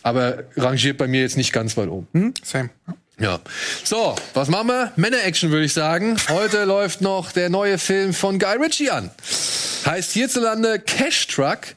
aber 0.02 0.42
rangiert 0.56 0.98
bei 0.98 1.06
mir 1.06 1.20
jetzt 1.20 1.36
nicht 1.36 1.52
ganz 1.52 1.76
weit 1.76 1.88
oben. 1.88 2.34
Same. 2.42 2.70
Ja. 3.18 3.38
So, 3.84 4.14
was 4.34 4.48
machen 4.48 4.68
wir? 4.68 4.92
Männer-Action, 4.96 5.50
würde 5.50 5.64
ich 5.64 5.72
sagen. 5.72 6.16
Heute 6.28 6.64
läuft 6.66 7.00
noch 7.00 7.30
der 7.32 7.48
neue 7.48 7.78
Film 7.78 8.12
von 8.12 8.38
Guy 8.38 8.56
Ritchie 8.56 8.90
an. 8.90 9.10
Heißt 9.86 10.12
hierzulande 10.12 10.80
Cash 10.80 11.28
Truck, 11.28 11.75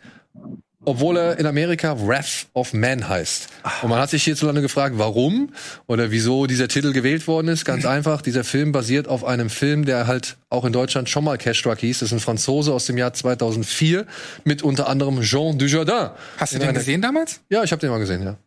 obwohl 0.86 1.18
er 1.18 1.38
in 1.40 1.46
Amerika 1.46 1.96
Wrath 2.08 2.48
of 2.54 2.74
Man 2.74 3.08
heißt. 3.08 3.48
Und 3.82 3.90
man 3.90 4.00
hat 4.00 4.10
sich 4.10 4.24
hierzulande 4.24 4.62
gefragt, 4.62 4.96
warum 4.98 5.52
oder 5.88 6.12
wieso 6.12 6.48
dieser 6.48 6.68
Titel 6.68 6.94
gewählt 6.94 7.28
worden 7.28 7.50
ist. 7.50 7.66
Ganz 7.66 7.86
einfach, 7.86 8.22
dieser 8.22 8.44
Film 8.44 8.72
basiert 8.72 9.08
auf 9.08 9.26
einem 9.26 9.50
Film, 9.50 9.86
der 9.86 10.08
halt 10.08 10.38
auch 10.50 10.64
in 10.64 10.72
Deutschland 10.72 11.10
schon 11.10 11.24
mal 11.26 11.38
Cash 11.38 11.62
Truck 11.62 11.80
hieß. 11.80 12.00
Das 12.00 12.10
ist 12.10 12.14
ein 12.14 12.22
Franzose 12.22 12.74
aus 12.74 12.86
dem 12.86 12.98
Jahr 12.98 13.14
2004 13.14 14.06
mit 14.46 14.64
unter 14.64 14.88
anderem 14.88 15.22
Jean 15.22 15.58
Dujardin. 15.58 16.12
Hast 16.38 16.54
du 16.54 16.60
den 16.60 16.74
gesehen 16.74 17.02
damals? 17.02 17.42
Ja, 17.50 17.64
ich 17.64 17.72
habe 17.72 17.82
den 17.82 17.90
mal 17.90 18.00
gesehen, 18.00 18.24
ja. 18.24 18.38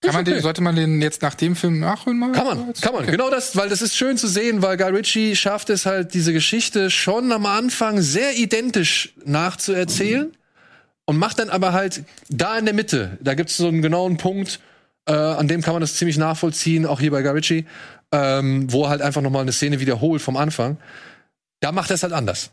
Kann 0.00 0.14
man 0.14 0.22
okay. 0.22 0.34
den, 0.34 0.42
sollte 0.42 0.62
man 0.62 0.76
den 0.76 1.02
jetzt 1.02 1.22
nach 1.22 1.34
dem 1.34 1.56
Film 1.56 1.80
nachholen 1.80 2.18
mal? 2.20 2.30
Kann 2.30 2.46
man, 2.46 2.72
kann 2.74 2.92
man. 2.92 3.06
Genau 3.06 3.30
das, 3.30 3.56
weil 3.56 3.68
das 3.68 3.82
ist 3.82 3.96
schön 3.96 4.16
zu 4.16 4.28
sehen, 4.28 4.62
weil 4.62 4.76
Guy 4.76 4.90
Ritchie 4.90 5.34
schafft 5.34 5.70
es 5.70 5.86
halt, 5.86 6.14
diese 6.14 6.32
Geschichte 6.32 6.88
schon 6.88 7.32
am 7.32 7.46
Anfang 7.46 8.00
sehr 8.00 8.36
identisch 8.36 9.14
nachzuerzählen 9.24 10.30
und 11.08 11.16
macht 11.16 11.38
dann 11.38 11.48
aber 11.48 11.72
halt 11.72 12.04
da 12.28 12.58
in 12.58 12.66
der 12.66 12.74
Mitte, 12.74 13.16
da 13.22 13.32
gibt 13.32 13.48
es 13.48 13.56
so 13.56 13.66
einen 13.66 13.80
genauen 13.80 14.18
Punkt, 14.18 14.60
äh, 15.06 15.12
an 15.12 15.48
dem 15.48 15.62
kann 15.62 15.72
man 15.72 15.80
das 15.80 15.94
ziemlich 15.94 16.18
nachvollziehen, 16.18 16.84
auch 16.84 17.00
hier 17.00 17.10
bei 17.10 17.22
Guy 17.22 17.30
Ritchie, 17.30 17.64
ähm, 18.12 18.70
wo 18.70 18.84
er 18.84 18.90
halt 18.90 19.00
einfach 19.00 19.22
nochmal 19.22 19.40
eine 19.40 19.52
Szene 19.52 19.80
wiederholt 19.80 20.20
vom 20.20 20.36
Anfang. 20.36 20.76
Da 21.60 21.72
macht 21.72 21.90
er 21.90 21.94
es 21.94 22.02
halt 22.02 22.12
anders. 22.12 22.50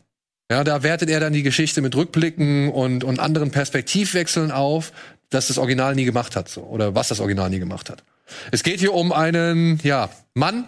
Ja, 0.50 0.64
da 0.64 0.82
wertet 0.82 1.10
er 1.10 1.20
dann 1.20 1.34
die 1.34 1.42
Geschichte 1.42 1.82
mit 1.82 1.94
Rückblicken 1.94 2.70
und, 2.70 3.04
und 3.04 3.20
anderen 3.20 3.50
Perspektivwechseln 3.50 4.50
auf, 4.50 4.90
dass 5.28 5.48
das 5.48 5.58
Original 5.58 5.94
nie 5.94 6.06
gemacht 6.06 6.34
hat, 6.34 6.48
so, 6.48 6.62
oder 6.62 6.94
was 6.94 7.08
das 7.08 7.20
Original 7.20 7.50
nie 7.50 7.58
gemacht 7.58 7.90
hat. 7.90 8.04
Es 8.52 8.62
geht 8.62 8.80
hier 8.80 8.94
um 8.94 9.12
einen, 9.12 9.80
ja, 9.82 10.08
Mann, 10.32 10.64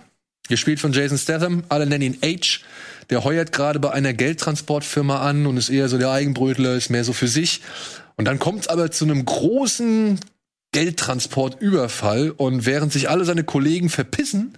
gespielt 0.46 0.78
von 0.78 0.92
Jason 0.92 1.16
Statham, 1.16 1.64
alle 1.70 1.86
nennen 1.86 2.02
ihn 2.02 2.18
H. 2.22 2.60
Der 3.10 3.24
heuert 3.24 3.52
gerade 3.52 3.80
bei 3.80 3.90
einer 3.90 4.12
Geldtransportfirma 4.12 5.20
an 5.20 5.46
und 5.46 5.56
ist 5.56 5.70
eher 5.70 5.88
so 5.88 5.98
der 5.98 6.10
Eigenbrötler, 6.10 6.74
ist 6.74 6.90
mehr 6.90 7.04
so 7.04 7.12
für 7.12 7.28
sich. 7.28 7.62
Und 8.16 8.26
dann 8.26 8.38
kommt 8.38 8.62
es 8.62 8.68
aber 8.68 8.90
zu 8.90 9.04
einem 9.04 9.24
großen 9.24 10.18
Geldtransportüberfall 10.72 12.30
und 12.30 12.66
während 12.66 12.92
sich 12.92 13.08
alle 13.08 13.24
seine 13.24 13.44
Kollegen 13.44 13.88
verpissen, 13.88 14.54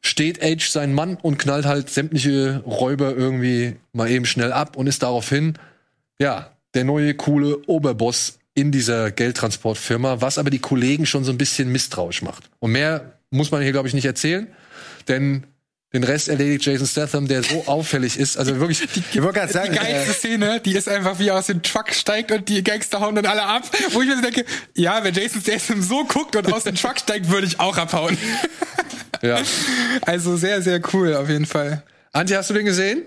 steht 0.00 0.42
H 0.42 0.70
sein 0.70 0.92
Mann 0.92 1.16
und 1.16 1.38
knallt 1.38 1.64
halt 1.64 1.88
sämtliche 1.88 2.62
Räuber 2.66 3.14
irgendwie 3.14 3.76
mal 3.92 4.10
eben 4.10 4.26
schnell 4.26 4.52
ab 4.52 4.76
und 4.76 4.86
ist 4.86 5.02
daraufhin, 5.02 5.54
ja, 6.18 6.50
der 6.74 6.84
neue 6.84 7.14
coole 7.14 7.58
Oberboss 7.66 8.38
in 8.54 8.70
dieser 8.70 9.10
Geldtransportfirma, 9.10 10.20
was 10.20 10.38
aber 10.38 10.50
die 10.50 10.58
Kollegen 10.58 11.06
schon 11.06 11.24
so 11.24 11.32
ein 11.32 11.38
bisschen 11.38 11.70
misstrauisch 11.70 12.22
macht. 12.22 12.50
Und 12.58 12.72
mehr 12.72 13.14
muss 13.30 13.50
man 13.50 13.62
hier, 13.62 13.72
glaube 13.72 13.88
ich, 13.88 13.94
nicht 13.94 14.04
erzählen, 14.04 14.48
denn 15.08 15.44
Den 15.94 16.02
Rest 16.02 16.28
erledigt 16.28 16.66
Jason 16.66 16.88
Statham, 16.88 17.28
der 17.28 17.44
so 17.44 17.66
auffällig 17.66 18.18
ist. 18.18 18.36
Also 18.36 18.58
wirklich. 18.58 18.82
Ich 18.82 19.22
wollte 19.22 19.38
gerade 19.38 19.52
sagen, 19.52 19.72
Die 19.72 19.78
geilste 19.78 20.10
äh, 20.10 20.14
Szene, 20.14 20.60
die 20.60 20.72
ist 20.74 20.88
einfach 20.88 21.20
wie 21.20 21.28
er 21.28 21.38
aus 21.38 21.46
dem 21.46 21.62
Truck 21.62 21.94
steigt 21.94 22.32
und 22.32 22.48
die 22.48 22.64
Gangster 22.64 23.00
hauen 23.00 23.14
dann 23.14 23.26
alle 23.26 23.44
ab. 23.44 23.62
Wo 23.90 24.02
ich 24.02 24.08
mir 24.08 24.16
so 24.16 24.22
denke, 24.22 24.44
ja, 24.74 25.04
wenn 25.04 25.14
Jason 25.14 25.40
Statham 25.40 25.80
so 25.80 26.04
guckt 26.04 26.34
und 26.34 26.52
aus 26.52 26.64
dem 26.64 26.74
Truck 26.74 26.98
steigt, 26.98 27.30
würde 27.30 27.46
ich 27.46 27.60
auch 27.60 27.78
abhauen. 27.78 28.18
Ja. 29.22 29.38
Also 30.02 30.36
sehr, 30.36 30.60
sehr 30.60 30.80
cool 30.92 31.14
auf 31.14 31.30
jeden 31.30 31.46
Fall. 31.46 31.84
Antje, 32.12 32.36
hast 32.36 32.50
du 32.50 32.54
den 32.54 32.66
gesehen? 32.66 33.04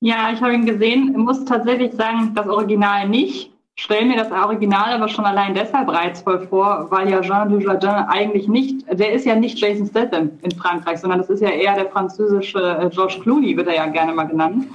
Ja, 0.00 0.32
ich 0.32 0.40
habe 0.40 0.54
ihn 0.54 0.64
gesehen. 0.64 1.10
Ich 1.10 1.16
muss 1.16 1.44
tatsächlich 1.44 1.92
sagen, 1.94 2.32
das 2.34 2.46
Original 2.46 3.08
nicht. 3.08 3.50
Stell 3.80 4.06
mir 4.06 4.16
das 4.16 4.32
Original 4.32 4.92
aber 4.92 5.08
schon 5.08 5.24
allein 5.24 5.54
deshalb 5.54 5.88
reizvoll 5.88 6.48
vor, 6.48 6.88
weil 6.90 7.08
ja 7.08 7.20
Jean 7.20 7.48
Dujardin 7.48 7.90
eigentlich 8.08 8.48
nicht, 8.48 8.84
der 8.90 9.12
ist 9.12 9.24
ja 9.24 9.36
nicht 9.36 9.56
Jason 9.56 9.86
Statham 9.86 10.32
in 10.42 10.50
Frankreich, 10.50 10.98
sondern 10.98 11.20
das 11.20 11.30
ist 11.30 11.40
ja 11.40 11.50
eher 11.50 11.76
der 11.76 11.88
französische 11.88 12.58
äh, 12.58 12.90
George 12.90 13.20
Clooney, 13.22 13.56
wird 13.56 13.68
er 13.68 13.76
ja 13.76 13.86
gerne 13.86 14.12
mal 14.12 14.24
genannt. 14.24 14.66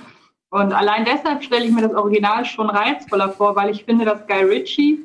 Und 0.51 0.71
allein 0.71 1.03
deshalb 1.03 1.43
stelle 1.43 1.65
ich 1.65 1.73
mir 1.73 1.81
das 1.81 1.93
Original 1.93 2.45
schon 2.45 2.69
reizvoller 2.69 3.33
vor, 3.33 3.57
weil 3.57 3.71
ich 3.71 3.83
finde, 3.83 4.05
dass 4.05 4.25
Guy 4.25 4.45
Ritchie 4.45 4.99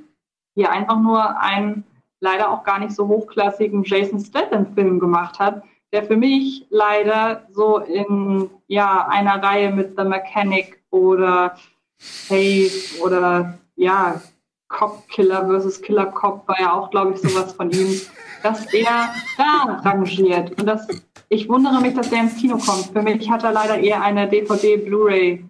hier 0.54 0.70
einfach 0.70 1.00
nur 1.00 1.36
einen 1.40 1.82
leider 2.20 2.52
auch 2.52 2.62
gar 2.62 2.78
nicht 2.78 2.92
so 2.92 3.08
hochklassigen 3.08 3.82
Jason 3.82 4.20
Statham-Film 4.20 5.00
gemacht 5.00 5.40
hat, 5.40 5.64
der 5.92 6.04
für 6.04 6.16
mich 6.16 6.64
leider 6.70 7.48
so 7.50 7.78
in 7.78 8.48
ja, 8.68 9.08
einer 9.08 9.42
Reihe 9.42 9.72
mit 9.72 9.98
The 9.98 10.04
Mechanic 10.04 10.80
oder 10.90 11.56
Safe 11.98 13.02
oder 13.02 13.58
ja, 13.78 14.20
Cop 14.68 15.08
Killer 15.08 15.46
versus 15.46 15.80
Killer 15.80 16.06
Cop 16.06 16.46
war 16.46 16.60
ja 16.60 16.72
auch, 16.72 16.90
glaube 16.90 17.14
ich, 17.14 17.20
sowas 17.20 17.52
von 17.54 17.70
ihm, 17.70 18.00
dass 18.42 18.66
er 18.74 19.14
da 19.38 19.80
rangiert. 19.82 20.58
Und 20.58 20.66
das, 20.66 20.86
ich 21.30 21.48
wundere 21.48 21.80
mich, 21.80 21.94
dass 21.94 22.10
der 22.10 22.20
ins 22.20 22.36
Kino 22.36 22.58
kommt. 22.58 22.90
Für 22.92 23.02
mich 23.02 23.30
hat 23.30 23.44
er 23.44 23.52
leider 23.52 23.78
eher 23.78 24.02
eine 24.02 24.28
DVD, 24.28 24.76
Blu-ray, 24.76 25.44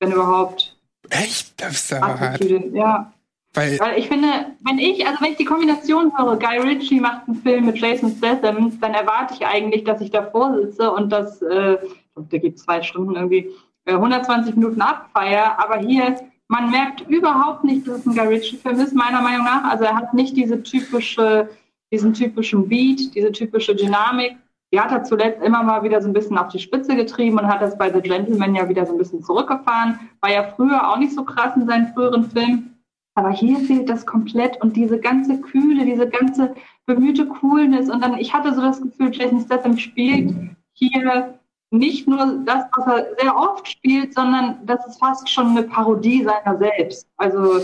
wenn 0.00 0.12
überhaupt. 0.12 0.78
Echt? 1.10 1.60
Das 1.60 1.72
ist 1.72 1.92
aber 1.92 2.18
hart. 2.18 2.42
Ja. 2.72 3.12
Weil, 3.52 3.78
Weil 3.78 3.98
ich 3.98 4.08
finde, 4.08 4.28
wenn 4.64 4.78
ich, 4.78 5.06
also 5.06 5.22
wenn 5.22 5.32
ich 5.32 5.38
die 5.38 5.44
Kombination 5.44 6.12
höre, 6.16 6.38
Guy 6.38 6.58
Ritchie 6.58 7.00
macht 7.00 7.26
einen 7.26 7.42
Film 7.42 7.66
mit 7.66 7.78
Jason 7.78 8.14
Statham, 8.16 8.78
dann 8.80 8.94
erwarte 8.94 9.34
ich 9.34 9.46
eigentlich, 9.46 9.84
dass 9.84 10.00
ich 10.02 10.10
davor 10.10 10.54
sitze 10.56 10.90
und 10.90 11.10
das, 11.10 11.40
äh, 11.40 11.78
der 12.16 12.38
geht 12.38 12.58
zwei 12.58 12.82
Stunden 12.82 13.16
irgendwie, 13.16 13.50
äh, 13.86 13.94
120 13.94 14.56
Minuten 14.56 14.82
abfeier, 14.82 15.58
aber 15.58 15.78
hier, 15.78 16.16
man 16.48 16.70
merkt 16.70 17.02
überhaupt 17.08 17.64
nicht, 17.64 17.86
dass 17.86 17.98
es 17.98 18.06
ein 18.06 18.14
Guy 18.14 18.26
Ritchie-Film 18.26 18.80
ist, 18.80 18.94
meiner 18.94 19.20
Meinung 19.20 19.44
nach. 19.44 19.64
Also 19.64 19.84
er 19.84 19.96
hat 19.96 20.14
nicht 20.14 20.36
diese 20.36 20.62
typische, 20.62 21.48
diesen 21.92 22.14
typischen 22.14 22.68
Beat, 22.68 23.14
diese 23.14 23.32
typische 23.32 23.74
Dynamik. 23.74 24.36
Die 24.72 24.80
hat 24.80 24.90
er 24.90 25.04
zuletzt 25.04 25.42
immer 25.42 25.62
mal 25.62 25.82
wieder 25.82 26.00
so 26.00 26.08
ein 26.08 26.12
bisschen 26.12 26.38
auf 26.38 26.48
die 26.48 26.58
Spitze 26.58 26.96
getrieben 26.96 27.38
und 27.38 27.46
hat 27.46 27.62
das 27.62 27.78
bei 27.78 27.92
The 27.92 28.00
Gentleman 28.00 28.54
ja 28.54 28.68
wieder 28.68 28.84
so 28.86 28.92
ein 28.92 28.98
bisschen 28.98 29.22
zurückgefahren. 29.22 29.98
War 30.20 30.30
ja 30.30 30.44
früher 30.54 30.88
auch 30.88 30.98
nicht 30.98 31.14
so 31.14 31.24
krass 31.24 31.56
in 31.56 31.66
seinen 31.66 31.92
früheren 31.94 32.30
Filmen. 32.30 32.76
Aber 33.14 33.30
hier 33.30 33.58
fehlt 33.60 33.88
das 33.88 34.04
komplett 34.04 34.60
und 34.60 34.76
diese 34.76 35.00
ganze 35.00 35.40
Kühle, 35.40 35.84
diese 35.84 36.08
ganze 36.08 36.54
bemühte 36.84 37.26
Coolness. 37.26 37.88
Und 37.88 38.02
dann, 38.02 38.18
ich 38.18 38.34
hatte 38.34 38.54
so 38.54 38.60
das 38.60 38.80
Gefühl, 38.80 39.10
Jason 39.12 39.40
Statham 39.40 39.78
spielt 39.78 40.34
hier 40.74 41.35
nicht 41.70 42.06
nur 42.06 42.42
das, 42.44 42.64
was 42.76 42.86
er 42.86 43.06
sehr 43.20 43.36
oft 43.36 43.68
spielt, 43.68 44.14
sondern 44.14 44.58
das 44.64 44.86
ist 44.86 44.98
fast 44.98 45.28
schon 45.28 45.48
eine 45.48 45.64
Parodie 45.64 46.24
seiner 46.24 46.58
selbst. 46.58 47.06
Also, 47.16 47.60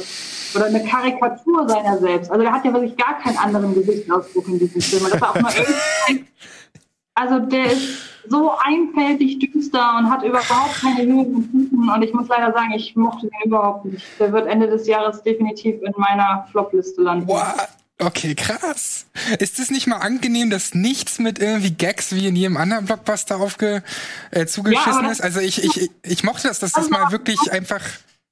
oder 0.55 0.67
eine 0.67 0.85
Karikatur 0.85 1.69
seiner 1.69 1.99
selbst. 1.99 2.31
Also, 2.31 2.45
er 2.45 2.53
hat 2.53 2.65
ja 2.65 2.73
wirklich 2.73 2.97
gar 2.97 3.19
keinen 3.19 3.39
anderen 3.39 3.75
Gesichtsausdruck 3.75 4.49
in 4.49 4.59
diesem 4.59 4.81
Film. 4.81 5.05
Das 5.11 5.21
war 5.21 5.31
auch 5.31 5.41
mal 5.41 5.53
also, 7.15 7.39
der 7.47 7.67
ist 7.67 8.11
so 8.29 8.53
einfältig 8.65 9.39
düster 9.39 9.99
und 9.99 10.11
hat 10.11 10.25
überhaupt 10.25 10.81
keine 10.81 11.03
Höhen 11.03 11.35
und. 11.35 11.89
Und 11.89 12.03
ich 12.03 12.13
muss 12.13 12.29
leider 12.29 12.53
sagen, 12.53 12.73
ich 12.75 12.95
mochte 12.97 13.29
den 13.29 13.49
überhaupt 13.51 13.85
nicht. 13.85 14.05
Der 14.19 14.33
wird 14.33 14.47
Ende 14.47 14.69
des 14.69 14.87
Jahres 14.87 15.23
definitiv 15.23 15.83
in 15.83 15.93
meiner 15.97 16.47
Flop-Liste 16.51 17.03
landen. 17.03 17.29
What? 17.29 17.69
Okay, 18.05 18.35
krass. 18.35 19.07
Ist 19.39 19.59
es 19.59 19.71
nicht 19.71 19.87
mal 19.87 19.99
angenehm, 19.99 20.51
dass 20.51 20.75
nichts 20.75 21.19
mit 21.19 21.39
irgendwie 21.39 21.71
Gags 21.71 22.15
wie 22.15 22.27
in 22.27 22.35
jedem 22.35 22.57
anderen 22.57 22.87
Blockbuster 22.87 23.41
aufge 23.41 23.83
äh, 24.31 24.47
zugeschissen 24.47 25.05
Ja, 25.05 25.11
ist? 25.11 25.23
Also 25.23 25.41
ich, 25.41 25.63
ich, 25.63 25.91
ich 26.03 26.25
mochte 26.25 26.49
das, 26.49 26.59
dass 26.59 26.73
das 26.73 26.91
mal 26.91 27.13
wirklich 27.13 27.39
einfach 27.53 27.83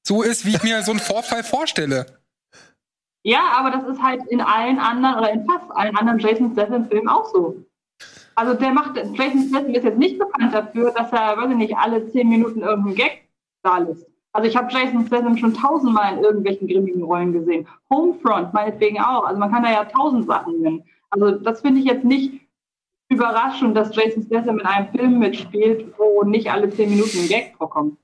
so 0.02 0.22
ist, 0.22 0.44
wie 0.44 0.56
ich 0.56 0.62
mir 0.62 0.82
so 0.82 0.90
einen 0.90 1.00
Vorfall 1.00 1.44
vorstelle. 1.44 2.06
Ja, 3.22 3.50
aber 3.52 3.70
das 3.70 3.86
ist 3.86 4.02
halt 4.02 4.22
in 4.28 4.40
allen 4.40 4.78
anderen 4.78 5.18
oder 5.18 5.32
in 5.32 5.46
fast 5.46 5.70
allen 5.70 5.96
anderen 5.96 6.18
Jason 6.18 6.52
Statham-Filmen 6.52 7.08
auch 7.08 7.30
so. 7.32 7.64
Also 8.34 8.54
der 8.54 8.72
macht, 8.72 8.96
Jason 8.96 9.48
Statham 9.48 9.74
ist 9.74 9.84
jetzt 9.84 9.98
nicht 9.98 10.18
bekannt 10.18 10.54
dafür, 10.54 10.92
dass 10.92 11.12
er, 11.12 11.36
weiß 11.36 11.50
ich 11.50 11.56
nicht, 11.56 11.76
alle 11.76 12.10
zehn 12.10 12.28
Minuten 12.28 12.62
irgendeinen 12.62 12.96
Gag 12.96 13.28
da 13.62 13.78
lässt. 13.78 14.09
Also 14.32 14.48
ich 14.48 14.56
habe 14.56 14.72
Jason 14.72 15.06
Statham 15.06 15.36
schon 15.36 15.54
tausendmal 15.54 16.16
in 16.16 16.24
irgendwelchen 16.24 16.68
grimmigen 16.68 17.02
Rollen 17.02 17.32
gesehen. 17.32 17.66
Homefront 17.90 18.54
meinetwegen 18.54 19.00
auch. 19.00 19.24
Also 19.24 19.40
man 19.40 19.50
kann 19.50 19.62
da 19.62 19.70
ja 19.72 19.84
tausend 19.84 20.26
Sachen 20.26 20.60
nennen. 20.60 20.84
Also 21.10 21.32
das 21.32 21.60
finde 21.62 21.80
ich 21.80 21.86
jetzt 21.86 22.04
nicht 22.04 22.40
überraschend, 23.08 23.76
dass 23.76 23.94
Jason 23.94 24.22
Statham 24.22 24.60
in 24.60 24.66
einem 24.66 24.88
Film 24.90 25.18
mitspielt, 25.18 25.92
wo 25.98 26.22
nicht 26.22 26.50
alle 26.50 26.70
zehn 26.70 26.90
Minuten 26.90 27.18
ein 27.18 27.28
Gag 27.28 27.54
vorkommt. 27.56 27.98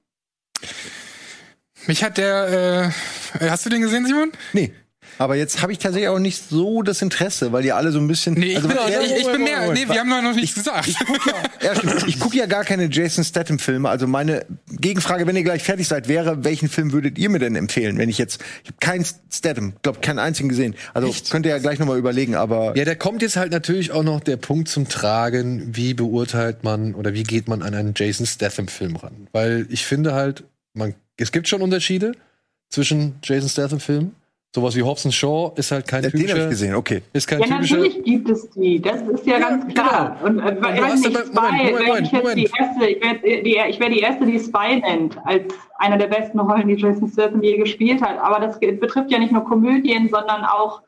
Mich 1.87 2.03
hat 2.03 2.19
der, 2.19 2.91
äh, 3.39 3.49
hast 3.49 3.65
du 3.65 3.71
den 3.71 3.83
gesehen, 3.83 4.05
Simon? 4.07 4.33
nee. 4.53 4.73
Aber 5.19 5.37
jetzt 5.37 5.63
habe 5.63 5.73
ich 5.73 5.79
tatsächlich 5.79 6.09
auch 6.09 6.19
nicht 6.19 6.49
so 6.49 6.83
das 6.83 7.01
Interesse, 7.03 7.53
weil 7.53 7.63
die 7.63 7.73
alle 7.73 7.91
so 7.93 7.99
ein 7.99 8.07
bisschen. 8.07 8.35
Nee, 8.35 8.49
ich 8.49 8.57
also, 8.57 8.69
bin, 8.69 8.77
was- 8.77 8.91
ich, 8.91 9.17
ich 9.17 9.27
bin 9.33 9.45
mehr, 9.45 9.73
nee, 9.73 9.87
wir 9.89 10.01
haben 10.01 10.09
noch 10.09 10.35
nichts 10.35 10.55
gesagt. 10.55 10.89
Ich 10.89 10.99
gucke 10.99 11.31
ja, 11.31 11.73
ja, 11.73 11.93
ich 12.07 12.21
guck 12.21 12.35
ja 12.35 12.47
gar 12.47 12.65
keine 12.65 12.89
Jason 12.91 13.25
Statham-Filme. 13.25 13.89
Also 13.89 14.07
meine 14.07 14.45
Gegenfrage, 14.69 15.27
wenn 15.27 15.37
ihr 15.37 15.43
gleich 15.45 15.63
fertig 15.63 15.89
seid, 15.89 16.09
wäre, 16.09 16.45
welchen 16.45 16.69
Film 16.69 16.93
würdet 16.93 17.19
ihr 17.19 17.31
mir 17.31 17.39
denn 17.39 17.57
empfehlen? 17.57 17.99
Wenn 17.99 18.09
ich 18.09 18.19
jetzt, 18.19 18.43
ich 18.63 18.69
habe 18.71 18.79
keinen 18.81 19.07
Statham, 19.33 19.73
glaube 19.83 20.01
keinen 20.01 20.19
einzigen 20.19 20.49
gesehen. 20.49 20.75
Also 20.93 21.15
könnt 21.31 21.47
ihr 21.47 21.51
ja 21.53 21.59
gleich 21.59 21.79
nochmal 21.79 21.99
überlegen. 21.99 22.35
Aber 22.35 22.77
Ja, 22.77 22.85
da 22.85 22.95
kommt 22.95 23.23
jetzt 23.23 23.37
halt 23.37 23.53
natürlich 23.53 23.93
auch 23.93 24.03
noch 24.03 24.21
der 24.21 24.37
Punkt 24.37 24.69
zum 24.69 24.89
Tragen, 24.89 25.75
wie 25.75 25.95
beurteilt 25.95 26.63
man 26.65 26.95
oder 26.95 27.15
wie 27.15 27.23
geht 27.23 27.49
man 27.49 27.63
an 27.63 27.75
einen 27.75 27.95
Jason 27.97 28.27
Statham-Film 28.27 28.97
ran? 28.97 29.29
Weil 29.33 29.67
ich 29.71 29.87
finde 29.87 30.13
halt, 30.15 30.45
man, 30.75 30.95
es 31.17 31.33
gibt 31.33 31.49
schon 31.49 31.63
Unterschiede 31.63 32.13
zwischen 32.69 33.15
Jason 33.23 33.49
Statham-Filmen. 33.49 34.15
Sowas 34.57 34.75
wie 34.75 34.83
Hobbs 34.83 35.13
Shaw 35.15 35.53
ist 35.57 35.71
halt 35.71 35.87
kein 35.87 36.01
den 36.01 36.13
habe 36.13 36.17
ich 36.17 36.27
typischer, 36.29 36.49
gesehen. 36.49 36.75
Okay. 36.77 37.03
ist 37.13 37.27
kein 37.27 37.41
Ja, 37.41 37.45
typischer. 37.45 37.77
natürlich 37.77 38.05
gibt 38.05 38.31
es 38.31 38.49
die. 38.53 38.81
Das 38.81 39.03
ist 39.03 39.27
ja, 39.27 39.39
ganz 39.39 39.75
klar. 39.75 40.17
Und 40.25 40.39
äh, 40.39 40.55
du 40.55 40.63
weiß 40.63 40.81
hast 40.83 41.07
nicht, 41.07 41.15
Spy, 41.15 41.35
Moment, 41.35 41.87
Moment, 41.87 42.07
ich 42.07 42.13
Moment. 42.15 42.39
die 42.39 42.51
erste, 42.59 42.87
ich 42.87 43.03
wäre 43.03 43.43
die, 43.43 43.59
ich 43.69 43.81
wär 43.81 43.91
die 43.91 43.99
erste, 43.99 44.25
die 44.25 44.41
Spy 44.41 44.81
nennt, 44.81 45.19
als 45.27 45.53
einer 45.77 45.99
der 45.99 46.07
besten 46.07 46.41
Rollen, 46.41 46.69
die 46.69 46.77
Jason 46.77 47.07
Statham 47.07 47.43
je 47.43 47.59
gespielt 47.59 48.01
hat. 48.01 48.19
Aber 48.19 48.41
das 48.41 48.59
betrifft 48.59 49.11
ja 49.11 49.19
nicht 49.19 49.33
nur 49.33 49.45
Komödien, 49.45 50.09
sondern 50.09 50.47
auch, 50.47 50.81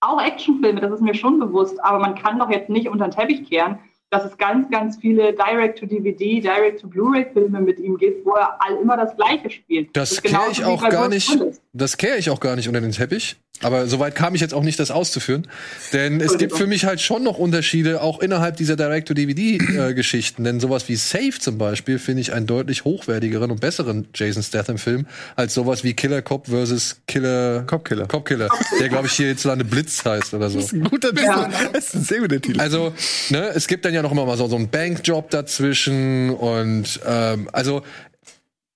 auch 0.00 0.20
Actionfilme. 0.20 0.80
Das 0.80 0.90
ist 0.90 1.00
mir 1.00 1.14
schon 1.14 1.38
bewusst. 1.38 1.78
Aber 1.84 2.00
man 2.00 2.16
kann 2.16 2.40
doch 2.40 2.50
jetzt 2.50 2.68
nicht 2.68 2.88
unter 2.88 3.06
den 3.06 3.12
Teppich 3.12 3.48
kehren, 3.48 3.78
dass 4.14 4.24
es 4.24 4.38
ganz, 4.38 4.70
ganz 4.70 4.96
viele 4.96 5.32
Direct-to-DVD, 5.32 6.40
Direct-to-Blu-ray-Filme 6.40 7.60
mit 7.60 7.80
ihm 7.80 7.96
gibt, 7.96 8.24
wo 8.24 8.34
er 8.34 8.56
all 8.60 8.76
immer 8.76 8.96
das 8.96 9.16
Gleiche 9.16 9.50
spielt. 9.50 9.96
Das 9.96 10.12
ist 10.12 10.22
kehre 10.22 10.34
genauso 10.34 10.62
ich 10.62 10.64
auch 10.64 10.88
gar 10.88 11.08
nicht. 11.08 11.36
Das 11.72 11.96
kehre 11.96 12.16
ich 12.18 12.30
auch 12.30 12.38
gar 12.38 12.54
nicht 12.54 12.68
unter 12.68 12.80
den 12.80 12.92
Teppich. 12.92 13.36
Aber 13.62 13.86
soweit 13.86 14.14
kam 14.14 14.34
ich 14.34 14.40
jetzt 14.40 14.52
auch 14.52 14.62
nicht, 14.62 14.78
das 14.78 14.90
auszuführen. 14.90 15.46
Denn 15.92 16.20
es 16.20 16.36
gibt 16.38 16.56
für 16.56 16.66
mich 16.66 16.84
halt 16.84 17.00
schon 17.00 17.22
noch 17.22 17.38
Unterschiede, 17.38 18.02
auch 18.02 18.20
innerhalb 18.20 18.56
dieser 18.56 18.76
Direct-to-DVD-Geschichten. 18.76 20.44
Denn 20.44 20.60
sowas 20.60 20.88
wie 20.88 20.96
Safe 20.96 21.38
zum 21.38 21.56
Beispiel 21.56 21.98
finde 21.98 22.20
ich 22.20 22.32
einen 22.32 22.46
deutlich 22.46 22.84
hochwertigeren 22.84 23.50
und 23.50 23.60
besseren 23.60 24.08
Jason 24.12 24.42
Statham-Film 24.42 25.06
als 25.36 25.54
sowas 25.54 25.84
wie 25.84 25.94
Killer 25.94 26.20
Cop 26.20 26.48
versus 26.48 26.96
Killer 27.06 27.62
Cop-Killer. 27.62 28.06
Cop-Killer, 28.06 28.48
der 28.80 28.88
glaube 28.88 29.06
ich 29.06 29.14
hierzulande 29.14 29.64
Blitz 29.64 30.04
heißt 30.04 30.34
oder 30.34 30.50
so. 30.50 30.58
Guter 30.90 31.14
Titel. 31.14 31.46
Das 31.72 31.86
ist 31.86 31.94
ein 31.94 32.04
sehr 32.04 32.20
guter 32.20 32.40
Titel. 32.40 32.60
Also, 32.60 32.92
ne, 33.30 33.50
es 33.54 33.66
gibt 33.66 33.84
dann 33.84 33.94
ja 33.94 34.02
noch 34.02 34.12
immer 34.12 34.26
mal 34.26 34.36
so, 34.36 34.46
so 34.48 34.56
einen 34.56 34.68
Bankjob 34.68 35.30
dazwischen 35.30 36.30
und 36.30 37.00
ähm, 37.06 37.48
also 37.52 37.82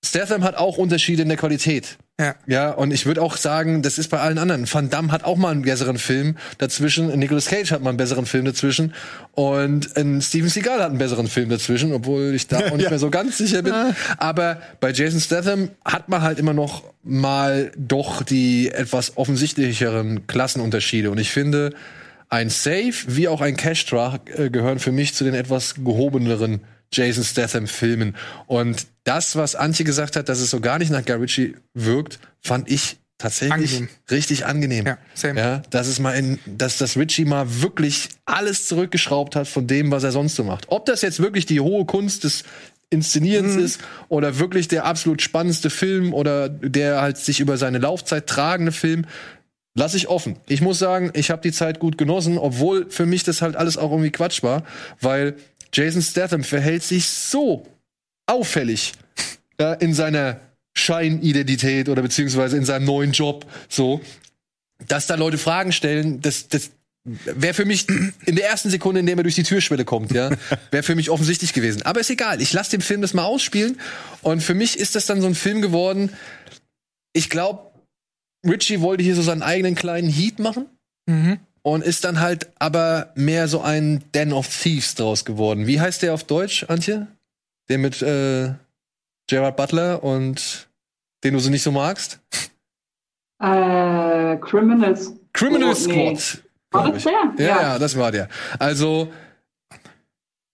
Statham 0.03 0.43
hat 0.43 0.55
auch 0.55 0.77
Unterschiede 0.77 1.23
in 1.23 1.27
der 1.27 1.37
Qualität. 1.37 1.97
Ja. 2.19 2.35
Ja, 2.47 2.71
und 2.71 2.91
ich 2.91 3.05
würde 3.05 3.21
auch 3.21 3.37
sagen, 3.37 3.81
das 3.81 3.97
ist 3.97 4.09
bei 4.09 4.19
allen 4.19 4.37
anderen. 4.37 4.71
Van 4.71 4.89
Damme 4.89 5.11
hat 5.11 5.23
auch 5.23 5.37
mal 5.37 5.51
einen 5.51 5.61
besseren 5.61 5.97
Film 5.97 6.35
dazwischen. 6.57 7.07
Nicolas 7.17 7.45
Cage 7.45 7.71
hat 7.71 7.81
mal 7.81 7.89
einen 7.89 7.97
besseren 7.97 8.25
Film 8.25 8.45
dazwischen. 8.45 8.93
Und 9.33 9.95
ein 9.97 10.21
Steven 10.21 10.49
Seagal 10.49 10.79
hat 10.79 10.89
einen 10.89 10.97
besseren 10.97 11.27
Film 11.27 11.49
dazwischen, 11.49 11.93
obwohl 11.93 12.33
ich 12.35 12.47
da 12.47 12.57
auch 12.71 12.77
nicht 12.77 12.89
mehr 12.89 12.99
so 12.99 13.09
ganz 13.09 13.37
sicher 13.37 13.61
bin. 13.61 13.73
Aber 14.17 14.61
bei 14.81 14.91
Jason 14.91 15.21
Statham 15.21 15.69
hat 15.85 16.09
man 16.09 16.21
halt 16.21 16.39
immer 16.39 16.53
noch 16.53 16.83
mal 17.03 17.71
doch 17.77 18.23
die 18.23 18.69
etwas 18.69 19.17
offensichtlicheren 19.17 20.27
Klassenunterschiede. 20.27 21.11
Und 21.11 21.19
ich 21.19 21.31
finde, 21.31 21.73
ein 22.27 22.49
Safe 22.49 22.93
wie 23.07 23.27
auch 23.27 23.41
ein 23.41 23.55
Cash 23.55 23.85
Truck 23.85 24.29
äh, 24.37 24.49
gehören 24.49 24.79
für 24.79 24.91
mich 24.91 25.13
zu 25.13 25.23
den 25.23 25.33
etwas 25.33 25.75
gehobeneren 25.75 26.61
Jason 26.91 27.23
Statham 27.23 27.67
Filmen. 27.67 28.15
Und 28.47 28.87
das, 29.03 29.35
was 29.35 29.55
Antje 29.55 29.85
gesagt 29.85 30.15
hat, 30.15 30.29
dass 30.29 30.39
es 30.39 30.49
so 30.49 30.59
gar 30.59 30.79
nicht 30.79 30.91
nach 30.91 31.05
Guy 31.05 31.15
Ritchie 31.15 31.55
wirkt, 31.73 32.19
fand 32.41 32.69
ich 32.69 32.97
tatsächlich 33.17 33.73
Angenehm. 33.73 33.89
richtig 34.09 34.45
angenehm. 34.45 34.85
Ja, 34.87 34.97
same. 35.13 35.39
Ja, 35.39 35.61
dass 35.71 35.87
es 35.87 35.99
mal 35.99 36.13
in, 36.13 36.39
dass 36.45 36.77
das 36.77 36.95
Richie 36.97 37.25
mal 37.25 37.61
wirklich 37.61 38.09
alles 38.25 38.67
zurückgeschraubt 38.67 39.35
hat 39.35 39.47
von 39.47 39.67
dem, 39.67 39.91
was 39.91 40.03
er 40.03 40.11
sonst 40.11 40.35
so 40.35 40.43
macht. 40.43 40.65
Ob 40.69 40.85
das 40.85 41.01
jetzt 41.01 41.19
wirklich 41.19 41.45
die 41.45 41.59
hohe 41.59 41.85
Kunst 41.85 42.23
des 42.23 42.43
Inszenierens 42.91 43.55
Mhm. 43.55 43.63
ist 43.65 43.81
oder 44.07 44.39
wirklich 44.39 44.67
der 44.67 44.85
absolut 44.85 45.21
spannendste 45.21 45.69
Film 45.69 46.13
oder 46.13 46.49
der 46.49 47.01
halt 47.01 47.17
sich 47.17 47.39
über 47.39 47.57
seine 47.57 47.77
Laufzeit 47.77 48.25
tragende 48.25 48.71
Film, 48.71 49.05
lasse 49.75 49.97
ich 49.97 50.07
offen. 50.07 50.37
Ich 50.47 50.61
muss 50.61 50.79
sagen, 50.79 51.11
ich 51.13 51.29
habe 51.29 51.41
die 51.41 51.51
Zeit 51.51 51.79
gut 51.79 51.97
genossen, 51.97 52.37
obwohl 52.37 52.89
für 52.89 53.05
mich 53.05 53.23
das 53.23 53.41
halt 53.43 53.55
alles 53.55 53.77
auch 53.77 53.91
irgendwie 53.91 54.09
Quatsch 54.11 54.41
war, 54.43 54.63
weil 55.01 55.35
Jason 55.73 56.01
Statham 56.01 56.43
verhält 56.43 56.83
sich 56.83 57.07
so 57.07 57.65
auffällig 58.25 58.93
ja, 59.59 59.73
in 59.73 59.93
seiner 59.93 60.39
Scheinidentität 60.75 61.89
oder 61.89 62.01
beziehungsweise 62.01 62.57
in 62.57 62.65
seinem 62.65 62.85
neuen 62.85 63.11
Job 63.11 63.45
so, 63.67 64.01
dass 64.87 65.07
da 65.07 65.15
Leute 65.15 65.37
Fragen 65.37 65.71
stellen, 65.71 66.21
das, 66.21 66.47
das 66.47 66.71
wäre 67.03 67.53
für 67.53 67.65
mich 67.65 67.87
in 68.25 68.35
der 68.35 68.49
ersten 68.49 68.69
Sekunde, 68.69 68.99
in 68.99 69.05
der 69.05 69.17
er 69.17 69.23
durch 69.23 69.35
die 69.35 69.43
Türschwelle 69.43 69.83
kommt, 69.85 70.11
ja, 70.11 70.31
wäre 70.71 70.83
für 70.83 70.95
mich 70.95 71.09
offensichtlich 71.09 71.53
gewesen. 71.53 71.81
Aber 71.83 71.99
ist 71.99 72.09
egal, 72.09 72.41
ich 72.41 72.53
lasse 72.53 72.71
dem 72.71 72.81
Film 72.81 73.01
das 73.01 73.13
mal 73.13 73.23
ausspielen 73.23 73.79
und 74.21 74.41
für 74.41 74.53
mich 74.53 74.79
ist 74.79 74.95
das 74.95 75.05
dann 75.05 75.21
so 75.21 75.27
ein 75.27 75.35
Film 75.35 75.61
geworden. 75.61 76.13
Ich 77.13 77.29
glaube, 77.29 77.71
Richie 78.47 78.79
wollte 78.79 79.03
hier 79.03 79.15
so 79.15 79.21
seinen 79.21 79.41
eigenen 79.41 79.75
kleinen 79.75 80.09
Heat 80.09 80.39
machen 80.39 80.67
Mhm. 81.09 81.39
Und 81.61 81.83
ist 81.83 82.03
dann 82.03 82.19
halt 82.19 82.49
aber 82.59 83.11
mehr 83.15 83.47
so 83.47 83.61
ein 83.61 84.03
Den 84.13 84.33
of 84.33 84.47
Thieves 84.47 84.95
draus 84.95 85.25
geworden. 85.25 85.67
Wie 85.67 85.79
heißt 85.79 86.01
der 86.01 86.13
auf 86.13 86.23
Deutsch, 86.23 86.65
Antje? 86.67 87.07
Der 87.69 87.77
mit 87.77 88.01
äh, 88.01 88.53
Gerard 89.27 89.57
Butler 89.57 90.03
und 90.03 90.67
den 91.23 91.33
du 91.33 91.39
so 91.39 91.49
nicht 91.49 91.63
so 91.63 91.71
magst? 91.71 92.19
Äh, 93.41 94.37
Criminals. 94.37 95.13
Criminal 95.33 95.73
Oh, 95.73 95.87
nee. 95.87 96.15
Squad. 96.15 96.43
War 96.71 96.91
das 96.91 97.03
der? 97.03 97.33
Ja, 97.37 97.61
ja, 97.61 97.79
das 97.79 97.97
war 97.97 98.11
der. 98.11 98.29
Also, 98.59 99.11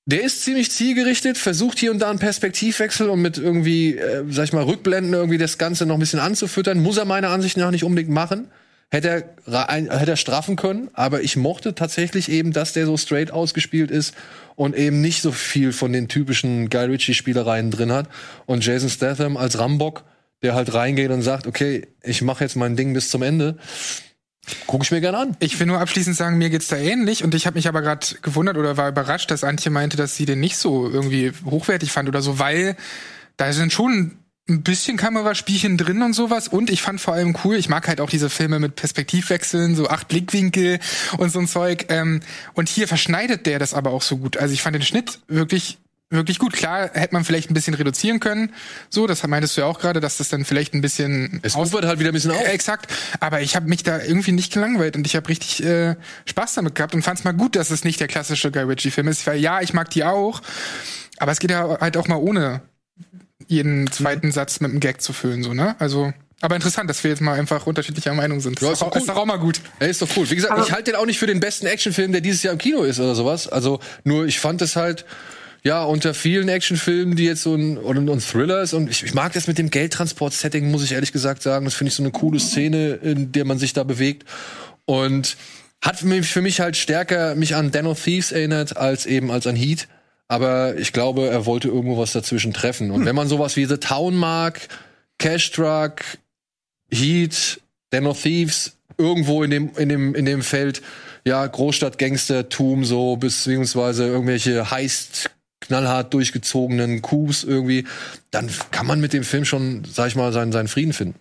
der 0.06 0.23
ist 0.23 0.44
ziemlich 0.44 0.72
zielgerichtet, 0.72 1.38
versucht 1.38 1.80
hier 1.80 1.91
und 1.91 1.99
da 1.99 2.10
einen 2.10 2.19
Perspektivwechsel 2.19 3.10
und 3.10 3.22
mit 3.22 3.38
irgendwie, 3.38 3.98
äh, 3.98 4.23
sag 4.30 4.45
ich 4.45 4.53
mal, 4.53 4.64
Rückblenden 4.64 5.14
irgendwie 5.14 5.38
das 5.38 5.57
Ganze 5.57 5.86
noch 5.86 5.95
ein 5.95 5.99
bisschen 5.99 6.19
anzufüttern. 6.19 6.82
Muss 6.82 6.98
er 6.98 7.06
meiner 7.06 7.30
Ansicht 7.30 7.57
nach 7.57 7.72
nicht 7.72 7.84
unbedingt 7.84 8.11
machen. 8.14 8.49
Hätte 8.95 9.26
er, 9.45 9.67
hätte 9.99 10.11
er 10.11 10.15
straffen 10.15 10.55
können, 10.55 10.89
aber 10.93 11.22
ich 11.22 11.35
mochte 11.35 11.76
tatsächlich 11.76 12.31
eben, 12.31 12.53
dass 12.53 12.72
der 12.72 12.85
so 12.85 12.95
straight 12.95 13.30
ausgespielt 13.30 13.91
ist 13.91 14.15
und 14.55 14.73
eben 14.73 15.01
nicht 15.01 15.22
so 15.22 15.34
viel 15.34 15.73
von 15.73 15.91
den 15.91 16.07
typischen 16.07 16.69
Guy 16.69 16.85
Ritchie-Spielereien 16.85 17.72
drin 17.72 17.91
hat. 17.91 18.07
Und 18.45 18.65
Jason 18.65 18.89
Statham 18.89 19.35
als 19.35 19.59
Rambock, 19.59 20.05
der 20.43 20.55
halt 20.55 20.73
reingeht 20.73 21.11
und 21.11 21.23
sagt, 21.23 21.45
okay, 21.45 21.89
ich 22.03 22.22
mache 22.22 22.45
jetzt 22.45 22.55
mein 22.55 22.77
Ding 22.77 22.93
bis 22.93 23.09
zum 23.09 23.22
Ende, 23.22 23.57
gucke 24.65 24.85
ich 24.85 24.91
mir 24.91 25.01
gerne 25.01 25.17
an. 25.17 25.35
Ich 25.39 25.59
will 25.59 25.67
nur 25.67 25.81
abschließend 25.81 26.15
sagen, 26.15 26.38
mir 26.38 26.49
geht's 26.49 26.69
da 26.69 26.77
ähnlich 26.77 27.22
und 27.22 27.35
ich 27.35 27.45
habe 27.47 27.57
mich 27.57 27.67
aber 27.67 27.81
gerade 27.81 28.07
gewundert 28.22 28.55
oder 28.55 28.77
war 28.77 28.88
überrascht, 28.88 29.30
dass 29.30 29.43
Antje 29.43 29.72
meinte, 29.72 29.97
dass 29.97 30.15
sie 30.15 30.26
den 30.26 30.39
nicht 30.39 30.55
so 30.55 30.89
irgendwie 30.89 31.34
hochwertig 31.43 31.91
fand 31.91 32.07
oder 32.07 32.22
so, 32.22 32.39
weil 32.39 32.77
da 33.35 33.51
sind 33.51 33.73
schon 33.73 34.19
ein 34.47 34.61
bisschen 34.61 34.95
Kameraspielchen 34.95 35.77
drin 35.77 36.03
und 36.03 36.13
sowas 36.13 36.47
und 36.47 36.69
ich 36.69 36.81
fand 36.81 37.01
vor 37.01 37.15
allem 37.15 37.35
cool, 37.43 37.55
ich 37.55 37.67
mag 37.67 37.88
halt 37.88 37.99
auch 37.99 38.09
diese 38.09 38.30
Filme 38.30 38.59
mit 38.59 38.76
Perspektivwechseln, 38.76 39.76
so 39.76 39.88
acht 39.88 40.07
Blickwinkel 40.07 40.80
und 41.17 41.31
so 41.31 41.39
ein 41.39 41.47
Zeug 41.47 41.85
ähm, 41.89 42.22
und 42.53 42.69
hier 42.69 42.88
verschneidet 42.88 43.47
der 43.47 43.57
das 43.57 43.73
aber 43.73 43.89
auch 43.89 44.03
so 44.03 44.17
gut. 44.17 44.38
Also 44.38 44.53
ich 44.53 44.61
fand 44.61 44.76
den 44.76 44.84
Schnitt 44.84 45.19
wirklich 45.27 45.80
wirklich 46.09 46.39
gut. 46.39 46.53
Klar, 46.53 46.91
hätte 46.93 47.13
man 47.13 47.26
vielleicht 47.26 47.49
ein 47.49 47.53
bisschen 47.53 47.73
reduzieren 47.73 48.19
können. 48.19 48.53
So, 48.89 49.07
das 49.07 49.26
meintest 49.26 49.57
du 49.57 49.61
ja 49.61 49.67
auch 49.67 49.80
gerade, 49.80 49.99
dass 49.99 50.17
das 50.17 50.30
dann 50.30 50.45
vielleicht 50.45 50.73
ein 50.73 50.81
bisschen 50.81 51.39
Es 51.41 51.55
ufert 51.55 51.85
halt 51.85 51.99
wieder 51.99 52.11
ein 52.11 52.13
bisschen 52.13 52.31
auf. 52.31 52.47
Exakt. 52.47 52.93
Aber 53.19 53.41
ich 53.41 53.55
habe 53.55 53.67
mich 53.67 53.84
da 53.84 53.99
irgendwie 53.99 54.31
nicht 54.31 54.53
gelangweilt 54.53 54.95
und 54.95 55.07
ich 55.07 55.15
habe 55.15 55.27
richtig 55.30 55.63
äh, 55.63 55.95
Spaß 56.26 56.53
damit 56.53 56.76
gehabt 56.76 56.93
und 56.93 57.01
fand 57.01 57.19
es 57.19 57.26
mal 57.26 57.34
gut, 57.34 57.55
dass 57.55 57.72
es 57.72 57.84
nicht 57.84 57.99
der 57.99 58.07
klassische 58.07 58.51
Guy 58.51 58.63
Ritchie-Film 58.63 59.07
ist. 59.07 59.26
Weil 59.26 59.39
ja, 59.39 59.61
ich 59.61 59.73
mag 59.73 59.89
die 59.89 60.03
auch, 60.03 60.41
aber 61.17 61.31
es 61.31 61.39
geht 61.39 61.51
ja 61.51 61.80
halt 61.80 61.97
auch 61.97 62.07
mal 62.07 62.17
ohne 62.17 62.61
jeden 63.47 63.91
zweiten 63.91 64.31
Satz 64.31 64.59
mit 64.59 64.72
einem 64.72 64.80
Gag 64.80 65.01
zu 65.01 65.13
füllen, 65.13 65.43
so, 65.43 65.53
ne? 65.53 65.76
Also, 65.80 66.13
aber 66.41 66.55
interessant, 66.55 66.89
dass 66.89 67.03
wir 67.03 67.11
jetzt 67.11 67.22
mal 67.22 67.34
einfach 67.39 67.65
unterschiedlicher 67.65 68.13
Meinung 68.13 68.39
sind. 68.41 68.59
Ja, 68.61 68.67
Das 68.69 68.73
ist 68.77 68.81
doch 68.81 68.88
auch, 68.88 68.95
cool. 68.95 69.01
ist 69.01 69.09
doch 69.09 69.15
auch 69.17 69.26
mal 69.26 69.38
gut. 69.39 69.61
Er 69.80 69.88
ist 69.89 70.01
doch 70.01 70.09
cool. 70.17 70.30
Wie 70.30 70.35
gesagt, 70.35 70.53
Aber- 70.53 70.63
ich 70.63 70.72
halte 70.72 70.91
den 70.91 70.95
auch 70.95 71.05
nicht 71.05 71.17
für 71.17 71.27
den 71.27 71.39
besten 71.39 71.65
Actionfilm, 71.65 72.11
der 72.11 72.22
dieses 72.22 72.43
Jahr 72.43 72.53
im 72.53 72.59
Kino 72.59 72.84
ist 72.84 72.99
oder 72.99 73.15
sowas. 73.15 73.47
Also 73.47 73.80
nur 74.03 74.26
ich 74.26 74.39
fand 74.39 74.61
es 74.61 74.76
halt 74.76 75.05
ja 75.63 75.84
unter 75.84 76.13
vielen 76.13 76.47
Actionfilmen, 76.49 77.15
die 77.15 77.23
jetzt 77.26 77.41
so 77.41 77.55
ein 77.55 77.77
oder 77.77 77.99
ein 78.01 78.19
Thriller 78.19 78.61
ist 78.61 78.73
und 78.73 78.89
ich, 78.89 79.03
ich 79.03 79.13
mag 79.15 79.34
das 79.34 79.47
mit 79.47 79.57
dem 79.57 79.72
Geldtransport-Setting, 79.72 80.69
muss 80.69 80.84
ich 80.84 80.91
ehrlich 80.91 81.11
gesagt 81.13 81.41
sagen. 81.41 81.65
Das 81.65 81.73
finde 81.73 81.89
ich 81.89 81.95
so 81.95 82.03
eine 82.03 82.11
coole 82.11 82.39
Szene, 82.39 82.95
in 83.01 83.31
der 83.31 83.45
man 83.45 83.57
sich 83.57 83.73
da 83.73 83.84
bewegt 83.84 84.26
und 84.85 85.38
hat 85.81 85.97
für 85.99 86.05
mich, 86.05 86.27
für 86.27 86.41
mich 86.41 86.59
halt 86.59 86.77
stärker 86.77 87.34
mich 87.35 87.55
an 87.55 87.72
Den 87.72 87.88
of 87.88 88.03
Thieves 88.03 88.31
erinnert 88.31 88.77
als 88.77 89.05
eben 89.05 89.31
als 89.31 89.47
an 89.47 89.55
Heat. 89.55 89.88
Aber 90.27 90.76
ich 90.77 90.91
glaube, 90.91 91.27
er 91.27 91.45
wollte 91.45 91.68
irgendwo 91.68 91.97
was 91.97 92.14
dazwischen 92.14 92.53
treffen. 92.53 92.91
Und 92.91 93.06
wenn 93.06 93.15
man 93.15 93.27
sowas 93.27 93.56
wie 93.56 93.65
The 93.65 93.77
Town 93.77 94.15
mag, 94.15 94.68
Cash 95.19 95.52
Truck, 95.52 96.02
Heat, 96.91 97.61
Den 97.93 98.07
of 98.07 98.22
Thieves, 98.22 98.76
irgendwo 98.97 99.43
in 99.43 99.52
dem, 99.52 99.72
in 99.77 99.89
dem, 99.89 100.15
in 100.15 100.26
dem 100.26 100.41
Feld, 100.41 100.81
ja, 101.26 101.45
Großstadt-Gangstertum, 101.45 102.85
so, 102.85 103.18
beziehungsweise 103.18 104.06
irgendwelche 104.06 104.72
heist, 104.72 105.30
knallhart 105.61 106.14
durchgezogenen 106.14 107.02
Coups 107.02 107.43
irgendwie, 107.43 107.85
dann 108.31 108.49
kann 108.72 108.85
man 108.85 108.99
mit 108.99 109.14
dem 109.14 109.23
Film 109.23 109.45
schon, 109.45 109.84
sag 109.91 110.07
ich 110.07 110.15
mal, 110.15 110.31
seinen, 110.34 110.52
seinen 110.52 110.68
Frieden 110.68 110.93
finden. 110.93 111.19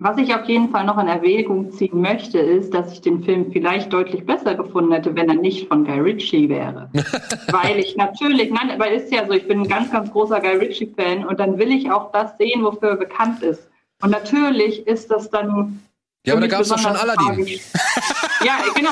Was 0.00 0.16
ich 0.16 0.32
auf 0.32 0.44
jeden 0.44 0.70
Fall 0.70 0.84
noch 0.84 0.96
in 0.98 1.08
Erwägung 1.08 1.72
ziehen 1.72 2.00
möchte, 2.00 2.38
ist, 2.38 2.72
dass 2.72 2.92
ich 2.92 3.00
den 3.00 3.24
Film 3.24 3.50
vielleicht 3.50 3.92
deutlich 3.92 4.24
besser 4.24 4.54
gefunden 4.54 4.92
hätte, 4.92 5.16
wenn 5.16 5.28
er 5.28 5.34
nicht 5.34 5.66
von 5.66 5.84
Guy 5.84 5.98
Ritchie 5.98 6.48
wäre. 6.48 6.88
weil 7.50 7.80
ich 7.80 7.96
natürlich, 7.96 8.50
nein, 8.50 8.70
aber 8.70 8.92
ist 8.92 9.12
ja 9.12 9.26
so, 9.26 9.32
ich 9.32 9.48
bin 9.48 9.62
ein 9.62 9.68
ganz, 9.68 9.90
ganz 9.90 10.12
großer 10.12 10.40
Guy 10.40 10.56
Ritchie-Fan 10.56 11.26
und 11.26 11.40
dann 11.40 11.58
will 11.58 11.72
ich 11.72 11.90
auch 11.90 12.12
das 12.12 12.38
sehen, 12.38 12.62
wofür 12.62 12.90
er 12.90 12.96
bekannt 12.96 13.42
ist. 13.42 13.68
Und 14.00 14.10
natürlich 14.10 14.86
ist 14.86 15.10
das 15.10 15.30
dann. 15.30 15.82
Ja, 16.24 16.34
aber 16.34 16.42
da 16.42 16.46
mich 16.46 16.50
gab's 16.52 16.68
doch 16.68 16.78
schon 16.78 16.94
Aladdin. 16.94 17.46
ja, 18.44 18.58
genau. 18.76 18.90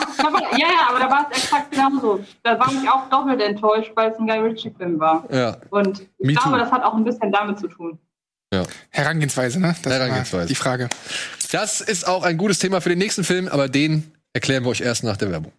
Ja, 0.53 0.59
ja, 0.59 0.89
aber 0.89 0.99
da 0.99 1.09
war 1.09 1.29
es 1.31 1.39
exakt 1.39 1.71
genauso. 1.71 2.25
Da 2.43 2.59
war 2.59 2.73
ich 2.73 2.91
auch 2.91 3.09
doppelt 3.11 3.41
enttäuscht, 3.41 3.93
weil 3.95 4.11
es 4.11 4.19
ein 4.19 4.27
Guy 4.27 4.39
Ritchie-Film 4.39 4.99
war. 4.99 5.25
Ja. 5.31 5.57
Und 5.71 6.01
ich 6.19 6.27
Me 6.27 6.33
glaube, 6.33 6.51
too. 6.51 6.59
das 6.59 6.73
hat 6.73 6.83
auch 6.83 6.95
ein 6.95 7.05
bisschen 7.05 7.31
damit 7.31 7.61
zu 7.61 7.69
tun. 7.69 7.97
Herangehensweise, 8.91 9.61
ne? 9.61 9.75
Das 9.83 9.93
Herangehensweise. 9.93 10.47
Die 10.47 10.55
Frage. 10.55 10.89
Das 11.51 11.81
ist 11.81 12.07
auch 12.07 12.23
ein 12.23 12.37
gutes 12.37 12.61
Thema 12.61 12.81
für 12.81 12.91
den 12.91 12.99
nächsten 12.99 13.25
Film, 13.25 13.49
aber 13.49 13.69
den 13.69 14.13
erklären 14.33 14.63
wir 14.65 14.71
euch 14.71 14.83
erst 14.83 15.03
nach 15.03 15.17
der 15.17 15.33
Werbung. 15.33 15.51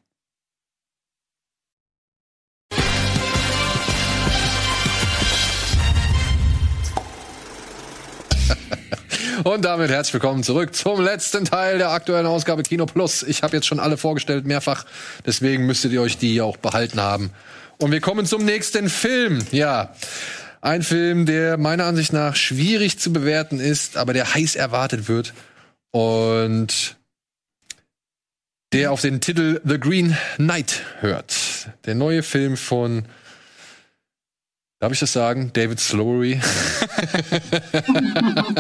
Und 9.44 9.66
damit 9.66 9.92
herzlich 9.92 10.14
willkommen 10.14 10.44
zurück 10.44 10.74
zum 10.74 11.02
letzten 11.02 11.44
Teil 11.44 11.80
der 11.80 11.92
aktuellen 11.92 12.26
Ausgabe 12.26 12.64
Kino 12.64 12.86
Plus. 12.86 13.22
Ich 13.24 13.44
habe 13.44 13.58
jetzt 13.58 13.68
schon 13.68 13.82
alle 13.82 13.98
vorgestellt, 13.98 14.46
mehrfach. 14.46 14.86
Deswegen 15.26 15.66
müsstet 15.66 15.92
ihr 15.92 16.02
euch 16.02 16.18
die 16.18 16.40
auch 16.40 16.56
behalten 16.56 17.02
haben. 17.02 17.32
Und 17.80 17.92
wir 17.92 18.00
kommen 18.00 18.26
zum 18.26 18.46
nächsten 18.46 18.88
Film. 18.90 19.46
Ja, 19.52 19.94
ein 20.62 20.84
Film, 20.84 21.26
der 21.26 21.58
meiner 21.58 21.86
Ansicht 21.86 22.14
nach 22.14 22.36
schwierig 22.36 23.00
zu 23.00 23.14
bewerten 23.14 23.60
ist, 23.60 23.98
aber 23.98 24.14
der 24.14 24.34
heiß 24.34 24.56
erwartet 24.56 25.08
wird. 25.08 25.34
Und 25.92 26.98
der 28.74 28.92
auf 28.92 29.02
den 29.02 29.22
Titel 29.22 29.62
The 29.64 29.80
Green 29.80 30.18
Knight 30.36 30.84
hört. 31.00 31.70
Der 31.86 31.96
neue 31.96 32.22
Film 32.22 32.58
von, 32.58 33.06
darf 34.80 34.92
ich 34.92 35.00
das 35.00 35.14
sagen, 35.14 35.52
David 35.54 35.80
Slowery. 35.80 36.42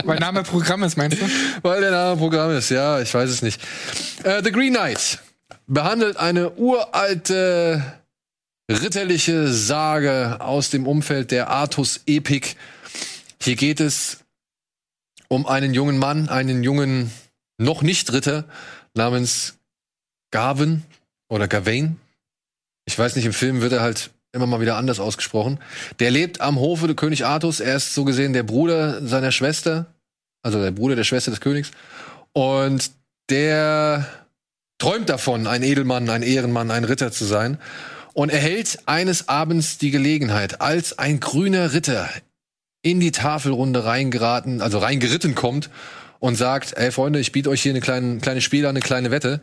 Weil 0.05 0.19
Name 0.19 0.43
Programm 0.43 0.83
ist, 0.83 0.95
meinst 0.97 1.21
du? 1.21 1.25
Weil 1.61 1.81
der 1.81 1.91
Name 1.91 2.15
Programm 2.17 2.51
ist, 2.51 2.69
ja, 2.69 3.01
ich 3.01 3.13
weiß 3.13 3.29
es 3.29 3.41
nicht. 3.41 3.61
Äh, 4.23 4.41
The 4.43 4.51
Green 4.51 4.73
Knight 4.73 5.19
behandelt 5.67 6.17
eine 6.17 6.51
uralte 6.51 7.83
ritterliche 8.69 9.47
Sage 9.47 10.37
aus 10.39 10.69
dem 10.69 10.87
Umfeld 10.87 11.31
der 11.31 11.49
Artus-Epik. 11.49 12.55
Hier 13.41 13.55
geht 13.55 13.79
es 13.79 14.19
um 15.29 15.45
einen 15.45 15.73
jungen 15.73 15.97
Mann, 15.97 16.29
einen 16.29 16.63
jungen, 16.63 17.11
noch 17.57 17.81
nicht 17.81 18.11
Ritter, 18.13 18.45
namens 18.93 19.55
Garvin 20.31 20.83
oder 21.29 21.47
Gawain. 21.47 21.97
Ich 22.85 22.97
weiß 22.97 23.15
nicht, 23.15 23.25
im 23.25 23.33
Film 23.33 23.61
wird 23.61 23.73
er 23.73 23.81
halt 23.81 24.11
immer 24.33 24.47
mal 24.47 24.61
wieder 24.61 24.77
anders 24.77 24.99
ausgesprochen. 24.99 25.59
Der 25.99 26.11
lebt 26.11 26.41
am 26.41 26.59
Hofe 26.59 26.87
des 26.87 26.95
König 26.95 27.25
Artus. 27.25 27.59
Er 27.59 27.75
ist 27.75 27.93
so 27.93 28.05
gesehen 28.05 28.33
der 28.33 28.43
Bruder 28.43 29.05
seiner 29.05 29.31
Schwester, 29.31 29.87
also 30.43 30.61
der 30.61 30.71
Bruder 30.71 30.95
der 30.95 31.03
Schwester 31.03 31.31
des 31.31 31.41
Königs. 31.41 31.71
Und 32.33 32.91
der 33.29 34.07
träumt 34.77 35.09
davon, 35.09 35.47
ein 35.47 35.63
Edelmann, 35.63 36.09
ein 36.09 36.23
Ehrenmann, 36.23 36.71
ein 36.71 36.83
Ritter 36.83 37.11
zu 37.11 37.25
sein. 37.25 37.57
Und 38.17 38.31
erhält 38.31 38.79
eines 38.87 39.29
Abends 39.29 39.77
die 39.77 39.91
Gelegenheit, 39.91 40.59
als 40.59 40.97
ein 40.97 41.19
grüner 41.19 41.73
Ritter 41.73 42.09
in 42.81 42.99
die 42.99 43.11
Tafelrunde 43.11 43.85
reingeraten, 43.85 44.59
also 44.63 44.79
reingeritten 44.79 45.35
kommt 45.35 45.69
und 46.17 46.33
sagt, 46.33 46.75
ey 46.77 46.91
Freunde, 46.91 47.19
ich 47.19 47.31
biete 47.31 47.51
euch 47.51 47.61
hier 47.61 47.73
eine 47.73 47.79
kleine, 47.79 48.17
kleine 48.17 48.41
Spiel 48.41 48.65
an, 48.65 48.71
eine 48.71 48.79
kleine 48.79 49.11
Wette. 49.11 49.39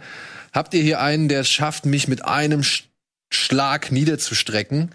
Habt 0.53 0.75
ihr 0.75 0.83
hier 0.83 1.01
einen, 1.01 1.29
der 1.29 1.43
es 1.43 1.49
schafft, 1.49 1.87
mich 1.87 2.09
mit 2.09 2.25
einem 2.25 2.65
Sch 2.65 2.89
Schlag 3.33 3.93
niederzustrecken? 3.93 4.91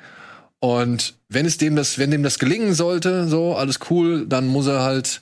Und 0.60 1.14
wenn 1.30 1.46
es 1.46 1.58
dem 1.58 1.78
das, 1.78 1.98
wenn 1.98 2.12
dem 2.12 2.22
das 2.22 2.38
gelingen 2.38 2.74
sollte, 2.74 3.30
so, 3.30 3.56
alles 3.56 3.80
cool, 3.90 4.26
dann 4.28 4.46
muss 4.48 4.68
er 4.68 4.84
halt 4.84 5.22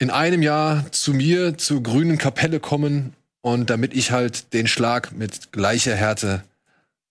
in 0.00 0.10
einem 0.10 0.42
Jahr 0.42 0.90
zu 0.90 1.14
mir 1.14 1.56
zur 1.58 1.80
grünen 1.80 2.18
Kapelle 2.18 2.58
kommen 2.58 3.12
und 3.40 3.70
damit 3.70 3.94
ich 3.94 4.10
halt 4.10 4.52
den 4.52 4.66
Schlag 4.66 5.12
mit 5.12 5.52
gleicher 5.52 5.94
Härte 5.94 6.42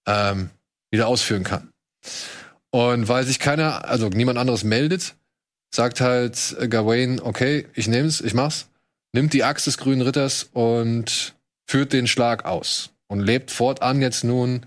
ähm, 0.06 0.50
wieder 0.92 1.08
ausführen 1.08 1.44
kann. 1.44 1.70
Und 2.72 3.08
weil 3.08 3.26
sich 3.26 3.40
keiner, 3.40 3.88
also 3.88 4.10
niemand 4.10 4.38
anderes 4.38 4.64
meldet, 4.64 5.16
sagt 5.74 6.02
halt 6.02 6.56
Gawain, 6.70 7.20
okay, 7.20 7.68
ich 7.74 7.88
nehm's, 7.88 8.22
ich 8.22 8.34
mach's, 8.34 8.70
nimmt 9.14 9.34
die 9.34 9.44
Axt 9.44 9.68
des 9.68 9.78
grünen 9.78 10.02
Ritters 10.02 10.44
und 10.54 11.36
führt 11.68 11.94
den 11.94 12.08
Schlag 12.08 12.46
aus 12.46 12.92
und 13.08 13.20
lebt 13.20 13.52
fortan 13.52 14.02
jetzt 14.02 14.24
nun 14.24 14.66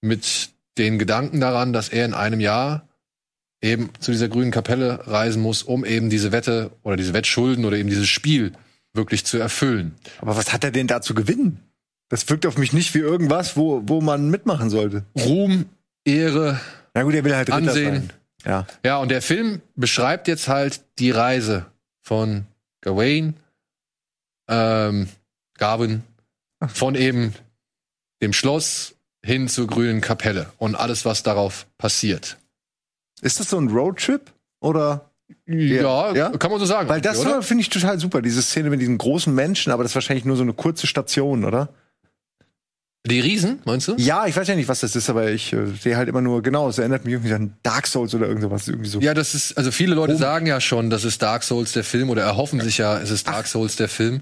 mit 0.00 0.50
den 0.78 0.98
Gedanken 0.98 1.40
daran, 1.40 1.72
dass 1.72 1.88
er 1.88 2.04
in 2.04 2.14
einem 2.14 2.40
Jahr 2.40 2.88
eben 3.62 3.90
zu 4.00 4.12
dieser 4.12 4.28
grünen 4.28 4.50
Kapelle 4.50 5.06
reisen 5.06 5.42
muss, 5.42 5.62
um 5.62 5.84
eben 5.84 6.10
diese 6.10 6.32
Wette 6.32 6.70
oder 6.82 6.96
diese 6.96 7.14
Wettschulden 7.14 7.64
oder 7.64 7.76
eben 7.76 7.88
dieses 7.88 8.08
Spiel 8.08 8.52
wirklich 8.92 9.24
zu 9.24 9.38
erfüllen. 9.38 9.94
Aber 10.20 10.36
was 10.36 10.52
hat 10.52 10.64
er 10.64 10.70
denn 10.70 10.86
da 10.86 11.00
zu 11.00 11.14
gewinnen? 11.14 11.60
Das 12.08 12.28
wirkt 12.28 12.46
auf 12.46 12.56
mich 12.58 12.72
nicht 12.72 12.94
wie 12.94 12.98
irgendwas, 13.00 13.56
wo, 13.56 13.82
wo 13.84 14.00
man 14.00 14.30
mitmachen 14.30 14.70
sollte. 14.70 15.04
Ruhm, 15.18 15.66
Ehre, 16.04 16.60
Na 16.94 17.02
gut, 17.02 17.14
er 17.14 17.24
will 17.24 17.34
halt 17.34 17.48
Ritter 17.48 17.56
Ansehen. 17.58 17.94
sein. 17.94 18.10
Ja. 18.44 18.66
Ja, 18.84 18.98
und 18.98 19.10
der 19.10 19.22
Film 19.22 19.60
beschreibt 19.74 20.28
jetzt 20.28 20.46
halt 20.48 20.80
die 21.00 21.10
Reise 21.10 21.66
von 22.02 22.46
Gawain, 22.80 23.34
ähm, 24.48 25.08
Garvin, 25.58 26.02
von 26.68 26.94
eben 26.94 27.34
dem 28.22 28.32
Schloss 28.32 28.94
hin 29.24 29.48
zur 29.48 29.66
grünen 29.66 30.00
Kapelle 30.00 30.46
und 30.58 30.76
alles, 30.76 31.04
was 31.04 31.24
darauf 31.24 31.66
passiert. 31.78 32.36
Ist 33.20 33.40
das 33.40 33.50
so 33.50 33.58
ein 33.58 33.68
Roadtrip? 33.68 34.32
Oder? 34.60 35.10
Ja, 35.46 36.14
Ja? 36.14 36.30
kann 36.30 36.50
man 36.52 36.60
so 36.60 36.66
sagen. 36.66 36.88
Weil 36.88 37.00
das 37.00 37.20
finde 37.44 37.62
ich 37.62 37.68
total 37.68 37.98
super, 37.98 38.22
diese 38.22 38.42
Szene 38.42 38.70
mit 38.70 38.80
diesen 38.80 38.96
großen 38.96 39.34
Menschen, 39.34 39.72
aber 39.72 39.82
das 39.82 39.90
ist 39.92 39.96
wahrscheinlich 39.96 40.24
nur 40.24 40.36
so 40.36 40.44
eine 40.44 40.52
kurze 40.52 40.86
Station, 40.86 41.44
oder? 41.44 41.68
Die 43.08 43.20
Riesen, 43.20 43.60
meinst 43.64 43.88
du? 43.88 43.94
Ja, 43.98 44.26
ich 44.26 44.36
weiß 44.36 44.48
ja 44.48 44.54
nicht, 44.56 44.68
was 44.68 44.80
das 44.80 44.96
ist, 44.96 45.08
aber 45.08 45.30
ich 45.30 45.52
äh, 45.52 45.66
sehe 45.80 45.96
halt 45.96 46.08
immer 46.08 46.20
nur, 46.20 46.42
genau, 46.42 46.68
es 46.68 46.78
erinnert 46.78 47.04
mich 47.04 47.14
irgendwie 47.14 47.32
an 47.34 47.54
Dark 47.62 47.86
Souls 47.86 48.14
oder 48.14 48.26
irgendwas. 48.26 48.66
Irgendwie 48.68 48.88
so. 48.88 49.00
Ja, 49.00 49.14
das 49.14 49.34
ist, 49.34 49.56
also 49.56 49.70
viele 49.70 49.94
Leute 49.94 50.14
Oh. 50.14 50.18
sagen 50.18 50.46
ja 50.46 50.60
schon, 50.60 50.90
das 50.90 51.04
ist 51.04 51.22
Dark 51.22 51.42
Souls 51.42 51.72
der 51.72 51.84
Film 51.84 52.10
oder 52.10 52.22
erhoffen 52.22 52.60
sich 52.60 52.78
ja, 52.78 52.98
es 52.98 53.10
ist 53.10 53.28
Dark 53.28 53.46
Souls 53.46 53.76
der 53.76 53.88
Film. 53.88 54.20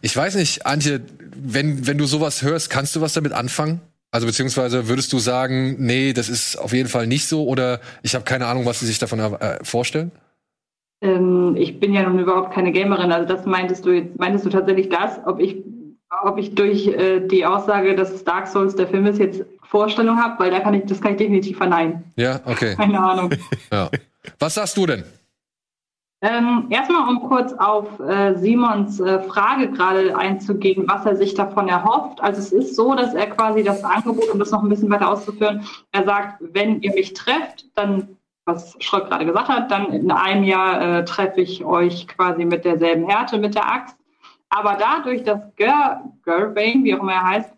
Ich 0.00 0.16
weiß 0.16 0.34
nicht, 0.36 0.66
Antje, 0.66 1.00
wenn, 1.36 1.86
wenn 1.86 1.98
du 1.98 2.06
sowas 2.06 2.42
hörst, 2.42 2.70
kannst 2.70 2.96
du 2.96 3.00
was 3.00 3.12
damit 3.12 3.32
anfangen? 3.32 3.80
Also 4.10 4.26
beziehungsweise 4.26 4.88
würdest 4.88 5.12
du 5.12 5.18
sagen, 5.18 5.76
nee, 5.78 6.12
das 6.12 6.28
ist 6.28 6.56
auf 6.58 6.72
jeden 6.74 6.88
Fall 6.88 7.06
nicht 7.06 7.26
so 7.26 7.46
oder 7.46 7.80
ich 8.02 8.14
habe 8.14 8.24
keine 8.24 8.46
Ahnung, 8.46 8.66
was 8.66 8.80
sie 8.80 8.86
sich 8.86 8.98
davon 8.98 9.18
äh, 9.20 9.58
vorstellen? 9.64 10.10
Ähm, 11.00 11.56
ich 11.58 11.80
bin 11.80 11.92
ja 11.94 12.02
nun 12.08 12.18
überhaupt 12.18 12.54
keine 12.54 12.72
Gamerin, 12.72 13.10
also 13.10 13.26
das 13.26 13.46
meintest 13.46 13.84
du 13.86 13.90
jetzt, 13.90 14.18
meintest 14.18 14.44
du 14.46 14.50
tatsächlich 14.50 14.88
das, 14.88 15.18
ob 15.26 15.40
ich, 15.40 15.56
ob 16.22 16.38
ich 16.38 16.54
durch 16.54 16.86
äh, 16.88 17.20
die 17.20 17.44
Aussage, 17.46 17.94
dass 17.94 18.10
es 18.10 18.24
Dark 18.24 18.46
Souls 18.46 18.76
der 18.76 18.86
Film 18.86 19.06
ist, 19.06 19.18
jetzt 19.18 19.44
Vorstellung 19.62 20.22
habe, 20.22 20.38
weil 20.38 20.50
da 20.50 20.60
kann 20.60 20.74
ich, 20.74 20.84
das 20.84 21.00
kann 21.00 21.12
ich 21.12 21.18
definitiv 21.18 21.56
verneinen. 21.56 22.04
Ja, 22.16 22.40
okay. 22.44 22.74
Keine 22.76 23.00
Ahnung. 23.00 23.30
Ja. 23.72 23.88
Was 24.38 24.54
sagst 24.54 24.76
du 24.76 24.86
denn? 24.86 25.04
Ähm, 26.24 26.66
erstmal, 26.70 27.08
um 27.08 27.20
kurz 27.22 27.52
auf 27.54 27.98
äh, 27.98 28.34
Simons 28.36 29.00
äh, 29.00 29.20
Frage 29.22 29.72
gerade 29.72 30.16
einzugehen, 30.16 30.84
was 30.86 31.04
er 31.04 31.16
sich 31.16 31.34
davon 31.34 31.68
erhofft. 31.68 32.22
Also 32.22 32.38
es 32.38 32.52
ist 32.52 32.76
so, 32.76 32.94
dass 32.94 33.12
er 33.14 33.26
quasi 33.26 33.64
das 33.64 33.82
Angebot, 33.82 34.28
um 34.28 34.38
das 34.38 34.52
noch 34.52 34.62
ein 34.62 34.68
bisschen 34.68 34.88
weiter 34.88 35.10
auszuführen, 35.10 35.66
er 35.90 36.04
sagt, 36.04 36.36
wenn 36.40 36.80
ihr 36.82 36.92
mich 36.94 37.14
trefft, 37.14 37.64
dann, 37.74 38.16
was 38.44 38.76
Schröck 38.78 39.08
gerade 39.08 39.26
gesagt 39.26 39.48
hat, 39.48 39.70
dann 39.72 39.86
in 39.86 40.12
einem 40.12 40.44
Jahr 40.44 40.98
äh, 40.98 41.04
treffe 41.04 41.40
ich 41.40 41.64
euch 41.64 42.06
quasi 42.06 42.44
mit 42.44 42.64
derselben 42.64 43.08
Härte, 43.08 43.38
mit 43.38 43.56
der 43.56 43.68
Axt. 43.68 43.96
Aber 44.54 44.76
dadurch, 44.78 45.22
dass 45.22 45.40
Ger 45.56 46.02
Gervain, 46.24 46.84
wie 46.84 46.94
auch 46.94 47.00
immer 47.00 47.12
er 47.12 47.26
heißt, 47.26 47.50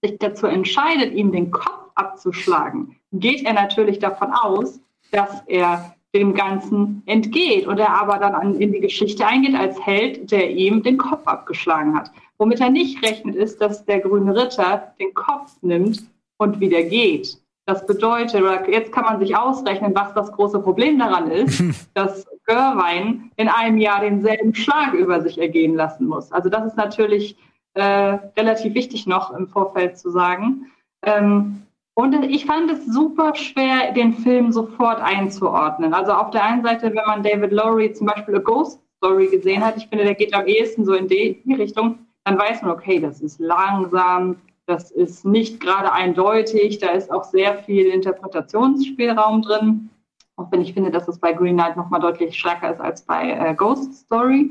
sich 0.00 0.16
dazu 0.20 0.46
entscheidet, 0.46 1.12
ihm 1.12 1.32
den 1.32 1.50
Kopf 1.50 1.90
abzuschlagen, 1.96 2.96
geht 3.12 3.44
er 3.44 3.52
natürlich 3.52 3.98
davon 3.98 4.32
aus, 4.32 4.80
dass 5.10 5.42
er 5.46 5.96
dem 6.14 6.34
Ganzen 6.34 7.02
entgeht 7.06 7.66
und 7.66 7.78
er 7.78 8.00
aber 8.00 8.18
dann 8.18 8.34
an, 8.34 8.54
in 8.60 8.72
die 8.72 8.80
Geschichte 8.80 9.26
eingeht 9.26 9.56
als 9.56 9.84
Held, 9.84 10.30
der 10.30 10.50
ihm 10.50 10.84
den 10.84 10.98
Kopf 10.98 11.26
abgeschlagen 11.26 11.96
hat. 11.96 12.12
Womit 12.38 12.60
er 12.60 12.70
nicht 12.70 13.04
rechnet, 13.04 13.34
ist, 13.34 13.60
dass 13.60 13.84
der 13.84 13.98
grüne 13.98 14.34
Ritter 14.34 14.94
den 15.00 15.12
Kopf 15.14 15.56
nimmt 15.62 16.04
und 16.38 16.60
wieder 16.60 16.84
geht. 16.84 17.39
Das 17.70 17.86
bedeutet, 17.86 18.42
oder 18.42 18.68
jetzt 18.68 18.90
kann 18.90 19.04
man 19.04 19.20
sich 19.20 19.36
ausrechnen, 19.36 19.94
was 19.94 20.12
das 20.12 20.32
große 20.32 20.58
Problem 20.58 20.98
daran 20.98 21.30
ist, 21.30 21.62
dass 21.94 22.26
Gerwein 22.44 23.30
in 23.36 23.46
einem 23.46 23.78
Jahr 23.78 24.00
denselben 24.00 24.56
Schlag 24.56 24.92
über 24.92 25.20
sich 25.20 25.38
ergehen 25.38 25.76
lassen 25.76 26.08
muss. 26.08 26.32
Also 26.32 26.48
das 26.48 26.66
ist 26.66 26.76
natürlich 26.76 27.36
äh, 27.74 28.18
relativ 28.36 28.74
wichtig 28.74 29.06
noch 29.06 29.32
im 29.32 29.46
Vorfeld 29.46 29.96
zu 29.98 30.10
sagen. 30.10 30.72
Ähm, 31.06 31.62
und 31.94 32.24
ich 32.24 32.44
fand 32.44 32.72
es 32.72 32.86
super 32.86 33.36
schwer, 33.36 33.92
den 33.92 34.14
Film 34.14 34.50
sofort 34.50 35.00
einzuordnen. 35.00 35.94
Also 35.94 36.10
auf 36.10 36.30
der 36.30 36.42
einen 36.42 36.64
Seite, 36.64 36.86
wenn 36.88 37.06
man 37.06 37.22
David 37.22 37.52
Lowry 37.52 37.92
zum 37.92 38.08
Beispiel 38.08 38.34
A 38.34 38.40
Ghost 38.40 38.80
Story 38.96 39.28
gesehen 39.28 39.64
hat, 39.64 39.76
ich 39.76 39.86
finde, 39.86 40.04
der 40.04 40.16
geht 40.16 40.34
am 40.34 40.46
ehesten 40.46 40.84
so 40.84 40.94
in 40.94 41.06
die 41.06 41.40
Richtung, 41.56 42.00
dann 42.24 42.36
weiß 42.36 42.62
man, 42.62 42.72
okay, 42.72 42.98
das 42.98 43.20
ist 43.20 43.38
langsam, 43.38 44.36
das 44.70 44.90
ist 44.90 45.24
nicht 45.24 45.60
gerade 45.60 45.92
eindeutig, 45.92 46.78
da 46.78 46.90
ist 46.90 47.10
auch 47.10 47.24
sehr 47.24 47.58
viel 47.64 47.86
Interpretationsspielraum 47.86 49.42
drin. 49.42 49.90
Auch 50.36 50.50
wenn 50.50 50.62
ich 50.62 50.72
finde, 50.72 50.90
dass 50.90 51.08
es 51.08 51.18
bei 51.18 51.32
Green 51.32 51.56
Knight 51.56 51.76
nochmal 51.76 52.00
deutlich 52.00 52.38
stärker 52.38 52.72
ist 52.72 52.80
als 52.80 53.02
bei 53.02 53.32
äh, 53.32 53.54
Ghost 53.54 53.92
Story. 53.94 54.50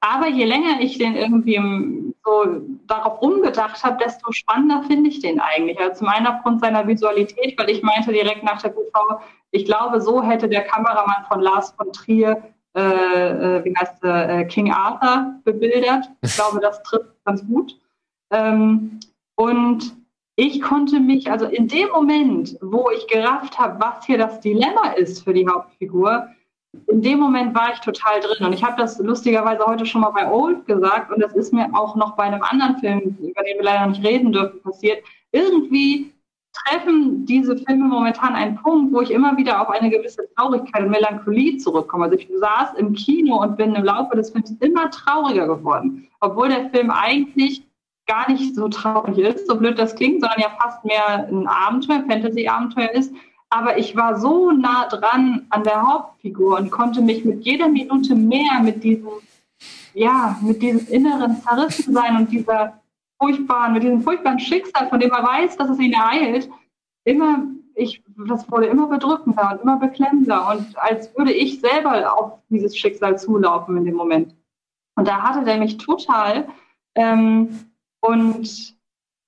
Aber 0.00 0.28
je 0.28 0.44
länger 0.44 0.80
ich 0.80 0.98
den 0.98 1.14
irgendwie 1.14 2.12
so 2.24 2.60
darauf 2.88 3.22
rumgedacht 3.22 3.84
habe, 3.84 4.02
desto 4.04 4.32
spannender 4.32 4.82
finde 4.88 5.08
ich 5.08 5.20
den 5.20 5.38
eigentlich. 5.38 5.78
Also 5.78 6.00
zum 6.00 6.08
einen 6.08 6.26
aufgrund 6.26 6.60
seiner 6.60 6.86
Visualität, 6.88 7.56
weil 7.56 7.70
ich 7.70 7.82
meinte 7.82 8.12
direkt 8.12 8.42
nach 8.42 8.60
der 8.60 8.70
PV, 8.70 9.20
ich 9.52 9.64
glaube, 9.64 10.00
so 10.00 10.20
hätte 10.20 10.48
der 10.48 10.62
Kameramann 10.62 11.24
von 11.28 11.40
Lars 11.40 11.70
von 11.76 11.92
Trier, 11.92 12.42
äh, 12.74 12.80
äh, 12.80 13.64
wie 13.64 13.76
heißt 13.76 14.02
der, 14.02 14.28
äh, 14.28 14.44
King 14.46 14.72
Arthur 14.72 15.36
bebildert. 15.44 16.10
Ich 16.22 16.34
glaube, 16.34 16.58
das 16.58 16.82
trifft 16.82 17.24
ganz 17.24 17.46
gut. 17.46 17.78
Ähm, 18.32 18.98
und 19.36 19.96
ich 20.36 20.62
konnte 20.62 20.98
mich, 20.98 21.30
also 21.30 21.46
in 21.46 21.68
dem 21.68 21.88
Moment, 21.90 22.56
wo 22.62 22.90
ich 22.90 23.06
gerafft 23.06 23.58
habe, 23.58 23.78
was 23.80 24.06
hier 24.06 24.18
das 24.18 24.40
Dilemma 24.40 24.92
ist 24.92 25.24
für 25.24 25.34
die 25.34 25.46
Hauptfigur, 25.46 26.26
in 26.88 27.02
dem 27.02 27.18
Moment 27.18 27.54
war 27.54 27.72
ich 27.72 27.80
total 27.80 28.20
drin. 28.20 28.46
Und 28.46 28.54
ich 28.54 28.64
habe 28.64 28.80
das 28.80 28.98
lustigerweise 28.98 29.64
heute 29.66 29.84
schon 29.84 30.00
mal 30.00 30.10
bei 30.10 30.30
Old 30.30 30.66
gesagt 30.66 31.12
und 31.12 31.20
das 31.20 31.34
ist 31.34 31.52
mir 31.52 31.68
auch 31.74 31.96
noch 31.96 32.16
bei 32.16 32.24
einem 32.24 32.42
anderen 32.42 32.78
Film, 32.78 33.16
über 33.20 33.42
den 33.42 33.58
wir 33.58 33.64
leider 33.64 33.86
nicht 33.86 34.02
reden 34.02 34.32
dürfen, 34.32 34.62
passiert. 34.62 35.04
Irgendwie 35.32 36.12
treffen 36.52 37.24
diese 37.26 37.56
Filme 37.56 37.84
momentan 37.84 38.34
einen 38.34 38.56
Punkt, 38.56 38.92
wo 38.92 39.00
ich 39.00 39.10
immer 39.10 39.36
wieder 39.36 39.60
auf 39.60 39.70
eine 39.70 39.90
gewisse 39.90 40.28
Traurigkeit 40.34 40.82
und 40.84 40.90
Melancholie 40.90 41.58
zurückkomme. 41.58 42.04
Also 42.04 42.16
ich 42.16 42.28
saß 42.34 42.74
im 42.78 42.94
Kino 42.94 43.40
und 43.42 43.56
bin 43.56 43.74
im 43.74 43.84
Laufe 43.84 44.16
des 44.16 44.30
Films 44.30 44.54
immer 44.60 44.90
trauriger 44.90 45.46
geworden, 45.46 46.08
obwohl 46.20 46.48
der 46.48 46.70
Film 46.70 46.90
eigentlich 46.90 47.62
gar 48.06 48.30
nicht 48.30 48.54
so 48.54 48.68
traurig 48.68 49.18
ist, 49.18 49.46
so 49.46 49.56
blöd 49.56 49.78
das 49.78 49.94
klingt, 49.94 50.20
sondern 50.20 50.40
ja 50.40 50.50
fast 50.60 50.84
mehr 50.84 51.28
ein 51.28 51.46
Abenteuer, 51.46 52.04
Fantasy-Abenteuer 52.08 52.90
ist. 52.90 53.12
Aber 53.50 53.76
ich 53.78 53.94
war 53.96 54.18
so 54.18 54.50
nah 54.50 54.88
dran 54.88 55.46
an 55.50 55.62
der 55.62 55.82
Hauptfigur 55.82 56.58
und 56.58 56.70
konnte 56.70 57.02
mich 57.02 57.24
mit 57.24 57.44
jeder 57.44 57.68
Minute 57.68 58.14
mehr 58.14 58.60
mit 58.62 58.82
diesem, 58.82 59.08
ja, 59.94 60.38
mit 60.40 60.62
diesem 60.62 60.86
inneren 60.88 61.40
Zerrissensein 61.42 62.16
und 62.16 62.32
dieser 62.32 62.80
furchtbaren, 63.18 63.74
mit 63.74 63.82
diesem 63.82 64.02
furchtbaren 64.02 64.40
Schicksal, 64.40 64.88
von 64.88 64.98
dem 64.98 65.10
man 65.10 65.22
weiß, 65.24 65.56
dass 65.56 65.70
es 65.70 65.78
ihn 65.78 65.92
ereilt, 65.92 66.48
immer, 67.04 67.44
ich, 67.74 68.02
das 68.26 68.50
wurde 68.50 68.66
immer 68.66 68.86
bedrückender 68.86 69.52
und 69.52 69.62
immer 69.62 69.78
beklemmender 69.78 70.50
und 70.50 70.76
als 70.78 71.16
würde 71.16 71.32
ich 71.32 71.60
selber 71.60 72.18
auf 72.18 72.38
dieses 72.48 72.76
Schicksal 72.76 73.18
zulaufen 73.18 73.76
in 73.76 73.84
dem 73.84 73.94
Moment. 73.94 74.34
Und 74.96 75.08
da 75.08 75.22
hatte 75.22 75.44
der 75.44 75.58
mich 75.58 75.78
total, 75.78 76.48
ähm, 76.94 77.71
und 78.02 78.76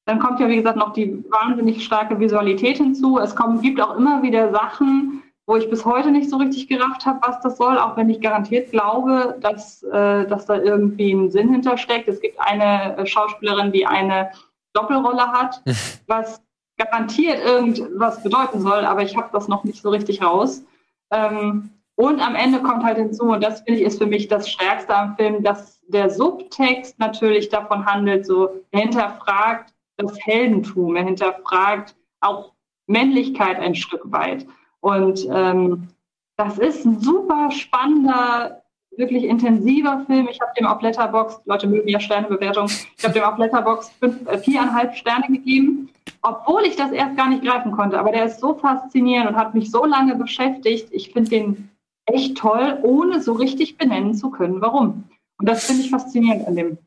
dann 0.07 0.19
kommt 0.19 0.41
ja, 0.41 0.49
wie 0.49 0.57
gesagt, 0.57 0.77
noch 0.77 0.93
die 0.93 1.25
wahnsinnig 1.31 1.83
starke 1.85 2.21
Visualität 2.21 2.77
hinzu. 2.77 3.19
Es 3.19 3.35
kommt, 3.35 3.63
gibt 3.63 3.81
auch 3.81 3.97
immer 3.97 4.23
wieder 4.23 4.53
Sachen, 4.53 5.23
wo 5.47 5.57
ich 5.57 5.69
bis 5.71 5.85
heute 5.85 6.11
nicht 6.11 6.29
so 6.29 6.37
richtig 6.37 6.69
gerafft 6.69 7.07
habe, 7.07 7.21
was 7.27 7.41
das 7.41 7.57
soll, 7.57 7.79
auch 7.79 7.97
wenn 7.97 8.11
ich 8.11 8.21
garantiert 8.21 8.71
glaube, 8.71 9.37
dass, 9.41 9.83
äh, 9.83 10.27
dass 10.27 10.47
da 10.47 10.57
irgendwie 10.57 11.13
ein 11.13 11.31
Sinn 11.31 11.51
hintersteckt. 11.51 12.09
Es 12.09 12.21
gibt 12.21 12.39
eine 12.41 12.97
äh, 12.97 13.07
Schauspielerin, 13.07 13.73
die 13.73 13.87
eine 13.87 14.31
Doppelrolle 14.75 15.27
hat, 15.27 15.63
was 16.07 16.43
garantiert 16.77 17.39
irgendwas 17.45 18.23
bedeuten 18.23 18.61
soll, 18.61 18.85
aber 18.85 19.03
ich 19.03 19.17
habe 19.17 19.29
das 19.33 19.49
noch 19.49 19.65
nicht 19.65 19.81
so 19.81 19.91
richtig 19.91 20.23
raus. 20.23 20.65
Ähm, 21.13 21.71
und 21.97 22.21
am 22.21 22.35
Ende 22.35 22.61
kommt 22.61 22.83
halt 22.83 22.99
hinzu, 22.99 23.25
und 23.25 23.45
das 23.45 23.61
finde 23.61 23.81
ich 23.81 23.87
ist 23.87 23.99
für 23.99 24.07
mich 24.07 24.29
das 24.29 24.51
Stärkste 24.51 24.97
am 24.97 25.15
Film, 25.17 25.43
dass 25.43 25.74
der 25.89 26.11
Subtext 26.11 26.99
natürlich 26.99 27.49
davon 27.49 27.87
handelt, 27.87 28.27
so 28.27 28.63
er 28.71 28.81
hinterfragt 28.81 29.73
das 29.97 30.19
Heldentum, 30.25 30.97
er 30.97 31.05
hinterfragt 31.05 31.95
auch 32.21 32.53
Männlichkeit 32.87 33.59
ein 33.59 33.75
Stück 33.75 34.03
weit. 34.11 34.47
Und 34.81 35.27
ähm, 35.31 35.89
das 36.37 36.59
ist 36.59 36.85
ein 36.85 37.01
super 37.01 37.51
spannender, 37.51 38.63
wirklich 38.97 39.25
intensiver 39.25 40.05
Film. 40.07 40.29
Ich 40.29 40.41
habe 40.41 40.53
dem 40.59 40.67
auf 40.67 40.83
Letterbox, 40.83 41.41
Leute 41.45 41.67
mögen 41.67 41.89
ja 41.89 42.01
Sternebewertung, 42.01 42.67
ich 42.67 43.05
habe 43.05 43.15
dem 43.15 43.23
auf 43.23 43.39
Letterbox 43.39 43.91
fünf, 44.01 44.27
äh, 44.29 44.39
viereinhalb 44.39 44.95
Sterne 44.97 45.27
gegeben, 45.29 45.91
obwohl 46.23 46.65
ich 46.65 46.77
das 46.77 46.91
erst 46.93 47.17
gar 47.17 47.29
nicht 47.29 47.45
greifen 47.45 47.73
konnte. 47.73 47.99
Aber 47.99 48.13
der 48.13 48.25
ist 48.25 48.41
so 48.41 48.55
faszinierend 48.55 49.31
und 49.31 49.37
hat 49.37 49.55
mich 49.55 49.71
so 49.71 49.85
lange 49.85 50.17
beschäftigt. 50.17 50.89
Ich 50.91 51.13
finde 51.13 51.31
den 51.31 51.71
echt 52.07 52.37
toll, 52.37 52.79
ohne 52.83 53.21
so 53.21 53.33
richtig 53.33 53.79
benennen 53.79 54.15
zu 54.15 54.31
können, 54.31 54.61
warum. 54.61 55.05
Und 55.39 55.49
das 55.49 55.65
finde 55.65 55.83
ich 55.83 55.91
faszinierend 55.91 56.47
an 56.47 56.57
dem. 56.57 56.79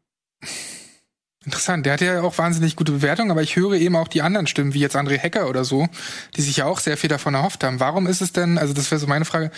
Interessant, 1.46 1.86
der 1.86 1.94
hat 1.94 2.02
ja 2.02 2.22
auch 2.22 2.38
wahnsinnig 2.38 2.76
gute 2.76 2.92
Bewertungen, 2.92 3.32
aber 3.32 3.42
ich 3.42 3.56
höre 3.56 3.74
eben 3.76 3.96
auch 3.96 4.10
die 4.10 4.22
anderen 4.22 4.48
Stimmen, 4.48 4.74
wie 4.74 4.82
jetzt 4.82 4.98
André 4.98 5.18
Hecker 5.18 5.50
oder 5.50 5.64
so, 5.64 5.88
die 6.36 6.42
sich 6.42 6.58
ja 6.58 6.66
auch 6.66 6.80
sehr 6.80 6.98
viel 6.98 7.10
davon 7.10 7.36
erhofft 7.36 7.64
haben. 7.64 7.80
Warum 7.80 8.06
ist 8.06 8.22
es 8.22 8.34
denn, 8.34 8.58
also 8.58 8.74
das 8.74 8.92
wäre 8.92 9.00
so 9.00 9.08
meine 9.08 9.24
Frage, 9.24 9.52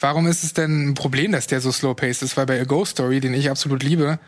warum 0.00 0.26
ist 0.26 0.42
es 0.42 0.52
denn 0.52 0.88
ein 0.88 0.94
Problem, 0.94 1.30
dass 1.30 1.46
der 1.46 1.60
so 1.60 1.70
slow-paced 1.70 2.22
ist? 2.22 2.36
Weil 2.36 2.46
bei 2.46 2.60
A 2.60 2.64
Ghost 2.64 2.92
Story, 2.92 3.20
den 3.20 3.34
ich 3.34 3.50
absolut 3.50 3.84
liebe, 3.84 4.18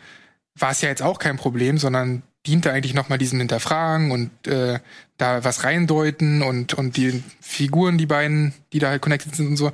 war 0.57 0.71
es 0.71 0.81
ja 0.81 0.87
jetzt 0.87 1.01
auch 1.01 1.19
kein 1.19 1.35
Problem, 1.35 1.77
sondern 1.77 2.23
diente 2.45 2.71
eigentlich 2.71 2.93
nochmal 2.93 3.17
diesen 3.17 3.39
Hinterfragen 3.39 4.11
und 4.11 4.47
äh, 4.47 4.79
da 5.17 5.43
was 5.43 5.65
reindeuten 5.65 6.43
und, 6.43 6.75
und 6.75 6.95
die 6.95 7.23
Figuren, 7.41 7.97
die 7.97 8.05
beiden, 8.05 8.53
die 8.71 8.79
da 8.79 8.89
halt 8.89 9.01
connected 9.01 9.35
sind 9.35 9.47
und 9.47 9.57
so. 9.57 9.73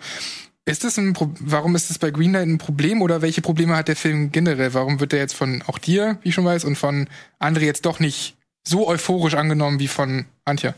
Ist 0.65 0.83
das 0.83 0.97
ein 0.97 1.13
Pro 1.13 1.31
warum 1.39 1.75
ist 1.75 1.89
das 1.89 1.97
bei 1.97 2.11
Greenlight 2.11 2.47
ein 2.47 2.57
Problem 2.59 3.01
oder 3.01 3.21
welche 3.21 3.41
Probleme 3.41 3.75
hat 3.75 3.87
der 3.87 3.95
Film 3.95 4.31
generell? 4.31 4.73
Warum 4.73 4.99
wird 4.99 5.11
der 5.11 5.19
jetzt 5.19 5.33
von 5.33 5.63
auch 5.65 5.79
dir, 5.79 6.19
wie 6.21 6.29
ich 6.29 6.35
schon 6.35 6.45
weiß, 6.45 6.65
und 6.65 6.77
von 6.77 7.07
André 7.39 7.61
jetzt 7.61 7.85
doch 7.85 7.99
nicht 7.99 8.35
so 8.63 8.87
euphorisch 8.87 9.33
angenommen 9.33 9.79
wie 9.79 9.87
von 9.87 10.25
Antje? 10.45 10.75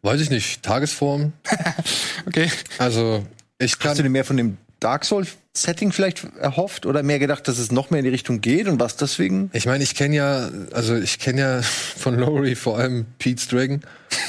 Weiß 0.00 0.20
ich 0.22 0.30
nicht. 0.30 0.62
Tagesform. 0.62 1.34
okay. 2.26 2.50
Also, 2.78 3.26
ich 3.58 3.78
kann. 3.78 3.90
Hast 3.90 3.98
du 3.98 4.02
dir 4.04 4.08
mehr 4.08 4.24
von 4.24 4.38
dem 4.38 4.56
Dark 4.80 5.04
Souls 5.04 5.36
Setting 5.54 5.92
vielleicht 5.92 6.24
erhofft 6.38 6.84
oder 6.84 7.02
mehr 7.02 7.18
gedacht, 7.18 7.48
dass 7.48 7.58
es 7.58 7.72
noch 7.72 7.90
mehr 7.90 8.00
in 8.00 8.04
die 8.04 8.10
Richtung 8.10 8.40
geht 8.40 8.68
und 8.68 8.78
was 8.78 8.96
deswegen? 8.96 9.50
Ich 9.54 9.66
meine, 9.66 9.82
ich 9.82 9.94
kenne 9.94 10.16
ja, 10.16 10.50
also 10.72 10.96
ich 10.96 11.18
kenne 11.18 11.40
ja 11.40 11.62
von 11.96 12.18
Lowry 12.18 12.54
vor 12.54 12.78
allem 12.78 13.06
Pete's 13.18 13.48
Dragon 13.48 13.80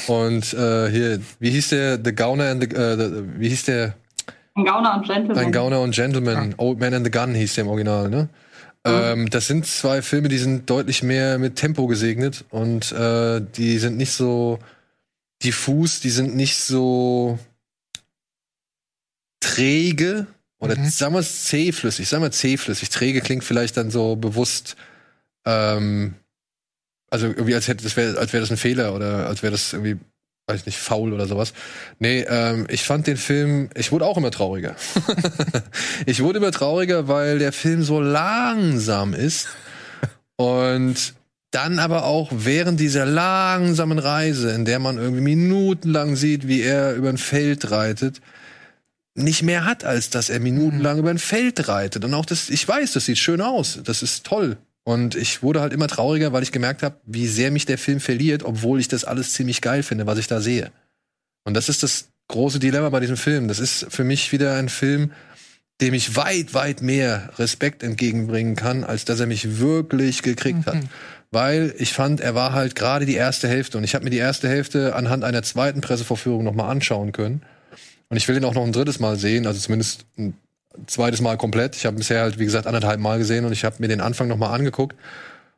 und 0.06 0.54
äh, 0.54 0.90
hier, 0.90 1.20
wie 1.38 1.50
hieß 1.50 1.68
der, 1.68 2.00
The 2.02 2.14
Gauner 2.14 2.50
and 2.50 2.62
the, 2.62 2.76
äh, 2.76 2.96
the 2.96 3.24
wie 3.38 3.48
hieß 3.48 3.64
der? 3.64 3.94
Ein 4.58 4.64
Gauner 4.64 4.94
und 4.96 5.06
Gentleman. 5.06 5.38
Ein 5.38 5.52
Gauner 5.52 5.80
und 5.80 5.94
Gentleman. 5.94 6.54
Old 6.58 6.78
Man 6.80 6.94
and 6.94 7.04
the 7.06 7.10
Gun 7.10 7.34
hieß 7.34 7.54
der 7.54 7.64
im 7.64 7.70
Original, 7.70 8.08
ne? 8.10 8.28
Ähm, 8.84 9.28
das 9.30 9.46
sind 9.46 9.66
zwei 9.66 10.02
Filme, 10.02 10.28
die 10.28 10.38
sind 10.38 10.68
deutlich 10.70 11.02
mehr 11.02 11.38
mit 11.38 11.56
Tempo 11.56 11.86
gesegnet 11.86 12.44
und 12.50 12.90
äh, 12.92 13.40
die 13.56 13.78
sind 13.78 13.96
nicht 13.96 14.12
so 14.12 14.58
diffus, 15.42 16.00
die 16.00 16.10
sind 16.10 16.34
nicht 16.34 16.56
so 16.58 17.38
träge 19.40 20.26
oder 20.58 20.76
Mhm. 20.76 20.88
sagen 20.88 21.14
wir 21.14 21.20
es 21.20 21.44
zähflüssig, 21.44 22.08
sagen 22.08 22.22
wir 22.22 22.30
zähflüssig. 22.30 22.88
Träge 22.90 23.20
klingt 23.20 23.44
vielleicht 23.44 23.76
dann 23.76 23.90
so 23.90 24.16
bewusst, 24.16 24.76
ähm, 25.44 26.14
also 27.10 27.26
irgendwie 27.26 27.54
als 27.54 27.68
hätte 27.68 27.84
das 27.84 27.96
wäre, 27.96 28.18
als 28.18 28.32
wäre 28.32 28.40
das 28.42 28.50
ein 28.50 28.56
Fehler 28.56 28.94
oder 28.94 29.26
als 29.28 29.42
wäre 29.42 29.52
das 29.52 29.72
irgendwie, 29.72 29.96
weiß 30.48 30.60
ich 30.60 30.66
nicht, 30.66 30.78
faul 30.78 31.12
oder 31.12 31.26
sowas. 31.26 31.52
Nee, 31.98 32.24
ähm, 32.28 32.66
ich 32.70 32.84
fand 32.84 33.06
den 33.06 33.18
Film, 33.18 33.68
ich 33.74 33.92
wurde 33.92 34.06
auch 34.06 34.16
immer 34.16 34.30
trauriger. 34.30 34.74
ich 36.06 36.22
wurde 36.22 36.38
immer 36.38 36.52
trauriger, 36.52 37.06
weil 37.06 37.38
der 37.38 37.52
Film 37.52 37.82
so 37.82 38.00
langsam 38.00 39.12
ist 39.12 39.48
und 40.36 41.14
dann 41.50 41.78
aber 41.78 42.04
auch 42.04 42.30
während 42.32 42.80
dieser 42.80 43.06
langsamen 43.06 43.98
Reise, 43.98 44.50
in 44.52 44.64
der 44.64 44.78
man 44.78 44.98
irgendwie 44.98 45.22
minutenlang 45.22 46.16
sieht, 46.16 46.46
wie 46.46 46.62
er 46.62 46.94
über 46.94 47.08
ein 47.08 47.18
Feld 47.18 47.70
reitet, 47.70 48.20
nicht 49.14 49.42
mehr 49.42 49.64
hat, 49.64 49.84
als 49.84 50.10
dass 50.10 50.30
er 50.30 50.40
minutenlang 50.40 50.98
über 50.98 51.10
ein 51.10 51.18
Feld 51.18 51.68
reitet. 51.68 52.04
Und 52.04 52.14
auch 52.14 52.26
das, 52.26 52.50
ich 52.50 52.66
weiß, 52.66 52.92
das 52.92 53.06
sieht 53.06 53.18
schön 53.18 53.40
aus. 53.40 53.80
Das 53.84 54.02
ist 54.02 54.24
toll. 54.24 54.56
Und 54.88 55.16
ich 55.16 55.42
wurde 55.42 55.60
halt 55.60 55.74
immer 55.74 55.86
trauriger, 55.86 56.32
weil 56.32 56.42
ich 56.42 56.50
gemerkt 56.50 56.82
habe, 56.82 56.96
wie 57.04 57.26
sehr 57.26 57.50
mich 57.50 57.66
der 57.66 57.76
Film 57.76 58.00
verliert, 58.00 58.42
obwohl 58.42 58.80
ich 58.80 58.88
das 58.88 59.04
alles 59.04 59.34
ziemlich 59.34 59.60
geil 59.60 59.82
finde, 59.82 60.06
was 60.06 60.16
ich 60.16 60.28
da 60.28 60.40
sehe. 60.40 60.72
Und 61.44 61.52
das 61.52 61.68
ist 61.68 61.82
das 61.82 62.08
große 62.28 62.58
Dilemma 62.58 62.88
bei 62.88 63.00
diesem 63.00 63.18
Film. 63.18 63.48
Das 63.48 63.58
ist 63.58 63.84
für 63.90 64.02
mich 64.02 64.32
wieder 64.32 64.54
ein 64.54 64.70
Film, 64.70 65.12
dem 65.82 65.92
ich 65.92 66.16
weit, 66.16 66.54
weit 66.54 66.80
mehr 66.80 67.28
Respekt 67.38 67.82
entgegenbringen 67.82 68.56
kann, 68.56 68.82
als 68.82 69.04
dass 69.04 69.20
er 69.20 69.26
mich 69.26 69.58
wirklich 69.58 70.22
gekriegt 70.22 70.64
hat. 70.64 70.78
Weil 71.30 71.74
ich 71.76 71.92
fand, 71.92 72.22
er 72.22 72.34
war 72.34 72.54
halt 72.54 72.74
gerade 72.74 73.04
die 73.04 73.14
erste 73.14 73.46
Hälfte. 73.46 73.76
Und 73.76 73.84
ich 73.84 73.94
habe 73.94 74.04
mir 74.04 74.10
die 74.10 74.16
erste 74.16 74.48
Hälfte 74.48 74.94
anhand 74.94 75.22
einer 75.22 75.42
zweiten 75.42 75.82
Pressevorführung 75.82 76.44
nochmal 76.44 76.70
anschauen 76.70 77.12
können. 77.12 77.42
Und 78.08 78.16
ich 78.16 78.26
will 78.26 78.38
ihn 78.38 78.44
auch 78.46 78.54
noch 78.54 78.64
ein 78.64 78.72
drittes 78.72 79.00
Mal 79.00 79.18
sehen, 79.18 79.46
also 79.46 79.60
zumindest 79.60 80.06
ein 80.16 80.32
zweites 80.86 81.20
Mal 81.20 81.36
komplett. 81.36 81.76
Ich 81.76 81.86
habe 81.86 81.96
bisher 81.96 82.22
halt, 82.22 82.38
wie 82.38 82.44
gesagt, 82.44 82.66
anderthalb 82.66 83.00
Mal 83.00 83.18
gesehen 83.18 83.44
und 83.44 83.52
ich 83.52 83.64
habe 83.64 83.76
mir 83.78 83.88
den 83.88 84.00
Anfang 84.00 84.28
nochmal 84.28 84.54
angeguckt. 84.54 84.96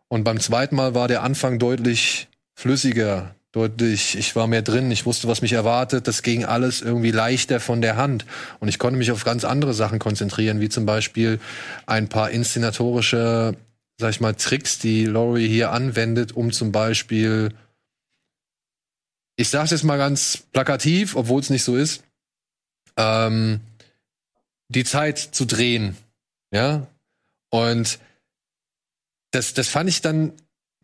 Und 0.09 0.25
beim 0.25 0.41
zweiten 0.41 0.75
Mal 0.75 0.95
war 0.95 1.09
der 1.09 1.23
Anfang 1.23 1.59
deutlich 1.59 2.29
flüssiger, 2.55 3.35
deutlich, 3.53 4.19
ich 4.19 4.37
war 4.37 4.47
mehr 4.47 4.63
drin, 4.63 4.91
ich 4.91 5.07
wusste, 5.07 5.29
was 5.29 5.43
mich 5.43 5.53
erwartet, 5.53 6.07
das 6.07 6.23
ging 6.23 6.45
alles 6.45 6.83
irgendwie 6.83 7.11
leichter 7.11 7.61
von 7.61 7.81
der 7.81 7.97
Hand. 7.97 8.25
Und 8.59 8.69
ich 8.69 8.79
konnte 8.79 8.99
mich 8.99 9.13
auf 9.13 9.25
ganz 9.25 9.45
andere 9.45 9.75
Sachen 9.75 9.99
konzentrieren, 9.99 10.61
wie 10.61 10.69
zum 10.69 10.87
Beispiel 10.87 11.41
ein 11.87 12.09
paar 12.09 12.31
inszenatorische, 12.31 13.57
sag 13.99 14.11
ich 14.11 14.21
mal, 14.21 14.35
Tricks, 14.35 14.79
die 14.79 15.05
Laurie 15.05 15.49
hier 15.49 15.73
anwendet, 15.73 16.33
um 16.33 16.53
zum 16.53 16.73
Beispiel, 16.73 17.55
ich 19.37 19.49
sag's 19.49 19.71
jetzt 19.71 19.85
mal 19.85 19.97
ganz 19.97 20.39
plakativ, 20.53 21.17
obwohl 21.17 21.41
es 21.41 21.51
nicht 21.51 21.65
so 21.65 21.77
ist, 21.77 22.05
ähm, 22.97 23.61
die 24.71 24.85
Zeit 24.85 25.19
zu 25.19 25.45
drehen. 25.45 25.97
Ja. 26.53 26.87
Und 27.51 27.99
das, 29.33 29.55
das 29.55 29.69
fand 29.69 29.89
ich 29.89 30.01
dann 30.01 30.33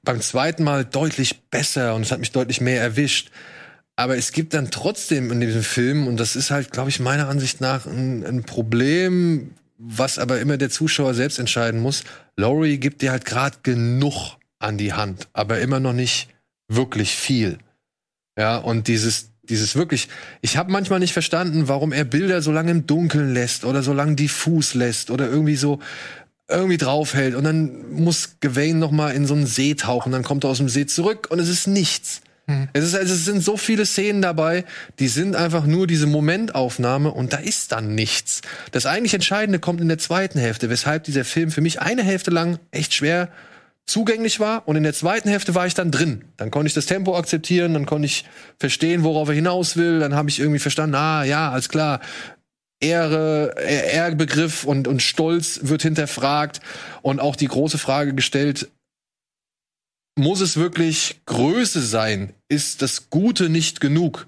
beim 0.02 0.20
zweiten 0.20 0.64
Mal 0.64 0.84
deutlich 0.84 1.42
besser 1.50 1.94
und 1.94 2.02
es 2.02 2.12
hat 2.12 2.20
mich 2.20 2.32
deutlich 2.32 2.60
mehr 2.60 2.80
erwischt. 2.80 3.30
Aber 3.96 4.16
es 4.16 4.32
gibt 4.32 4.52
dann 4.52 4.70
trotzdem 4.70 5.32
in 5.32 5.40
diesem 5.40 5.62
Film, 5.62 6.06
und 6.06 6.18
das 6.18 6.36
ist 6.36 6.50
halt, 6.50 6.70
glaube 6.70 6.90
ich, 6.90 7.00
meiner 7.00 7.28
Ansicht 7.28 7.60
nach 7.60 7.86
ein, 7.86 8.24
ein 8.24 8.44
Problem, 8.44 9.54
was 9.78 10.18
aber 10.18 10.38
immer 10.38 10.58
der 10.58 10.70
Zuschauer 10.70 11.14
selbst 11.14 11.38
entscheiden 11.38 11.80
muss. 11.80 12.04
Laurie 12.36 12.78
gibt 12.78 13.02
dir 13.02 13.10
halt 13.10 13.24
gerade 13.24 13.58
genug 13.62 14.36
an 14.58 14.76
die 14.76 14.92
Hand, 14.92 15.28
aber 15.32 15.60
immer 15.60 15.80
noch 15.80 15.92
nicht 15.92 16.28
wirklich 16.68 17.14
viel. 17.14 17.58
Ja, 18.38 18.58
und 18.58 18.88
dieses, 18.88 19.30
dieses 19.48 19.76
wirklich, 19.76 20.08
ich 20.40 20.56
habe 20.56 20.72
manchmal 20.72 20.98
nicht 20.98 21.12
verstanden, 21.12 21.68
warum 21.68 21.92
er 21.92 22.04
Bilder 22.04 22.42
so 22.42 22.52
lange 22.52 22.70
im 22.70 22.86
Dunkeln 22.86 23.32
lässt 23.34 23.64
oder 23.64 23.82
so 23.82 23.92
lange 23.92 24.14
diffus 24.14 24.74
lässt 24.74 25.10
oder 25.10 25.28
irgendwie 25.28 25.56
so 25.56 25.80
irgendwie 26.48 26.76
draufhält 26.76 27.34
und 27.34 27.44
dann 27.44 27.90
muss 27.92 28.36
Gawain 28.40 28.78
noch 28.78 28.92
mal 28.92 29.10
in 29.10 29.26
so 29.26 29.34
einen 29.34 29.46
See 29.46 29.74
tauchen, 29.74 30.12
dann 30.12 30.22
kommt 30.22 30.44
er 30.44 30.50
aus 30.50 30.58
dem 30.58 30.68
See 30.68 30.86
zurück 30.86 31.28
und 31.30 31.40
es 31.40 31.48
ist 31.48 31.66
nichts. 31.66 32.20
Es, 32.72 32.84
ist, 32.84 32.94
also 32.94 33.12
es 33.12 33.24
sind 33.24 33.42
so 33.42 33.56
viele 33.56 33.84
Szenen 33.84 34.22
dabei, 34.22 34.64
die 35.00 35.08
sind 35.08 35.34
einfach 35.34 35.66
nur 35.66 35.88
diese 35.88 36.06
Momentaufnahme 36.06 37.10
und 37.10 37.32
da 37.32 37.38
ist 37.38 37.72
dann 37.72 37.96
nichts. 37.96 38.40
Das 38.70 38.86
eigentlich 38.86 39.14
Entscheidende 39.14 39.58
kommt 39.58 39.80
in 39.80 39.88
der 39.88 39.98
zweiten 39.98 40.38
Hälfte, 40.38 40.70
weshalb 40.70 41.02
dieser 41.04 41.24
Film 41.24 41.50
für 41.50 41.60
mich 41.60 41.80
eine 41.80 42.04
Hälfte 42.04 42.30
lang 42.30 42.60
echt 42.70 42.94
schwer 42.94 43.30
zugänglich 43.86 44.40
war 44.40 44.66
und 44.66 44.76
in 44.76 44.82
der 44.82 44.94
zweiten 44.94 45.28
Hälfte 45.28 45.54
war 45.54 45.66
ich 45.66 45.74
dann 45.74 45.90
drin. 45.90 46.24
Dann 46.36 46.50
konnte 46.50 46.66
ich 46.66 46.74
das 46.74 46.86
Tempo 46.86 47.16
akzeptieren, 47.16 47.74
dann 47.74 47.86
konnte 47.86 48.06
ich 48.06 48.24
verstehen, 48.58 49.04
worauf 49.04 49.28
er 49.28 49.34
hinaus 49.34 49.76
will, 49.76 50.00
dann 50.00 50.14
habe 50.14 50.28
ich 50.28 50.40
irgendwie 50.40 50.58
verstanden, 50.58 50.96
ah 50.96 51.24
ja, 51.24 51.50
alles 51.50 51.68
klar, 51.68 52.00
Ehre, 52.80 53.54
Ehrbegriff 53.58 54.64
und, 54.64 54.86
und 54.86 55.00
Stolz 55.00 55.60
wird 55.62 55.82
hinterfragt 55.82 56.60
und 57.02 57.20
auch 57.20 57.36
die 57.36 57.48
große 57.48 57.78
Frage 57.78 58.14
gestellt, 58.14 58.68
muss 60.18 60.40
es 60.40 60.56
wirklich 60.56 61.20
Größe 61.26 61.80
sein? 61.80 62.32
Ist 62.48 62.82
das 62.82 63.10
Gute 63.10 63.48
nicht 63.48 63.80
genug? 63.80 64.26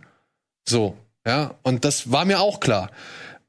So, 0.68 0.97
ja, 1.26 1.55
und 1.62 1.85
das 1.85 2.12
war 2.12 2.24
mir 2.24 2.40
auch 2.40 2.60
klar. 2.60 2.90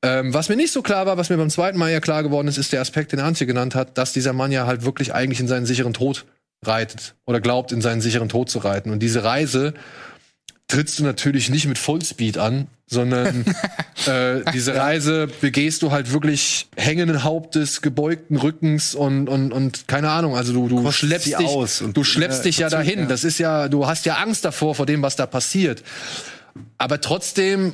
Ähm, 0.02 0.34
was 0.34 0.48
mir 0.50 0.56
nicht 0.56 0.72
so 0.72 0.82
klar 0.82 1.06
war, 1.06 1.18
was 1.18 1.30
mir 1.30 1.38
beim 1.38 1.50
zweiten 1.50 1.78
Mal 1.78 1.92
ja 1.92 2.00
klar 2.00 2.24
geworden 2.24 2.48
ist, 2.48 2.58
ist 2.58 2.72
der 2.72 2.80
Aspekt, 2.82 3.12
den 3.12 3.20
Antje 3.20 3.46
genannt 3.46 3.76
hat, 3.76 3.98
dass 3.98 4.14
dieser 4.14 4.32
Mann 4.34 4.52
ja 4.52 4.66
halt 4.66 4.86
wirklich 4.86 5.14
eigentlich 5.14 5.40
in 5.42 5.48
seinen 5.48 5.66
sicheren 5.66 5.94
Tod 5.94 6.26
reitet 6.66 7.16
oder 7.26 7.42
glaubt, 7.42 7.72
in 7.72 7.82
seinen 7.82 8.00
sicheren 8.02 8.30
Tod 8.30 8.50
zu 8.50 8.60
reiten. 8.60 8.92
Und 8.92 9.00
diese 9.00 9.24
Reise 9.24 9.74
trittst 10.68 11.00
du 11.00 11.04
natürlich 11.04 11.50
nicht 11.50 11.66
mit 11.68 11.78
Vollspeed 11.78 12.38
an, 12.38 12.68
sondern 12.88 13.44
äh, 14.06 14.42
diese 14.54 14.76
Reise 14.76 15.28
begehst 15.42 15.82
du 15.82 15.92
halt 15.92 16.14
wirklich 16.14 16.68
hängenden 16.78 17.24
Hauptes, 17.24 17.82
gebeugten 17.82 18.38
Rückens 18.38 18.96
und 18.96 19.28
und 19.28 19.52
und 19.52 19.88
keine 19.88 20.12
Ahnung. 20.12 20.36
Also 20.38 20.54
du 20.54 20.68
du 20.70 20.84
Kostet 20.84 21.08
schleppst 21.10 21.28
dich 21.28 21.36
aus 21.38 21.82
und- 21.82 21.98
du 21.98 22.04
schleppst 22.04 22.40
Ja, 22.40 22.44
dich 22.44 22.58
ja 22.60 22.70
dahin. 22.70 23.00
ja. 23.00 23.06
Das 23.06 23.24
ist 23.26 23.38
ja 23.40 23.68
du 23.68 23.86
hast 23.88 24.06
ja 24.06 24.16
Angst 24.16 24.46
davor 24.46 24.76
vor 24.76 24.86
dem, 24.86 25.02
was 25.02 25.16
da 25.18 25.26
passiert. 25.26 25.84
Aber 26.78 27.02
trotzdem 27.02 27.74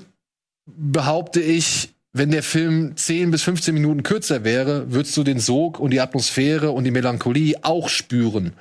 behaupte 0.65 1.41
ich, 1.41 1.89
wenn 2.17 2.31
der 2.31 2.43
Film 2.43 2.95
10 2.95 3.29
bis 3.31 3.43
15 3.43 3.73
Minuten 3.73 4.01
kürzer 4.01 4.45
wäre, 4.45 4.89
würdest 4.93 5.17
du 5.17 5.23
den 5.23 5.41
Sog 5.41 5.81
und 5.81 5.91
die 5.91 5.99
Atmosphäre 5.99 6.71
und 6.71 6.85
die 6.85 6.91
Melancholie 6.91 7.57
auch 7.61 7.89
spüren. 7.89 8.53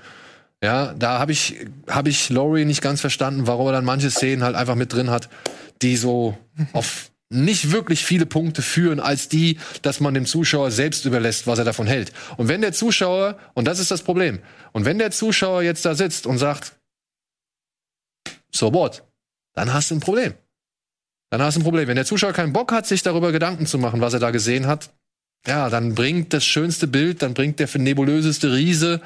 Ja, 0.60 0.92
da 0.94 1.20
habe 1.20 1.30
ich, 1.30 1.64
hab 1.86 2.08
ich 2.08 2.30
Laurie 2.30 2.64
nicht 2.64 2.82
ganz 2.82 3.00
verstanden, 3.00 3.46
warum 3.46 3.66
er 3.66 3.72
dann 3.72 3.84
manche 3.84 4.10
Szenen 4.10 4.42
halt 4.42 4.56
einfach 4.56 4.74
mit 4.74 4.92
drin 4.92 5.08
hat, 5.08 5.28
die 5.82 5.96
so 5.96 6.36
auf 6.72 7.12
nicht 7.30 7.70
wirklich 7.70 8.04
viele 8.04 8.26
Punkte 8.26 8.60
führen, 8.60 8.98
als 8.98 9.28
die, 9.28 9.58
dass 9.82 10.00
man 10.00 10.14
dem 10.14 10.26
Zuschauer 10.26 10.72
selbst 10.72 11.04
überlässt, 11.04 11.46
was 11.46 11.60
er 11.60 11.64
davon 11.64 11.86
hält. 11.86 12.12
Und 12.36 12.48
wenn 12.48 12.60
der 12.60 12.72
Zuschauer, 12.72 13.38
und 13.54 13.68
das 13.68 13.78
ist 13.78 13.92
das 13.92 14.02
Problem, 14.02 14.40
und 14.72 14.84
wenn 14.84 14.98
der 14.98 15.12
Zuschauer 15.12 15.62
jetzt 15.62 15.84
da 15.84 15.94
sitzt 15.94 16.26
und 16.26 16.38
sagt, 16.38 16.72
so 18.50 18.74
what, 18.74 19.04
dann 19.52 19.72
hast 19.72 19.92
du 19.92 19.94
ein 19.94 20.00
Problem. 20.00 20.34
Dann 21.34 21.42
hast 21.42 21.56
du 21.56 21.62
ein 21.62 21.64
Problem. 21.64 21.88
Wenn 21.88 21.96
der 21.96 22.04
Zuschauer 22.04 22.32
keinen 22.32 22.52
Bock 22.52 22.70
hat, 22.70 22.86
sich 22.86 23.02
darüber 23.02 23.32
Gedanken 23.32 23.66
zu 23.66 23.76
machen, 23.76 24.00
was 24.00 24.14
er 24.14 24.20
da 24.20 24.30
gesehen 24.30 24.68
hat, 24.68 24.90
ja, 25.44 25.68
dann 25.68 25.96
bringt 25.96 26.32
das 26.32 26.44
schönste 26.44 26.86
Bild, 26.86 27.22
dann 27.22 27.34
bringt 27.34 27.58
der 27.58 27.66
nebulöseste 27.74 28.52
Riese 28.52 29.00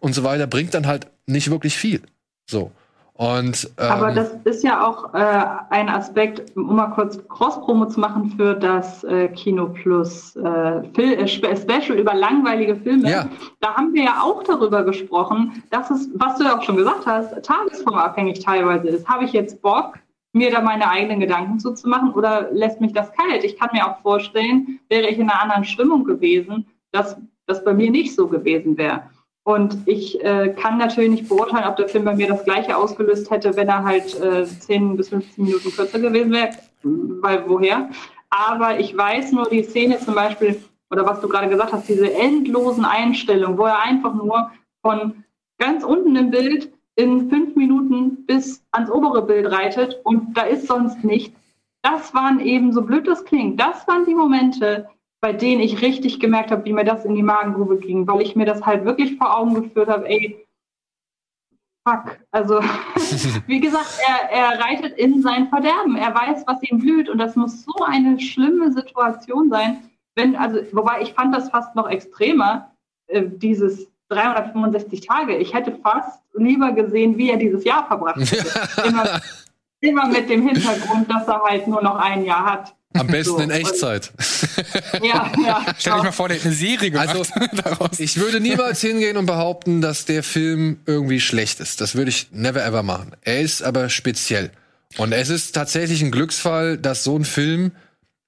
und 0.00 0.14
so 0.14 0.24
weiter, 0.24 0.46
bringt 0.46 0.72
dann 0.72 0.86
halt 0.86 1.08
nicht 1.26 1.50
wirklich 1.50 1.76
viel. 1.76 2.00
So. 2.48 2.70
Und, 3.12 3.70
ähm, 3.76 3.90
Aber 3.90 4.12
das 4.12 4.30
ist 4.44 4.64
ja 4.64 4.82
auch 4.82 5.12
äh, 5.12 5.44
ein 5.68 5.90
Aspekt, 5.90 6.56
um 6.56 6.74
mal 6.74 6.86
kurz 6.86 7.18
Cross-Promo 7.28 7.84
zu 7.86 8.00
machen 8.00 8.32
für 8.34 8.54
das 8.54 9.04
äh, 9.04 9.28
Kino 9.28 9.68
Plus 9.68 10.36
äh, 10.36 10.82
Fil 10.94 11.12
äh, 11.12 11.28
Special 11.28 11.98
über 11.98 12.14
langweilige 12.14 12.76
Filme. 12.76 13.10
Ja. 13.10 13.28
Da 13.60 13.74
haben 13.74 13.92
wir 13.92 14.04
ja 14.04 14.22
auch 14.22 14.42
darüber 14.42 14.84
gesprochen, 14.84 15.62
dass 15.70 15.90
es, 15.90 16.08
was 16.14 16.38
du 16.38 16.44
ja 16.44 16.58
auch 16.58 16.62
schon 16.62 16.76
gesagt 16.76 17.04
hast, 17.04 17.44
tagesformabhängig 17.44 18.40
teilweise 18.40 18.88
ist. 18.88 19.06
Habe 19.06 19.26
ich 19.26 19.32
jetzt 19.34 19.60
Bock, 19.60 19.98
mir 20.34 20.50
da 20.50 20.60
meine 20.60 20.88
eigenen 20.90 21.20
Gedanken 21.20 21.58
zuzumachen 21.58 22.12
oder 22.12 22.50
lässt 22.52 22.80
mich 22.80 22.92
das 22.92 23.12
kalt? 23.12 23.44
Ich 23.44 23.58
kann 23.58 23.70
mir 23.72 23.86
auch 23.86 24.00
vorstellen, 24.00 24.80
wäre 24.88 25.08
ich 25.08 25.18
in 25.18 25.30
einer 25.30 25.40
anderen 25.40 25.64
Stimmung 25.64 26.04
gewesen, 26.04 26.66
dass 26.92 27.16
das 27.46 27.64
bei 27.64 27.72
mir 27.72 27.90
nicht 27.90 28.14
so 28.14 28.28
gewesen 28.28 28.76
wäre. 28.76 29.02
Und 29.44 29.76
ich 29.86 30.22
äh, 30.24 30.54
kann 30.58 30.78
natürlich 30.78 31.10
nicht 31.10 31.28
beurteilen, 31.28 31.68
ob 31.68 31.76
der 31.76 31.88
Film 31.88 32.04
bei 32.04 32.14
mir 32.14 32.28
das 32.28 32.44
gleiche 32.44 32.76
ausgelöst 32.76 33.30
hätte, 33.30 33.54
wenn 33.56 33.68
er 33.68 33.84
halt 33.84 34.18
äh, 34.20 34.46
10 34.46 34.96
bis 34.96 35.10
15 35.10 35.44
Minuten 35.44 35.70
kürzer 35.70 35.98
gewesen 35.98 36.32
wäre, 36.32 36.50
weil 36.82 37.44
woher. 37.46 37.90
Aber 38.30 38.80
ich 38.80 38.96
weiß 38.96 39.32
nur 39.32 39.48
die 39.48 39.62
Szene 39.62 39.98
zum 39.98 40.14
Beispiel, 40.14 40.60
oder 40.90 41.06
was 41.06 41.20
du 41.20 41.28
gerade 41.28 41.48
gesagt 41.48 41.72
hast, 41.72 41.88
diese 41.88 42.12
endlosen 42.12 42.86
Einstellungen, 42.86 43.58
wo 43.58 43.66
er 43.66 43.82
einfach 43.82 44.14
nur 44.14 44.50
von 44.80 45.24
ganz 45.58 45.84
unten 45.84 46.16
im 46.16 46.30
Bild 46.30 46.72
in 46.96 47.28
fünf 47.28 47.56
Minuten 47.56 48.24
bis 48.26 48.64
ans 48.72 48.90
obere 48.90 49.22
Bild 49.22 49.50
reitet 49.50 50.00
und 50.04 50.36
da 50.36 50.42
ist 50.42 50.66
sonst 50.66 51.02
nichts. 51.04 51.38
Das 51.82 52.14
waren 52.14 52.40
eben, 52.40 52.72
so 52.72 52.82
blöd 52.82 53.06
das 53.06 53.24
klingt, 53.24 53.60
das 53.60 53.86
waren 53.88 54.06
die 54.06 54.14
Momente, 54.14 54.88
bei 55.20 55.32
denen 55.32 55.60
ich 55.60 55.82
richtig 55.82 56.20
gemerkt 56.20 56.50
habe, 56.50 56.64
wie 56.64 56.72
mir 56.72 56.84
das 56.84 57.04
in 57.04 57.14
die 57.14 57.22
Magengrube 57.22 57.78
ging, 57.78 58.06
weil 58.06 58.22
ich 58.22 58.36
mir 58.36 58.46
das 58.46 58.64
halt 58.64 58.84
wirklich 58.84 59.16
vor 59.16 59.36
Augen 59.36 59.54
geführt 59.54 59.88
habe, 59.88 60.08
ey, 60.08 60.46
fuck. 61.86 62.18
Also, 62.30 62.60
wie 63.46 63.60
gesagt, 63.60 63.98
er, 64.06 64.30
er 64.30 64.60
reitet 64.60 64.98
in 64.98 65.22
sein 65.22 65.48
Verderben. 65.48 65.96
Er 65.96 66.14
weiß, 66.14 66.44
was 66.46 66.62
ihm 66.62 66.78
blüht 66.78 67.08
und 67.08 67.18
das 67.18 67.36
muss 67.36 67.62
so 67.62 67.84
eine 67.84 68.18
schlimme 68.20 68.72
Situation 68.72 69.50
sein. 69.50 69.90
Wenn, 70.14 70.36
also, 70.36 70.60
wobei 70.72 71.02
ich 71.02 71.12
fand 71.14 71.34
das 71.34 71.50
fast 71.50 71.74
noch 71.74 71.88
extremer, 71.88 72.72
äh, 73.08 73.24
dieses 73.26 73.90
365 74.14 75.06
Tage. 75.06 75.36
Ich 75.36 75.52
hätte 75.54 75.76
fast 75.82 76.20
lieber 76.36 76.72
gesehen, 76.72 77.16
wie 77.18 77.30
er 77.30 77.36
dieses 77.36 77.64
Jahr 77.64 77.86
verbracht 77.86 78.18
hätte. 78.20 78.46
immer, 78.88 79.20
immer 79.80 80.06
mit 80.08 80.28
dem 80.28 80.46
Hintergrund, 80.48 81.10
dass 81.10 81.26
er 81.28 81.42
halt 81.42 81.66
nur 81.68 81.82
noch 81.82 81.96
ein 81.96 82.24
Jahr 82.24 82.44
hat. 82.44 82.74
am 82.94 83.06
besten 83.08 83.36
So, 83.36 83.38
in 83.38 83.50
Echtzeit. 83.50 84.12
Ja, 85.02 85.30
ja. 85.44 85.64
Stell 85.78 85.94
dich 85.94 86.02
mal 86.02 86.12
vor, 86.12 86.28
der 86.28 86.38
hat 86.38 86.44
eine 86.46 86.54
Serie 86.54 86.90
gemacht 86.90 87.08
Also, 87.10 87.24
daraus. 87.64 88.00
Ich 88.00 88.16
würde 88.18 88.40
niemals 88.40 88.80
hingehen 88.80 89.16
und 89.16 89.26
behaupten, 89.26 89.80
dass 89.80 90.04
der 90.04 90.22
Film 90.22 90.78
irgendwie 90.86 91.20
schlecht 91.20 91.60
ist. 91.60 91.80
Das 91.80 91.94
würde 91.94 92.10
ich 92.10 92.28
never 92.32 92.64
ever 92.64 92.82
machen. 92.82 93.12
Er 93.22 93.40
ist 93.40 93.62
aber 93.62 93.88
speziell. 93.90 94.50
Und 94.96 95.12
es 95.12 95.28
ist 95.28 95.52
tatsächlich 95.54 96.02
ein 96.02 96.12
Glücksfall, 96.12 96.78
dass 96.78 97.02
so 97.04 97.16
ein 97.18 97.24
Film 97.24 97.72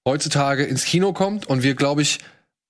heutzutage 0.04 0.64
ins 0.64 0.84
Kino 0.84 1.12
kommt 1.12 1.46
und 1.46 1.62
wir, 1.62 1.74
glaube 1.74 2.02
ich, 2.02 2.18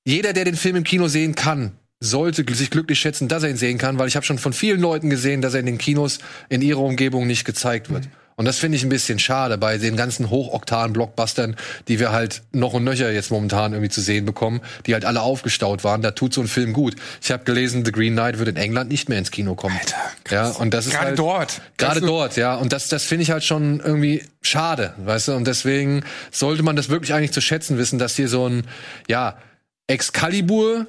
jeder, 0.06 0.32
der 0.32 0.44
den 0.44 0.56
Film 0.56 0.76
im 0.76 0.84
Kino 0.84 1.08
sehen 1.08 1.34
kann, 1.34 1.72
sollte 2.00 2.44
sich 2.54 2.70
glücklich 2.70 2.98
schätzen, 2.98 3.28
dass 3.28 3.42
er 3.42 3.50
ihn 3.50 3.56
sehen 3.56 3.78
kann, 3.78 3.98
weil 3.98 4.08
ich 4.08 4.16
habe 4.16 4.26
schon 4.26 4.38
von 4.38 4.52
vielen 4.52 4.80
Leuten 4.80 5.10
gesehen, 5.10 5.40
dass 5.40 5.54
er 5.54 5.60
in 5.60 5.66
den 5.66 5.78
Kinos 5.78 6.18
in 6.48 6.62
ihrer 6.62 6.80
Umgebung 6.80 7.26
nicht 7.26 7.44
gezeigt 7.44 7.90
wird. 7.90 8.08
Und 8.38 8.44
das 8.44 8.58
finde 8.58 8.76
ich 8.76 8.84
ein 8.84 8.90
bisschen 8.90 9.18
schade 9.18 9.56
bei 9.56 9.78
den 9.78 9.96
ganzen 9.96 10.28
Hochoktan-Blockbustern, 10.28 11.56
die 11.88 11.98
wir 11.98 12.12
halt 12.12 12.42
noch 12.52 12.74
und 12.74 12.84
nöcher 12.84 13.10
jetzt 13.10 13.30
momentan 13.30 13.72
irgendwie 13.72 13.88
zu 13.88 14.02
sehen 14.02 14.26
bekommen, 14.26 14.60
die 14.84 14.92
halt 14.92 15.06
alle 15.06 15.22
aufgestaut 15.22 15.84
waren. 15.84 16.02
Da 16.02 16.10
tut 16.10 16.34
so 16.34 16.42
ein 16.42 16.46
Film 16.46 16.74
gut. 16.74 16.96
Ich 17.22 17.32
habe 17.32 17.44
gelesen, 17.44 17.82
The 17.86 17.92
Green 17.92 18.12
Knight 18.12 18.38
wird 18.38 18.50
in 18.50 18.56
England 18.56 18.90
nicht 18.90 19.08
mehr 19.08 19.18
ins 19.18 19.30
Kino 19.30 19.54
kommen. 19.54 19.78
Alter, 19.80 19.96
ja, 20.30 20.48
und 20.50 20.74
das 20.74 20.86
ist 20.86 20.92
Gerade 20.92 21.06
halt, 21.06 21.18
dort. 21.18 21.62
Gerade 21.78 22.00
dort, 22.02 22.36
ja. 22.36 22.56
Und 22.56 22.74
das, 22.74 22.88
das 22.88 23.04
finde 23.04 23.22
ich 23.22 23.30
halt 23.30 23.42
schon 23.42 23.80
irgendwie 23.80 24.22
schade, 24.42 24.92
weißt 24.98 25.28
du? 25.28 25.32
Und 25.32 25.46
deswegen 25.46 26.04
sollte 26.30 26.62
man 26.62 26.76
das 26.76 26.90
wirklich 26.90 27.14
eigentlich 27.14 27.32
zu 27.32 27.40
schätzen 27.40 27.78
wissen, 27.78 27.98
dass 27.98 28.16
hier 28.16 28.28
so 28.28 28.46
ein, 28.46 28.64
ja, 29.08 29.38
Excalibur 29.86 30.86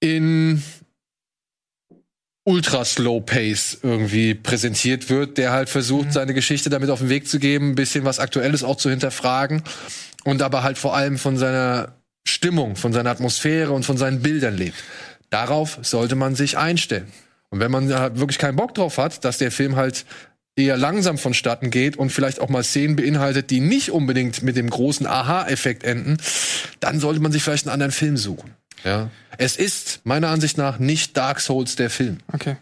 in 0.00 0.62
ultra 2.44 2.84
slow 2.84 3.20
pace 3.20 3.78
irgendwie 3.82 4.34
präsentiert 4.34 5.10
wird, 5.10 5.36
der 5.36 5.50
halt 5.50 5.68
versucht, 5.68 6.12
seine 6.12 6.32
Geschichte 6.32 6.70
damit 6.70 6.90
auf 6.90 7.00
den 7.00 7.08
Weg 7.08 7.28
zu 7.28 7.38
geben, 7.40 7.70
ein 7.70 7.74
bisschen 7.74 8.04
was 8.04 8.20
Aktuelles 8.20 8.62
auch 8.62 8.76
zu 8.76 8.88
hinterfragen 8.88 9.62
und 10.24 10.42
aber 10.42 10.62
halt 10.62 10.78
vor 10.78 10.94
allem 10.94 11.18
von 11.18 11.36
seiner 11.36 11.96
Stimmung, 12.26 12.76
von 12.76 12.92
seiner 12.92 13.10
Atmosphäre 13.10 13.72
und 13.72 13.84
von 13.84 13.96
seinen 13.96 14.22
Bildern 14.22 14.56
lebt. 14.56 14.76
Darauf 15.30 15.78
sollte 15.82 16.14
man 16.14 16.36
sich 16.36 16.56
einstellen. 16.56 17.10
Und 17.50 17.60
wenn 17.60 17.70
man 17.70 17.88
da 17.88 18.16
wirklich 18.16 18.38
keinen 18.38 18.56
Bock 18.56 18.74
drauf 18.74 18.98
hat, 18.98 19.24
dass 19.24 19.38
der 19.38 19.50
Film 19.50 19.76
halt 19.76 20.04
eher 20.56 20.76
langsam 20.76 21.18
vonstatten 21.18 21.70
geht 21.70 21.96
und 21.96 22.10
vielleicht 22.10 22.40
auch 22.40 22.48
mal 22.48 22.64
Szenen 22.64 22.96
beinhaltet, 22.96 23.50
die 23.50 23.60
nicht 23.60 23.90
unbedingt 23.90 24.42
mit 24.42 24.56
dem 24.56 24.70
großen 24.70 25.06
Aha-Effekt 25.06 25.84
enden, 25.84 26.16
dann 26.80 27.00
sollte 27.00 27.20
man 27.20 27.32
sich 27.32 27.42
vielleicht 27.42 27.66
einen 27.66 27.74
anderen 27.74 27.92
Film 27.92 28.16
suchen. 28.16 28.54
Ja. 28.84 29.10
Es 29.38 29.56
ist 29.56 30.00
meiner 30.04 30.28
Ansicht 30.28 30.58
nach 30.58 30.78
nicht 30.78 31.16
Dark 31.16 31.40
Souls 31.40 31.76
der 31.76 31.90
Film. 31.90 32.18
Okay. 32.32 32.56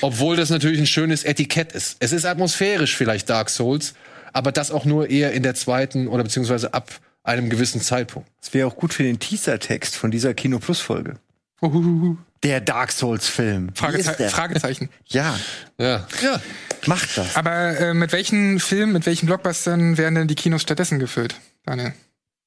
Obwohl 0.00 0.36
das 0.36 0.48
natürlich 0.50 0.78
ein 0.80 0.86
schönes 0.86 1.24
Etikett 1.24 1.72
ist. 1.72 1.96
Es 2.00 2.12
ist 2.12 2.24
atmosphärisch 2.24 2.96
vielleicht 2.96 3.28
Dark 3.28 3.50
Souls, 3.50 3.94
aber 4.32 4.52
das 4.52 4.70
auch 4.70 4.84
nur 4.84 5.10
eher 5.10 5.32
in 5.32 5.42
der 5.42 5.54
zweiten 5.54 6.08
oder 6.08 6.22
beziehungsweise 6.22 6.72
ab 6.72 6.90
einem 7.22 7.50
gewissen 7.50 7.80
Zeitpunkt. 7.80 8.28
Das 8.40 8.54
wäre 8.54 8.66
auch 8.68 8.76
gut 8.76 8.94
für 8.94 9.02
den 9.02 9.18
Teaser-Text 9.18 9.96
von 9.96 10.10
dieser 10.10 10.32
Kino 10.32 10.58
Plus 10.58 10.80
Folge. 10.80 11.16
Uhuhu. 11.60 12.16
Der 12.42 12.60
Dark 12.60 12.92
Souls 12.92 13.26
Film. 13.28 13.68
Wie 13.68 13.70
ist 13.72 13.78
Frageze 13.78 14.14
der? 14.18 14.30
Fragezeichen. 14.30 14.90
Ja, 15.06 15.38
Ja. 15.78 16.06
Ja. 16.22 16.40
macht 16.86 17.16
das. 17.18 17.34
Aber 17.36 17.78
äh, 17.78 17.94
mit 17.94 18.12
welchen 18.12 18.60
Filmen, 18.60 18.92
mit 18.92 19.06
welchen 19.06 19.26
Blockbustern 19.26 19.98
werden 19.98 20.14
denn 20.14 20.28
die 20.28 20.34
Kinos 20.34 20.62
stattdessen 20.62 20.98
gefüllt, 20.98 21.34
Daniel? 21.64 21.92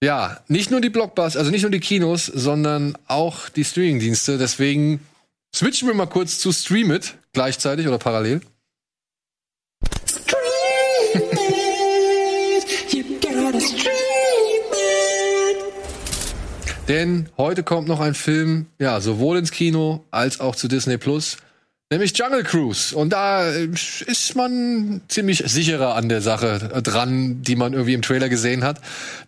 Ja, 0.01 0.39
nicht 0.47 0.71
nur 0.71 0.79
die 0.79 0.89
Blockbusters, 0.89 1.35
also 1.35 1.51
nicht 1.51 1.63
nur 1.63 1.71
die 1.71 1.81
Kinos, 1.81 2.25
sondern 2.25 2.97
auch 3.07 3.49
die 3.49 3.65
Streamingdienste. 3.65 4.37
Deswegen 4.37 5.01
switchen 5.53 5.89
wir 5.89 5.95
mal 5.95 6.05
kurz 6.05 6.39
zu 6.39 6.53
Stream 6.53 6.91
It 6.91 7.15
gleichzeitig 7.33 7.85
oder 7.85 7.97
parallel. 7.97 8.39
Denn 16.87 17.29
heute 17.37 17.63
kommt 17.63 17.87
noch 17.87 17.99
ein 17.99 18.15
Film, 18.15 18.67
ja, 18.79 19.01
sowohl 19.01 19.37
ins 19.37 19.51
Kino 19.51 20.05
als 20.11 20.39
auch 20.39 20.55
zu 20.55 20.67
Disney 20.67 20.97
Plus, 20.97 21.37
nämlich 21.89 22.15
Jungle 22.17 22.43
Cruise. 22.43 22.95
Und 22.95 23.11
da 23.11 23.49
äh, 23.49 23.67
ist 24.05 24.35
man 24.35 25.01
ziemlich 25.07 25.43
sicherer 25.45 25.95
an 25.95 26.09
der 26.09 26.21
Sache 26.21 26.81
dran, 26.83 27.41
die 27.41 27.55
man 27.55 27.73
irgendwie 27.73 27.93
im 27.93 28.01
Trailer 28.01 28.29
gesehen 28.29 28.63
hat. 28.63 28.79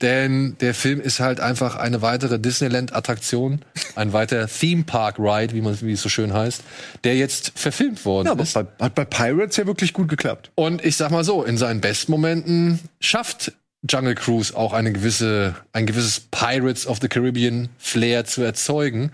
Denn 0.01 0.55
der 0.59 0.73
Film 0.73 1.01
ist 1.01 1.19
halt 1.19 1.39
einfach 1.39 1.75
eine 1.75 2.01
weitere 2.01 2.39
Disneyland-Attraktion, 2.39 3.61
ein 3.95 4.13
weiterer 4.13 4.47
Theme 4.47 4.83
Park 4.83 5.17
Ride, 5.17 5.53
wie 5.53 5.61
man 5.61 5.79
wie 5.81 5.93
es 5.93 6.01
so 6.01 6.09
schön 6.09 6.33
heißt, 6.33 6.61
der 7.03 7.15
jetzt 7.15 7.53
verfilmt 7.55 8.05
worden 8.05 8.27
Ja, 8.27 8.31
aber 8.33 8.43
ist. 8.43 8.53
bei, 8.53 8.65
hat 8.79 8.95
bei 8.95 9.05
Pirates 9.05 9.57
ja 9.57 9.65
wirklich 9.65 9.93
gut 9.93 10.09
geklappt. 10.09 10.51
Und 10.55 10.83
ich 10.85 10.97
sag 10.97 11.11
mal 11.11 11.23
so, 11.23 11.43
in 11.43 11.57
seinen 11.57 11.81
Bestmomenten 11.81 12.79
schafft 12.99 13.53
Jungle 13.89 14.13
Cruise 14.13 14.55
auch 14.55 14.73
eine 14.73 14.91
gewisse, 14.91 15.55
ein 15.73 15.87
gewisses 15.87 16.19
Pirates 16.19 16.85
of 16.85 16.99
the 17.01 17.07
Caribbean 17.07 17.69
Flair 17.79 18.25
zu 18.25 18.43
erzeugen. 18.43 19.11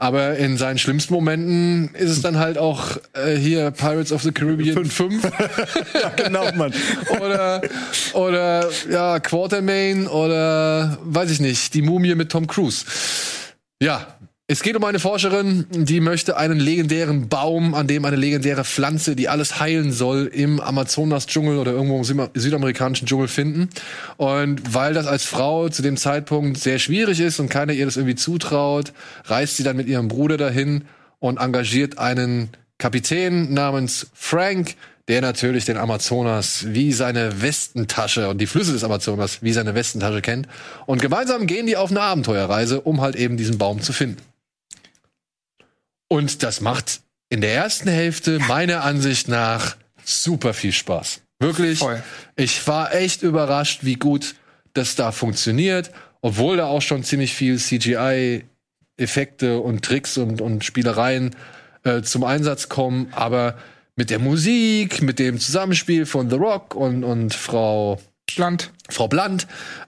Aber 0.00 0.36
in 0.36 0.56
seinen 0.56 0.78
schlimmsten 0.78 1.12
Momenten 1.12 1.92
ist 1.94 2.10
es 2.10 2.22
dann 2.22 2.38
halt 2.38 2.56
auch 2.56 2.96
äh, 3.14 3.34
hier 3.34 3.72
Pirates 3.72 4.12
of 4.12 4.22
the 4.22 4.30
Caribbean 4.30 4.84
5 4.84 5.28
Genau, 6.16 6.52
Mann. 6.52 6.72
oder, 7.20 7.60
oder 8.12 8.70
ja, 8.88 9.18
Quartermain 9.18 10.06
oder 10.06 10.98
weiß 11.02 11.32
ich 11.32 11.40
nicht, 11.40 11.74
die 11.74 11.82
Mumie 11.82 12.14
mit 12.14 12.30
Tom 12.30 12.46
Cruise. 12.46 12.84
Ja, 13.82 14.17
Es 14.50 14.62
geht 14.62 14.76
um 14.76 14.84
eine 14.84 14.98
Forscherin, 14.98 15.66
die 15.70 16.00
möchte 16.00 16.38
einen 16.38 16.58
legendären 16.58 17.28
Baum, 17.28 17.74
an 17.74 17.86
dem 17.86 18.06
eine 18.06 18.16
legendäre 18.16 18.64
Pflanze, 18.64 19.14
die 19.14 19.28
alles 19.28 19.60
heilen 19.60 19.92
soll, 19.92 20.24
im 20.24 20.58
Amazonas-Dschungel 20.58 21.58
oder 21.58 21.72
irgendwo 21.72 21.98
im 21.98 22.04
Süd- 22.04 22.30
südamerikanischen 22.32 23.06
Dschungel 23.06 23.28
finden. 23.28 23.68
Und 24.16 24.72
weil 24.72 24.94
das 24.94 25.06
als 25.06 25.24
Frau 25.24 25.68
zu 25.68 25.82
dem 25.82 25.98
Zeitpunkt 25.98 26.56
sehr 26.56 26.78
schwierig 26.78 27.20
ist 27.20 27.40
und 27.40 27.50
keiner 27.50 27.74
ihr 27.74 27.84
das 27.84 27.98
irgendwie 27.98 28.14
zutraut, 28.14 28.94
reist 29.26 29.58
sie 29.58 29.64
dann 29.64 29.76
mit 29.76 29.86
ihrem 29.86 30.08
Bruder 30.08 30.38
dahin 30.38 30.84
und 31.18 31.38
engagiert 31.38 31.98
einen 31.98 32.48
Kapitän 32.78 33.52
namens 33.52 34.06
Frank, 34.14 34.76
der 35.08 35.20
natürlich 35.20 35.66
den 35.66 35.76
Amazonas 35.76 36.64
wie 36.68 36.94
seine 36.94 37.42
Westentasche 37.42 38.30
und 38.30 38.38
die 38.38 38.46
Flüsse 38.46 38.72
des 38.72 38.82
Amazonas 38.82 39.42
wie 39.42 39.52
seine 39.52 39.74
Westentasche 39.74 40.22
kennt. 40.22 40.48
Und 40.86 41.02
gemeinsam 41.02 41.46
gehen 41.46 41.66
die 41.66 41.76
auf 41.76 41.90
eine 41.90 42.00
Abenteuerreise, 42.00 42.80
um 42.80 43.02
halt 43.02 43.14
eben 43.14 43.36
diesen 43.36 43.58
Baum 43.58 43.82
zu 43.82 43.92
finden. 43.92 44.22
Und 46.08 46.42
das 46.42 46.60
macht 46.60 47.00
in 47.28 47.40
der 47.40 47.54
ersten 47.54 47.88
Hälfte 47.88 48.38
meiner 48.40 48.82
Ansicht 48.82 49.28
nach 49.28 49.76
super 50.04 50.54
viel 50.54 50.72
Spaß. 50.72 51.20
Wirklich. 51.38 51.78
Voll. 51.78 52.02
Ich 52.36 52.66
war 52.66 52.94
echt 52.94 53.22
überrascht, 53.22 53.80
wie 53.82 53.94
gut 53.94 54.34
das 54.72 54.96
da 54.96 55.12
funktioniert, 55.12 55.92
obwohl 56.20 56.56
da 56.56 56.66
auch 56.66 56.82
schon 56.82 57.04
ziemlich 57.04 57.34
viel 57.34 57.58
CGI-Effekte 57.58 59.60
und 59.60 59.84
Tricks 59.84 60.18
und, 60.18 60.40
und 60.40 60.64
Spielereien 60.64 61.36
äh, 61.84 62.02
zum 62.02 62.24
Einsatz 62.24 62.68
kommen. 62.68 63.08
Aber 63.12 63.56
mit 63.96 64.10
der 64.10 64.18
Musik, 64.18 65.02
mit 65.02 65.18
dem 65.18 65.38
Zusammenspiel 65.38 66.06
von 66.06 66.30
The 66.30 66.36
Rock 66.36 66.74
und, 66.74 67.04
und 67.04 67.34
Frau 67.34 68.00
Land. 68.36 68.72
Frau 68.90 69.08
Blunt 69.08 69.46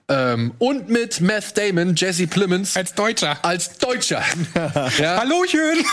ähm, 0.08 0.52
und 0.58 0.88
mit 0.88 1.20
Meth 1.20 1.56
Damon, 1.56 1.94
Jesse 1.96 2.26
Plemons 2.26 2.76
Als 2.76 2.94
Deutscher. 2.94 3.38
als 3.42 3.78
Deutscher. 3.78 4.22
ja, 4.54 5.16
Hallöchen! 5.18 5.84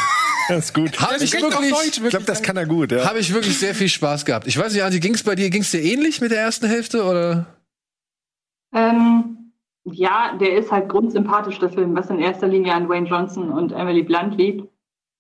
Das 0.50 0.66
ist 0.66 0.74
gut. 0.74 1.00
habe 1.00 1.16
ich 1.24 1.34
wirklich, 1.34 1.72
Deutsch, 1.72 2.00
Ich 2.04 2.10
glaube, 2.10 2.26
das 2.26 2.42
kann 2.42 2.58
er 2.58 2.66
gut, 2.66 2.92
ja. 2.92 3.06
habe 3.06 3.20
ich 3.20 3.34
wirklich 3.34 3.58
sehr 3.58 3.76
viel 3.76 3.90
Spaß 3.90 4.26
gehabt. 4.26 4.48
Ich 4.48 4.58
weiß 4.58 4.74
nicht, 4.74 4.84
Anti, 4.84 5.00
ging's 5.00 5.24
bei 5.24 5.36
dir, 5.36 5.50
ging's 5.50 5.72
dir 5.72 5.82
ähnlich 5.82 6.22
mit 6.22 6.32
der 6.32 6.40
ersten 6.40 6.68
Hälfte 6.68 7.04
oder? 7.04 7.46
Ähm, 8.74 9.52
ja, 9.84 10.36
der 10.40 10.58
ist 10.58 10.72
halt 10.72 10.90
grundsympathisch, 10.90 11.60
der 11.60 11.70
Film, 11.70 11.96
was 11.96 12.10
in 12.10 12.20
erster 12.20 12.48
Linie 12.48 12.74
an 12.74 12.90
Wayne 12.90 13.08
Johnson 13.08 13.50
und 13.52 13.72
Emily 13.72 14.04
Blunt 14.04 14.38
liegt. 14.38 14.68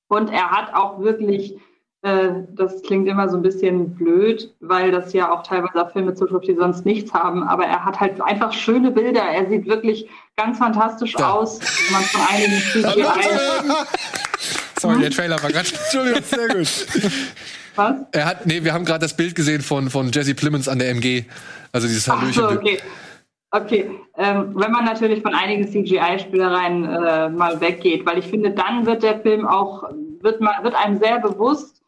Und 0.10 0.30
er 0.30 0.52
hat 0.52 0.74
auch 0.74 0.99
wirklich, 0.99 1.58
das 2.56 2.82
klingt 2.84 3.08
immer 3.08 3.30
so 3.30 3.38
ein 3.38 3.42
bisschen 3.42 3.96
blöd, 3.96 4.54
weil 4.60 4.92
das 4.92 5.14
ja 5.14 5.32
auch 5.32 5.44
teilweise 5.44 5.82
auf 5.86 5.92
Filme 5.94 6.14
zutrifft, 6.14 6.48
die 6.48 6.56
sonst 6.56 6.86
nichts 6.86 7.14
haben, 7.14 7.44
aber 7.44 7.66
er 7.66 7.84
hat 7.86 8.00
halt 8.00 8.22
einfach 8.22 8.54
schöne 8.54 8.92
Bilder. 8.92 9.22
Er 9.22 9.48
sieht 9.50 9.68
wirklich 9.68 10.10
ganz 10.36 10.58
fantastisch 10.58 11.14
Da. 11.14 11.32
aus, 11.32 11.60
wenn 11.60 11.94
man 11.94 12.04
von 12.04 12.22
einigen 12.30 12.60
CGI. 12.72 13.06
Sorry, 14.80 15.00
der 15.02 15.12
Trailer 15.12 15.42
war 15.42 15.52
gerade. 15.52 15.68
Entschuldigung, 15.70 16.24
sehr 16.24 16.48
gut. 16.50 16.88
Was? 17.76 17.96
Er 18.12 18.26
hat, 18.26 18.46
nee, 18.46 18.64
wir 18.64 18.74
haben 18.74 18.86
gerade 18.86 19.00
das 19.00 19.16
Bild 19.16 19.36
gesehen 19.36 19.62
von, 19.62 19.90
von 19.90 20.12
Jesse 20.12 20.34
Plemons 20.36 20.68
an 20.68 20.80
der 20.80 20.90
MG. 20.90 21.26
Also 21.72 21.88
dieses 21.88 22.10
Ach 22.10 22.20
Hallöchen. 22.22 22.44
so, 22.44 22.50
okay. 22.50 22.80
Okay, 23.52 23.90
ähm, 24.18 24.52
wenn 24.56 24.72
man 24.72 24.84
natürlich 24.84 25.22
von 25.22 25.34
einigen 25.34 25.66
CGI-Spielereien 25.70 26.84
äh, 26.84 27.30
mal 27.30 27.62
weggeht, 27.62 28.06
weil 28.06 28.18
ich 28.18 28.26
finde, 28.26 28.52
dann 28.52 28.86
wird 28.86 29.04
der 29.04 29.22
Film 29.22 29.48
auch, 29.48 29.84
wird, 30.22 30.42
man, 30.42 30.64
wird 30.64 30.76
einem 30.76 31.00
sehr 31.00 31.20
bewusst, 31.20 31.82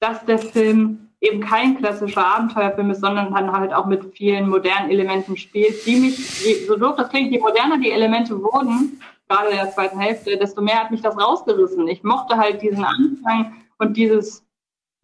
dass 0.00 0.24
der 0.24 0.38
Film 0.38 1.08
eben 1.20 1.40
kein 1.40 1.76
klassischer 1.76 2.26
Abenteuerfilm 2.26 2.90
ist, 2.90 3.00
sondern 3.00 3.34
dann 3.34 3.52
halt 3.52 3.74
auch 3.74 3.86
mit 3.86 4.04
vielen 4.14 4.48
modernen 4.48 4.90
Elementen 4.90 5.36
spielt, 5.36 5.84
die 5.86 5.96
mich, 5.96 6.66
so 6.66 6.76
doof 6.76 6.96
das 6.96 7.10
klingt, 7.10 7.30
je 7.30 7.38
moderner 7.38 7.78
die 7.78 7.90
Elemente 7.90 8.42
wurden, 8.42 9.00
gerade 9.28 9.50
in 9.50 9.56
der 9.56 9.70
zweiten 9.70 9.98
Hälfte, 9.98 10.36
desto 10.38 10.62
mehr 10.62 10.80
hat 10.80 10.90
mich 10.90 11.02
das 11.02 11.18
rausgerissen. 11.18 11.86
Ich 11.88 12.02
mochte 12.02 12.36
halt 12.36 12.62
diesen 12.62 12.84
Anfang 12.84 13.52
und 13.78 13.96
dieses, 13.96 14.44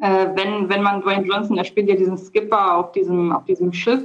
äh, 0.00 0.28
wenn, 0.34 0.68
wenn 0.70 0.82
man 0.82 1.02
Dwayne 1.02 1.26
Johnson, 1.26 1.58
er 1.58 1.64
spielt 1.64 1.88
ja 1.88 1.96
diesen 1.96 2.16
Skipper 2.16 2.76
auf 2.76 2.92
diesem, 2.92 3.32
auf 3.32 3.44
diesem 3.44 3.72
Schiff, 3.72 4.02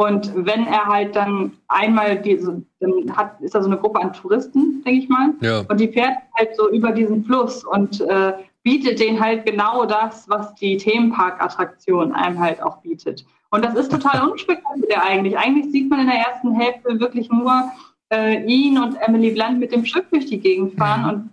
und 0.00 0.32
wenn 0.46 0.64
er 0.68 0.86
halt 0.86 1.16
dann 1.16 1.54
einmal 1.66 2.22
diese, 2.22 2.62
dann 2.78 3.16
hat, 3.16 3.40
ist 3.40 3.56
da 3.56 3.60
so 3.60 3.66
eine 3.66 3.78
Gruppe 3.78 4.00
an 4.00 4.12
Touristen, 4.12 4.80
denke 4.84 5.00
ich 5.00 5.08
mal. 5.08 5.34
Ja. 5.40 5.64
Und 5.68 5.80
die 5.80 5.88
fährt 5.88 6.18
halt 6.38 6.54
so 6.54 6.70
über 6.70 6.92
diesen 6.92 7.24
Fluss 7.24 7.64
und 7.64 8.00
äh, 8.02 8.34
bietet 8.68 9.00
denen 9.00 9.18
halt 9.18 9.46
genau 9.46 9.86
das, 9.86 10.28
was 10.28 10.54
die 10.56 10.76
Themenpark-Attraktion 10.76 12.12
einem 12.12 12.38
halt 12.38 12.62
auch 12.62 12.82
bietet. 12.82 13.24
Und 13.48 13.64
das 13.64 13.74
ist 13.74 13.90
total 13.90 14.28
unspektakulär 14.28 15.02
eigentlich. 15.02 15.38
Eigentlich 15.38 15.72
sieht 15.72 15.88
man 15.88 16.00
in 16.00 16.06
der 16.08 16.16
ersten 16.16 16.54
Hälfte 16.54 17.00
wirklich 17.00 17.30
nur 17.30 17.72
äh, 18.12 18.44
ihn 18.44 18.76
und 18.76 18.96
Emily 18.96 19.30
Blunt 19.30 19.58
mit 19.58 19.72
dem 19.72 19.86
Schiff 19.86 20.04
durch 20.10 20.26
die 20.26 20.38
Gegend 20.38 20.74
fahren. 20.74 21.08
Und 21.08 21.30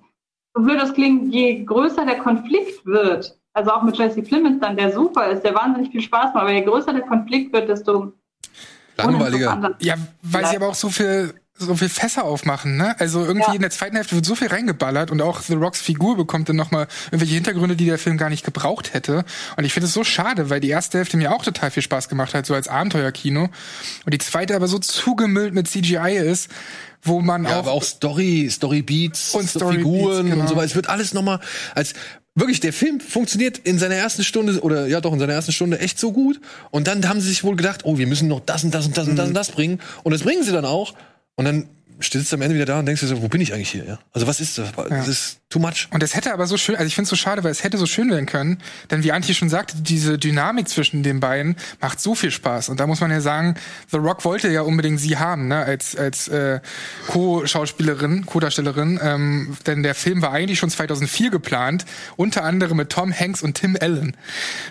so 0.55 0.63
blöd 0.63 0.79
das 0.79 0.93
klingt, 0.93 1.33
je 1.33 1.65
größer 1.65 2.05
der 2.05 2.19
Konflikt 2.19 2.85
wird, 2.85 3.37
also 3.51 3.71
auch 3.71 3.83
mit 3.83 3.97
Jesse 3.97 4.21
Plemons 4.21 4.61
dann, 4.61 4.77
der 4.77 4.93
super 4.93 5.27
ist, 5.27 5.43
der 5.43 5.55
wahnsinnig 5.55 5.91
viel 5.91 6.01
Spaß 6.01 6.33
macht, 6.33 6.43
aber 6.43 6.53
je 6.53 6.63
größer 6.63 6.93
der 6.93 7.01
Konflikt 7.01 7.51
wird, 7.51 7.67
desto 7.67 8.13
Langweiliger. 8.95 9.75
Ja, 9.79 9.95
weil 10.21 10.45
sie 10.45 10.55
aber 10.55 10.69
auch 10.69 10.75
so 10.75 10.87
viel 10.87 11.33
so 11.57 11.73
viel 11.75 11.87
Fässer 11.89 12.25
aufmachen, 12.25 12.75
ne? 12.75 12.99
Also 12.99 13.23
irgendwie 13.23 13.49
Ja. 13.51 13.55
in 13.55 13.61
der 13.61 13.69
zweiten 13.71 13.95
Hälfte 13.95 14.15
wird 14.15 14.25
so 14.25 14.35
viel 14.35 14.47
reingeballert 14.47 15.09
und 15.09 15.21
auch 15.21 15.39
The 15.41 15.53
Rocks 15.53 15.79
Figur 15.79 16.17
bekommt 16.17 16.49
dann 16.49 16.57
nochmal 16.57 16.87
irgendwelche 17.07 17.33
Hintergründe, 17.35 17.75
die 17.77 17.85
der 17.85 17.97
Film 17.97 18.17
gar 18.17 18.29
nicht 18.29 18.43
gebraucht 18.43 18.93
hätte. 18.93 19.23
Und 19.55 19.63
ich 19.63 19.71
finde 19.71 19.87
es 19.87 19.93
so 19.93 20.03
schade, 20.03 20.49
weil 20.49 20.59
die 20.59 20.69
erste 20.69 20.97
Hälfte 20.97 21.15
mir 21.15 21.33
auch 21.33 21.43
total 21.45 21.71
viel 21.71 21.81
Spaß 21.83 22.09
gemacht 22.09 22.33
hat, 22.33 22.45
so 22.45 22.53
als 22.53 22.67
Abenteuerkino. 22.67 23.43
Und 24.05 24.13
die 24.13 24.17
zweite 24.17 24.55
aber 24.55 24.67
so 24.67 24.79
zugemüllt 24.79 25.53
mit 25.53 25.69
CGI 25.69 26.17
ist, 26.17 26.49
wo 27.01 27.21
man 27.21 27.45
Ja, 27.45 27.51
auch, 27.51 27.55
aber 27.59 27.71
auch 27.71 27.83
Story, 27.83 28.49
Storybeats 28.51 29.33
Und 29.33 29.49
so 29.49 29.59
Storybeats, 29.59 29.83
Figuren 29.85 30.29
genau. 30.29 30.41
und 30.41 30.47
so 30.49 30.55
weiter. 30.57 30.65
Es 30.65 30.75
wird 30.75 30.89
alles 30.89 31.13
nochmal 31.13 31.39
als 31.73 31.93
wirklich 32.37 32.59
der 32.59 32.73
Film 32.73 32.99
funktioniert 32.99 33.59
in 33.59 33.79
seiner 33.79 33.95
ersten 33.95 34.25
Stunde 34.25 34.59
oder 34.59 34.87
ja 34.87 34.99
doch 34.99 35.13
in 35.13 35.19
seiner 35.19 35.31
ersten 35.33 35.53
Stunde 35.53 35.79
echt 35.79 35.97
so 35.99 36.11
gut 36.11 36.41
und 36.71 36.85
dann 36.87 37.07
haben 37.07 37.21
sie 37.21 37.29
sich 37.29 37.45
wohl 37.45 37.55
gedacht, 37.55 37.85
oh, 37.85 37.97
wir 37.97 38.07
müssen 38.07 38.27
noch 38.27 38.41
das 38.41 38.65
und 38.65 38.73
das 38.75 38.85
und 38.87 38.97
das 38.97 39.07
und 39.07 39.15
das 39.15 39.29
und 39.29 39.33
das 39.35 39.51
bringen 39.51 39.79
und 40.03 40.11
das 40.11 40.21
bringen 40.23 40.43
sie 40.43 40.51
dann 40.51 40.65
auch 40.65 40.95
und 41.35 41.45
dann 41.45 41.74
stehst 41.99 42.31
du 42.31 42.35
am 42.35 42.41
Ende 42.41 42.55
wieder 42.55 42.65
da 42.65 42.79
und 42.79 42.85
denkst 42.85 43.01
dir 43.01 43.07
so, 43.07 43.21
wo 43.21 43.27
bin 43.27 43.41
ich 43.41 43.53
eigentlich 43.53 43.69
hier? 43.69 43.85
Ja? 43.85 43.99
Also 44.13 44.27
was 44.27 44.39
ist 44.39 44.57
das? 44.57 44.71
Das 44.89 45.07
ist 45.07 45.39
too 45.49 45.59
much. 45.59 45.87
Und 45.91 46.03
es 46.03 46.15
hätte 46.15 46.33
aber 46.33 46.47
so 46.47 46.57
schön, 46.57 46.75
also 46.75 46.87
ich 46.87 46.95
finde 46.95 47.05
es 47.05 47.09
so 47.09 47.15
schade, 47.15 47.43
weil 47.43 47.51
es 47.51 47.63
hätte 47.63 47.77
so 47.77 47.85
schön 47.85 48.09
werden 48.09 48.25
können, 48.25 48.57
denn 48.91 49.03
wie 49.03 49.11
Antje 49.11 49.33
schon 49.33 49.49
sagte, 49.49 49.77
diese 49.77 50.17
Dynamik 50.17 50.67
zwischen 50.67 51.03
den 51.03 51.19
beiden 51.19 51.55
macht 51.79 52.01
so 52.01 52.15
viel 52.15 52.31
Spaß. 52.31 52.69
Und 52.69 52.79
da 52.79 52.87
muss 52.87 52.99
man 52.99 53.11
ja 53.11 53.21
sagen, 53.21 53.55
The 53.91 53.97
Rock 53.97 54.25
wollte 54.25 54.49
ja 54.49 54.61
unbedingt 54.61 54.99
sie 54.99 55.17
haben, 55.17 55.47
ne, 55.47 55.57
als, 55.63 55.95
als 55.95 56.27
äh, 56.27 56.59
Co-Schauspielerin, 57.07 58.25
Co-Darstellerin, 58.25 58.99
ähm, 59.01 59.57
denn 59.65 59.83
der 59.83 59.95
Film 59.95 60.21
war 60.21 60.31
eigentlich 60.31 60.59
schon 60.59 60.69
2004 60.69 61.29
geplant, 61.29 61.85
unter 62.17 62.43
anderem 62.43 62.77
mit 62.77 62.89
Tom 62.89 63.17
Hanks 63.17 63.41
und 63.41 63.55
Tim 63.55 63.77
Allen. 63.79 64.17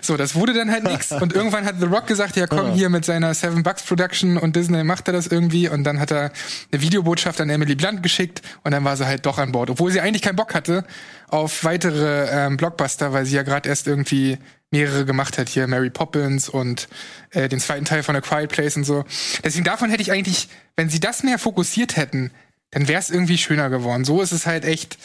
So, 0.01 0.17
das 0.17 0.35
wurde 0.35 0.53
dann 0.53 0.71
halt 0.71 0.83
nix. 0.83 1.11
Und 1.25 1.33
irgendwann 1.33 1.65
hat 1.65 1.75
The 1.79 1.85
Rock 1.85 2.07
gesagt, 2.07 2.35
ja 2.35 2.45
komm 2.45 2.73
hier 2.73 2.89
mit 2.89 3.05
seiner 3.05 3.33
Seven 3.33 3.63
Bucks 3.63 3.83
Production 3.83 4.37
und 4.37 4.55
Disney 4.55 4.83
macht 4.83 5.07
er 5.07 5.13
das 5.13 5.27
irgendwie. 5.27 5.69
Und 5.69 5.83
dann 5.85 5.99
hat 5.99 6.11
er 6.11 6.31
eine 6.71 6.81
Videobotschaft 6.81 7.14
an 7.39 7.49
Emily 7.49 7.75
Blunt 7.75 8.03
geschickt 8.03 8.41
und 8.63 8.71
dann 8.71 8.83
war 8.83 8.97
sie 8.97 9.05
halt 9.05 9.25
doch 9.25 9.37
an 9.37 9.51
Bord, 9.51 9.69
obwohl 9.69 9.91
sie 9.91 10.01
eigentlich 10.01 10.21
keinen 10.21 10.35
Bock 10.35 10.53
hatte 10.53 10.85
auf 11.27 11.63
weitere 11.63 12.27
ähm, 12.29 12.57
Blockbuster, 12.57 13.13
weil 13.13 13.25
sie 13.25 13.35
ja 13.35 13.43
gerade 13.43 13.67
erst 13.67 13.87
irgendwie 13.87 14.37
mehrere 14.71 15.05
gemacht 15.05 15.37
hat 15.37 15.49
hier, 15.49 15.67
Mary 15.67 15.89
Poppins 15.89 16.49
und 16.49 16.87
äh, 17.31 17.47
den 17.49 17.59
zweiten 17.59 17.85
Teil 17.85 18.03
von 18.03 18.15
A 18.15 18.21
Quiet 18.21 18.49
Place 18.49 18.77
und 18.77 18.83
so. 18.83 19.05
Deswegen 19.43 19.63
davon 19.63 19.89
hätte 19.89 20.01
ich 20.01 20.11
eigentlich, 20.11 20.49
wenn 20.75 20.89
sie 20.89 20.99
das 20.99 21.23
mehr 21.23 21.39
fokussiert 21.39 21.95
hätten, 21.95 22.31
dann 22.71 22.87
wäre 22.87 22.99
es 22.99 23.09
irgendwie 23.09 23.37
schöner 23.37 23.69
geworden. 23.69 24.05
So 24.05 24.21
ist 24.21 24.31
es 24.31 24.45
halt 24.45 24.65
echt 24.65 24.97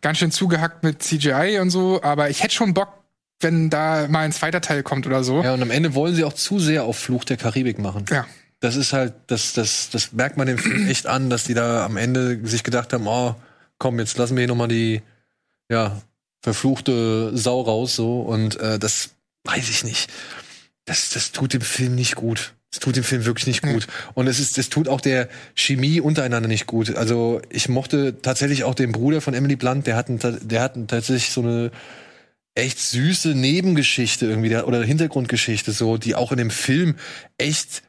ganz 0.00 0.18
schön 0.18 0.32
zugehackt 0.32 0.82
mit 0.82 1.02
CGI 1.02 1.58
und 1.60 1.70
so, 1.70 2.02
aber 2.02 2.30
ich 2.30 2.42
hätte 2.42 2.54
schon 2.54 2.74
Bock, 2.74 2.88
wenn 3.40 3.70
da 3.70 4.06
mal 4.08 4.24
ein 4.24 4.32
zweiter 4.32 4.60
Teil 4.60 4.82
kommt 4.82 5.06
oder 5.06 5.22
so. 5.24 5.42
Ja, 5.42 5.54
und 5.54 5.62
am 5.62 5.70
Ende 5.70 5.94
wollen 5.94 6.14
sie 6.14 6.24
auch 6.24 6.32
zu 6.32 6.58
sehr 6.58 6.84
auf 6.84 6.98
Fluch 6.98 7.24
der 7.24 7.36
Karibik 7.36 7.78
machen. 7.78 8.04
Ja. 8.10 8.26
Das 8.62 8.76
ist 8.76 8.92
halt, 8.92 9.14
das, 9.26 9.52
das, 9.54 9.90
das 9.90 10.12
merkt 10.12 10.36
man 10.36 10.46
dem 10.46 10.56
Film 10.56 10.86
echt 10.88 11.06
an, 11.06 11.28
dass 11.28 11.44
die 11.44 11.54
da 11.54 11.84
am 11.84 11.96
Ende 11.96 12.40
sich 12.46 12.62
gedacht 12.62 12.92
haben, 12.92 13.06
oh, 13.08 13.34
komm, 13.78 13.98
jetzt 13.98 14.16
lassen 14.16 14.36
wir 14.36 14.42
hier 14.42 14.48
nochmal 14.48 14.68
die, 14.68 15.02
ja, 15.68 16.00
verfluchte 16.42 17.36
Sau 17.36 17.60
raus, 17.60 17.96
so. 17.96 18.20
Und 18.20 18.58
äh, 18.60 18.78
das 18.78 19.10
weiß 19.44 19.68
ich 19.68 19.82
nicht. 19.82 20.10
Das, 20.84 21.10
das 21.10 21.32
tut 21.32 21.52
dem 21.54 21.60
Film 21.60 21.96
nicht 21.96 22.14
gut. 22.14 22.54
Das 22.70 22.78
tut 22.78 22.94
dem 22.96 23.04
Film 23.04 23.24
wirklich 23.24 23.48
nicht 23.48 23.62
gut. 23.62 23.88
Und 24.14 24.28
es 24.28 24.38
ist, 24.38 24.56
es 24.58 24.70
tut 24.70 24.88
auch 24.88 25.00
der 25.00 25.28
Chemie 25.54 26.00
untereinander 26.00 26.48
nicht 26.48 26.66
gut. 26.66 26.96
Also 26.96 27.42
ich 27.50 27.68
mochte 27.68 28.22
tatsächlich 28.22 28.64
auch 28.64 28.74
den 28.74 28.92
Bruder 28.92 29.20
von 29.20 29.34
Emily 29.34 29.56
Blunt, 29.56 29.86
der 29.86 29.96
hat, 29.96 30.08
einen, 30.08 30.20
der 30.20 30.62
hat 30.62 30.76
einen 30.76 30.86
tatsächlich 30.86 31.32
so 31.32 31.42
eine 31.42 31.70
echt 32.54 32.78
süße 32.78 33.34
Nebengeschichte 33.34 34.26
irgendwie 34.26 34.48
der, 34.48 34.68
oder 34.68 34.82
Hintergrundgeschichte 34.82 35.72
so, 35.72 35.96
die 35.98 36.14
auch 36.14 36.32
in 36.32 36.38
dem 36.38 36.50
Film 36.50 36.96
echt 37.38 37.82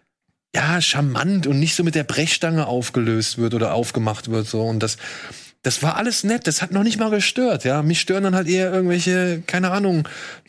ja 0.55 0.81
charmant 0.81 1.47
und 1.47 1.59
nicht 1.59 1.75
so 1.75 1.83
mit 1.83 1.95
der 1.95 2.03
Brechstange 2.03 2.67
aufgelöst 2.67 3.37
wird 3.37 3.53
oder 3.53 3.73
aufgemacht 3.73 4.29
wird 4.29 4.47
so 4.47 4.63
und 4.63 4.81
das 4.81 4.97
das 5.63 5.81
war 5.81 5.95
alles 5.95 6.25
nett, 6.25 6.45
das 6.45 6.61
hat 6.61 6.71
noch 6.71 6.83
nicht 6.83 6.99
mal 6.99 7.09
gestört, 7.09 7.63
ja. 7.63 7.81
Mich 7.81 8.01
stören 8.01 8.23
dann 8.25 8.35
halt 8.35 8.49
eher 8.49 8.71
irgendwelche, 8.73 9.41
keine 9.47 9.71
Ahnung, 9.71 10.07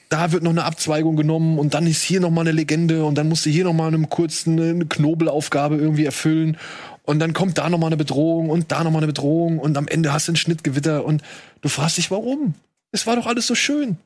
da 0.08 0.32
wird 0.32 0.42
noch 0.42 0.50
eine 0.50 0.64
Abzweigung 0.64 1.16
genommen 1.16 1.58
und 1.58 1.74
dann 1.74 1.86
ist 1.86 2.02
hier 2.02 2.20
noch 2.20 2.30
mal 2.30 2.42
eine 2.42 2.52
Legende 2.52 3.04
und 3.04 3.16
dann 3.16 3.28
musst 3.28 3.46
du 3.46 3.50
hier 3.50 3.64
noch 3.64 3.72
mal 3.72 3.86
einem 3.86 4.08
kurzen 4.08 4.60
eine 4.60 4.86
Knobelaufgabe 4.86 5.76
irgendwie 5.76 6.04
erfüllen 6.04 6.56
und 7.04 7.20
dann 7.20 7.32
kommt 7.32 7.58
da 7.58 7.68
noch 7.70 7.78
mal 7.78 7.86
eine 7.86 7.96
Bedrohung 7.96 8.50
und 8.50 8.72
da 8.72 8.82
noch 8.82 8.90
mal 8.90 8.98
eine 8.98 9.06
Bedrohung 9.06 9.58
und 9.60 9.76
am 9.76 9.86
Ende 9.86 10.12
hast 10.12 10.28
du 10.28 10.32
ein 10.32 10.36
Schnittgewitter 10.36 11.04
und 11.04 11.22
du 11.60 11.68
fragst 11.68 11.96
dich, 11.96 12.10
warum? 12.10 12.54
Es 12.90 13.06
war 13.06 13.16
doch 13.16 13.26
alles 13.26 13.46
so 13.46 13.54
schön. 13.54 13.96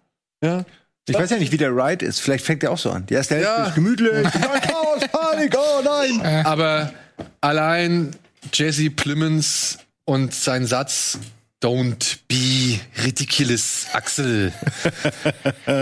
Ja. 0.43 0.65
Ich 1.09 1.17
weiß 1.19 1.31
ja 1.31 1.37
nicht, 1.39 1.53
wie 1.53 1.57
der 1.57 1.71
Ride 1.75 2.05
ist. 2.05 2.21
Vielleicht 2.21 2.45
fängt 2.45 2.63
der 2.63 2.71
auch 2.71 2.79
so 2.79 2.91
an. 2.91 3.07
Die 3.07 3.15
erste 3.15 3.37
Hälfte 3.37 3.51
Ja. 3.53 3.67
ist 3.69 3.75
gemütlich. 3.75 4.13
Nein, 4.25 4.61
Chaos, 4.63 5.03
Panik, 5.11 5.57
oh 5.57 5.83
nein. 5.83 6.45
Aber 6.47 6.93
allein 7.41 8.15
Jesse 8.53 8.91
Plemons 8.91 9.79
und 10.05 10.35
sein 10.35 10.67
Satz 10.67 11.19
Don't 11.61 12.19
be 12.29 12.79
ridiculous, 13.05 13.87
Axel. 13.93 14.53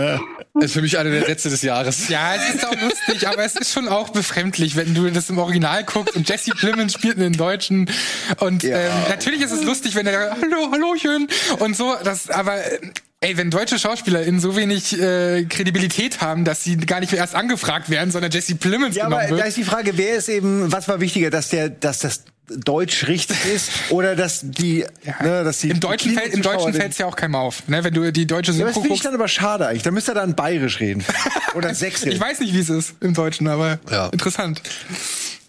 ist 0.59 0.73
für 0.73 0.81
mich 0.81 0.97
einer 0.97 1.11
der 1.11 1.23
Sätze 1.25 1.51
des 1.51 1.61
Jahres. 1.61 2.09
Ja, 2.09 2.33
es 2.33 2.55
ist 2.55 2.65
auch 2.65 2.75
lustig, 2.81 3.27
aber 3.27 3.43
es 3.45 3.55
ist 3.55 3.71
schon 3.71 3.87
auch 3.87 4.09
befremdlich, 4.09 4.75
wenn 4.75 4.95
du 4.95 5.07
das 5.11 5.29
im 5.29 5.37
Original 5.37 5.83
guckst 5.83 6.15
und 6.15 6.27
Jesse 6.27 6.49
Plemons 6.51 6.93
spielt 6.93 7.17
einen 7.17 7.33
Deutschen. 7.33 7.91
Und 8.39 8.63
ähm, 8.63 8.73
natürlich 9.07 9.41
ist 9.41 9.51
es 9.51 9.63
lustig, 9.63 9.93
wenn 9.93 10.07
er 10.07 10.31
Hallo, 10.41 10.71
Hallochen 10.71 11.27
und 11.59 11.77
so. 11.77 11.95
Das, 12.03 12.29
aber 12.31 12.57
äh, 12.57 12.79
ey, 13.21 13.35
wenn 13.37 13.49
deutsche 13.49 13.79
SchauspielerInnen 13.79 14.39
so 14.39 14.55
wenig 14.55 14.99
äh, 14.99 15.45
Kredibilität 15.45 16.21
haben, 16.21 16.45
dass 16.45 16.63
sie 16.63 16.77
gar 16.77 16.99
nicht 16.99 17.11
mehr 17.11 17.21
erst 17.21 17.35
angefragt 17.35 17.89
werden, 17.89 18.11
sondern 18.11 18.31
Jesse 18.31 18.55
Plemons 18.55 18.95
Ja, 18.95 19.05
aber 19.05 19.15
genommen 19.17 19.31
da 19.31 19.37
wird. 19.37 19.47
ist 19.47 19.57
die 19.57 19.63
Frage, 19.63 19.97
wer 19.97 20.15
ist 20.17 20.29
eben, 20.29 20.71
was 20.71 20.87
war 20.87 20.99
wichtiger, 20.99 21.29
dass 21.29 21.49
der, 21.49 21.69
dass 21.69 21.99
das 21.99 22.23
Deutsch 22.49 23.07
richtig 23.07 23.37
ist 23.53 23.71
oder 23.89 24.15
dass 24.15 24.41
die, 24.43 24.85
ne, 25.21 25.43
dass 25.43 25.59
die 25.59 25.69
Im 25.69 25.79
Deutschen, 25.79 26.13
fällt, 26.13 26.33
im 26.33 26.41
Deutschen 26.43 26.59
Zuschauer- 26.59 26.73
fällt 26.73 26.91
es 26.93 26.97
ja 26.99 27.05
auch 27.07 27.15
keinem 27.15 27.35
auf. 27.35 27.67
Ne? 27.67 27.83
Wenn 27.83 27.93
du 27.93 28.11
die 28.11 28.25
deutsche 28.27 28.51
Ja, 28.51 28.57
aber 28.59 28.65
das 28.67 28.73
Synchro 28.75 28.81
finde 28.83 28.95
ich 28.95 29.01
dann 29.01 29.13
aber 29.15 29.27
schade 29.27 29.67
eigentlich. 29.67 29.83
Da 29.83 29.91
müsste 29.91 30.11
er 30.11 30.15
dann 30.15 30.35
bayerisch 30.35 30.79
reden. 30.79 31.03
Oder 31.55 31.73
sächsisch. 31.73 32.13
Ich 32.13 32.19
weiß 32.21 32.39
nicht, 32.39 32.53
wie 32.53 32.59
es 32.59 32.69
ist 32.69 32.93
im 33.01 33.13
Deutschen, 33.13 33.47
aber 33.47 33.79
Ja. 33.91 34.07
interessant. 34.09 34.61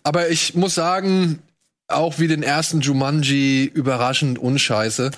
Aber 0.02 0.28
ich 0.30 0.54
muss 0.54 0.74
sagen, 0.74 1.38
auch 1.86 2.18
wie 2.18 2.26
den 2.28 2.42
ersten 2.42 2.80
Jumanji 2.80 3.70
überraschend 3.72 4.38
unscheiße. 4.38 5.10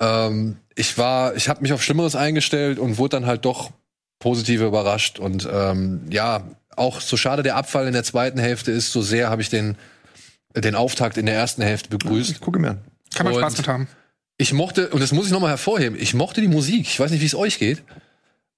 Ähm, 0.00 0.56
ich 0.74 0.96
war, 0.98 1.34
ich 1.34 1.48
habe 1.48 1.60
mich 1.62 1.72
auf 1.72 1.82
Schlimmeres 1.82 2.14
eingestellt 2.16 2.78
und 2.78 2.98
wurde 2.98 3.16
dann 3.16 3.26
halt 3.26 3.44
doch 3.44 3.70
positiv 4.20 4.60
überrascht. 4.60 5.18
Und 5.18 5.48
ähm, 5.50 6.02
ja, 6.10 6.42
auch 6.76 7.00
so 7.00 7.16
schade 7.16 7.42
der 7.42 7.56
Abfall 7.56 7.86
in 7.86 7.92
der 7.92 8.04
zweiten 8.04 8.38
Hälfte 8.38 8.70
ist, 8.70 8.92
so 8.92 9.02
sehr 9.02 9.30
habe 9.30 9.42
ich 9.42 9.50
den, 9.50 9.76
den 10.56 10.74
Auftakt 10.74 11.16
in 11.16 11.26
der 11.26 11.34
ersten 11.34 11.62
Hälfte 11.62 11.88
begrüßt. 11.90 12.30
Ich 12.30 12.40
gucke 12.40 12.58
mir 12.58 12.70
an. 12.70 12.78
Kann 13.14 13.24
man 13.24 13.34
Und- 13.34 13.40
Spaß 13.40 13.58
mit 13.58 13.68
haben. 13.68 13.88
Ich 14.40 14.52
mochte, 14.52 14.90
und 14.90 15.00
das 15.00 15.10
muss 15.10 15.26
ich 15.26 15.32
nochmal 15.32 15.50
hervorheben, 15.50 15.98
ich 16.00 16.14
mochte 16.14 16.40
die 16.40 16.46
Musik. 16.46 16.82
Ich 16.82 17.00
weiß 17.00 17.10
nicht, 17.10 17.20
wie 17.20 17.26
es 17.26 17.34
euch 17.34 17.58
geht. 17.58 17.82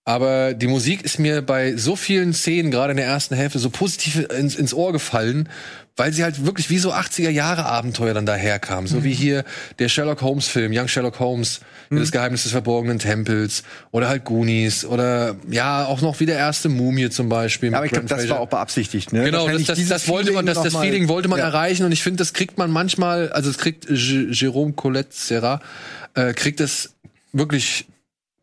Aber 0.04 0.54
die 0.54 0.66
Musik 0.66 1.02
ist 1.02 1.18
mir 1.18 1.42
bei 1.42 1.76
so 1.76 1.94
vielen 1.94 2.32
Szenen, 2.32 2.70
gerade 2.70 2.92
in 2.92 2.96
der 2.96 3.06
ersten 3.06 3.34
Hälfte, 3.34 3.58
so 3.58 3.70
positiv 3.70 4.26
ins, 4.30 4.56
ins 4.56 4.72
Ohr 4.74 4.92
gefallen, 4.92 5.48
weil 5.96 6.12
sie 6.14 6.22
halt 6.24 6.46
wirklich 6.46 6.70
wie 6.70 6.78
so 6.78 6.92
80er 6.92 7.28
Jahre 7.28 7.66
Abenteuer 7.66 8.14
dann 8.14 8.24
daherkam. 8.24 8.86
So 8.86 9.04
wie 9.04 9.12
hier 9.12 9.44
der 9.78 9.88
Sherlock 9.90 10.22
Holmes 10.22 10.48
Film, 10.48 10.72
Young 10.74 10.88
Sherlock 10.88 11.20
Holmes, 11.20 11.60
das 11.90 12.10
Geheimnis 12.12 12.44
des 12.44 12.52
verborgenen 12.52 12.98
Tempels, 12.98 13.62
oder 13.90 14.08
halt 14.08 14.24
Goonies, 14.24 14.84
oder 14.86 15.36
ja, 15.50 15.84
auch 15.84 16.00
noch 16.00 16.18
wie 16.20 16.26
der 16.26 16.38
erste 16.38 16.68
Mumie 16.70 17.10
zum 17.10 17.28
Beispiel. 17.28 17.68
mit 17.70 17.76
Aber 17.76 17.84
ich 17.86 17.92
glaube, 17.92 18.06
das 18.06 18.28
war 18.30 18.40
auch 18.40 18.48
beabsichtigt. 18.48 19.12
Ne? 19.12 19.24
Genau, 19.24 19.46
das, 19.48 19.64
das, 19.64 19.86
das 19.88 20.08
wollte 20.08 20.32
man, 20.32 20.46
das, 20.46 20.62
das 20.62 20.74
Feeling 20.76 21.08
wollte 21.08 21.28
man 21.28 21.40
Ja. 21.40 21.46
erreichen 21.46 21.84
und 21.84 21.92
ich 21.92 22.02
finde, 22.02 22.18
das 22.18 22.32
kriegt 22.32 22.56
man 22.56 22.70
manchmal, 22.70 23.30
also 23.32 23.50
es 23.50 23.58
kriegt 23.58 23.90
J- 23.90 24.30
Jérôme 24.30 24.74
Colette 24.74 25.10
Serra, 25.12 25.60
äh, 26.14 26.32
kriegt 26.32 26.60
das 26.60 26.94
wirklich 27.32 27.84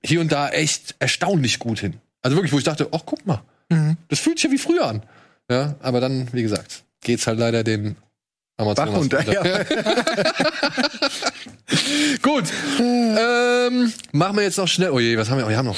hier 0.07 0.21
und 0.21 0.31
da 0.31 0.49
echt 0.49 0.95
erstaunlich 0.99 1.59
gut 1.59 1.79
hin. 1.79 1.95
Also 2.21 2.35
wirklich, 2.37 2.53
wo 2.53 2.57
ich 2.57 2.63
dachte, 2.63 2.87
ach 2.91 3.01
guck 3.05 3.25
mal, 3.25 3.41
das 4.09 4.19
fühlt 4.19 4.39
sich 4.39 4.45
ja 4.45 4.51
wie 4.51 4.57
früher 4.57 4.85
an. 4.85 5.03
Ja, 5.49 5.75
aber 5.81 6.01
dann, 6.01 6.27
wie 6.33 6.41
gesagt, 6.41 6.83
geht's 7.01 7.27
halt 7.27 7.39
leider 7.39 7.63
den 7.63 7.95
Amazonas 8.57 8.91
Bach 8.91 8.99
runter, 8.99 9.31
ja. 9.31 9.43
Gut. 12.21 12.45
Ähm, 12.79 13.93
machen 14.11 14.35
wir 14.37 14.43
jetzt 14.43 14.57
noch 14.57 14.67
schnell. 14.67 14.89
Oh 14.89 14.99
je, 14.99 15.17
was 15.17 15.29
haben 15.29 15.37
wir? 15.37 15.45
Oh, 15.45 15.49
wir 15.49 15.57
haben 15.57 15.67
noch. 15.67 15.77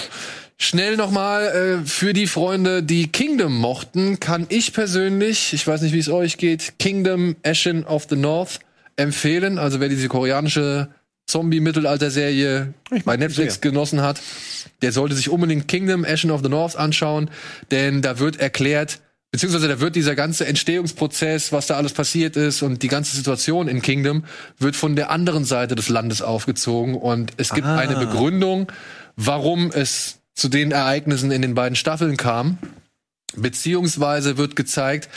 Schnell 0.57 0.97
nochmal 0.97 1.81
äh, 1.83 1.85
für 1.85 2.13
die 2.13 2.27
Freunde, 2.27 2.83
die 2.83 3.07
Kingdom 3.07 3.57
mochten, 3.57 4.19
kann 4.19 4.45
ich 4.49 4.73
persönlich, 4.73 5.53
ich 5.53 5.65
weiß 5.65 5.81
nicht, 5.81 5.93
wie 5.93 5.99
es 5.99 6.09
euch 6.09 6.37
geht, 6.37 6.73
Kingdom 6.79 7.37
Ashen 7.45 7.85
of 7.85 8.07
the 8.09 8.17
North 8.17 8.59
empfehlen. 8.97 9.57
Also 9.57 9.79
wer 9.79 9.87
diese 9.87 10.09
koreanische 10.09 10.89
Zombie-Mittelalter-Serie 11.29 12.73
bei 13.05 13.17
Netflix 13.17 13.61
genossen 13.61 14.01
hat, 14.01 14.19
der 14.81 14.91
sollte 14.91 15.15
sich 15.15 15.29
unbedingt 15.29 15.67
Kingdom 15.67 16.03
Ashen 16.03 16.31
of 16.31 16.41
the 16.43 16.49
North 16.49 16.75
anschauen, 16.75 17.29
denn 17.71 18.01
da 18.01 18.19
wird 18.19 18.39
erklärt, 18.39 18.99
beziehungsweise 19.31 19.67
da 19.67 19.79
wird 19.79 19.95
dieser 19.95 20.15
ganze 20.15 20.47
Entstehungsprozess, 20.47 21.51
was 21.51 21.67
da 21.67 21.75
alles 21.75 21.93
passiert 21.93 22.35
ist 22.35 22.63
und 22.63 22.81
die 22.81 22.87
ganze 22.87 23.15
Situation 23.15 23.67
in 23.67 23.81
Kingdom 23.81 24.25
wird 24.57 24.75
von 24.75 24.95
der 24.95 25.11
anderen 25.11 25.45
Seite 25.45 25.75
des 25.75 25.89
Landes 25.89 26.21
aufgezogen 26.21 26.95
und 26.95 27.33
es 27.37 27.53
gibt 27.53 27.67
eine 27.67 27.95
Begründung, 27.95 28.71
warum 29.15 29.71
es 29.71 30.17
zu 30.33 30.49
den 30.49 30.71
Ereignissen 30.71 31.31
in 31.31 31.41
den 31.41 31.53
beiden 31.53 31.75
Staffeln 31.75 32.17
kam. 32.17 32.57
Beziehungsweise 33.35 34.37
wird 34.37 34.55
gezeigt, 34.55 35.07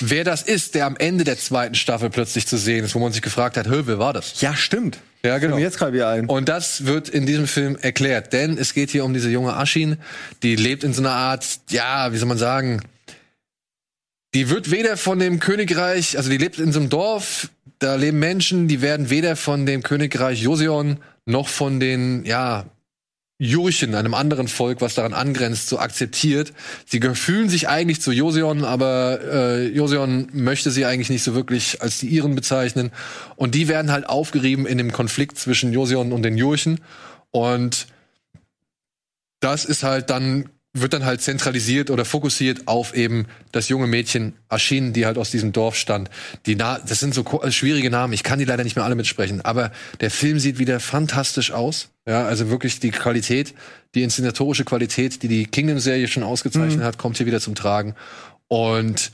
wer 0.00 0.24
das 0.24 0.40
ist, 0.40 0.74
der 0.74 0.86
am 0.86 0.96
Ende 0.96 1.24
der 1.24 1.36
zweiten 1.36 1.74
Staffel 1.74 2.08
plötzlich 2.08 2.46
zu 2.46 2.56
sehen 2.56 2.82
ist, 2.82 2.94
wo 2.94 2.98
man 2.98 3.12
sich 3.12 3.20
gefragt 3.20 3.58
hat, 3.58 3.68
hö, 3.68 3.82
wer 3.84 3.98
war 3.98 4.14
das? 4.14 4.40
Ja, 4.40 4.56
stimmt. 4.56 4.98
Ja, 5.24 5.38
genau. 5.38 5.56
jetzt 5.56 5.78
gerade 5.78 5.92
wieder 5.92 6.08
ein. 6.08 6.26
Und 6.26 6.48
das 6.48 6.86
wird 6.86 7.08
in 7.08 7.26
diesem 7.26 7.46
Film 7.46 7.76
erklärt, 7.80 8.32
denn 8.32 8.58
es 8.58 8.74
geht 8.74 8.90
hier 8.90 9.04
um 9.04 9.14
diese 9.14 9.30
junge 9.30 9.54
Aschin, 9.54 9.98
die 10.42 10.56
lebt 10.56 10.82
in 10.82 10.92
so 10.92 11.02
einer 11.02 11.12
Art, 11.12 11.46
ja, 11.70 12.12
wie 12.12 12.16
soll 12.16 12.28
man 12.28 12.38
sagen, 12.38 12.82
die 14.34 14.50
wird 14.50 14.70
weder 14.70 14.96
von 14.96 15.18
dem 15.18 15.38
Königreich, 15.38 16.16
also 16.16 16.28
die 16.28 16.38
lebt 16.38 16.58
in 16.58 16.72
so 16.72 16.80
einem 16.80 16.88
Dorf, 16.88 17.50
da 17.78 17.94
leben 17.94 18.18
Menschen, 18.18 18.66
die 18.66 18.80
werden 18.80 19.10
weder 19.10 19.36
von 19.36 19.64
dem 19.66 19.82
Königreich 19.82 20.42
Joseon 20.42 20.98
noch 21.24 21.48
von 21.48 21.78
den, 21.78 22.24
ja, 22.24 22.66
Jurchen, 23.44 23.96
einem 23.96 24.14
anderen 24.14 24.46
Volk, 24.46 24.80
was 24.80 24.94
daran 24.94 25.14
angrenzt, 25.14 25.68
so 25.68 25.80
akzeptiert. 25.80 26.52
Sie 26.86 27.00
fühlen 27.00 27.48
sich 27.48 27.68
eigentlich 27.68 28.00
zu 28.00 28.12
Joseon, 28.12 28.64
aber 28.64 29.18
äh, 29.20 29.66
Joseon 29.66 30.28
möchte 30.32 30.70
sie 30.70 30.86
eigentlich 30.86 31.10
nicht 31.10 31.24
so 31.24 31.34
wirklich 31.34 31.82
als 31.82 31.98
die 31.98 32.06
ihren 32.06 32.36
bezeichnen. 32.36 32.92
Und 33.34 33.56
die 33.56 33.66
werden 33.66 33.90
halt 33.90 34.08
aufgerieben 34.08 34.64
in 34.64 34.78
dem 34.78 34.92
Konflikt 34.92 35.40
zwischen 35.40 35.72
Joseon 35.72 36.12
und 36.12 36.22
den 36.22 36.38
Jurchen. 36.38 36.78
Und 37.32 37.88
das 39.40 39.64
ist 39.64 39.82
halt 39.82 40.10
dann, 40.10 40.48
wird 40.72 40.92
dann 40.92 41.04
halt 41.04 41.20
zentralisiert 41.20 41.90
oder 41.90 42.04
fokussiert 42.04 42.68
auf 42.68 42.94
eben 42.94 43.26
das 43.50 43.68
junge 43.68 43.88
Mädchen 43.88 44.34
Ashin, 44.48 44.92
die 44.92 45.04
halt 45.04 45.18
aus 45.18 45.32
diesem 45.32 45.50
Dorf 45.50 45.74
stand. 45.74 46.10
Die 46.46 46.54
Na 46.54 46.78
das 46.78 47.00
sind 47.00 47.12
so 47.12 47.24
schwierige 47.50 47.90
Namen, 47.90 48.12
ich 48.12 48.22
kann 48.22 48.38
die 48.38 48.44
leider 48.44 48.62
nicht 48.62 48.76
mehr 48.76 48.84
alle 48.84 48.94
mitsprechen, 48.94 49.40
aber 49.40 49.72
der 50.00 50.12
Film 50.12 50.38
sieht 50.38 50.60
wieder 50.60 50.78
fantastisch 50.78 51.50
aus. 51.50 51.91
Ja, 52.06 52.24
also 52.24 52.50
wirklich 52.50 52.80
die 52.80 52.90
Qualität, 52.90 53.54
die 53.94 54.02
inszenatorische 54.02 54.64
Qualität, 54.64 55.22
die 55.22 55.28
die 55.28 55.46
Kingdom-Serie 55.46 56.08
schon 56.08 56.24
ausgezeichnet 56.24 56.82
hat, 56.82 56.98
kommt 56.98 57.16
hier 57.16 57.26
wieder 57.26 57.40
zum 57.40 57.54
Tragen. 57.54 57.94
Und 58.48 59.12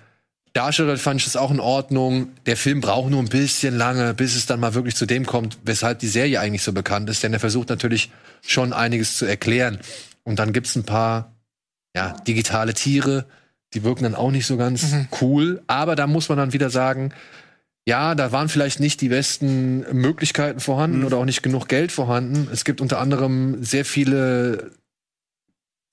Darsteller 0.54 0.96
fand 0.96 1.20
ich 1.20 1.24
das 1.26 1.36
auch 1.36 1.50
in 1.50 1.60
Ordnung. 1.60 2.32
Der 2.46 2.56
Film 2.56 2.80
braucht 2.80 3.10
nur 3.10 3.20
ein 3.20 3.28
bisschen 3.28 3.76
lange, 3.76 4.14
bis 4.14 4.34
es 4.34 4.46
dann 4.46 4.58
mal 4.58 4.74
wirklich 4.74 4.96
zu 4.96 5.06
dem 5.06 5.26
kommt, 5.26 5.58
weshalb 5.64 5.98
die 5.98 6.08
Serie 6.08 6.40
eigentlich 6.40 6.62
so 6.62 6.72
bekannt 6.72 7.10
ist. 7.10 7.22
Denn 7.22 7.32
er 7.32 7.40
versucht 7.40 7.68
natürlich 7.68 8.10
schon 8.40 8.72
einiges 8.72 9.16
zu 9.18 9.26
erklären. 9.26 9.78
Und 10.24 10.38
dann 10.38 10.52
gibt's 10.52 10.74
ein 10.74 10.84
paar 10.84 11.36
ja, 11.94 12.16
digitale 12.26 12.74
Tiere, 12.74 13.26
die 13.74 13.84
wirken 13.84 14.04
dann 14.04 14.14
auch 14.14 14.30
nicht 14.30 14.46
so 14.46 14.56
ganz 14.56 14.86
cool. 15.20 15.62
Aber 15.66 15.94
da 15.94 16.06
muss 16.06 16.28
man 16.28 16.38
dann 16.38 16.52
wieder 16.52 16.70
sagen, 16.70 17.12
ja, 17.88 18.14
da 18.14 18.32
waren 18.32 18.50
vielleicht 18.50 18.80
nicht 18.80 19.00
die 19.00 19.08
besten 19.08 19.80
Möglichkeiten 19.98 20.60
vorhanden 20.60 21.04
oder 21.04 21.16
auch 21.16 21.24
nicht 21.24 21.42
genug 21.42 21.68
Geld 21.68 21.90
vorhanden. 21.90 22.46
Es 22.52 22.66
gibt 22.66 22.82
unter 22.82 23.00
anderem 23.00 23.64
sehr 23.64 23.86
viele, 23.86 24.72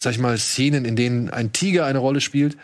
sag 0.04 0.12
ich 0.12 0.20
mal, 0.20 0.38
Szenen, 0.38 0.84
in 0.84 0.98
denen 0.98 1.30
ein 1.30 1.54
Tiger 1.54 1.86
eine 1.86 2.00
Rolle 2.00 2.20
spielt. 2.20 2.58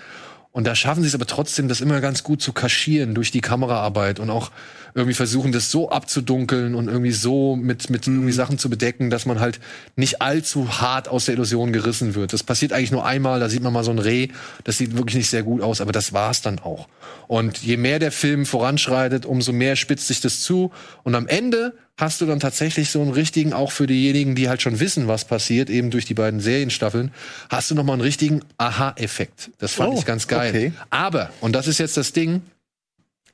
Und 0.51 0.67
da 0.67 0.75
schaffen 0.75 1.01
sie 1.01 1.07
es 1.07 1.15
aber 1.15 1.27
trotzdem, 1.27 1.69
das 1.69 1.79
immer 1.79 2.01
ganz 2.01 2.23
gut 2.23 2.41
zu 2.41 2.51
kaschieren 2.51 3.15
durch 3.15 3.31
die 3.31 3.39
Kameraarbeit 3.39 4.19
und 4.19 4.29
auch 4.29 4.51
irgendwie 4.93 5.13
versuchen, 5.13 5.51
das 5.51 5.71
so 5.71 5.89
abzudunkeln 5.89 6.75
und 6.75 6.87
irgendwie 6.87 7.11
so 7.11 7.55
mit, 7.55 7.89
mit 7.89 8.07
irgendwie 8.07 8.31
Sachen 8.31 8.57
zu 8.57 8.69
bedecken, 8.69 9.09
dass 9.09 9.25
man 9.25 9.39
halt 9.39 9.59
nicht 9.95 10.21
allzu 10.21 10.81
hart 10.81 11.07
aus 11.07 11.25
der 11.25 11.35
Illusion 11.35 11.71
gerissen 11.73 12.15
wird. 12.15 12.33
Das 12.33 12.43
passiert 12.43 12.73
eigentlich 12.73 12.91
nur 12.91 13.05
einmal, 13.05 13.39
da 13.39 13.49
sieht 13.49 13.63
man 13.63 13.73
mal 13.73 13.83
so 13.83 13.91
ein 13.91 13.99
Reh, 13.99 14.29
das 14.63 14.77
sieht 14.77 14.95
wirklich 14.97 15.15
nicht 15.15 15.29
sehr 15.29 15.43
gut 15.43 15.61
aus, 15.61 15.81
aber 15.81 15.91
das 15.91 16.13
war's 16.13 16.41
dann 16.41 16.59
auch. 16.59 16.87
Und 17.27 17.59
je 17.59 17.77
mehr 17.77 17.99
der 17.99 18.11
Film 18.11 18.45
voranschreitet, 18.45 19.25
umso 19.25 19.53
mehr 19.53 19.75
spitzt 19.75 20.07
sich 20.07 20.19
das 20.19 20.41
zu. 20.41 20.71
Und 21.03 21.15
am 21.15 21.27
Ende 21.27 21.73
hast 21.97 22.19
du 22.19 22.25
dann 22.25 22.39
tatsächlich 22.39 22.89
so 22.89 23.01
einen 23.01 23.11
richtigen, 23.11 23.53
auch 23.53 23.71
für 23.71 23.87
diejenigen, 23.87 24.35
die 24.35 24.49
halt 24.49 24.61
schon 24.61 24.79
wissen, 24.79 25.07
was 25.07 25.23
passiert, 25.25 25.69
eben 25.69 25.91
durch 25.91 26.05
die 26.05 26.13
beiden 26.15 26.39
Serienstaffeln, 26.39 27.11
hast 27.49 27.71
du 27.71 27.75
noch 27.75 27.83
mal 27.83 27.93
einen 27.93 28.01
richtigen 28.01 28.41
Aha-Effekt. 28.57 29.51
Das 29.59 29.73
fand 29.73 29.93
Oh, 29.93 29.97
ich 29.99 30.05
ganz 30.05 30.27
geil. 30.27 30.49
okay. 30.49 30.73
Aber, 30.89 31.29
und 31.41 31.53
das 31.53 31.67
ist 31.67 31.77
jetzt 31.77 31.95
das 31.95 32.11
Ding, 32.11 32.41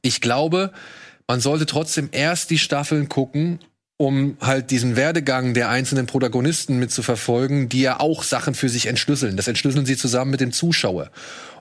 ich 0.02 0.22
glaube, 0.22 0.72
man 1.28 1.41
sollte 1.41 1.66
trotzdem 1.66 2.10
erst 2.12 2.49
die 2.49 2.58
Staffeln 2.58 3.10
gucken, 3.10 3.60
um 3.98 4.38
halt 4.40 4.72
diesen 4.72 4.95
Werdegang 4.95 5.54
der 5.54 5.70
einzelnen 5.70 6.06
Protagonisten 6.06 6.78
mitzuverfolgen, 6.80 7.68
die 7.68 7.82
ja 7.82 7.99
auch 7.99 8.24
Sachen 8.24 8.54
für 8.54 8.70
sich 8.70 8.86
entschlüsseln. 8.86 9.36
Das 9.38 9.48
entschlüsseln 9.48 9.86
sie 9.86 9.98
zusammen 9.98 10.32
mit 10.32 10.40
dem 10.40 10.52
Zuschauer. 10.52 11.10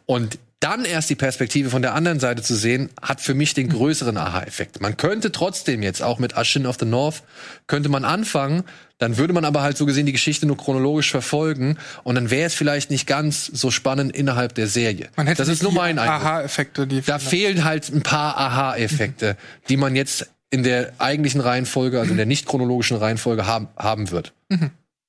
Und 0.06 0.38
dann 0.60 0.84
erst 0.84 1.10
die 1.10 1.14
Perspektive 1.14 1.68
von 1.68 1.82
der 1.82 1.94
anderen 1.94 2.18
Seite 2.18 2.42
zu 2.42 2.54
sehen, 2.54 2.88
hat 3.02 3.20
für 3.20 3.34
mich 3.34 3.52
den 3.52 3.68
größeren 3.68 4.16
Aha-Effekt. 4.16 4.80
Man 4.80 4.96
könnte 4.96 5.30
trotzdem 5.30 5.82
jetzt 5.82 6.02
auch 6.02 6.18
mit 6.18 6.36
Ashin 6.36 6.66
of 6.66 6.76
the 6.80 6.86
North 6.86 7.22
könnte 7.66 7.88
man 7.90 8.04
anfangen, 8.04 8.64
dann 8.98 9.18
würde 9.18 9.34
man 9.34 9.44
aber 9.44 9.60
halt 9.60 9.76
so 9.76 9.84
gesehen 9.84 10.06
die 10.06 10.12
Geschichte 10.12 10.46
nur 10.46 10.56
chronologisch 10.56 11.10
verfolgen 11.10 11.76
und 12.04 12.14
dann 12.14 12.30
wäre 12.30 12.46
es 12.46 12.54
vielleicht 12.54 12.90
nicht 12.90 13.06
ganz 13.06 13.44
so 13.46 13.70
spannend 13.70 14.16
innerhalb 14.16 14.54
der 14.54 14.66
Serie. 14.66 15.08
Man 15.16 15.26
hätte 15.26 15.42
das 15.42 15.48
ist 15.48 15.62
nur 15.62 15.72
mein. 15.72 15.98
Aha-Effekte, 15.98 16.86
die 16.86 17.02
Da 17.02 17.18
fehlen 17.18 17.64
halt 17.64 17.90
ein 17.90 18.02
paar 18.02 18.38
Aha-Effekte, 18.38 19.36
die 19.68 19.76
man 19.76 19.94
jetzt 19.94 20.30
in 20.48 20.62
der 20.62 20.94
eigentlichen 20.98 21.42
Reihenfolge, 21.42 21.98
also 21.98 22.12
in 22.12 22.16
der 22.16 22.26
nicht 22.26 22.46
chronologischen 22.46 22.96
Reihenfolge 22.96 23.46
haben, 23.46 23.68
haben 23.76 24.10
wird. 24.10 24.32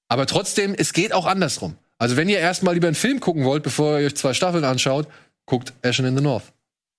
Aber 0.09 0.25
trotzdem, 0.25 0.75
es 0.77 0.91
geht 0.93 1.13
auch 1.13 1.25
andersrum. 1.25 1.75
Also 1.99 2.15
wenn 2.17 2.29
ihr 2.29 2.39
erstmal 2.39 2.73
lieber 2.73 2.87
einen 2.87 2.95
Film 2.95 3.19
gucken 3.19 3.43
wollt, 3.45 3.63
bevor 3.63 3.99
ihr 3.99 4.07
euch 4.07 4.15
zwei 4.15 4.33
Staffeln 4.33 4.63
anschaut, 4.63 5.07
guckt 5.45 5.73
Ashen 5.83 6.05
in 6.05 6.15
the 6.15 6.23
North. 6.23 6.43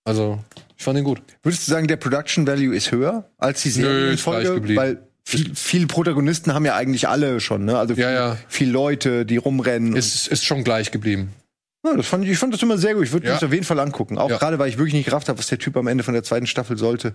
Also, 0.05 0.39
ich 0.77 0.83
fand 0.85 0.99
ihn 0.99 1.05
gut. 1.05 1.21
Würdest 1.43 1.67
du 1.69 1.71
sagen, 1.71 1.87
der 1.87 1.97
Production 1.97 2.47
Value 2.47 2.75
ist 2.75 2.91
höher 2.93 3.31
als 3.37 3.63
die 3.63 3.71
Serienfolge? 3.71 4.75
Weil 4.77 5.03
viel, 5.25 5.55
viele 5.55 5.87
Protagonisten 5.87 6.55
haben 6.55 6.65
ja 6.65 6.75
eigentlich 6.75 7.07
alle 7.09 7.41
schon, 7.41 7.65
ne? 7.67 7.79
Also 7.79 7.93
Ja, 7.95 8.07
viel, 8.09 8.15
ja. 8.17 8.37
viele 8.49 8.73
Leute, 8.73 9.27
die 9.27 9.37
rumrennen. 9.37 9.95
Ist, 9.95 10.27
ist 10.29 10.45
schon 10.45 10.65
gleich 10.65 10.91
geblieben. 10.91 11.35
ja, 11.85 11.95
das 11.95 12.07
fand 12.07 12.25
ich, 12.25 12.31
ich 12.31 12.39
fand 12.39 12.55
das 12.55 12.63
immer 12.63 12.79
sehr 12.79 12.95
gut. 12.95 13.05
Ich 13.05 13.13
würde 13.13 13.27
Ja. 13.29 13.35
mich 13.35 13.45
auf 13.45 13.53
jeden 13.53 13.65
Fall 13.65 13.79
angucken. 13.81 14.17
Auch 14.19 14.31
Ja. 14.31 14.39
gerade, 14.39 14.59
weil 14.59 14.69
ich 14.71 14.79
wirklich 14.79 14.95
nicht 14.95 15.05
gerafft 15.05 15.29
habe, 15.29 15.39
was 15.39 15.47
der 15.49 15.59
Typ 15.59 15.77
am 15.77 15.87
Ende 15.87 16.03
von 16.05 16.15
der 16.15 16.23
zweiten 16.23 16.47
Staffel 16.47 16.79
sollte. 16.79 17.15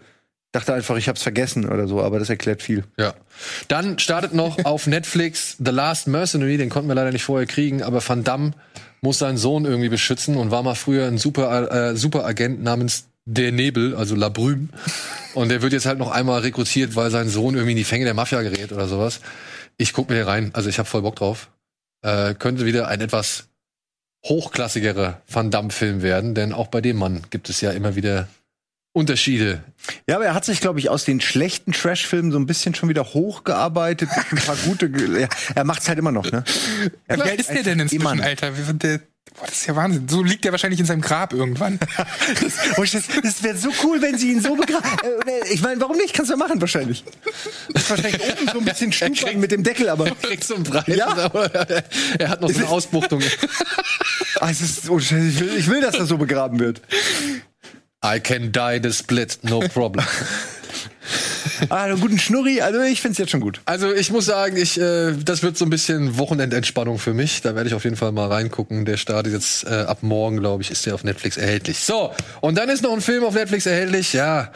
Dachte 0.54 0.76
einfach, 0.76 0.96
ich 0.98 1.10
hab's 1.10 1.24
vergessen 1.24 1.68
oder 1.68 1.88
so, 1.88 2.02
aber 2.02 2.20
das 2.20 2.30
erklärt 2.30 2.62
viel. 2.62 2.84
Ja. 2.96 3.16
Dann 3.68 3.98
startet 3.98 4.36
noch 4.36 4.64
auf 4.66 4.86
Netflix 4.86 5.58
The 5.58 5.72
Last 5.72 6.08
Mercenary, 6.08 6.58
den 6.58 6.70
konnten 6.70 6.88
wir 6.88 6.96
leider 6.96 7.12
nicht 7.12 7.24
vorher 7.24 7.48
kriegen, 7.48 7.82
aber 7.82 8.08
Van 8.08 8.24
Damme 8.24 8.52
muss 9.02 9.18
seinen 9.18 9.38
Sohn 9.38 9.66
irgendwie 9.66 9.90
beschützen 9.90 10.38
und 10.38 10.52
war 10.52 10.62
mal 10.62 10.76
früher 10.76 11.08
ein 11.08 11.18
super, 11.18 11.72
äh, 11.72 11.96
Superagent 11.98 12.64
namens 12.64 13.08
Der 13.26 13.52
Nebel, 13.52 13.96
also 13.96 14.16
La 14.16 14.30
Brume. 14.30 14.70
Und 15.34 15.50
der 15.50 15.64
wird 15.64 15.74
jetzt 15.74 15.88
halt 15.88 15.98
noch 15.98 16.12
einmal 16.12 16.42
rekrutiert, 16.42 16.96
weil 16.96 17.10
sein 17.10 17.30
Sohn 17.30 17.56
irgendwie 17.56 17.72
in 17.72 17.78
die 17.78 17.84
Fänge 17.84 18.06
der 18.06 18.14
Mafia 18.14 18.42
gerät 18.44 18.72
oder 18.72 18.88
sowas. 18.88 19.22
Ich 19.78 19.92
guck 19.92 20.10
mir 20.10 20.16
hier 20.16 20.28
rein, 20.28 20.52
also 20.54 20.70
ich 20.70 20.78
habe 20.78 20.88
voll 20.88 21.02
Bock 21.02 21.16
drauf. 21.16 21.50
Äh, 22.04 22.36
könnte 22.36 22.66
wieder 22.66 22.90
ein 22.90 23.02
etwas 23.02 23.46
hochklassigerer 24.26 25.22
Van 25.28 25.50
Damme-Film 25.50 26.04
werden, 26.04 26.36
denn 26.36 26.54
auch 26.54 26.68
bei 26.68 26.80
dem 26.80 26.98
Mann 26.98 27.24
gibt 27.32 27.50
es 27.50 27.60
ja 27.60 27.72
immer 27.72 27.96
wieder 27.96 28.28
Unterschiede 28.94 29.64
Ja, 30.08 30.16
aber 30.18 30.26
er 30.26 30.34
hat 30.36 30.46
sich, 30.46 30.62
glaube 30.62 30.80
ich, 30.80 30.90
aus 30.90 31.04
den 31.04 31.20
schlechten 31.20 31.72
Trash-Filmen 31.72 32.32
so 32.32 32.38
ein 32.38 32.46
bisschen 32.46 32.76
schon 32.76 32.90
wieder 32.90 33.04
hochgearbeitet. 33.04 34.08
Ein 34.32 34.38
paar 34.38 34.56
gute. 34.56 34.90
Ge- 34.90 35.22
Ja, 35.22 35.28
er 35.56 35.64
macht's 35.64 35.88
halt 35.90 35.98
immer 36.00 36.12
noch, 36.12 36.32
ne? 36.32 36.44
Er 37.08 37.18
Wie 37.18 37.22
alt 37.24 37.40
ist 37.40 37.50
der 37.50 37.64
denn 37.64 37.80
inzwischen, 37.80 38.04
noch. 38.04 38.24
Alter? 38.24 38.56
Wie- 38.56 38.74
Der, 38.78 39.00
boah, 39.36 39.46
das 39.48 39.56
ist 39.56 39.66
ja 39.66 39.76
Wahnsinn. 39.76 40.08
So 40.08 40.22
liegt 40.22 40.46
der 40.46 40.52
wahrscheinlich 40.52 40.80
in 40.80 40.86
seinem 40.86 41.02
Grab 41.02 41.34
irgendwann. 41.34 41.80
Oh, 42.78 42.84
das 42.84 43.04
das 43.24 43.42
wäre 43.44 43.58
so 43.58 43.70
cool, 43.84 44.00
wenn 44.02 44.16
sie 44.18 44.32
ihn 44.32 44.42
so 44.42 44.56
begraben. 44.56 44.88
Äh, 45.26 45.52
ich 45.54 45.62
meine, 45.64 45.82
warum 45.82 45.98
nicht? 45.98 46.14
Kannst 46.14 46.30
du 46.30 46.36
ja 46.36 46.38
machen, 46.38 46.62
wahrscheinlich. 46.62 47.04
Das 47.74 47.84
ist 47.84 47.90
wahrscheinlich 47.90 48.22
oben 48.32 48.48
so 48.54 48.60
ein 48.60 48.66
bisschen 48.66 48.92
Stubern 48.94 49.40
mit 49.40 49.52
dem 49.52 49.64
Deckel, 49.64 49.90
aber. 49.90 50.06
kriegst 50.22 50.52
du 50.52 50.56
einen 50.56 50.64
Preis, 50.66 50.86
Ja. 50.96 51.08
aber 51.08 51.46
er 52.20 52.30
hat 52.30 52.42
noch 52.42 52.50
so 52.52 52.58
eine 52.60 52.68
Ausbuchtung. 52.70 53.24
Ah, 54.40 54.50
es 54.52 54.62
ist, 54.62 54.88
oh, 54.90 55.00
ich, 55.00 55.12
will, 55.12 55.52
ich 55.58 55.68
will, 55.68 55.82
dass 55.82 55.98
das 55.98 56.10
so 56.10 56.18
begraben 56.18 56.60
wird. 56.60 56.82
I 58.04 58.20
can 58.20 58.52
die 58.52 58.80
the 58.82 58.92
split, 58.92 59.40
no 59.44 59.60
problem. 59.60 60.06
Ah, 61.70 61.84
einen 61.84 62.00
guten 62.00 62.20
Schnurri, 62.20 62.62
also 62.62 62.82
ich 62.82 63.02
find's 63.02 63.18
jetzt 63.18 63.32
schon 63.32 63.40
gut. 63.40 63.62
Also 63.66 63.94
ich 63.94 64.12
muss 64.12 64.26
sagen, 64.26 64.58
ich, 64.58 64.80
äh, 64.80 65.14
das 65.24 65.44
wird 65.44 65.58
so 65.58 65.66
ein 65.66 65.70
bisschen 65.70 66.18
Wochenendentspannung 66.18 67.00
für 67.00 67.14
mich. 67.14 67.42
Da 67.42 67.56
werde 67.56 67.68
ich 67.70 67.76
auf 67.76 67.84
jeden 67.84 67.96
Fall 67.96 68.12
mal 68.12 68.28
reingucken. 68.28 68.86
Der 68.86 68.98
startet 68.98 69.34
jetzt 69.34 69.66
äh, 69.66 69.70
ab 69.70 70.00
morgen, 70.02 70.38
glaube 70.38 70.64
ich, 70.64 70.72
ist 70.72 70.86
der 70.86 70.96
auf 70.96 71.04
Netflix 71.04 71.38
erhältlich. 71.38 71.80
So, 71.80 72.12
und 72.42 72.58
dann 72.58 72.70
ist 72.70 72.82
noch 72.82 72.94
ein 72.94 73.02
Film 73.02 73.24
auf 73.24 73.34
Netflix 73.36 73.66
erhältlich. 73.66 74.14
Ja, 74.14 74.52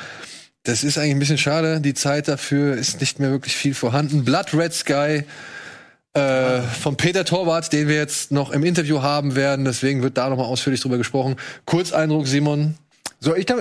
das 0.64 0.84
ist 0.84 0.98
eigentlich 0.98 1.11
ein 1.11 1.19
bisschen 1.19 1.38
schade. 1.38 1.82
Die 1.82 1.94
Zeit 1.94 2.28
dafür 2.28 2.76
ist 2.76 2.99
nicht 2.99 3.19
mehr 3.19 3.32
wirklich 3.32 3.56
viel 3.56 3.74
vorhanden. 3.74 4.26
Blood 4.26 4.53
Red 4.53 4.74
Sky 4.74 5.24
äh, 6.14 6.61
von 6.82 6.98
Peter 6.98 7.26
Torwart, 7.26 7.72
den 7.72 7.88
wir 7.88 7.95
jetzt 7.95 8.32
noch 8.32 8.52
im 8.52 8.64
Interview 8.64 9.02
haben 9.02 9.36
werden. 9.36 9.65
Deswegen 9.65 10.03
wird 10.03 10.18
da 10.18 10.30
noch 10.30 10.38
mal 10.38 10.45
ausführlich 10.45 10.82
drüber 10.82 10.98
gesprochen. 10.98 11.36
Kurzeindruck, 11.65 12.28
Simon. 12.28 12.76
Soll 13.19 13.39
ich 13.39 13.48
da, 13.48 13.56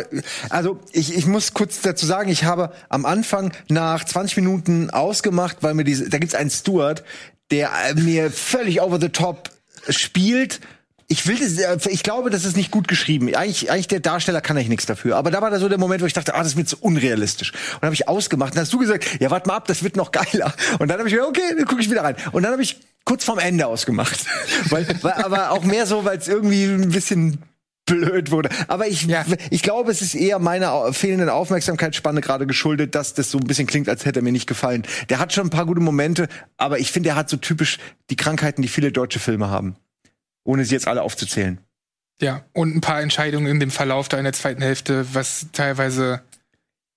also 0.50 0.80
ich, 0.92 1.16
ich 1.16 1.26
muss 1.26 1.54
kurz 1.54 1.80
dazu 1.80 2.04
sagen, 2.04 2.30
ich 2.30 2.44
habe 2.44 2.72
am 2.90 3.06
Anfang 3.06 3.52
nach 3.68 4.04
20 4.04 4.36
Minuten 4.36 4.90
ausgemacht, 4.90 5.58
weil 5.62 5.72
mir 5.74 5.84
diese, 5.84 6.10
da 6.10 6.18
gibt's 6.18 6.34
einen 6.34 6.50
Steward, 6.50 7.04
der 7.50 7.70
äh, 7.88 7.94
mir 7.94 8.30
völlig 8.30 8.82
over 8.82 9.00
the 9.00 9.08
top 9.08 9.50
spielt. 9.88 10.60
Ich 11.08 11.26
will 11.26 11.38
das, 11.38 11.56
äh, 11.58 11.90
ich 11.90 12.02
glaube, 12.02 12.28
das 12.28 12.44
ist 12.44 12.56
nicht 12.56 12.70
gut 12.70 12.86
geschrieben. 12.86 13.34
Eigentlich, 13.34 13.70
eigentlich 13.70 13.88
der 13.88 14.00
Darsteller 14.00 14.42
kann 14.42 14.58
eigentlich 14.58 14.68
nichts 14.68 14.86
dafür. 14.86 15.16
Aber 15.16 15.30
da 15.30 15.40
war 15.40 15.50
da 15.50 15.58
so 15.58 15.70
der 15.70 15.78
Moment, 15.78 16.02
wo 16.02 16.06
ich 16.06 16.12
dachte, 16.12 16.34
ah, 16.34 16.38
das 16.38 16.48
ist 16.48 16.56
mir 16.56 16.66
zu 16.66 16.76
unrealistisch. 16.80 17.52
Und 17.52 17.82
dann 17.82 17.86
habe 17.86 17.94
ich 17.94 18.08
ausgemacht. 18.08 18.50
Und 18.50 18.56
dann 18.56 18.64
hast 18.64 18.72
du 18.74 18.78
gesagt, 18.78 19.20
ja, 19.20 19.30
warte 19.30 19.48
mal 19.48 19.56
ab, 19.56 19.68
das 19.68 19.82
wird 19.82 19.96
noch 19.96 20.12
geiler. 20.12 20.52
Und 20.78 20.88
dann 20.88 20.98
habe 20.98 21.08
ich 21.08 21.14
mir, 21.14 21.26
okay, 21.26 21.54
dann 21.56 21.64
gucke 21.64 21.80
ich 21.80 21.90
wieder 21.90 22.02
rein. 22.02 22.16
Und 22.32 22.42
dann 22.42 22.52
habe 22.52 22.62
ich 22.62 22.78
kurz 23.04 23.24
vorm 23.24 23.38
Ende 23.38 23.66
ausgemacht. 23.66 24.18
weil, 24.68 24.86
weil, 25.00 25.12
aber 25.12 25.52
auch 25.52 25.64
mehr 25.64 25.86
so, 25.86 26.04
weil 26.04 26.18
es 26.18 26.28
irgendwie 26.28 26.64
ein 26.64 26.90
bisschen 26.90 27.38
blöd 27.86 28.30
wurde. 28.30 28.50
Aber 28.68 28.86
ich, 28.88 29.04
Ja. 29.04 29.24
ich 29.50 29.62
glaube, 29.62 29.90
es 29.90 30.02
ist 30.02 30.14
eher 30.14 30.38
meiner 30.38 30.92
fehlenden 30.92 31.28
Aufmerksamkeitsspanne 31.28 32.20
gerade 32.20 32.46
geschuldet, 32.46 32.94
dass 32.94 33.14
das 33.14 33.30
so 33.30 33.38
ein 33.38 33.46
bisschen 33.46 33.66
klingt, 33.66 33.88
als 33.88 34.04
hätte 34.04 34.20
er 34.20 34.22
mir 34.22 34.32
nicht 34.32 34.46
gefallen. 34.48 34.82
Der 35.08 35.18
hat 35.18 35.32
schon 35.32 35.46
ein 35.46 35.50
paar 35.50 35.66
gute 35.66 35.80
Momente, 35.80 36.28
aber 36.56 36.78
ich 36.78 36.92
finde, 36.92 37.10
er 37.10 37.16
hat 37.16 37.30
so 37.30 37.36
typisch 37.36 37.78
die 38.10 38.16
Krankheiten, 38.16 38.60
die 38.62 38.68
viele 38.68 38.92
deutsche 38.92 39.18
Filme 39.20 39.48
haben. 39.48 39.76
Ohne 40.44 40.64
sie 40.64 40.74
jetzt 40.74 40.86
alle 40.88 41.02
aufzuzählen. 41.02 41.58
Ja, 42.20 42.44
und 42.52 42.74
ein 42.74 42.80
paar 42.80 43.00
Entscheidungen 43.02 43.46
in 43.46 43.60
dem 43.60 43.70
Verlauf 43.70 44.08
da 44.08 44.16
in 44.18 44.24
der 44.24 44.32
zweiten 44.32 44.62
Hälfte, 44.62 45.06
was 45.14 45.46
teilweise 45.52 46.22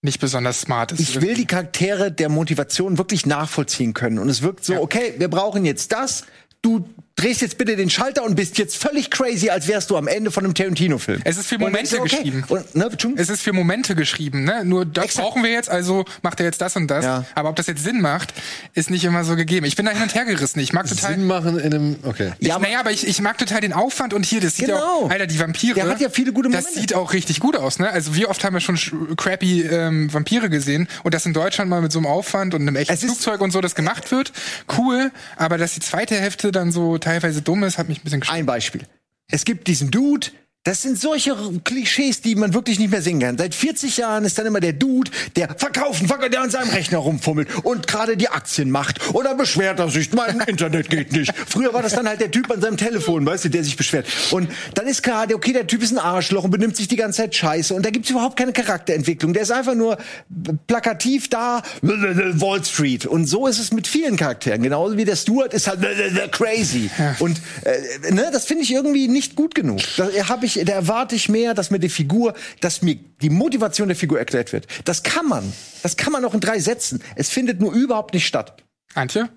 nicht 0.01 0.21
besonders 0.21 0.61
smart 0.61 0.93
ist. 0.93 1.01
Ich 1.01 1.21
will 1.21 1.33
die 1.33 1.45
Charaktere 1.45 2.09
der 2.11 2.29
Motivation 2.29 2.97
wirklich 2.97 3.25
nachvollziehen 3.25 3.93
können. 3.93 4.17
Und 4.17 4.29
es 4.29 4.41
wirkt 4.41 4.63
so, 4.63 4.73
Ja. 4.73 4.79
okay, 4.79 5.13
wir 5.17 5.27
brauchen 5.27 5.65
jetzt 5.65 5.91
das. 5.91 6.23
Du 6.61 6.87
drehst 7.19 7.41
jetzt 7.41 7.57
bitte 7.57 7.75
den 7.75 7.89
Schalter 7.89 8.23
und 8.23 8.35
bist 8.35 8.57
jetzt 8.57 8.77
völlig 8.77 9.09
crazy, 9.11 9.49
als 9.49 9.67
wärst 9.67 9.89
du 9.89 9.97
am 9.97 10.07
Ende 10.07 10.31
von 10.31 10.43
einem 10.43 10.53
Tarantino-Film. 10.53 11.21
Es 11.25 11.37
ist 11.37 11.47
für 11.47 11.57
Momente 11.57 11.95
denkst 11.95 12.11
du, 12.11 12.17
geschrieben. 12.17 12.43
Und, 12.47 12.75
ne? 12.75 12.89
Es 13.17 13.29
ist 13.29 13.41
für 13.41 13.53
Momente 13.53 13.95
geschrieben, 13.95 14.43
ne? 14.43 14.63
Nur 14.65 14.85
das 14.85 15.05
Exakt. 15.05 15.27
brauchen 15.27 15.43
wir 15.43 15.51
jetzt, 15.51 15.69
also 15.69 16.05
macht 16.21 16.39
er 16.39 16.45
jetzt 16.45 16.61
das 16.61 16.75
und 16.75 16.87
das. 16.87 17.05
Ja. 17.05 17.25
Aber 17.35 17.49
ob 17.49 17.55
das 17.55 17.67
jetzt 17.67 17.83
Sinn 17.83 18.01
macht, 18.01 18.33
ist 18.73 18.89
nicht 18.89 19.03
immer 19.05 19.23
so 19.23 19.35
gegeben. 19.35 19.65
Ich 19.65 19.75
bin 19.75 19.85
da 19.85 19.91
hin 19.91 20.01
und 20.03 20.15
her 20.15 20.25
gerissen. 20.25 20.59
Ich 20.59 20.73
mag 20.73 20.87
total. 20.87 21.11
Sinn 21.13 21.27
machen 21.27 21.59
in 21.59 21.73
einem. 21.73 21.95
Okay. 22.03 22.31
Ich, 22.39 22.47
Ja, 22.47 22.55
aber- 22.55 22.65
naja, 22.65 22.79
aber 22.79 22.91
ich, 22.91 23.07
ich 23.07 23.21
mag 23.21 23.37
total 23.37 23.61
den 23.61 23.73
Aufwand 23.73 24.13
und 24.13 24.25
hier, 24.25 24.41
das 24.41 24.55
sieht 24.55 24.67
ja 24.69 24.75
Genau. 24.75 25.05
auch, 25.05 25.09
Alter, 25.09 25.27
die 25.27 25.39
Vampire. 25.39 25.73
Der 25.75 25.87
hat 25.89 25.99
ja 26.01 26.09
viele 26.09 26.31
gute 26.33 26.49
Das 26.49 26.63
Momente. 26.63 26.79
sieht 26.81 26.93
auch 26.95 27.13
richtig 27.13 27.39
gut 27.39 27.55
aus, 27.57 27.79
ne? 27.79 27.89
Also 27.89 28.15
wie 28.15 28.25
oft 28.25 28.43
haben 28.43 28.53
wir 28.53 28.59
schon 28.61 28.77
sch- 28.77 29.15
crappy 29.15 29.61
ähm, 29.63 30.11
Vampire 30.13 30.49
gesehen 30.49 30.87
und 31.03 31.13
dass 31.13 31.25
in 31.25 31.33
Deutschland 31.33 31.69
mal 31.69 31.81
mit 31.81 31.91
so 31.91 31.99
einem 31.99 32.05
Aufwand 32.07 32.53
und 32.53 32.61
einem 32.61 32.75
echten 32.75 32.93
Es 32.93 33.03
ist- 33.03 33.09
Flugzeug 33.09 33.41
und 33.41 33.51
so 33.51 33.61
das 33.61 33.75
gemacht 33.75 34.11
wird, 34.11 34.31
cool. 34.77 35.11
Aber 35.35 35.57
dass 35.57 35.73
die 35.73 35.79
zweite 35.81 36.15
Hälfte 36.15 36.51
dann 36.51 36.71
so 36.71 36.97
teilweise 37.09 37.41
dumm 37.41 37.63
ist, 37.63 37.77
hat 37.77 37.89
mich 37.89 37.99
ein 37.99 38.03
bisschen 38.03 38.19
gestört. 38.19 38.39
Ein 38.39 38.45
Beispiel. 38.45 38.81
Es 39.31 39.45
gibt 39.45 39.67
diesen 39.67 39.91
Dude, 39.91 40.27
das 40.65 40.81
sind 40.81 40.99
solche 40.99 41.35
Klischees, 41.63 42.21
die 42.21 42.35
man 42.35 42.53
wirklich 42.53 42.79
nicht 42.79 42.91
mehr 42.91 43.01
singen 43.01 43.21
kann. 43.21 43.37
Seit 43.37 43.55
40 43.55 43.95
Jahren 43.97 44.25
ist 44.25 44.37
dann 44.37 44.45
immer 44.45 44.59
der 44.59 44.73
Dude, 44.73 45.09
der 45.37 45.47
verkaufen, 45.57 46.05
verkaufen, 46.07 46.31
der 46.31 46.41
an 46.41 46.49
seinem 46.49 46.69
Rechner 46.69 46.97
rumfummelt 46.99 47.47
und 47.63 47.87
gerade 47.87 48.17
die 48.17 48.27
Aktien 48.27 48.69
macht. 48.69 49.13
Oder 49.13 49.35
beschwert 49.35 49.79
er 49.79 49.89
sich, 49.89 50.11
mein 50.11 50.39
Internet 50.47 50.89
geht 50.89 51.13
nicht. 51.13 51.33
Früher 51.47 51.73
war 51.73 51.81
das 51.81 51.93
dann 51.93 52.07
halt 52.07 52.19
der 52.19 52.29
Typ 52.29 52.51
an 52.51 52.59
seinem 52.61 52.75
Telefon, 52.77 53.25
weißt 53.25 53.45
du, 53.45 53.49
der 53.49 53.63
sich 53.63 53.77
beschwert. 53.77 54.05
Und 54.31 54.49
dann 54.75 54.85
ist 54.85 55.01
klar, 55.01 55.27
der- 55.27 55.37
okay, 55.37 55.53
der 55.53 55.65
Typ 55.65 55.81
ist 55.81 55.91
ein 55.91 55.97
Arschloch 55.97 56.43
und 56.43 56.51
benimmt 56.51 56.75
sich 56.75 56.89
die 56.89 56.97
ganze 56.97 57.21
Zeit 57.21 57.33
scheiße. 57.35 57.73
Und 57.73 57.85
da 57.85 57.89
gibt's 57.89 58.09
überhaupt 58.09 58.35
keine 58.37 58.51
Charakterentwicklung. 58.51 59.33
Der 59.33 59.43
ist 59.43 59.51
einfach 59.51 59.75
nur 59.75 59.97
plakativ 60.67 61.29
da, 61.29 61.61
Wall 61.81 62.63
Street. 62.65 63.05
Und 63.05 63.27
so 63.27 63.47
ist 63.47 63.59
es 63.59 63.71
mit 63.71 63.87
vielen 63.87 64.17
Charakteren. 64.17 64.61
Genauso 64.61 64.97
wie 64.97 65.05
der 65.05 65.15
Stewart 65.15 65.53
ist 65.53 65.67
halt 65.67 65.79
crazy. 66.33 66.89
Und 67.19 67.39
äh, 67.63 68.11
ne, 68.11 68.29
das 68.31 68.45
finde 68.45 68.63
ich 68.63 68.73
irgendwie 68.73 69.07
nicht 69.07 69.35
gut 69.35 69.55
genug. 69.55 69.79
Da 69.97 70.09
habe 70.27 70.45
ich, 70.45 70.48
da 70.55 70.73
erwarte 70.73 71.15
ich 71.15 71.29
mehr, 71.29 71.53
dass 71.53 71.71
mir 71.71 71.79
die 71.79 71.89
Figur, 71.89 72.33
dass 72.61 72.81
mir 72.81 72.95
die 73.21 73.29
Motivation 73.29 73.87
der 73.87 73.97
Figur 73.97 74.19
erklärt 74.19 74.53
wird. 74.53 74.67
Das 74.85 75.03
kann 75.03 75.27
man. 75.27 75.53
Das 75.83 75.97
kann 75.97 76.13
man 76.13 76.25
auch 76.25 76.33
in 76.33 76.39
drei 76.39 76.59
Sätzen. 76.59 77.01
Es 77.15 77.29
findet 77.29 77.59
nur 77.59 77.73
überhaupt 77.73 78.13
nicht 78.13 78.27
statt. 78.27 78.63
Antje? 78.95 79.29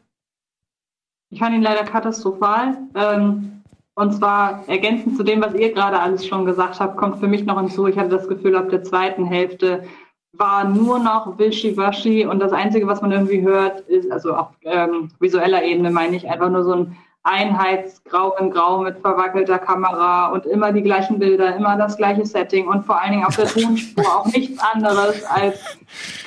Ich 1.30 1.38
fand 1.38 1.54
ihn 1.54 1.62
leider 1.62 1.84
katastrophal. 1.84 2.76
Ähm, 2.94 3.62
und 3.94 4.12
zwar 4.14 4.66
ergänzend 4.68 5.16
zu 5.16 5.22
dem, 5.22 5.42
was 5.42 5.54
ihr 5.54 5.72
gerade 5.72 6.00
alles 6.00 6.26
schon 6.26 6.46
gesagt 6.46 6.80
habt, 6.80 6.96
kommt 6.96 7.20
für 7.20 7.28
mich 7.28 7.44
noch 7.44 7.58
hinzu. 7.58 7.86
Ich 7.86 7.98
hatte 7.98 8.08
das 8.10 8.28
Gefühl, 8.28 8.56
ab 8.56 8.70
der 8.70 8.82
zweiten 8.82 9.26
Hälfte 9.26 9.84
war 10.32 10.64
nur 10.64 10.98
noch 10.98 11.38
Wischiwaschi 11.38 12.24
und 12.24 12.40
das 12.40 12.52
Einzige, 12.52 12.86
was 12.86 13.02
man 13.02 13.12
irgendwie 13.12 13.42
hört, 13.42 13.80
ist, 13.80 14.10
also 14.10 14.34
auf 14.34 14.48
ähm, 14.62 15.10
visueller 15.20 15.62
Ebene 15.62 15.90
meine 15.90 16.16
ich, 16.16 16.28
einfach 16.28 16.48
nur 16.48 16.64
so 16.64 16.72
ein 16.72 16.96
Einheitsgrau 17.24 18.36
in 18.36 18.50
Grau 18.50 18.78
mit 18.78 18.98
verwackelter 18.98 19.58
Kamera 19.58 20.28
und 20.28 20.44
immer 20.46 20.72
die 20.72 20.82
gleichen 20.82 21.18
Bilder, 21.18 21.54
immer 21.54 21.76
das 21.76 21.96
gleiche 21.96 22.26
Setting 22.26 22.66
und 22.66 22.84
vor 22.84 23.00
allen 23.00 23.12
Dingen 23.12 23.24
auf 23.24 23.36
der 23.36 23.46
Tonspur 23.46 24.04
auch 24.04 24.26
nichts 24.26 24.58
anderes 24.60 25.24
als 25.24 25.78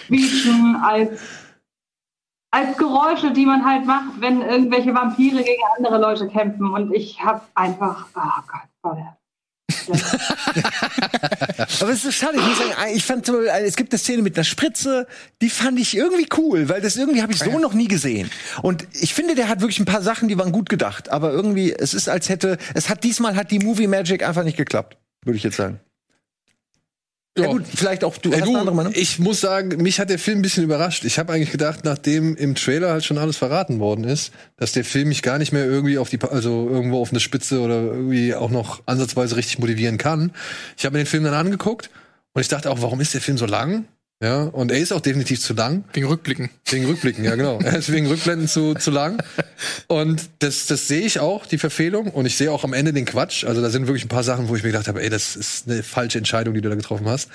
Quietschen, 0.07 0.77
als 0.83 1.19
als 2.55 2.77
Geräusche, 2.77 3.31
die 3.31 3.45
man 3.45 3.65
halt 3.65 3.85
macht, 3.85 4.21
wenn 4.21 4.41
irgendwelche 4.41 4.95
Vampire 4.95 5.43
gegen 5.43 5.61
andere 5.75 5.97
Leute 5.97 6.29
kämpfen. 6.29 6.71
Und 6.71 6.93
ich 6.93 7.21
habe 7.21 7.41
einfach, 7.53 8.07
oh 8.15 8.41
Gott, 8.47 8.69
voll. 8.81 9.05
Aber 11.79 11.91
es 11.91 11.97
ist 11.97 12.03
so 12.03 12.11
schade. 12.11 12.37
Ich 12.37 12.45
muss 12.45 12.57
sagen, 12.57 12.71
ich 12.93 13.03
fand, 13.03 13.25
so, 13.25 13.41
es 13.41 13.75
gibt 13.75 13.91
eine 13.91 13.99
Szene 13.99 14.21
mit 14.21 14.37
einer 14.37 14.43
Spritze, 14.43 15.07
die 15.41 15.49
fand 15.49 15.79
ich 15.79 15.95
irgendwie 15.95 16.27
cool, 16.37 16.69
weil 16.69 16.81
das 16.81 16.95
irgendwie 16.95 17.21
habe 17.21 17.33
ich 17.33 17.39
so 17.39 17.59
noch 17.59 17.73
nie 17.73 17.87
gesehen. 17.87 18.29
Und 18.61 18.87
ich 18.99 19.13
finde, 19.13 19.35
der 19.35 19.49
hat 19.49 19.61
wirklich 19.61 19.79
ein 19.79 19.85
paar 19.85 20.01
Sachen, 20.01 20.27
die 20.27 20.37
waren 20.37 20.51
gut 20.51 20.69
gedacht. 20.69 21.09
Aber 21.09 21.31
irgendwie, 21.31 21.73
es 21.73 21.93
ist 21.93 22.09
als 22.09 22.29
hätte, 22.29 22.57
es 22.73 22.89
hat 22.89 23.03
diesmal 23.03 23.35
hat 23.35 23.51
die 23.51 23.59
Movie 23.59 23.87
Magic 23.87 24.23
einfach 24.23 24.43
nicht 24.43 24.57
geklappt, 24.57 24.97
würde 25.23 25.37
ich 25.37 25.43
jetzt 25.43 25.57
sagen. 25.57 25.79
Ja, 27.37 27.47
gut, 27.47 27.63
vielleicht 27.67 28.05
auch 28.05 28.17
du 28.17 28.31
Ey, 28.31 28.39
hast 28.39 28.47
du, 28.47 28.55
andere 28.57 28.75
Meinung. 28.75 28.93
ich 28.95 29.19
muss 29.19 29.41
sagen, 29.41 29.81
mich 29.81 29.99
hat 29.99 30.09
der 30.09 30.19
Film 30.19 30.39
ein 30.39 30.41
bisschen 30.41 30.63
überrascht. 30.63 31.03
Ich 31.03 31.19
habe 31.19 31.33
eigentlich 31.33 31.51
gedacht, 31.51 31.83
nachdem 31.83 32.37
im 32.37 32.55
Trailer 32.55 32.91
halt 32.91 33.03
schon 33.03 33.17
alles 33.17 33.35
verraten 33.35 33.79
worden 33.79 34.05
ist, 34.05 34.31
dass 34.55 34.71
der 34.71 34.85
Film 34.85 35.09
mich 35.09 35.21
gar 35.21 35.37
nicht 35.37 35.51
mehr 35.51 35.65
irgendwie 35.65 35.97
auf 35.97 36.09
die, 36.09 36.19
also 36.21 36.69
irgendwo 36.69 37.01
auf 37.01 37.09
eine 37.09 37.19
Spitze 37.19 37.59
oder 37.59 37.81
irgendwie 37.81 38.33
auch 38.33 38.49
noch 38.49 38.83
ansatzweise 38.85 39.35
richtig 39.35 39.59
motivieren 39.59 39.97
kann. 39.97 40.31
Ich 40.77 40.85
habe 40.85 40.93
mir 40.93 41.03
den 41.03 41.09
Film 41.09 41.25
dann 41.25 41.33
angeguckt 41.33 41.89
und 42.33 42.41
ich 42.41 42.47
dachte 42.47 42.71
auch, 42.71 42.81
warum 42.81 43.01
ist 43.01 43.13
der 43.13 43.21
Film 43.21 43.37
so 43.37 43.45
lang? 43.45 43.85
Ja, 44.21 44.43
und 44.43 44.71
er 44.71 44.79
ist 44.79 44.93
auch 44.93 45.01
definitiv 45.01 45.41
zu 45.41 45.53
lang. 45.53 45.83
Wegen 45.91 46.07
Rückblicken. 46.07 46.49
Wegen 46.65 46.85
Rückblicken, 46.85 47.25
ja 47.25 47.35
genau. 47.35 47.59
Er 47.59 47.77
ist 47.77 47.91
wegen 47.91 48.07
Rückblenden 48.07 48.47
zu, 48.47 48.73
zu 48.73 48.89
lang. 48.89 49.21
Und 49.87 50.29
das, 50.39 50.67
das 50.67 50.87
sehe 50.87 51.01
ich 51.01 51.19
auch, 51.19 51.45
die 51.45 51.57
Verfehlung. 51.57 52.07
Und 52.07 52.25
ich 52.25 52.37
sehe 52.37 52.51
auch 52.51 52.63
am 52.63 52.73
Ende 52.73 52.93
den 52.93 53.05
Quatsch. 53.05 53.43
Also 53.43 53.61
da 53.61 53.69
sind 53.69 53.87
wirklich 53.87 54.05
ein 54.05 54.09
paar 54.09 54.23
Sachen, 54.23 54.47
wo 54.47 54.55
ich 54.55 54.63
mir 54.63 54.69
gedacht 54.69 54.87
habe, 54.87 55.01
ey, 55.03 55.09
das 55.09 55.35
ist 55.35 55.69
eine 55.69 55.83
falsche 55.83 56.17
Entscheidung, 56.17 56.53
die 56.53 56.61
du 56.61 56.69
da 56.69 56.75
getroffen 56.75 57.07
hast. 57.07 57.29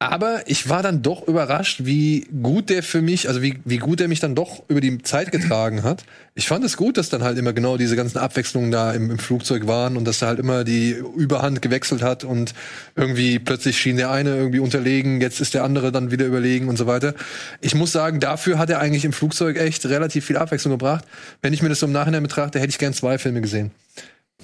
Aber 0.00 0.42
ich 0.46 0.68
war 0.68 0.84
dann 0.84 1.02
doch 1.02 1.26
überrascht, 1.26 1.80
wie 1.82 2.28
gut 2.40 2.70
der 2.70 2.84
für 2.84 3.02
mich, 3.02 3.26
also 3.26 3.42
wie, 3.42 3.58
wie 3.64 3.78
gut 3.78 4.00
er 4.00 4.06
mich 4.06 4.20
dann 4.20 4.36
doch 4.36 4.62
über 4.68 4.80
die 4.80 5.02
Zeit 5.02 5.32
getragen 5.32 5.82
hat. 5.82 6.04
Ich 6.36 6.46
fand 6.46 6.64
es 6.64 6.76
gut, 6.76 6.96
dass 6.96 7.08
dann 7.08 7.24
halt 7.24 7.36
immer 7.36 7.52
genau 7.52 7.76
diese 7.76 7.96
ganzen 7.96 8.18
Abwechslungen 8.18 8.70
da 8.70 8.92
im, 8.92 9.10
im 9.10 9.18
Flugzeug 9.18 9.66
waren 9.66 9.96
und 9.96 10.04
dass 10.04 10.20
da 10.20 10.28
halt 10.28 10.38
immer 10.38 10.62
die 10.62 10.90
Überhand 10.92 11.62
gewechselt 11.62 12.00
hat 12.00 12.22
und 12.22 12.54
irgendwie 12.94 13.40
plötzlich 13.40 13.76
schien 13.76 13.96
der 13.96 14.12
eine 14.12 14.36
irgendwie 14.36 14.60
unterlegen, 14.60 15.20
jetzt 15.20 15.40
ist 15.40 15.54
der 15.54 15.64
andere 15.64 15.90
dann 15.90 16.12
wieder 16.12 16.26
überlegen 16.26 16.68
und 16.68 16.76
so 16.76 16.86
weiter. 16.86 17.14
Ich 17.60 17.74
muss 17.74 17.90
sagen, 17.90 18.20
dafür 18.20 18.56
hat 18.56 18.70
er 18.70 18.78
eigentlich 18.78 19.04
im 19.04 19.12
Flugzeug 19.12 19.56
echt 19.56 19.84
relativ 19.86 20.26
viel 20.26 20.36
Abwechslung 20.36 20.74
gebracht. 20.74 21.04
Wenn 21.42 21.52
ich 21.52 21.60
mir 21.60 21.70
das 21.70 21.80
so 21.80 21.86
im 21.86 21.92
Nachhinein 21.92 22.22
betrachte, 22.22 22.60
hätte 22.60 22.70
ich 22.70 22.78
gern 22.78 22.94
zwei 22.94 23.18
Filme 23.18 23.40
gesehen. 23.40 23.72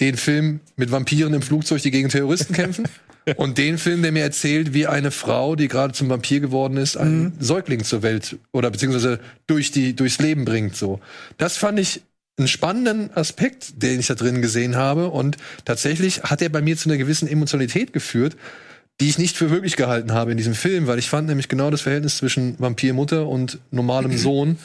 Den 0.01 0.17
Film 0.17 0.61
mit 0.77 0.91
Vampiren 0.91 1.35
im 1.35 1.43
Flugzeug, 1.43 1.83
die 1.83 1.91
gegen 1.91 2.09
Terroristen 2.09 2.55
kämpfen. 2.55 2.89
Und 3.37 3.57
den 3.57 3.79
Film, 3.79 4.03
der 4.03 4.13
mir 4.13 4.23
erzählt, 4.23 4.75
wie 4.75 4.87
eine 4.87 5.11
Frau, 5.11 5.57
die 5.57 5.69
gerade 5.69 5.95
zum 5.95 6.11
Vampir 6.11 6.41
geworden 6.41 6.77
ist, 6.77 6.97
einen 6.97 7.33
Säugling 7.41 7.83
zur 7.83 8.03
Welt 8.03 8.37
oder 8.53 8.71
beziehungsweise 8.71 9.19
durch 9.47 9.71
die, 9.71 9.97
durchs 9.97 10.19
Leben 10.19 10.45
bringt, 10.45 10.77
so. 10.77 11.01
Das 11.39 11.57
fand 11.57 11.79
ich 11.79 12.03
einen 12.37 12.49
spannenden 12.49 13.17
Aspekt, 13.17 13.83
den 13.83 14.01
ich 14.01 14.09
da 14.09 14.15
drin 14.15 14.43
gesehen 14.43 14.77
habe. 14.77 15.09
Und 15.09 15.39
tatsächlich 15.65 16.25
hat 16.25 16.43
er 16.43 16.49
bei 16.51 16.61
mir 16.61 16.77
zu 16.77 16.89
einer 16.89 16.99
gewissen 16.99 17.29
Emotionalität 17.29 17.93
geführt, 17.93 18.37
die 19.01 19.09
ich 19.09 19.19
nicht 19.19 19.37
für 19.37 19.49
möglich 19.49 19.77
gehalten 19.77 20.13
habe 20.13 20.33
in 20.33 20.37
diesem 20.37 20.55
Film, 20.55 20.87
weil 20.87 20.99
ich 20.99 21.09
fand 21.09 21.29
nämlich 21.29 21.49
genau 21.49 21.71
das 21.71 21.81
Verhältnis 21.81 22.19
zwischen 22.19 22.59
Vampirmutter 22.59 23.27
und 23.27 23.59
normalem 23.71 24.13
Sohn 24.19 24.59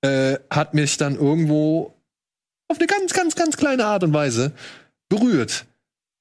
äh, 0.00 0.36
hat 0.48 0.74
mich 0.74 0.96
dann 0.96 1.16
irgendwo 1.16 1.94
auf 2.70 2.78
eine 2.78 2.86
ganz, 2.86 3.12
ganz, 3.12 3.34
ganz 3.34 3.56
kleine 3.56 3.84
Art 3.84 4.04
und 4.04 4.12
Weise 4.12 4.52
berührt. 5.08 5.66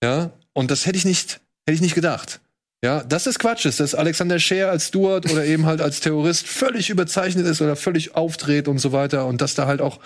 Ja, 0.04 0.32
und 0.54 0.72
das 0.72 0.86
hätte 0.86 0.98
ich 0.98 1.06
nicht, 1.06 1.40
hätte 1.66 1.76
ich 1.76 1.82
nicht 1.82 1.96
gedacht. 1.96 2.42
Ja, 2.84 3.04
dass 3.04 3.26
das 3.26 3.40
Quatsch 3.40 3.66
ist, 3.66 3.82
dass 3.82 3.94
Alexander 3.94 4.40
Scheer 4.40 4.72
als 4.72 4.88
Stuart 4.88 5.30
oder 5.30 5.46
eben 5.46 5.66
halt 5.66 5.82
als 5.82 6.00
Terrorist 6.00 6.48
völlig 6.48 6.90
überzeichnet 6.90 7.46
ist 7.46 7.62
oder 7.62 7.76
völlig 7.76 8.16
aufdreht 8.16 8.68
und 8.68 8.80
so 8.80 8.94
weiter 8.94 9.26
und 9.26 9.42
dass 9.42 9.54
da 9.54 9.68
halt 9.68 9.82
auch 9.82 10.00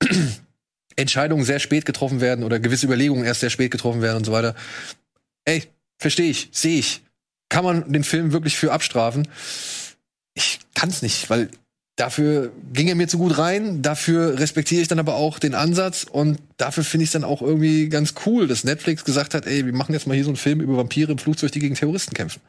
Entscheidungen 0.96 1.44
sehr 1.44 1.58
spät 1.58 1.84
getroffen 1.84 2.20
werden 2.20 2.42
oder 2.42 2.58
gewisse 2.58 2.86
Überlegungen 2.86 3.24
erst 3.24 3.40
sehr 3.40 3.50
spät 3.50 3.70
getroffen 3.70 4.00
werden 4.00 4.16
und 4.16 4.24
so 4.24 4.32
weiter. 4.32 4.54
Ey, 5.44 5.64
verstehe 5.98 6.30
ich, 6.30 6.48
sehe 6.52 6.78
ich. 6.78 7.02
Kann 7.50 7.64
man 7.64 7.92
den 7.92 8.04
Film 8.04 8.32
wirklich 8.32 8.56
für 8.56 8.72
abstrafen? 8.72 9.28
Ich 10.34 10.60
kann's 10.74 11.02
nicht, 11.02 11.28
weil 11.28 11.50
dafür 12.00 12.50
ging 12.72 12.88
er 12.88 12.94
mir 12.94 13.08
zu 13.08 13.18
gut 13.18 13.36
rein. 13.36 13.82
Dafür 13.82 14.38
respektiere 14.38 14.80
ich 14.80 14.88
dann 14.88 14.98
aber 14.98 15.16
auch 15.16 15.38
den 15.38 15.54
Ansatz 15.54 16.06
und 16.10 16.38
dafür 16.56 16.82
finde 16.82 17.04
ich 17.04 17.08
es 17.08 17.12
dann 17.12 17.24
auch 17.24 17.42
irgendwie 17.42 17.90
ganz 17.90 18.14
cool, 18.24 18.48
dass 18.48 18.64
Netflix 18.64 19.04
gesagt 19.04 19.34
hat, 19.34 19.46
ey, 19.46 19.66
wir 19.66 19.74
machen 19.74 19.92
jetzt 19.92 20.06
mal 20.06 20.14
hier 20.14 20.24
so 20.24 20.30
einen 20.30 20.36
Film 20.36 20.60
über 20.60 20.78
Vampire 20.78 21.12
im 21.12 21.18
Flugzeug, 21.18 21.52
die 21.52 21.58
gegen 21.58 21.74
Terroristen 21.74 22.14
kämpfen. 22.14 22.40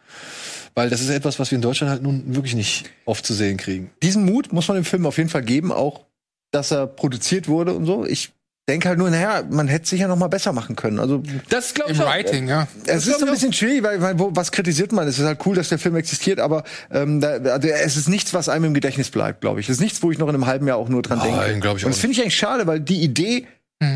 Weil 0.73 0.89
das 0.89 1.01
ist 1.01 1.09
etwas, 1.09 1.37
was 1.37 1.51
wir 1.51 1.57
in 1.57 1.61
Deutschland 1.61 1.91
halt 1.91 2.01
nun 2.01 2.33
wirklich 2.33 2.55
nicht 2.55 2.89
oft 3.03 3.25
zu 3.25 3.33
sehen 3.33 3.57
kriegen. 3.57 3.91
Diesen 4.01 4.23
Mut 4.23 4.53
muss 4.53 4.69
man 4.69 4.75
dem 4.75 4.85
Film 4.85 5.05
auf 5.05 5.17
jeden 5.17 5.29
Fall 5.29 5.43
geben, 5.43 5.73
auch 5.73 6.05
dass 6.51 6.71
er 6.71 6.87
produziert 6.87 7.49
wurde 7.49 7.73
und 7.73 7.85
so. 7.85 8.05
Ich 8.05 8.31
denke 8.69 8.87
halt 8.89 8.99
nur, 8.99 9.09
naja, 9.09 9.43
man 9.49 9.67
hätte 9.67 9.83
es 9.83 9.89
sicher 9.89 10.07
noch 10.07 10.17
mal 10.17 10.27
besser 10.27 10.53
machen 10.53 10.75
können. 10.75 10.99
Also 10.99 11.23
Das 11.49 11.73
glaube 11.73 11.91
Im 11.91 11.99
Writing, 11.99 12.47
ja. 12.47 12.67
es 12.85 13.07
ist 13.07 13.19
so 13.19 13.25
ein 13.25 13.31
bisschen 13.31 13.51
schwierig, 13.53 13.83
weil, 13.83 14.01
weil 14.01 14.19
wo, 14.19 14.31
was 14.33 14.51
kritisiert 14.51 14.91
man? 14.91 15.07
Es 15.07 15.19
ist 15.19 15.25
halt 15.25 15.39
cool, 15.45 15.55
dass 15.55 15.69
der 15.69 15.79
Film 15.79 15.95
existiert, 15.95 16.39
aber 16.39 16.63
ähm, 16.91 17.19
da, 17.21 17.31
also 17.33 17.67
es 17.67 17.97
ist 17.97 18.07
nichts, 18.07 18.33
was 18.33 18.49
einem 18.49 18.65
im 18.65 18.73
Gedächtnis 18.73 19.09
bleibt, 19.09 19.41
glaube 19.41 19.59
ich. 19.59 19.67
Es 19.67 19.77
ist 19.77 19.81
nichts, 19.81 20.01
wo 20.03 20.11
ich 20.11 20.17
noch 20.19 20.27
in 20.29 20.35
einem 20.35 20.45
halben 20.45 20.67
Jahr 20.67 20.77
auch 20.77 20.89
nur 20.89 21.01
dran 21.01 21.17
Nein, 21.19 21.39
denke. 21.39 21.59
glaub 21.59 21.77
ich 21.77 21.83
Und 21.83 21.89
auch 21.89 21.93
das 21.93 21.99
finde 22.01 22.13
ich 22.13 22.21
eigentlich 22.21 22.37
schade, 22.37 22.67
weil 22.67 22.79
die 22.79 23.01
Idee, 23.01 23.47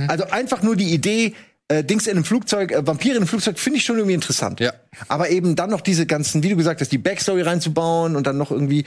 also 0.08 0.26
einfach 0.32 0.64
nur 0.64 0.76
die 0.76 0.92
Idee, 0.94 1.36
äh, 1.68 1.84
Dings 1.84 2.08
in 2.08 2.12
einem 2.14 2.26
Flugzeug, 2.26 2.72
äh, 2.72 2.86
Vampire 2.86 3.16
in 3.16 3.22
einem 3.22 3.28
Flugzeug, 3.28 3.58
finde 3.60 3.78
ich 3.78 3.86
schon 3.86 3.98
irgendwie 3.98 4.14
interessant. 4.16 4.60
Ja. 4.60 4.74
Aber 5.08 5.30
eben 5.30 5.56
dann 5.56 5.70
noch 5.70 5.82
diese 5.82 6.06
ganzen, 6.06 6.44
wie 6.44 6.50
du 6.50 6.56
gesagt 6.56 6.82
hast, 6.82 6.92
die 6.92 6.98
Backstory 6.98 7.42
reinzubauen 7.42 8.16
und 8.16 8.28
dann 8.28 8.38
noch 8.38 8.52
irgendwie, 8.52 8.86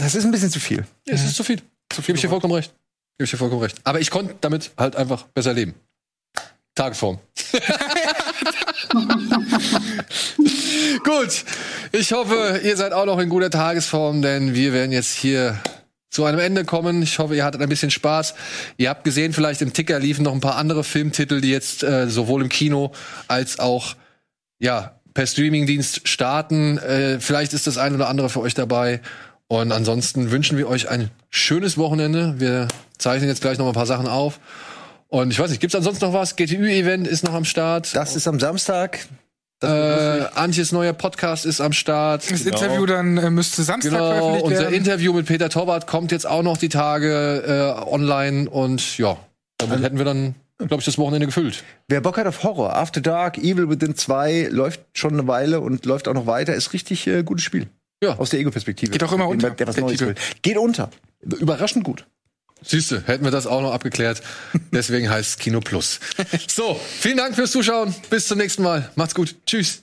das 0.00 0.14
ist 0.14 0.24
ein 0.24 0.30
bisschen 0.30 0.50
zu 0.50 0.60
viel. 0.60 0.84
Es 1.06 1.24
ist 1.24 1.36
zu 1.36 1.44
viel. 1.44 1.60
Zu 1.88 2.02
viel. 2.02 2.06
Gebe 2.06 2.16
ich 2.16 2.22
dir 2.22 2.28
vollkommen 2.28 2.54
recht. 2.54 2.72
Gebe 3.20 3.26
ich 3.26 3.32
dir 3.32 3.36
vollkommen 3.36 3.60
recht. 3.60 3.76
Aber 3.84 4.00
ich 4.00 4.10
konnte 4.10 4.34
damit 4.40 4.70
halt 4.78 4.96
einfach 4.96 5.24
besser 5.24 5.52
leben. 5.52 5.74
Tagesform. 6.74 7.18
Gut. 11.04 11.44
Ich 11.92 12.12
hoffe, 12.14 12.62
ihr 12.64 12.78
seid 12.78 12.94
auch 12.94 13.04
noch 13.04 13.18
in 13.18 13.28
guter 13.28 13.50
Tagesform, 13.50 14.22
denn 14.22 14.54
wir 14.54 14.72
werden 14.72 14.90
jetzt 14.90 15.14
hier 15.14 15.60
zu 16.08 16.24
einem 16.24 16.38
Ende 16.38 16.64
kommen. 16.64 17.02
Ich 17.02 17.18
hoffe, 17.18 17.36
ihr 17.36 17.44
hattet 17.44 17.60
ein 17.60 17.68
bisschen 17.68 17.90
Spaß. 17.90 18.32
Ihr 18.78 18.88
habt 18.88 19.04
gesehen, 19.04 19.34
vielleicht 19.34 19.60
im 19.60 19.74
Ticker 19.74 19.98
liefen 19.98 20.22
noch 20.22 20.32
ein 20.32 20.40
paar 20.40 20.56
andere 20.56 20.82
Filmtitel, 20.82 21.42
die 21.42 21.50
jetzt 21.50 21.82
äh, 21.82 22.08
sowohl 22.08 22.40
im 22.40 22.48
Kino 22.48 22.90
als 23.28 23.58
auch 23.58 23.96
ja, 24.58 24.98
per 25.12 25.26
Streamingdienst 25.26 26.08
starten. 26.08 26.78
Äh, 26.78 27.20
vielleicht 27.20 27.52
ist 27.52 27.66
das 27.66 27.76
ein 27.76 27.94
oder 27.94 28.08
andere 28.08 28.30
für 28.30 28.40
euch 28.40 28.54
dabei. 28.54 29.02
Und 29.50 29.72
ansonsten 29.72 30.30
wünschen 30.30 30.56
wir 30.58 30.68
euch 30.68 30.88
ein 30.88 31.10
schönes 31.28 31.76
Wochenende. 31.76 32.36
Wir 32.38 32.68
zeichnen 32.98 33.28
jetzt 33.28 33.40
gleich 33.42 33.58
noch 33.58 33.64
mal 33.64 33.72
ein 33.72 33.74
paar 33.74 33.84
Sachen 33.84 34.06
auf. 34.06 34.38
Und 35.08 35.32
ich 35.32 35.40
weiß 35.40 35.50
nicht, 35.50 35.58
gibt's 35.58 35.74
ansonsten 35.74 36.04
noch 36.04 36.12
was? 36.12 36.36
GTÜ-Event 36.36 37.08
ist 37.08 37.24
noch 37.24 37.34
am 37.34 37.44
Start. 37.44 37.96
Das 37.96 38.14
ist 38.14 38.28
am 38.28 38.38
Samstag. 38.38 39.00
äh, 39.60 39.66
Antjes 40.36 40.70
neuer 40.70 40.92
Podcast 40.92 41.46
ist 41.46 41.60
am 41.60 41.72
Start. 41.72 42.30
Das 42.30 42.42
Interview 42.42 42.86
dann 42.86 43.16
äh, 43.16 43.28
müsste 43.28 43.64
Samstag 43.64 43.90
Genau, 43.90 44.06
veröffentlicht 44.06 44.44
unser 44.44 44.60
werden. 44.60 44.74
Interview 44.74 45.12
mit 45.12 45.26
Peter 45.26 45.48
Torwart 45.48 45.88
kommt 45.88 46.12
jetzt 46.12 46.28
auch 46.28 46.44
noch 46.44 46.56
die 46.56 46.68
Tage 46.68 47.74
äh, 47.76 47.90
online. 47.90 48.48
Und 48.48 48.98
ja, 48.98 49.16
damit 49.58 49.82
hätten 49.82 49.98
wir 49.98 50.04
dann, 50.04 50.36
glaube 50.58 50.76
ich, 50.76 50.84
das 50.84 50.96
Wochenende 50.96 51.26
gefüllt. 51.26 51.64
Wer 51.88 52.00
Bock 52.00 52.18
hat 52.18 52.28
auf 52.28 52.44
Horror, 52.44 52.76
After 52.76 53.00
Dark, 53.00 53.36
Evil 53.36 53.68
Within 53.68 53.96
2, 53.96 54.46
läuft 54.52 54.80
schon 54.92 55.14
eine 55.14 55.26
Weile 55.26 55.58
und 55.60 55.86
läuft 55.86 56.06
auch 56.06 56.14
noch 56.14 56.26
weiter, 56.26 56.54
ist 56.54 56.72
richtig 56.72 57.08
äh, 57.08 57.24
gutes 57.24 57.44
Spiel. 57.44 57.66
Ja. 58.02 58.16
Aus 58.18 58.30
der 58.30 58.40
Ego-Perspektive. 58.40 58.92
Geht 58.92 59.02
auch 59.04 59.12
immer 59.12 59.28
unter, 59.28 59.50
Der 59.50 59.66
was 59.66 59.74
der 59.74 59.84
Neues 59.84 59.98
Titel. 59.98 60.08
will. 60.10 60.14
Geht 60.42 60.56
unter. 60.56 60.90
Überraschend 61.22 61.84
gut. 61.84 62.06
Siehste, 62.62 63.02
hätten 63.06 63.24
wir 63.24 63.30
das 63.30 63.46
auch 63.46 63.60
noch 63.62 63.72
abgeklärt. 63.72 64.22
Deswegen 64.72 65.08
heißt 65.10 65.30
es 65.30 65.38
Kino 65.38 65.60
Plus. 65.60 66.00
So, 66.48 66.78
vielen 67.00 67.16
Dank 67.18 67.34
fürs 67.34 67.52
Zuschauen. 67.52 67.94
Bis 68.10 68.26
zum 68.28 68.38
nächsten 68.38 68.62
Mal. 68.62 68.90
Macht's 68.96 69.14
gut. 69.14 69.34
Tschüss. 69.46 69.82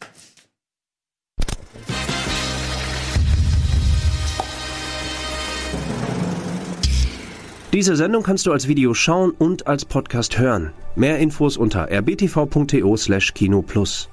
Diese 7.74 7.96
Sendung 7.96 8.24
kannst 8.24 8.46
du 8.46 8.52
als 8.52 8.68
Video 8.68 8.94
schauen 8.94 9.32
und 9.32 9.68
als 9.68 9.86
Podcast 9.86 10.38
hören. 10.40 10.72
Mehr 10.96 11.20
Infos 11.20 11.58
unter 11.58 11.90
rbtv.to/kinoplus. 11.92 14.10